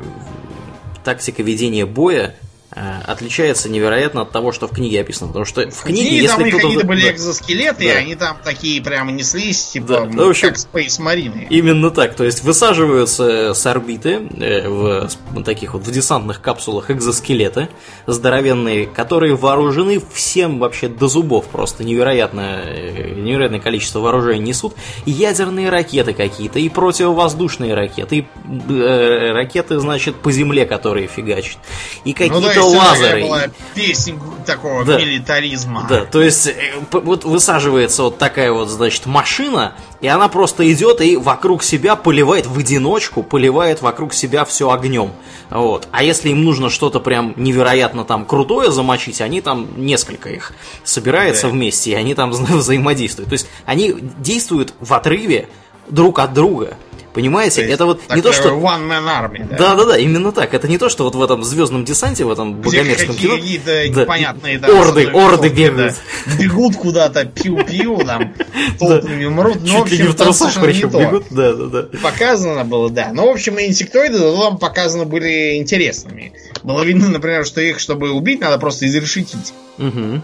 тактика 1.04 1.42
ведения 1.42 1.84
боя 1.84 2.34
отличается 2.74 3.68
невероятно 3.68 4.22
от 4.22 4.30
того, 4.32 4.52
что 4.52 4.66
в 4.68 4.72
книге 4.72 5.00
описано. 5.00 5.28
Потому 5.28 5.44
что 5.44 5.70
в 5.70 5.82
книге, 5.82 6.00
Книги, 6.02 6.14
если 6.22 6.28
там 6.28 6.48
кто-то... 6.48 6.62
какие-то 6.62 6.86
были 6.86 7.02
да, 7.02 7.10
экзоскелеты, 7.12 7.84
и 7.84 7.88
Да. 7.88 7.94
они 7.94 8.14
там 8.16 8.36
такие 8.42 8.82
прямо 8.82 9.12
неслись, 9.12 9.64
типа, 9.68 9.86
Да. 9.86 10.04
Ну, 10.04 10.26
в 10.26 10.30
общем, 10.30 10.48
как 10.48 10.56
Space 10.56 11.00
Marine. 11.00 11.46
Именно 11.50 11.90
так, 11.90 12.14
то 12.14 12.24
есть 12.24 12.42
высаживаются 12.42 13.54
с 13.54 13.66
орбиты 13.66 14.28
э, 14.40 14.68
в 14.68 15.08
таких 15.44 15.74
вот 15.74 15.82
в 15.86 15.90
десантных 15.90 16.40
капсулах 16.40 16.90
экзоскелеты 16.90 17.68
здоровенные, 18.06 18.86
которые 18.86 19.34
вооружены 19.36 20.00
всем 20.12 20.58
вообще 20.58 20.88
до 20.88 21.08
зубов 21.08 21.46
просто 21.46 21.84
невероятное, 21.84 22.64
э, 22.64 23.10
невероятное 23.14 23.60
количество 23.60 24.00
вооружений 24.00 24.48
несут, 24.48 24.74
и 25.06 25.10
ядерные 25.10 25.70
ракеты 25.70 26.12
какие-то, 26.12 26.58
и 26.58 26.68
противовоздушные 26.68 27.74
ракеты, 27.74 28.16
и 28.16 28.26
э, 28.68 29.32
ракеты, 29.32 29.78
значит, 29.78 30.16
по 30.16 30.32
земле, 30.32 30.66
которые 30.66 31.06
фигачат, 31.06 31.58
и 32.04 32.10
Ну, 32.10 32.14
какие-то 32.14 32.63
лазеры. 32.68 33.22
была 33.22 33.42
песня 33.74 34.18
такого 34.46 34.84
Да. 34.84 34.98
милитаризма. 34.98 35.86
Да, 35.88 36.04
то 36.04 36.20
есть 36.22 36.46
э, 36.48 36.54
вот 36.92 37.24
высаживается 37.24 38.02
вот 38.04 38.18
такая 38.18 38.52
вот, 38.52 38.68
значит, 38.68 39.06
машина, 39.06 39.72
и 40.00 40.06
она 40.08 40.28
просто 40.28 40.70
идет 40.72 41.00
и 41.00 41.16
вокруг 41.16 41.62
себя 41.62 41.96
поливает 41.96 42.46
в 42.46 42.58
одиночку, 42.58 43.22
поливает 43.22 43.80
вокруг 43.82 44.12
себя 44.12 44.44
все 44.44 44.70
огнем. 44.70 45.12
Вот. 45.50 45.88
А 45.92 46.02
если 46.02 46.28
им 46.30 46.44
нужно 46.44 46.68
что-то 46.70 47.00
прям 47.00 47.32
невероятно 47.36 48.04
там 48.04 48.24
крутое 48.26 48.70
замочить, 48.70 49.20
они 49.20 49.40
там 49.40 49.68
несколько 49.76 50.28
их 50.30 50.52
собирается 50.84 51.42
Да. 51.44 51.48
вместе, 51.48 51.92
и 51.92 51.94
они 51.94 52.14
там 52.14 52.30
вза- 52.32 52.56
взаимодействуют. 52.56 53.28
То 53.30 53.34
есть 53.34 53.46
они 53.64 53.94
действуют 54.18 54.74
в 54.80 54.92
отрыве 54.92 55.48
друг 55.88 56.18
от 56.18 56.32
друга. 56.34 56.76
Понимаете? 57.14 57.56
То 57.56 57.60
есть 57.62 57.74
Это 57.74 57.86
вот 57.86 58.00
не 58.12 58.22
то, 58.22 58.32
что... 58.32 58.48
One 58.48 58.88
Man 58.88 59.06
Army, 59.06 59.48
да? 59.48 59.56
Да, 59.56 59.74
да, 59.76 59.84
да, 59.84 59.96
именно 59.96 60.32
так. 60.32 60.52
Это 60.52 60.66
не 60.66 60.78
то, 60.78 60.88
что 60.88 61.04
вот 61.04 61.14
в 61.14 61.22
этом 61.22 61.44
звездном 61.44 61.84
десанте, 61.84 62.24
в 62.24 62.30
этом 62.30 62.54
богомерзком 62.54 63.14
кино. 63.14 63.36
какие-то 63.36 63.84
Да. 63.94 64.02
непонятные 64.02 64.58
там, 64.58 64.76
Орды, 64.76 65.06
орды 65.12 65.48
да, 65.48 65.54
бегают. 65.54 65.94
Бегут 66.38 66.74
куда-то, 66.76 67.24
пиу-пиу, 67.24 68.04
там, 68.06 68.34
толпами 68.80 69.26
мрут. 69.26 69.58
Ну, 69.62 69.78
в 69.78 69.82
общем, 69.82 70.08
в 70.08 70.16
трусах 70.16 70.60
причем 70.60 70.88
бегут. 70.88 71.26
Да, 71.30 71.52
да, 71.54 71.66
да. 71.66 71.98
Показано 72.02 72.64
было, 72.64 72.90
да. 72.90 73.10
Ну, 73.12 73.26
в 73.28 73.30
общем, 73.30 73.60
инсектоиды 73.60 74.18
там 74.18 74.58
показаны 74.58 75.04
были 75.04 75.56
интересными. 75.56 76.32
Было 76.64 76.82
видно, 76.82 77.08
например, 77.08 77.46
что 77.46 77.60
их, 77.60 77.78
чтобы 77.78 78.10
убить, 78.10 78.40
надо 78.40 78.58
просто 78.58 78.86
изрешетить. 78.86 79.54
Мгм. 79.78 80.22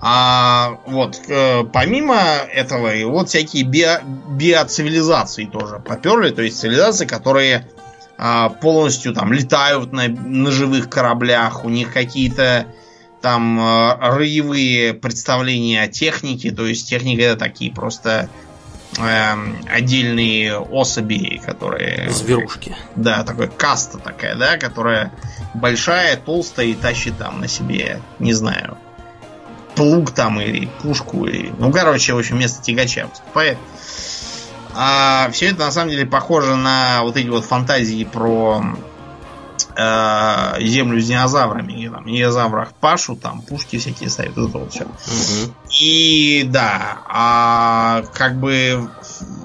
А 0.00 0.78
вот 0.86 1.20
э, 1.28 1.64
помимо 1.72 2.16
этого, 2.52 2.94
и 2.94 3.04
вот 3.04 3.28
всякие 3.28 3.64
био, 3.64 4.00
биоцивилизации 4.30 5.46
тоже 5.46 5.80
поперли, 5.80 6.30
то 6.30 6.42
есть 6.42 6.58
цивилизации, 6.58 7.06
которые 7.06 7.68
а, 8.16 8.48
полностью 8.48 9.12
там 9.14 9.32
летают 9.32 9.92
на, 9.92 10.08
на 10.08 10.50
живых 10.50 10.90
кораблях, 10.90 11.64
у 11.64 11.68
них 11.68 11.92
какие-то 11.92 12.66
там 13.20 13.58
э, 13.58 13.96
роевые 14.00 14.94
представления 14.94 15.82
о 15.82 15.88
технике, 15.88 16.52
то 16.52 16.66
есть 16.66 16.88
техника 16.88 17.22
это 17.22 17.36
такие 17.36 17.72
просто 17.72 18.28
эм, 18.98 19.56
отдельные 19.68 20.58
особи, 20.58 21.40
которые... 21.44 22.10
Зверушки. 22.10 22.76
Да, 22.94 23.24
такой 23.24 23.48
каста 23.48 23.98
такая, 23.98 24.36
да, 24.36 24.56
которая 24.56 25.12
большая, 25.54 26.16
толстая 26.16 26.66
и 26.66 26.74
тащит 26.74 27.18
там 27.18 27.40
на 27.40 27.48
себе, 27.48 28.00
не 28.18 28.32
знаю, 28.32 28.78
плуг 29.78 30.10
там 30.10 30.40
или 30.40 30.66
пушку, 30.82 31.26
или... 31.26 31.54
Ну, 31.58 31.72
короче, 31.72 32.12
в 32.12 32.18
общем, 32.18 32.36
вместо 32.36 32.62
тягача 32.62 33.06
выступает. 33.08 33.56
А 34.74 35.30
все 35.32 35.50
это 35.50 35.60
на 35.60 35.70
самом 35.70 35.90
деле 35.90 36.04
похоже 36.04 36.56
на 36.56 37.02
вот 37.02 37.16
эти 37.16 37.28
вот 37.28 37.44
фантазии 37.44 38.04
про 38.04 38.62
э, 39.76 40.54
землю 40.60 41.00
с 41.00 41.06
динозаврами. 41.06 41.72
где 41.72 41.90
там 41.90 42.04
динозаврах 42.06 42.72
пашут, 42.80 43.22
там 43.22 43.40
пушки 43.40 43.78
всякие 43.78 44.10
ставят, 44.10 44.36
вот 44.36 44.50
это 44.50 44.58
вот 44.58 44.72
все. 44.72 44.84
Мгм. 44.84 45.54
И 45.70 46.44
да, 46.48 46.98
а 47.06 48.02
как 48.12 48.38
бы 48.38 48.90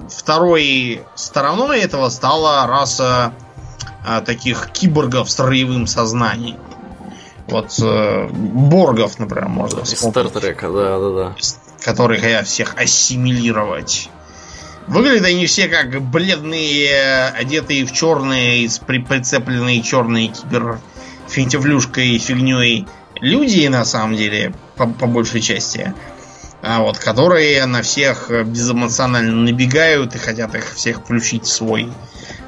второй 0.09 1.03
стороной 1.15 1.79
этого 1.79 2.09
стала 2.09 2.65
раса 2.67 3.33
а, 4.05 4.21
таких 4.21 4.71
киборгов 4.71 5.29
с 5.29 5.39
роевым 5.39 5.87
сознанием. 5.87 6.57
Вот 7.47 7.77
э, 7.81 8.27
Боргов, 8.31 9.19
например, 9.19 9.47
можно 9.47 9.81
Из 9.81 9.99
Стартрека, 9.99 10.69
да, 10.71 10.99
да, 10.99 11.11
да. 11.11 11.35
которые 11.83 12.21
хотят 12.21 12.47
всех 12.47 12.75
ассимилировать. 12.77 14.09
Выглядят 14.87 15.25
они 15.25 15.45
все 15.45 15.67
как 15.67 16.01
бледные, 16.01 17.27
одетые 17.27 17.85
в 17.85 17.91
черные, 17.91 18.69
при 18.85 18.99
прицепленные 18.99 19.81
черные 19.81 20.29
киберфинтифлюшкой 20.29 22.09
и 22.09 22.19
фигней 22.19 22.87
люди, 23.21 23.67
на 23.67 23.85
самом 23.85 24.15
деле, 24.15 24.53
по, 24.75 24.87
по 24.87 25.07
большей 25.07 25.41
части. 25.41 25.93
А 26.61 26.81
вот, 26.81 26.97
которые 26.97 27.65
на 27.65 27.81
всех 27.81 28.29
безэмоционально 28.29 29.35
набегают 29.35 30.15
и 30.15 30.17
хотят 30.17 30.55
их 30.55 30.73
всех 30.73 30.99
включить 30.99 31.43
в 31.43 31.51
свой 31.51 31.89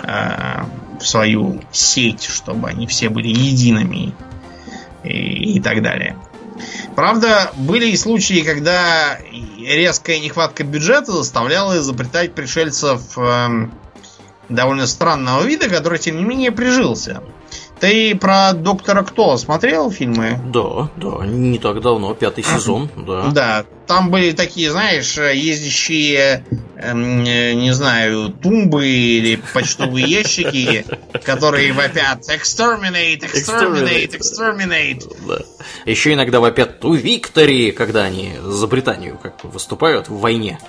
э, 0.04 0.64
в 1.00 1.06
свою 1.06 1.62
сеть, 1.72 2.24
чтобы 2.24 2.70
они 2.70 2.88
все 2.88 3.10
были 3.10 3.28
едиными 3.28 4.14
и, 5.06 5.60
так 5.60 5.82
далее. 5.82 6.18
Правда, 6.96 7.52
были 7.58 7.88
и 7.88 7.98
случаи, 7.98 8.42
когда 8.42 9.18
резкая 9.60 10.20
нехватка 10.20 10.64
бюджета 10.64 11.12
заставляла 11.12 11.78
изобретать 11.80 12.34
пришельцев 12.34 13.18
э, 13.18 13.68
довольно 14.48 14.88
странного 14.88 15.44
вида, 15.44 15.68
который, 15.70 16.00
тем 16.00 16.18
не 16.18 16.24
менее, 16.24 16.52
прижился. 16.52 17.22
Ты 17.80 18.16
про 18.16 18.54
доктора 18.54 19.04
Кто 19.04 19.38
смотрел 19.38 19.92
фильмы? 19.92 20.40
Да, 20.54 20.90
да, 20.96 21.26
не 21.26 21.60
так 21.60 21.82
давно, 21.82 22.14
пятый 22.14 22.44
сезон, 22.44 22.90
да. 22.96 23.28
Да, 23.28 23.66
там 23.88 24.10
были 24.10 24.32
такие, 24.32 24.72
знаешь, 24.72 25.18
ездящие, 25.18 26.46
эм, 26.78 27.24
не 27.24 27.74
знаю, 27.74 28.30
тумбы 28.30 28.88
или 28.88 29.40
почтовые 29.54 30.08
ящики, 30.08 30.86
которые 31.24 31.74
вопят 31.74 32.28
«Exterminate! 32.30 33.22
Exterminate! 33.22 34.18
Exterminate!» 34.18 35.16
да. 35.28 35.40
Еще 35.86 36.14
иногда 36.14 36.40
вопят 36.40 36.84
«У 36.86 36.94
Виктори!», 36.94 37.72
когда 37.72 38.04
они 38.04 38.34
за 38.42 38.68
Британию 38.68 39.20
как 39.22 39.44
выступают 39.44 40.10
в 40.10 40.20
войне. 40.20 40.60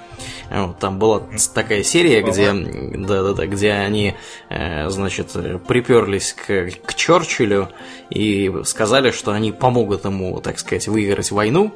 Вот, 0.50 0.78
там 0.78 0.98
была 0.98 1.22
такая 1.54 1.82
серия, 1.82 2.22
где, 2.22 2.52
да, 2.52 3.22
да, 3.22 3.32
да, 3.32 3.46
где 3.46 3.72
они, 3.72 4.14
э, 4.48 4.88
значит, 4.90 5.32
приперлись 5.66 6.32
к, 6.34 6.70
к 6.84 6.94
Черчиллю 6.94 7.70
и 8.10 8.52
сказали, 8.64 9.10
что 9.10 9.32
они 9.32 9.52
помогут 9.52 10.04
ему, 10.04 10.40
так 10.40 10.58
сказать, 10.58 10.86
выиграть 10.88 11.30
войну. 11.30 11.72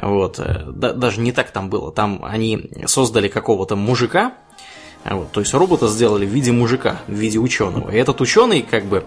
Вот, 0.00 0.38
э, 0.38 0.64
да, 0.66 0.92
даже 0.92 1.20
не 1.20 1.32
так 1.32 1.50
там 1.50 1.70
было. 1.70 1.90
Там 1.90 2.22
они 2.24 2.70
создали 2.86 3.28
какого-то 3.28 3.76
мужика, 3.76 4.34
вот, 5.04 5.32
то 5.32 5.40
есть 5.40 5.52
робота 5.54 5.88
сделали 5.88 6.26
в 6.26 6.30
виде 6.30 6.52
мужика, 6.52 7.00
в 7.08 7.12
виде 7.12 7.38
ученого. 7.38 7.90
И 7.90 7.96
этот 7.96 8.20
ученый, 8.20 8.62
как 8.62 8.84
бы, 8.84 9.04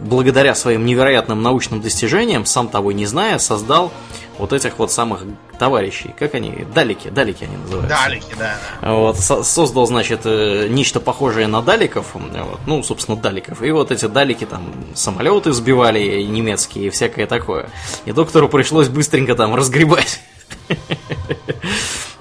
благодаря 0.00 0.54
своим 0.54 0.84
невероятным 0.84 1.42
научным 1.42 1.80
достижениям, 1.80 2.44
сам 2.44 2.68
того 2.68 2.92
не 2.92 3.06
зная, 3.06 3.38
создал 3.38 3.92
вот 4.38 4.52
этих 4.52 4.78
вот 4.78 4.90
самых 4.90 5.24
товарищей. 5.62 6.12
Как 6.18 6.34
они? 6.34 6.66
Далики, 6.74 7.06
далики 7.08 7.44
они 7.44 7.56
называются. 7.56 7.96
Далики, 8.04 8.34
да. 8.36 8.56
Вот, 8.82 9.16
со- 9.16 9.44
создал, 9.44 9.86
значит, 9.86 10.22
э, 10.24 10.66
нечто 10.68 10.98
похожее 10.98 11.46
на 11.46 11.62
даликов, 11.62 12.14
вот, 12.14 12.58
ну, 12.66 12.82
собственно, 12.82 13.16
даликов. 13.16 13.62
И 13.62 13.70
вот 13.70 13.92
эти 13.92 14.06
далики 14.06 14.44
там 14.44 14.64
самолеты 14.94 15.52
сбивали 15.52 16.20
немецкие 16.24 16.86
и 16.86 16.90
всякое 16.90 17.28
такое. 17.28 17.70
И 18.06 18.10
доктору 18.12 18.48
пришлось 18.48 18.88
быстренько 18.88 19.36
там 19.36 19.54
разгребать. 19.54 20.20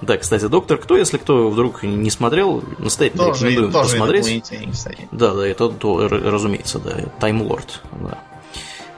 Да, 0.01 0.17
кстати, 0.17 0.47
доктор 0.47 0.77
кто, 0.79 0.97
если 0.97 1.17
кто 1.17 1.49
вдруг 1.49 1.83
не 1.83 2.09
смотрел, 2.09 2.63
настоятельно 2.79 3.25
Тоже, 3.25 3.45
рекомендую 3.49 3.71
тоже 3.71 3.89
посмотреть. 3.91 4.25
Да, 5.11 5.31
да, 5.35 5.47
это, 5.47 5.69
то, 5.69 6.07
разумеется, 6.07 6.79
да, 6.79 6.95
Таймлорд, 7.19 7.81
да. 8.01 8.17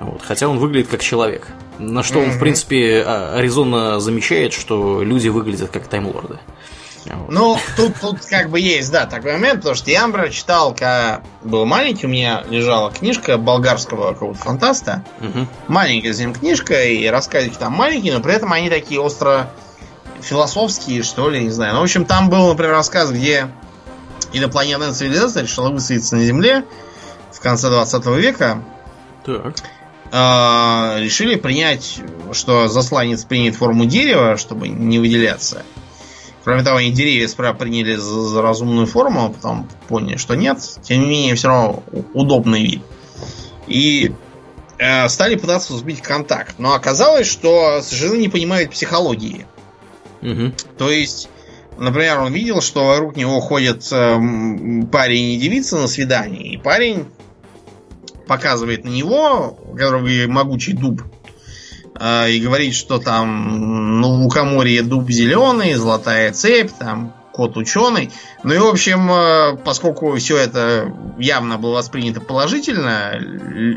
Вот, 0.03 0.21
хотя 0.21 0.47
он 0.47 0.59
выглядит 0.59 0.89
как 0.89 1.01
человек. 1.01 1.47
На 1.80 2.03
что 2.03 2.19
он, 2.19 2.31
в 2.31 2.39
принципе, 2.39 3.03
а, 3.05 3.39
резонно 3.39 3.99
замечает, 3.99 4.53
что 4.53 5.01
люди 5.01 5.30
выглядят 5.30 5.71
как 5.71 5.88
таймлорды. 5.88 6.39
Вот. 7.05 7.30
Ну, 7.30 7.57
тут, 7.75 7.93
тут 7.99 8.25
как 8.25 8.49
бы 8.49 8.59
есть, 8.59 8.91
да, 8.91 9.05
такой 9.05 9.34
момент, 9.34 9.59
потому 9.59 9.75
что 9.75 9.91
я, 9.91 10.05
например, 10.07 10.30
читал, 10.31 10.73
когда 10.73 11.21
был 11.41 11.65
маленький, 11.65 12.05
у 12.05 12.09
меня 12.09 12.43
лежала 12.49 12.91
книжка 12.91 13.38
болгарского 13.38 14.13
какого-то 14.13 14.39
фантаста. 14.39 15.03
Мгм. 15.19 15.47
Маленькая 15.67 16.13
с 16.13 16.34
книжка, 16.34 16.84
и 16.84 17.07
рассказики 17.07 17.55
там 17.57 17.73
маленькие, 17.73 18.13
но 18.13 18.21
при 18.21 18.34
этом 18.34 18.53
они 18.53 18.69
такие 18.69 19.01
остро 19.01 19.49
философские, 20.21 21.03
что 21.03 21.30
ли, 21.30 21.43
не 21.43 21.49
знаю. 21.49 21.73
Ну, 21.73 21.80
в 21.81 21.84
общем, 21.84 22.05
там 22.05 22.30
был, 22.30 22.47
например, 22.47 22.73
рассказ, 22.73 23.11
где 23.11 23.49
инопланетная 24.31 24.93
цивилизация 24.93 25.43
решила 25.43 25.69
высадиться 25.69 26.15
на 26.15 26.23
Земле 26.23 26.63
в 27.31 27.39
конце 27.41 27.69
20 27.69 28.05
века. 28.17 28.63
Так. 29.25 29.55
Э, 30.15 30.99
решили 30.99 31.34
принять, 31.34 31.99
что 32.34 32.68
засланец 32.68 33.23
примет 33.23 33.56
форму 33.56 33.85
дерева, 33.85 34.38
чтобы 34.38 34.68
не 34.68 34.99
выделяться. 34.99 35.64
Кроме 36.44 36.61
того, 36.61 36.77
они 36.77 36.91
деревья 36.91 37.27
справа 37.27 37.56
приняли 37.56 37.95
за, 37.95 38.22
за 38.22 38.41
разумную 38.44 38.85
форму, 38.85 39.26
а 39.26 39.30
потом 39.30 39.68
поняли, 39.88 40.18
что 40.18 40.35
нет. 40.35 40.60
Тем 40.84 41.02
не 41.02 41.07
менее, 41.07 41.34
все 41.34 41.48
равно 41.48 41.84
удобный 42.14 42.61
вид. 42.61 42.84
И 43.65 44.14
э, 44.77 45.10
стали 45.10 45.34
пытаться 45.34 45.76
сбить 45.76 46.02
контакт. 46.02 46.60
Но 46.60 46.76
оказалось, 46.76 47.26
что 47.26 47.81
совершенно 47.81 48.19
не 48.19 48.30
понимают 48.30 48.69
психологии. 48.69 49.48
Мгм. 50.22 50.53
То 50.77 50.91
есть, 50.91 51.27
например, 51.80 52.19
он 52.19 52.31
видел, 52.31 52.61
что 52.61 52.85
вокруг 52.85 53.15
него 53.15 53.40
ходят 53.40 53.88
эм, 53.91 54.85
парень 54.91 55.31
и 55.31 55.38
девица 55.38 55.77
на 55.77 55.88
свидании. 55.88 56.53
И 56.53 56.57
парень 56.57 57.07
показывает 58.27 58.83
на 58.83 58.89
него, 58.89 59.57
который 59.77 60.27
могучий 60.27 60.73
дуб, 60.73 61.01
э, 61.99 62.31
и 62.31 62.39
говорит, 62.39 62.75
что 62.75 62.99
там 62.99 64.01
ну, 64.01 64.17
в 64.17 64.23
лукоморье 64.23 64.81
дуб 64.81 65.09
зеленый, 65.09 65.73
золотая 65.73 66.31
цепь, 66.31 66.71
там 66.77 67.13
кот 67.31 67.57
ученый. 67.57 68.11
Ну 68.43 68.53
и, 68.53 68.57
в 68.57 68.67
общем, 68.67 69.11
э, 69.11 69.57
поскольку 69.63 70.15
все 70.17 70.37
это 70.37 70.93
явно 71.17 71.57
было 71.57 71.75
воспринято 71.75 72.21
положительно 72.21 73.19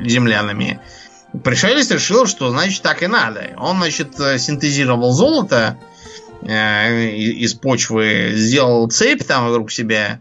землянами, 0.05 0.81
пришелец 1.43 1.91
решил, 1.91 2.27
что 2.27 2.51
значит 2.51 2.83
так 2.83 3.03
и 3.03 3.07
надо. 3.07 3.55
Он, 3.59 3.79
значит, 3.79 4.15
синтезировал 4.17 5.13
золото 5.13 5.79
э, 6.43 7.11
из 7.17 7.55
почвы, 7.55 8.33
сделал 8.35 8.89
цепь 8.89 9.25
там 9.25 9.49
вокруг 9.49 9.73
себя, 9.73 10.21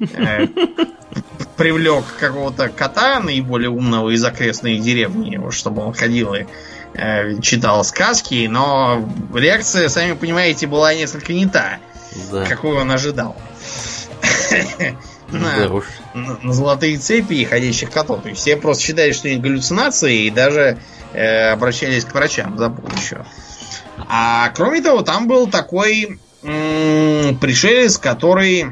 э, 0.00 0.46
привлек 1.58 2.04
какого-то 2.18 2.68
кота, 2.70 3.20
наиболее 3.20 3.68
умного 3.68 4.08
из 4.10 4.24
окрестной 4.24 4.78
деревни, 4.78 5.38
чтобы 5.50 5.82
он 5.84 5.92
ходил 5.92 6.32
и 6.34 6.46
э, 6.94 7.40
читал 7.42 7.84
сказки, 7.84 8.46
но 8.50 9.06
реакция, 9.34 9.88
сами 9.90 10.12
понимаете, 10.14 10.66
была 10.66 10.94
несколько 10.94 11.32
не 11.34 11.46
та, 11.46 11.78
Да. 12.32 12.46
какую 12.46 12.78
он 12.78 12.90
ожидал. 12.90 13.36
Да 15.30 15.38
На, 15.38 15.74
уж. 15.74 15.84
на- 16.14 16.38
на 16.42 16.52
золотые 16.54 16.96
цепи 16.96 17.34
и 17.34 17.44
ходящих 17.44 17.90
котов. 17.90 18.24
И 18.24 18.32
все 18.32 18.56
просто 18.56 18.82
считали, 18.82 19.12
что 19.12 19.28
это 19.28 19.40
галлюцинации, 19.40 20.22
и 20.26 20.30
даже 20.30 20.78
э, 21.12 21.50
обращались 21.50 22.04
к 22.06 22.14
врачам 22.14 22.56
за 22.56 22.70
помощью. 22.70 23.26
А 24.08 24.50
кроме 24.54 24.80
того, 24.80 25.02
там 25.02 25.26
был 25.28 25.46
такой 25.48 26.18
м, 26.42 27.36
пришелец, 27.38 27.98
который 27.98 28.68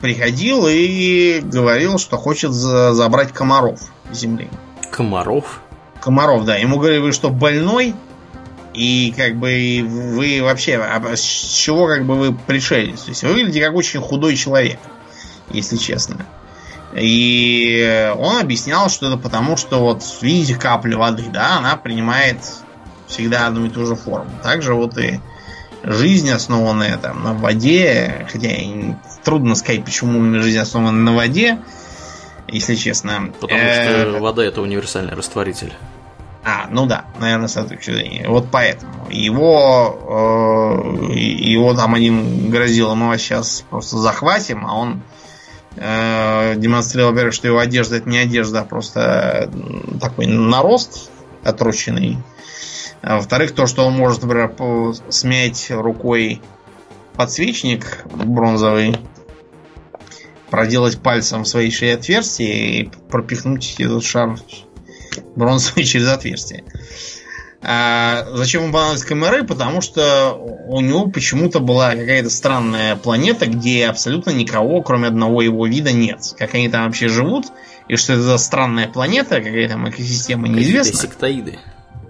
приходил 0.00 0.66
и 0.68 1.40
говорил, 1.42 1.98
что 1.98 2.16
хочет 2.16 2.52
за- 2.52 2.94
забрать 2.94 3.32
комаров 3.32 3.80
с 4.10 4.18
земли. 4.18 4.48
Комаров. 4.90 5.60
Комаров, 6.00 6.44
да. 6.44 6.56
Ему 6.56 6.78
говорили, 6.78 7.00
вы 7.00 7.12
что, 7.12 7.30
больной? 7.30 7.94
И 8.72 9.12
как 9.16 9.36
бы 9.36 9.82
вы 9.84 10.40
вообще, 10.42 10.76
а 10.76 11.16
с 11.16 11.20
чего 11.20 11.86
как 11.86 12.04
бы 12.04 12.14
вы 12.14 12.32
пришелец? 12.32 13.02
То 13.02 13.10
есть 13.10 13.22
вы 13.24 13.32
выглядите 13.32 13.64
как 13.64 13.74
очень 13.74 14.00
худой 14.00 14.36
человек, 14.36 14.78
если 15.50 15.76
честно. 15.76 16.24
И 16.94 18.12
он 18.16 18.38
объяснял, 18.38 18.88
что 18.88 19.08
это 19.08 19.16
потому, 19.16 19.56
что 19.56 19.80
вот 19.80 20.02
видите 20.22 20.54
каплю 20.56 20.98
воды, 20.98 21.24
да, 21.32 21.58
она 21.58 21.76
принимает 21.76 22.38
всегда 23.06 23.46
одну 23.48 23.66
и 23.66 23.70
ту 23.70 23.86
же 23.86 23.96
форму. 23.96 24.30
Также 24.42 24.74
вот 24.74 24.96
и 24.98 25.20
жизнь, 25.82 26.30
основанная 26.30 26.96
там 26.98 27.22
на 27.22 27.34
воде, 27.34 28.26
хотя 28.30 28.48
трудно 29.24 29.54
сказать, 29.54 29.84
почему 29.84 30.40
жизнь 30.40 30.58
основана 30.58 30.98
на 30.98 31.14
воде, 31.14 31.58
если 32.48 32.74
честно. 32.74 33.30
Потому 33.40 33.60
Э, 33.60 34.10
что 34.10 34.20
вода 34.20 34.44
это 34.44 34.60
универсальный 34.60 35.14
растворитель. 35.14 35.72
а, 36.44 36.66
ну 36.70 36.86
да, 36.86 37.04
наверное, 37.18 37.48
с 37.48 37.56
этой 37.56 37.76
точки 37.76 37.90
зрения. 37.92 38.28
Вот 38.28 38.46
поэтому. 38.50 38.92
Его, 39.10 41.06
э, 41.10 41.14
его 41.14 41.74
там 41.74 41.94
один 41.94 42.50
грозил, 42.50 42.94
мы 42.94 43.08
вас 43.08 43.20
сейчас 43.20 43.64
просто 43.68 43.98
захватим, 43.98 44.64
а 44.66 44.74
он 44.74 45.02
э, 45.76 46.54
демонстрировал, 46.56 47.12
во-первых, 47.12 47.34
что 47.34 47.46
его 47.48 47.58
одежда 47.58 47.96
это 47.96 48.08
не 48.08 48.18
одежда, 48.18 48.60
а 48.60 48.64
просто 48.64 49.50
такой 50.00 50.26
нарост 50.26 51.10
отрощенный. 51.44 52.18
А 53.02 53.16
во-вторых, 53.16 53.52
то, 53.52 53.66
что 53.66 53.86
он 53.86 53.94
может, 53.94 54.22
например, 54.22 54.54
смять 55.08 55.70
рукой 55.70 56.40
подсвечник 57.14 58.04
бронзовый, 58.06 58.96
проделать 60.50 60.98
пальцем 61.00 61.44
в 61.44 61.48
своей 61.48 61.70
шее 61.70 61.94
отверстие 61.94 62.80
и 62.80 62.90
пропихнуть 63.08 63.76
этот 63.78 64.04
шар 64.04 64.36
бронзовый 65.36 65.84
через 65.84 66.08
отверстие. 66.08 66.64
А 67.62 68.26
зачем 68.32 68.62
ему 68.62 68.72
понадобились 68.72 69.04
КМР? 69.04 69.46
Потому 69.46 69.82
что 69.82 70.32
у 70.32 70.80
него 70.80 71.08
почему-то 71.08 71.60
была 71.60 71.90
какая-то 71.90 72.30
странная 72.30 72.96
планета, 72.96 73.46
где 73.46 73.86
абсолютно 73.86 74.30
никого, 74.30 74.80
кроме 74.82 75.08
одного 75.08 75.42
его 75.42 75.66
вида, 75.66 75.92
нет. 75.92 76.20
Как 76.38 76.54
они 76.54 76.70
там 76.70 76.86
вообще 76.86 77.08
живут, 77.08 77.46
и 77.86 77.96
что 77.96 78.14
это 78.14 78.22
за 78.22 78.38
странная 78.38 78.88
планета, 78.88 79.42
какая 79.42 79.68
там 79.68 79.88
экосистема, 79.90 80.48
неизвестно. 80.48 81.00
сектоиды. 81.00 81.58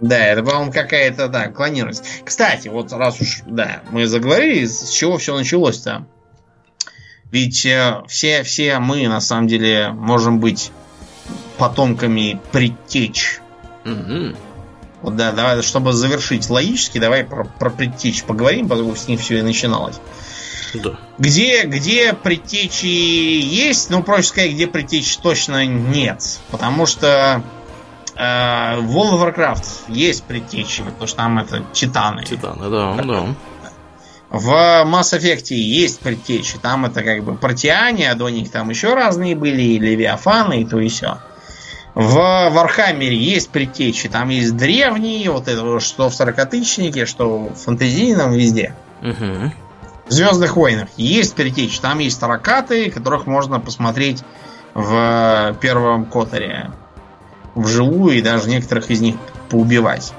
Да, 0.01 0.19
это, 0.19 0.43
по-моему, 0.43 0.73
какая-то, 0.73 1.29
да, 1.29 1.49
клонированность. 1.49 2.05
Кстати, 2.25 2.69
вот 2.69 2.93
раз 2.93 3.21
уж, 3.21 3.43
да, 3.47 3.83
мы 3.91 4.07
заговорили, 4.07 4.67
с 4.67 4.91
чего 4.91 5.19
все 5.19 5.37
началось-то? 5.37 6.07
Ведь 7.31 7.65
э, 7.67 8.03
все, 8.09 8.43
все 8.43 8.79
мы, 8.79 9.07
на 9.09 9.21
самом 9.21 9.47
деле, 9.47 9.91
можем 9.91 10.41
быть 10.41 10.73
потомками 11.59 12.41
предтеч. 12.51 13.41
Угу. 13.85 14.37
Вот 15.03 15.17
да, 15.17 15.33
давай, 15.33 15.63
чтобы 15.63 15.93
завершить 15.93 16.49
логически, 16.51 16.99
давай 16.99 17.25
про, 17.25 17.45
про 17.45 17.71
предтеч 17.71 18.25
поговорим, 18.25 18.69
поскольку 18.69 18.97
с 18.97 19.07
них 19.07 19.21
все 19.21 19.39
и 19.39 19.43
начиналось. 19.43 19.97
Да. 20.75 20.99
Где, 21.19 21.65
где 21.65 22.13
предтечи 22.13 22.87
есть, 22.87 23.91
ну, 23.91 24.03
проще 24.03 24.29
сказать, 24.29 24.53
где 24.53 24.67
предтеч 24.67 25.17
точно 25.19 25.67
нет. 25.67 26.41
Потому 26.51 26.87
что 26.87 27.43
World 28.17 29.13
of 29.13 29.35
Warcraft 29.35 29.65
есть 29.89 30.25
предтечи, 30.25 30.83
потому 30.83 31.07
что 31.07 31.17
там 31.17 31.39
это 31.39 31.63
титаны. 31.73 32.25
Титаны, 32.25 32.69
да, 32.71 32.95
да. 33.03 33.27
В 34.31 34.49
Mass 34.87 35.19
Effect 35.19 35.53
есть 35.55 36.01
предтечи. 36.01 36.57
Там 36.59 36.87
это 36.87 37.03
как 37.03 37.25
бы 37.25 37.35
протиане, 37.35 38.11
а 38.11 38.15
до 38.15 38.29
них 38.29 38.51
там 38.51 38.71
еще 38.71 38.95
разные 38.95 39.35
были, 39.35 39.63
и 39.63 39.79
левиафаны, 39.79 40.63
и 40.63 40.65
то 40.65 40.79
и 40.79 40.89
все. 40.89 41.19
В 41.95 42.15
Warhammer 42.51 43.10
е 43.10 43.17
есть 43.17 43.51
предтечи. 43.51 44.09
Там 44.09 44.29
есть 44.29 44.57
древние, 44.57 45.31
вот 45.31 45.49
это 45.49 45.81
что 45.81 46.09
в 46.09 46.15
сорокатысячнике, 46.15 47.07
что 47.07 47.49
в 47.49 47.55
фантазийном, 47.55 48.33
везде. 48.33 48.77
Угу. 49.03 49.53
В 50.07 50.13
Звездных 50.13 50.57
войнах 50.57 50.89
есть 50.97 51.35
предтечи. 51.35 51.81
Там 51.81 51.99
есть 51.99 52.21
ракаты, 52.21 52.91
которых 52.91 53.27
можно 53.27 53.59
посмотреть 53.59 54.23
в 54.75 55.57
первом 55.61 56.05
Которе 56.05 56.71
вживую 57.55 58.19
и 58.19 58.23
даже 58.23 58.49
некоторых 58.49 58.91
из 58.91 59.01
них 59.01 59.17
поубивать. 59.49 60.13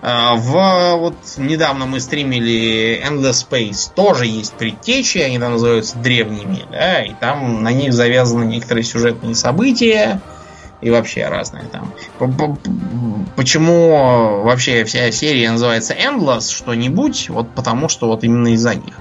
А, 0.00 0.36
В 0.36 0.96
вот 0.96 1.16
недавно 1.36 1.86
мы 1.86 2.00
стримили 2.00 3.02
Endless 3.04 3.46
Space 3.48 3.90
тоже 3.94 4.26
есть 4.26 4.54
предтечи, 4.54 5.18
они 5.18 5.38
там 5.38 5.52
называются 5.52 5.98
древними, 5.98 6.64
да, 6.70 7.02
и 7.02 7.14
там 7.14 7.62
на 7.62 7.72
них 7.72 7.92
завязаны 7.92 8.44
некоторые 8.44 8.84
сюжетные 8.84 9.34
события 9.34 10.20
и 10.80 10.90
вообще 10.90 11.26
разные 11.26 11.64
там. 11.64 11.92
Почему 13.34 14.42
вообще 14.42 14.84
вся 14.84 15.10
серия 15.10 15.50
называется 15.50 15.94
Endless 15.94 16.52
что-нибудь? 16.54 17.30
Вот 17.30 17.50
потому 17.54 17.88
что 17.88 18.06
вот 18.06 18.22
именно 18.22 18.48
из-за 18.54 18.74
них. 18.76 18.94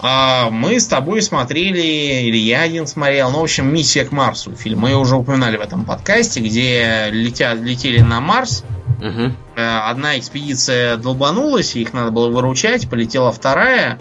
А, 0.00 0.50
мы 0.50 0.78
с 0.78 0.86
тобой 0.86 1.22
смотрели, 1.22 1.80
или 1.80 2.36
я 2.36 2.62
один 2.62 2.86
смотрел, 2.86 3.30
ну, 3.30 3.40
в 3.40 3.42
общем, 3.42 3.72
«Миссия 3.72 4.04
к 4.04 4.12
Марсу» 4.12 4.54
фильм. 4.54 4.80
Мы 4.80 4.94
уже 4.94 5.16
упоминали 5.16 5.56
в 5.56 5.60
этом 5.60 5.84
подкасте, 5.84 6.40
где 6.40 7.08
летят, 7.10 7.58
летели 7.58 8.00
на 8.00 8.20
Марс. 8.20 8.64
Угу. 9.00 9.32
Одна 9.56 10.18
экспедиция 10.18 10.96
долбанулась, 10.96 11.74
их 11.74 11.92
надо 11.92 12.10
было 12.10 12.28
выручать, 12.30 12.88
полетела 12.88 13.32
вторая. 13.32 13.98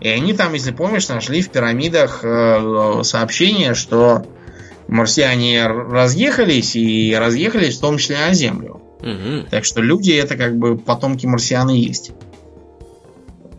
И 0.00 0.08
они 0.08 0.32
там, 0.32 0.52
если 0.54 0.72
помнишь, 0.72 1.08
нашли 1.08 1.42
в 1.42 1.50
пирамидах 1.50 2.20
э, 2.24 3.00
сообщение, 3.04 3.74
что 3.74 4.26
марсиане 4.88 5.66
разъехались, 5.66 6.74
и 6.74 7.14
разъехались 7.16 7.78
в 7.78 7.80
том 7.80 7.98
числе 7.98 8.16
на 8.18 8.34
Землю. 8.34 8.82
Угу. 9.00 9.48
Так 9.50 9.64
что 9.64 9.80
люди 9.80 10.10
это 10.12 10.36
как 10.36 10.56
бы 10.56 10.76
потомки 10.76 11.26
марсиан 11.26 11.70
и 11.70 11.78
есть. 11.78 12.10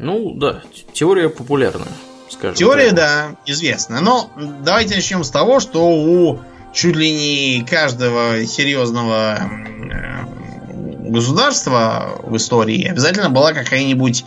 Ну, 0.04 0.34
да, 0.36 0.62
теория 0.94 1.30
популярная, 1.30 1.88
скажем 2.30 2.56
Теория, 2.56 2.92
прямо. 2.92 2.96
да, 2.98 3.36
известна. 3.46 4.02
Но 4.02 4.30
давайте 4.36 4.96
начнем 4.96 5.24
с 5.24 5.32
того, 5.32 5.60
что 5.60 5.88
у 5.88 6.40
чуть 6.74 6.96
ли 6.96 7.12
не 7.12 7.66
каждого 7.66 8.46
серьезного 8.46 9.40
государства 11.10 12.20
в 12.24 12.36
истории 12.36 12.88
обязательно 12.88 13.30
была 13.30 13.54
какая-нибудь 13.54 14.26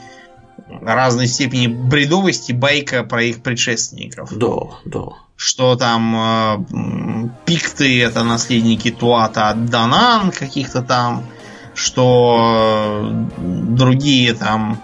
разной 0.82 1.26
степени 1.26 1.66
бредовости 1.66 2.52
байка 2.52 3.02
про 3.02 3.22
их 3.24 3.42
предшественников. 3.42 4.32
Да, 4.36 4.56
да. 4.84 5.02
Что 5.36 5.76
там 5.76 6.16
э, 6.16 7.28
пикты 7.44 8.02
это 8.02 8.24
наследники 8.24 8.90
Туата 8.90 9.48
от 9.48 9.66
Данан 9.66 10.30
каких-то 10.30 10.82
там, 10.82 11.24
что 11.74 13.26
другие 13.36 14.32
там 14.34 14.80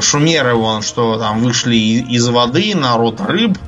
шумеры 0.00 0.54
вон, 0.54 0.82
что 0.82 1.18
там 1.18 1.40
вышли 1.40 1.76
из 1.76 2.28
воды, 2.28 2.74
народ 2.74 3.20
рыб, 3.20 3.58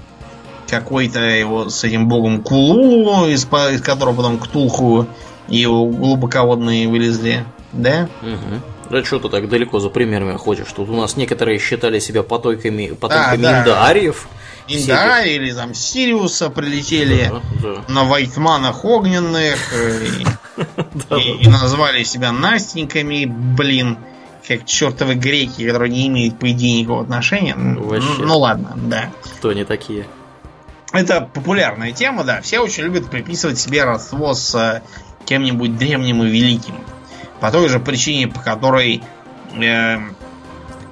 какой-то 0.68 1.20
его 1.20 1.68
с 1.68 1.84
этим 1.84 2.08
богом 2.08 2.42
Кулу, 2.42 3.26
из, 3.26 3.44
из 3.44 3.82
которого 3.82 4.14
потом 4.16 4.38
Ктулху 4.38 5.06
и 5.48 5.58
его 5.58 5.86
глубоководные 5.86 6.88
вылезли, 6.88 7.44
да? 7.72 8.08
Угу. 8.22 8.90
Да 8.90 9.04
что 9.04 9.18
ты 9.18 9.28
так 9.28 9.48
далеко 9.48 9.78
за 9.80 9.88
примерами 9.88 10.36
ходишь? 10.36 10.66
Тут 10.74 10.88
у 10.88 10.96
нас 10.96 11.16
некоторые 11.16 11.58
считали 11.58 11.98
себя 11.98 12.22
потомками, 12.22 12.88
потомками 12.88 13.42
да. 13.42 13.60
индаариев. 13.60 14.28
Инда 14.66 15.22
или 15.22 15.52
там 15.52 15.74
Сириуса 15.74 16.48
прилетели 16.48 17.30
Да, 17.30 17.40
да. 17.62 17.92
на 17.92 18.04
Вайтманах 18.04 18.84
огненных 18.84 19.58
э, 19.74 20.06
и- 20.06 21.14
и, 21.20 21.42
и 21.44 21.48
назвали 21.48 22.02
себя 22.04 22.32
Настеньками, 22.32 23.26
блин, 23.26 23.98
как 24.46 24.66
чертовы 24.66 25.14
греки, 25.14 25.66
которые 25.66 25.90
не 25.90 26.06
имеют, 26.08 26.38
по 26.38 26.50
идее, 26.50 26.80
никакого 26.80 27.02
отношения. 27.02 27.54
Ну, 27.54 27.82
Вообще. 27.82 28.22
ну 28.22 28.38
ладно, 28.38 28.72
да. 28.76 29.10
Кто 29.38 29.50
они 29.50 29.64
такие? 29.64 30.06
Это 30.92 31.22
популярная 31.22 31.92
тема, 31.92 32.24
да. 32.24 32.40
Все 32.40 32.60
очень 32.60 32.84
любят 32.84 33.10
приписывать 33.10 33.58
себе 33.58 33.84
родство 33.84 34.34
с 34.34 34.54
э, 34.54 34.82
кем-нибудь 35.24 35.76
древним 35.76 36.22
и 36.22 36.28
великим. 36.28 36.76
По 37.40 37.50
той 37.50 37.68
же 37.68 37.80
причине, 37.80 38.28
по 38.28 38.40
которой 38.40 39.02
э, 39.60 39.96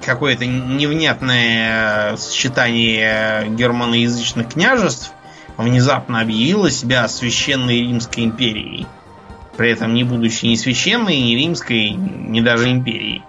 какое-то 0.03 0.45
невнятное 0.45 2.13
э, 2.13 2.17
сочетание 2.17 3.47
германоязычных 3.49 4.49
княжеств 4.49 5.13
внезапно 5.57 6.19
объявило 6.19 6.69
себя 6.71 7.07
священной 7.07 7.79
Римской 7.79 8.25
империей. 8.25 8.87
При 9.55 9.71
этом 9.71 9.93
не 9.93 10.03
будучи 10.03 10.45
ни 10.45 10.55
священной, 10.55 11.15
ни 11.15 11.35
римской, 11.35 11.91
ни 11.91 12.41
даже 12.41 12.71
империей. 12.71 13.21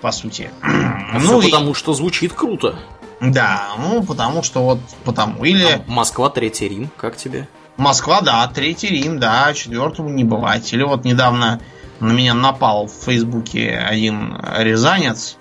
По 0.00 0.12
сути. 0.12 0.50
А 0.62 1.18
ну 1.18 1.40
все 1.40 1.48
и- 1.48 1.50
потому, 1.50 1.74
что 1.74 1.92
звучит 1.92 2.32
круто. 2.32 2.78
да, 3.20 3.68
ну 3.78 4.02
потому 4.02 4.42
что 4.42 4.62
вот 4.64 4.78
потому. 5.04 5.44
Или 5.44 5.64
А 5.64 5.82
Москва, 5.86 6.30
Третий 6.30 6.68
Рим, 6.68 6.90
как 6.96 7.16
тебе? 7.16 7.48
Москва, 7.76 8.20
да, 8.22 8.46
Третий 8.48 8.88
Рим, 8.88 9.18
да, 9.18 9.52
четвертому 9.54 10.08
не 10.08 10.24
бывать. 10.24 10.72
Или 10.72 10.82
вот 10.84 11.04
недавно 11.04 11.60
на 12.00 12.12
меня 12.12 12.32
напал 12.34 12.86
в 12.86 12.92
Фейсбуке 13.04 13.76
один 13.76 14.38
рязанец, 14.58 15.36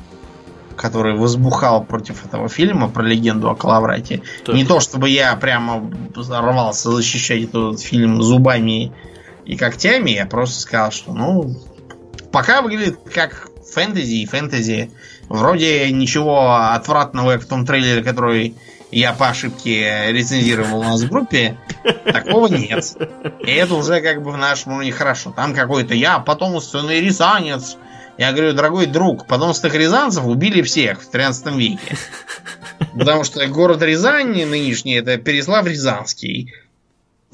который 0.75 1.15
возбухал 1.17 1.83
против 1.83 2.25
этого 2.25 2.47
фильма 2.49 2.89
про 2.89 3.03
легенду 3.03 3.49
о 3.49 3.55
Калаврате. 3.55 4.23
Так. 4.45 4.55
Не 4.55 4.65
то 4.65 4.79
чтобы 4.79 5.09
я 5.09 5.35
прямо 5.35 5.89
рвался 6.15 6.91
защищать 6.91 7.43
этот 7.43 7.79
фильм 7.81 8.21
зубами 8.21 8.91
и 9.45 9.55
когтями, 9.57 10.11
я 10.11 10.25
просто 10.25 10.59
сказал, 10.61 10.91
что 10.91 11.13
ну 11.13 11.55
пока 12.31 12.61
выглядит 12.61 12.99
как 13.13 13.48
фэнтези 13.73 14.15
и 14.15 14.25
фэнтези. 14.25 14.91
Вроде 15.27 15.91
ничего 15.91 16.55
отвратного 16.55 17.33
как 17.33 17.43
в 17.43 17.45
том 17.45 17.65
трейлере, 17.65 18.03
который 18.03 18.55
я 18.91 19.13
по 19.13 19.29
ошибке 19.29 20.11
рецензировал 20.11 20.79
у 20.79 20.83
нас 20.83 21.01
в 21.01 21.09
группе, 21.09 21.57
такого 22.05 22.47
нет. 22.47 22.83
И 23.45 23.51
это 23.51 23.75
уже 23.75 24.01
как 24.01 24.23
бы 24.23 24.31
в 24.31 24.37
нашем 24.37 24.73
уровне 24.73 24.91
хорошо. 24.91 25.31
Там 25.35 25.53
какой-то 25.53 25.93
я 25.93 26.19
потомственный 26.19 26.99
рязанец. 26.99 27.77
Я 28.17 28.33
говорю, 28.33 28.53
дорогой 28.53 28.85
друг, 28.85 29.27
потомственных 29.27 29.75
рязанцев 29.75 30.25
убили 30.25 30.61
всех 30.61 31.01
в 31.03 31.09
13 31.09 31.55
веке. 31.55 31.95
Потому 32.97 33.23
что 33.23 33.45
город 33.47 33.81
Рязань 33.81 34.45
нынешний 34.45 34.95
это 34.95 35.17
Переслав 35.17 35.65
Рязанский. 35.65 36.53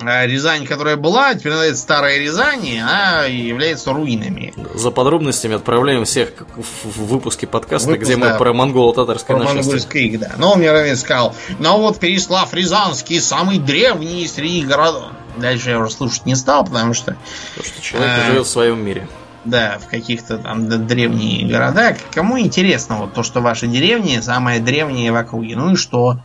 А 0.01 0.26
Рязань, 0.27 0.65
которая 0.65 0.97
была, 0.97 1.34
теперь 1.35 1.53
называется 1.53 1.81
Старая 1.81 2.19
Рязань, 2.19 2.65
и 2.65 2.77
она 2.80 3.23
является 3.26 3.93
руинами. 3.93 4.53
За 4.73 4.91
подробностями 4.91 5.55
отправляем 5.55 6.03
всех 6.03 6.34
в 6.57 7.05
выпуске 7.05 7.47
подкаста, 7.47 7.88
Выпуск, 7.91 8.05
где 8.05 8.17
мы 8.17 8.27
да. 8.27 8.38
про 8.38 8.51
монголо-татарское 8.53 9.38
Про 9.38 9.45
нашествие. 9.45 9.63
монгольский 9.76 10.07
их, 10.07 10.19
да. 10.19 10.31
Но 10.38 10.51
он 10.51 10.59
мне 10.59 10.69
ранее 10.72 10.97
сказал, 10.97 11.34
ну 11.59 11.77
вот 11.80 11.97
Переслав 11.99 12.53
Рязанский 12.53 13.22
самый 13.22 13.57
древний 13.57 14.27
среди 14.27 14.63
городов. 14.63 15.11
Дальше 15.38 15.69
я 15.69 15.80
уже 15.80 15.91
слушать 15.91 16.26
не 16.26 16.35
стал, 16.35 16.65
потому 16.65 16.93
что, 16.93 17.15
Потому 17.55 17.73
что 17.73 17.81
человек 17.81 18.11
А. 18.22 18.26
живет 18.26 18.45
в 18.45 18.49
своем 18.49 18.84
мире. 18.85 19.07
да, 19.45 19.80
в 19.81 19.88
каких-то 19.89 20.38
там 20.39 20.67
древние 20.88 21.47
города. 21.47 21.95
Кому 22.13 22.38
интересно 22.38 22.97
вот 22.97 23.13
то, 23.13 23.23
что 23.23 23.39
ваши 23.39 23.67
деревни 23.67 24.19
самые 24.19 24.59
древние 24.59 25.13
в 25.13 25.15
округе? 25.15 25.55
Ну 25.55 25.72
и 25.72 25.76
что? 25.77 26.19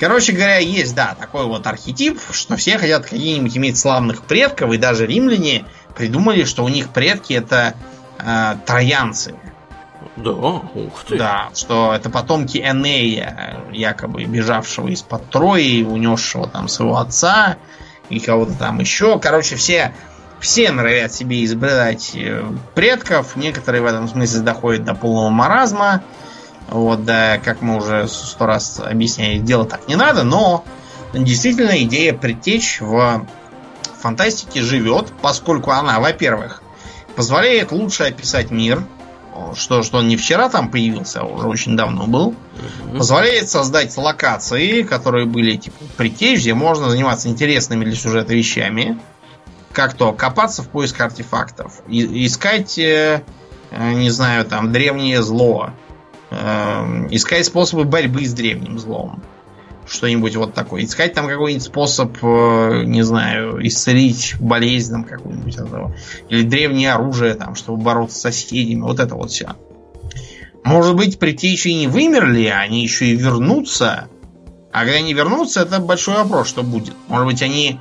Короче 0.00 0.32
говоря, 0.32 0.56
есть, 0.56 0.94
да, 0.94 1.14
такой 1.14 1.44
вот 1.44 1.66
архетип, 1.66 2.18
что 2.32 2.56
все 2.56 2.78
хотят 2.78 3.04
какие-нибудь 3.04 3.54
иметь 3.58 3.78
славных 3.78 4.22
предков, 4.22 4.72
и 4.72 4.78
даже 4.78 5.06
римляне 5.06 5.66
придумали, 5.94 6.44
что 6.44 6.64
у 6.64 6.68
них 6.68 6.88
предки 6.88 7.34
это 7.34 7.74
э, 8.18 8.56
троянцы. 8.64 9.34
Да, 10.16 10.30
ух 10.30 11.04
ты. 11.06 11.18
Да, 11.18 11.50
что 11.54 11.92
это 11.94 12.08
потомки 12.08 12.56
Энея, 12.56 13.58
якобы 13.72 14.24
бежавшего 14.24 14.88
из-под 14.88 15.28
Трои, 15.28 15.82
унесшего 15.82 16.48
там 16.48 16.68
своего 16.68 16.96
отца 16.96 17.58
и 18.08 18.20
кого-то 18.20 18.54
там 18.54 18.80
еще. 18.80 19.18
Короче, 19.18 19.56
все, 19.56 19.92
все 20.40 20.72
норовят 20.72 21.12
себе 21.12 21.44
изобретать 21.44 22.12
э, 22.14 22.42
предков. 22.74 23.36
Некоторые 23.36 23.82
в 23.82 23.86
этом 23.86 24.08
смысле 24.08 24.40
доходят 24.40 24.84
до 24.84 24.94
полного 24.94 25.28
маразма. 25.28 26.02
Вот, 26.68 27.04
да, 27.04 27.38
как 27.38 27.62
мы 27.62 27.76
уже 27.76 28.06
сто 28.08 28.46
раз 28.46 28.80
объясняли, 28.80 29.38
дело 29.38 29.64
так 29.64 29.88
не 29.88 29.96
надо, 29.96 30.22
но 30.22 30.64
действительно 31.12 31.82
идея 31.82 32.12
притечь 32.12 32.80
в 32.80 33.26
фантастике 34.00 34.62
живет, 34.62 35.12
поскольку 35.20 35.72
она, 35.72 36.00
во-первых, 36.00 36.62
позволяет 37.16 37.72
лучше 37.72 38.04
описать 38.04 38.50
мир, 38.50 38.84
что, 39.54 39.82
что 39.82 39.98
он 39.98 40.08
не 40.08 40.16
вчера 40.16 40.48
там 40.48 40.70
появился, 40.70 41.20
а 41.20 41.24
уже 41.24 41.46
очень 41.46 41.76
давно 41.76 42.06
был. 42.06 42.34
Позволяет 42.96 43.48
создать 43.48 43.96
локации, 43.96 44.82
которые 44.82 45.26
были 45.26 45.56
типа 45.56 45.84
притечь, 45.96 46.40
где 46.40 46.54
можно 46.54 46.90
заниматься 46.90 47.28
интересными 47.28 47.84
для 47.84 47.94
сюжета 47.94 48.34
вещами. 48.34 48.98
Как 49.72 49.94
то 49.94 50.12
копаться 50.12 50.62
в 50.62 50.68
поиск 50.68 51.00
артефактов, 51.00 51.80
искать, 51.88 52.76
э, 52.78 53.22
э 53.70 53.92
не 53.92 54.10
знаю, 54.10 54.44
там, 54.44 54.72
древнее 54.72 55.22
зло, 55.22 55.70
искать 56.30 57.44
способы 57.44 57.84
борьбы 57.84 58.24
с 58.24 58.32
древним 58.32 58.78
злом 58.78 59.22
что-нибудь 59.90 60.36
вот 60.36 60.54
такое. 60.54 60.84
Искать 60.84 61.14
там 61.14 61.26
какой-нибудь 61.26 61.64
способ, 61.64 62.16
э, 62.22 62.84
не 62.84 63.02
знаю, 63.02 63.66
исцелить 63.66 64.36
болезнь 64.38 64.92
там 64.92 65.04
какую-нибудь 65.04 65.56
этого. 65.56 65.94
Или 66.28 66.42
древнее 66.42 66.92
оружие 66.92 67.34
там, 67.34 67.54
чтобы 67.54 67.82
бороться 67.82 68.16
с 68.16 68.20
соседями. 68.20 68.82
Вот 68.82 69.00
это 69.00 69.16
вот 69.16 69.30
все. 69.30 69.56
Может 70.62 70.94
быть, 70.94 71.18
притечи 71.18 71.68
не 71.68 71.88
вымерли, 71.88 72.46
а 72.46 72.60
они 72.60 72.82
еще 72.82 73.06
и 73.06 73.16
вернутся. 73.16 74.08
А 74.72 74.80
когда 74.84 74.98
они 74.98 75.12
вернутся, 75.12 75.62
это 75.62 75.80
большой 75.80 76.16
вопрос, 76.16 76.48
что 76.48 76.62
будет. 76.62 76.94
Может 77.08 77.26
быть, 77.26 77.42
они 77.42 77.80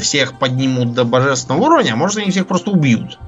всех 0.00 0.38
поднимут 0.38 0.92
до 0.92 1.04
божественного 1.04 1.64
уровня, 1.64 1.92
а 1.92 1.96
может, 1.96 2.18
они 2.18 2.30
всех 2.30 2.46
просто 2.46 2.70
убьют. 2.70 3.18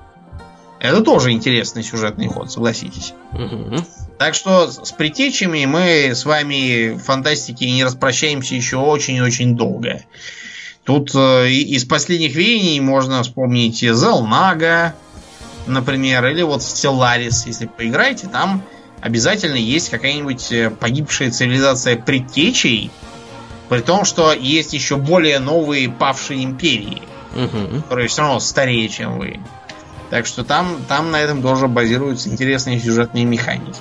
Это 0.80 1.02
тоже 1.02 1.32
интересный 1.32 1.82
сюжетный 1.82 2.26
ход, 2.26 2.50
согласитесь. 2.50 3.12
Угу. 3.32 3.84
Так 4.18 4.34
что 4.34 4.70
с 4.70 4.92
притечами 4.92 5.66
мы 5.66 6.14
с 6.14 6.24
вами 6.24 6.94
в 6.94 7.00
фантастике 7.00 7.70
не 7.70 7.84
распрощаемся 7.84 8.54
еще 8.54 8.78
очень-очень 8.78 9.56
долго. 9.56 10.02
Тут 10.84 11.14
э, 11.14 11.50
из 11.50 11.84
последних 11.84 12.34
веяний 12.34 12.80
можно 12.80 13.22
вспомнить 13.22 13.80
Зелнага, 13.80 14.94
например, 15.66 16.26
или 16.26 16.42
вот 16.42 16.62
Стелларис, 16.62 17.46
если 17.46 17.66
поиграете, 17.66 18.28
там 18.28 18.62
обязательно 19.00 19.56
есть 19.56 19.90
какая-нибудь 19.90 20.50
э, 20.50 20.70
погибшая 20.70 21.30
цивилизация 21.30 21.96
предтечей, 21.96 22.90
при 23.68 23.80
том, 23.80 24.04
что 24.06 24.32
есть 24.32 24.72
еще 24.72 24.96
более 24.96 25.38
новые 25.38 25.90
павшие 25.90 26.42
империи, 26.42 27.02
угу. 27.34 27.82
которые 27.82 28.08
все 28.08 28.22
равно 28.22 28.40
старее, 28.40 28.88
чем 28.88 29.18
вы. 29.18 29.38
Так 30.10 30.26
что 30.26 30.44
там, 30.44 30.84
там 30.88 31.12
на 31.12 31.20
этом 31.20 31.40
тоже 31.40 31.68
базируются 31.68 32.28
интересные 32.28 32.80
сюжетные 32.80 33.24
механики. 33.24 33.80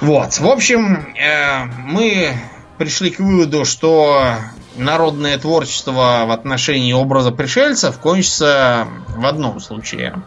Вот, 0.00 0.38
в 0.38 0.46
общем, 0.46 1.14
э, 1.16 1.64
мы 1.78 2.36
пришли 2.76 3.10
к 3.10 3.20
выводу, 3.20 3.64
что 3.64 4.36
народное 4.76 5.38
творчество 5.38 6.24
в 6.26 6.30
отношении 6.32 6.92
образа 6.92 7.30
пришельцев 7.30 7.98
кончится 7.98 8.88
в 9.08 9.24
одном 9.24 9.60
случае. 9.60 10.22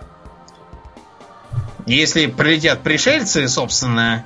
Если 1.86 2.28
прилетят 2.28 2.82
пришельцы, 2.82 3.48
собственно, 3.48 4.26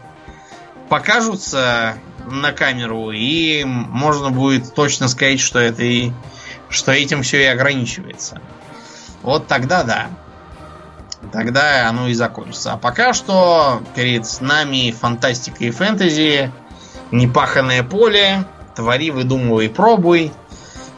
покажутся 0.90 1.96
на 2.30 2.52
камеру, 2.52 3.12
и 3.12 3.64
можно 3.66 4.30
будет 4.30 4.74
точно 4.76 5.08
сказать, 5.08 5.40
что 5.40 5.60
это 5.60 5.84
и 5.84 6.12
что 6.70 6.92
этим 6.92 7.24
все 7.24 7.42
и 7.42 7.46
ограничивается. 7.46 8.42
Вот 9.24 9.48
тогда 9.48 9.84
да 9.84 10.08
тогда 11.32 11.88
оно 11.88 12.08
и 12.08 12.14
закончится. 12.14 12.74
А 12.74 12.78
пока 12.78 13.14
что 13.14 13.82
перед 13.96 14.26
нами 14.42 14.92
фантастика 14.92 15.64
и 15.64 15.72
фэнтези, 15.72 16.52
непаханное 17.12 17.84
поле, 17.84 18.46
твори, 18.76 19.12
выдумывай, 19.12 19.70
пробуй, 19.70 20.32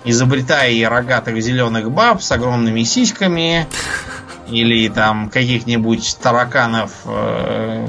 изобретай 0.06 0.86
рогатых 0.86 1.42
зеленых 1.42 1.92
баб 1.92 2.22
с 2.22 2.32
огромными 2.32 2.84
сиськами, 2.84 3.68
или 4.48 4.90
там 4.90 5.30
каких-нибудь 5.30 6.18
тараканов, 6.22 6.92
э, 7.06 7.88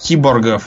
киборгов 0.00 0.64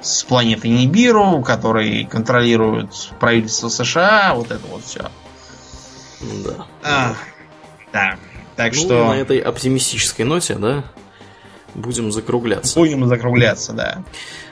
с 0.00 0.22
планеты 0.22 0.68
Нибиру, 0.68 1.42
которые 1.42 2.06
контролируют 2.06 3.10
правительство 3.18 3.68
США, 3.68 4.34
вот 4.34 4.50
это 4.50 4.64
вот 4.68 4.84
все. 4.84 5.10
Да. 6.44 6.66
А, 6.84 7.14
да. 7.96 8.18
Так 8.56 8.74
ну, 8.74 8.80
что... 8.80 9.08
На 9.08 9.16
этой 9.16 9.38
оптимистической 9.38 10.24
ноте, 10.24 10.54
да, 10.54 10.84
будем 11.74 12.12
закругляться. 12.12 12.78
Будем 12.78 13.06
закругляться, 13.06 13.72
да. 13.72 14.04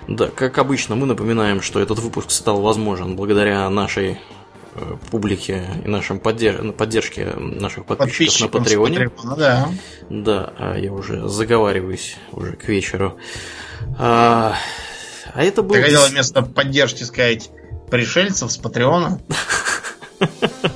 Да, 0.08 0.28
как 0.28 0.58
обычно, 0.58 0.94
мы 0.94 1.06
напоминаем, 1.06 1.62
что 1.62 1.80
этот 1.80 1.98
выпуск 1.98 2.30
стал 2.30 2.60
возможен 2.60 3.16
благодаря 3.16 3.68
нашей 3.70 4.18
э, 4.74 4.96
публике 5.10 5.64
и 5.84 5.88
нашим 5.88 6.20
поддерж... 6.20 6.74
поддержке 6.74 7.32
наших 7.36 7.86
подписчиков 7.86 8.40
на 8.40 8.48
Патреоне. 8.60 9.10
Да. 9.36 9.68
да, 10.10 10.52
а 10.58 10.76
я 10.76 10.92
уже 10.92 11.26
заговариваюсь 11.28 12.16
уже 12.32 12.52
к 12.52 12.68
вечеру. 12.68 13.18
А, 13.98 14.56
а 15.32 15.42
это 15.42 15.62
был... 15.62 15.74
Ты 15.74 15.82
хотел 15.82 16.06
вместо 16.06 16.42
поддержки 16.42 17.02
сказать 17.04 17.50
пришельцев 17.90 18.52
с 18.52 18.58
Патреона? 18.58 19.20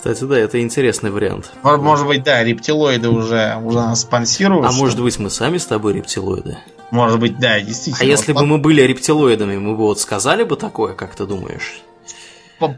Кстати, 0.00 0.24
да, 0.24 0.38
это 0.38 0.62
интересный 0.62 1.10
вариант. 1.10 1.50
Может, 1.62 2.06
быть, 2.06 2.22
да, 2.22 2.42
рептилоиды 2.42 3.10
уже, 3.10 3.58
уже 3.62 3.76
нас 3.76 4.00
спонсируют. 4.00 4.64
А 4.64 4.72
может 4.72 4.98
быть, 4.98 5.18
мы 5.18 5.28
сами 5.28 5.58
с 5.58 5.66
тобой 5.66 5.92
рептилоиды? 5.92 6.56
Может 6.90 7.20
быть, 7.20 7.38
да, 7.38 7.60
действительно. 7.60 8.02
А 8.02 8.10
если 8.10 8.32
бы 8.32 8.46
мы 8.46 8.56
были 8.56 8.80
рептилоидами, 8.80 9.58
мы 9.58 9.72
бы 9.72 9.82
вот 9.82 10.00
сказали 10.00 10.44
бы 10.44 10.56
такое, 10.56 10.94
как 10.94 11.14
ты 11.14 11.26
думаешь? 11.26 11.82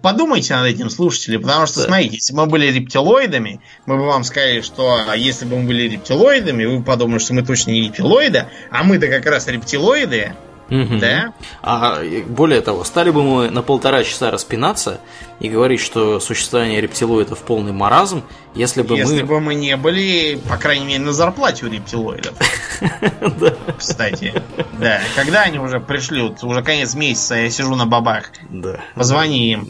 Подумайте 0.03 0.55
над 0.57 0.66
этим, 0.66 0.90
слушатели, 0.90 1.36
потому 1.36 1.66
что, 1.66 1.82
да. 1.82 1.86
смотрите, 1.86 2.16
если 2.16 2.32
бы 2.32 2.40
мы 2.40 2.47
были 2.51 2.66
рептилоидами, 2.73 3.61
мы 3.86 3.99
бы 3.99 4.07
вам 4.07 4.24
сказали, 4.24 4.61
что 4.61 5.05
а 5.09 5.16
если 5.16 5.44
бы 5.44 5.59
мы 5.61 5.69
были 5.69 5.82
рептилоидами, 5.90 6.65
вы 6.65 6.82
подумали, 6.82 7.20
что 7.20 7.35
мы 7.35 7.43
точно 7.43 7.70
не 7.70 7.85
рептилоиды, 7.85 8.47
а 8.73 8.82
мы-то 8.82 9.07
как 9.07 9.27
раз 9.27 9.47
рептилоиды, 9.47 10.35
Угу. 10.70 10.98
Да? 10.98 11.32
А 11.62 12.01
более 12.26 12.60
того, 12.60 12.84
стали 12.84 13.10
бы 13.10 13.22
мы 13.22 13.51
на 13.51 13.62
полтора 13.62 14.05
часа 14.05 14.30
распинаться 14.30 15.01
и 15.40 15.48
говорить, 15.48 15.80
что 15.80 16.20
существование 16.20 16.80
рептилоидов 16.80 17.40
полный 17.40 17.72
маразм, 17.72 18.22
если 18.55 18.82
бы 18.82 18.97
если 18.97 19.05
мы... 19.05 19.12
Если 19.12 19.26
бы 19.26 19.40
мы 19.40 19.55
не 19.55 19.76
были, 19.76 20.40
по 20.48 20.56
крайней 20.56 20.86
мере, 20.86 21.01
на 21.01 21.12
зарплате 21.12 21.66
у 21.66 21.68
рептилоидов. 21.68 22.34
Кстати. 23.78 24.32
Да. 24.78 25.01
Когда 25.14 25.43
они 25.43 25.59
уже 25.59 25.80
пришлют? 25.80 26.43
Уже 26.43 26.62
конец 26.62 26.94
месяца, 26.94 27.34
я 27.34 27.51
сижу 27.51 27.74
на 27.74 27.86
бабах. 27.86 28.30
Да. 28.48 28.80
Позвони 28.94 29.52
им. 29.52 29.68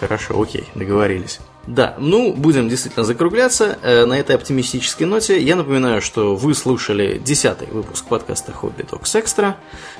Хорошо, 0.00 0.40
окей, 0.40 0.64
договорились. 0.74 1.40
Да, 1.68 1.94
ну, 1.98 2.32
будем 2.32 2.70
действительно 2.70 3.04
закругляться. 3.04 3.78
Э, 3.82 4.06
на 4.06 4.18
этой 4.18 4.34
оптимистической 4.34 5.06
ноте 5.06 5.38
я 5.38 5.54
напоминаю, 5.54 6.00
что 6.00 6.34
вы 6.34 6.54
слушали 6.54 7.18
десятый 7.18 7.68
выпуск 7.68 8.06
подкаста 8.06 8.52
Хобби 8.52 8.84
Токс 8.84 9.14
Экстра. 9.14 9.54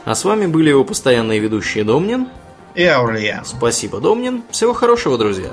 А 0.07 0.15
с 0.15 0.25
вами 0.25 0.47
были 0.47 0.71
его 0.71 0.83
постоянные 0.83 1.41
ведущие 1.41 1.85
Домнин 1.85 2.29
и 2.75 2.85
Аурлиен. 2.85 3.45
Спасибо, 3.45 4.01
Домнин. 4.01 4.45
Всего 4.51 4.73
хорошего, 4.73 5.19
друзья. 5.19 5.51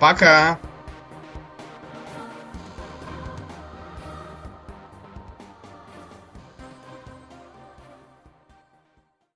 Пока. 0.00 0.58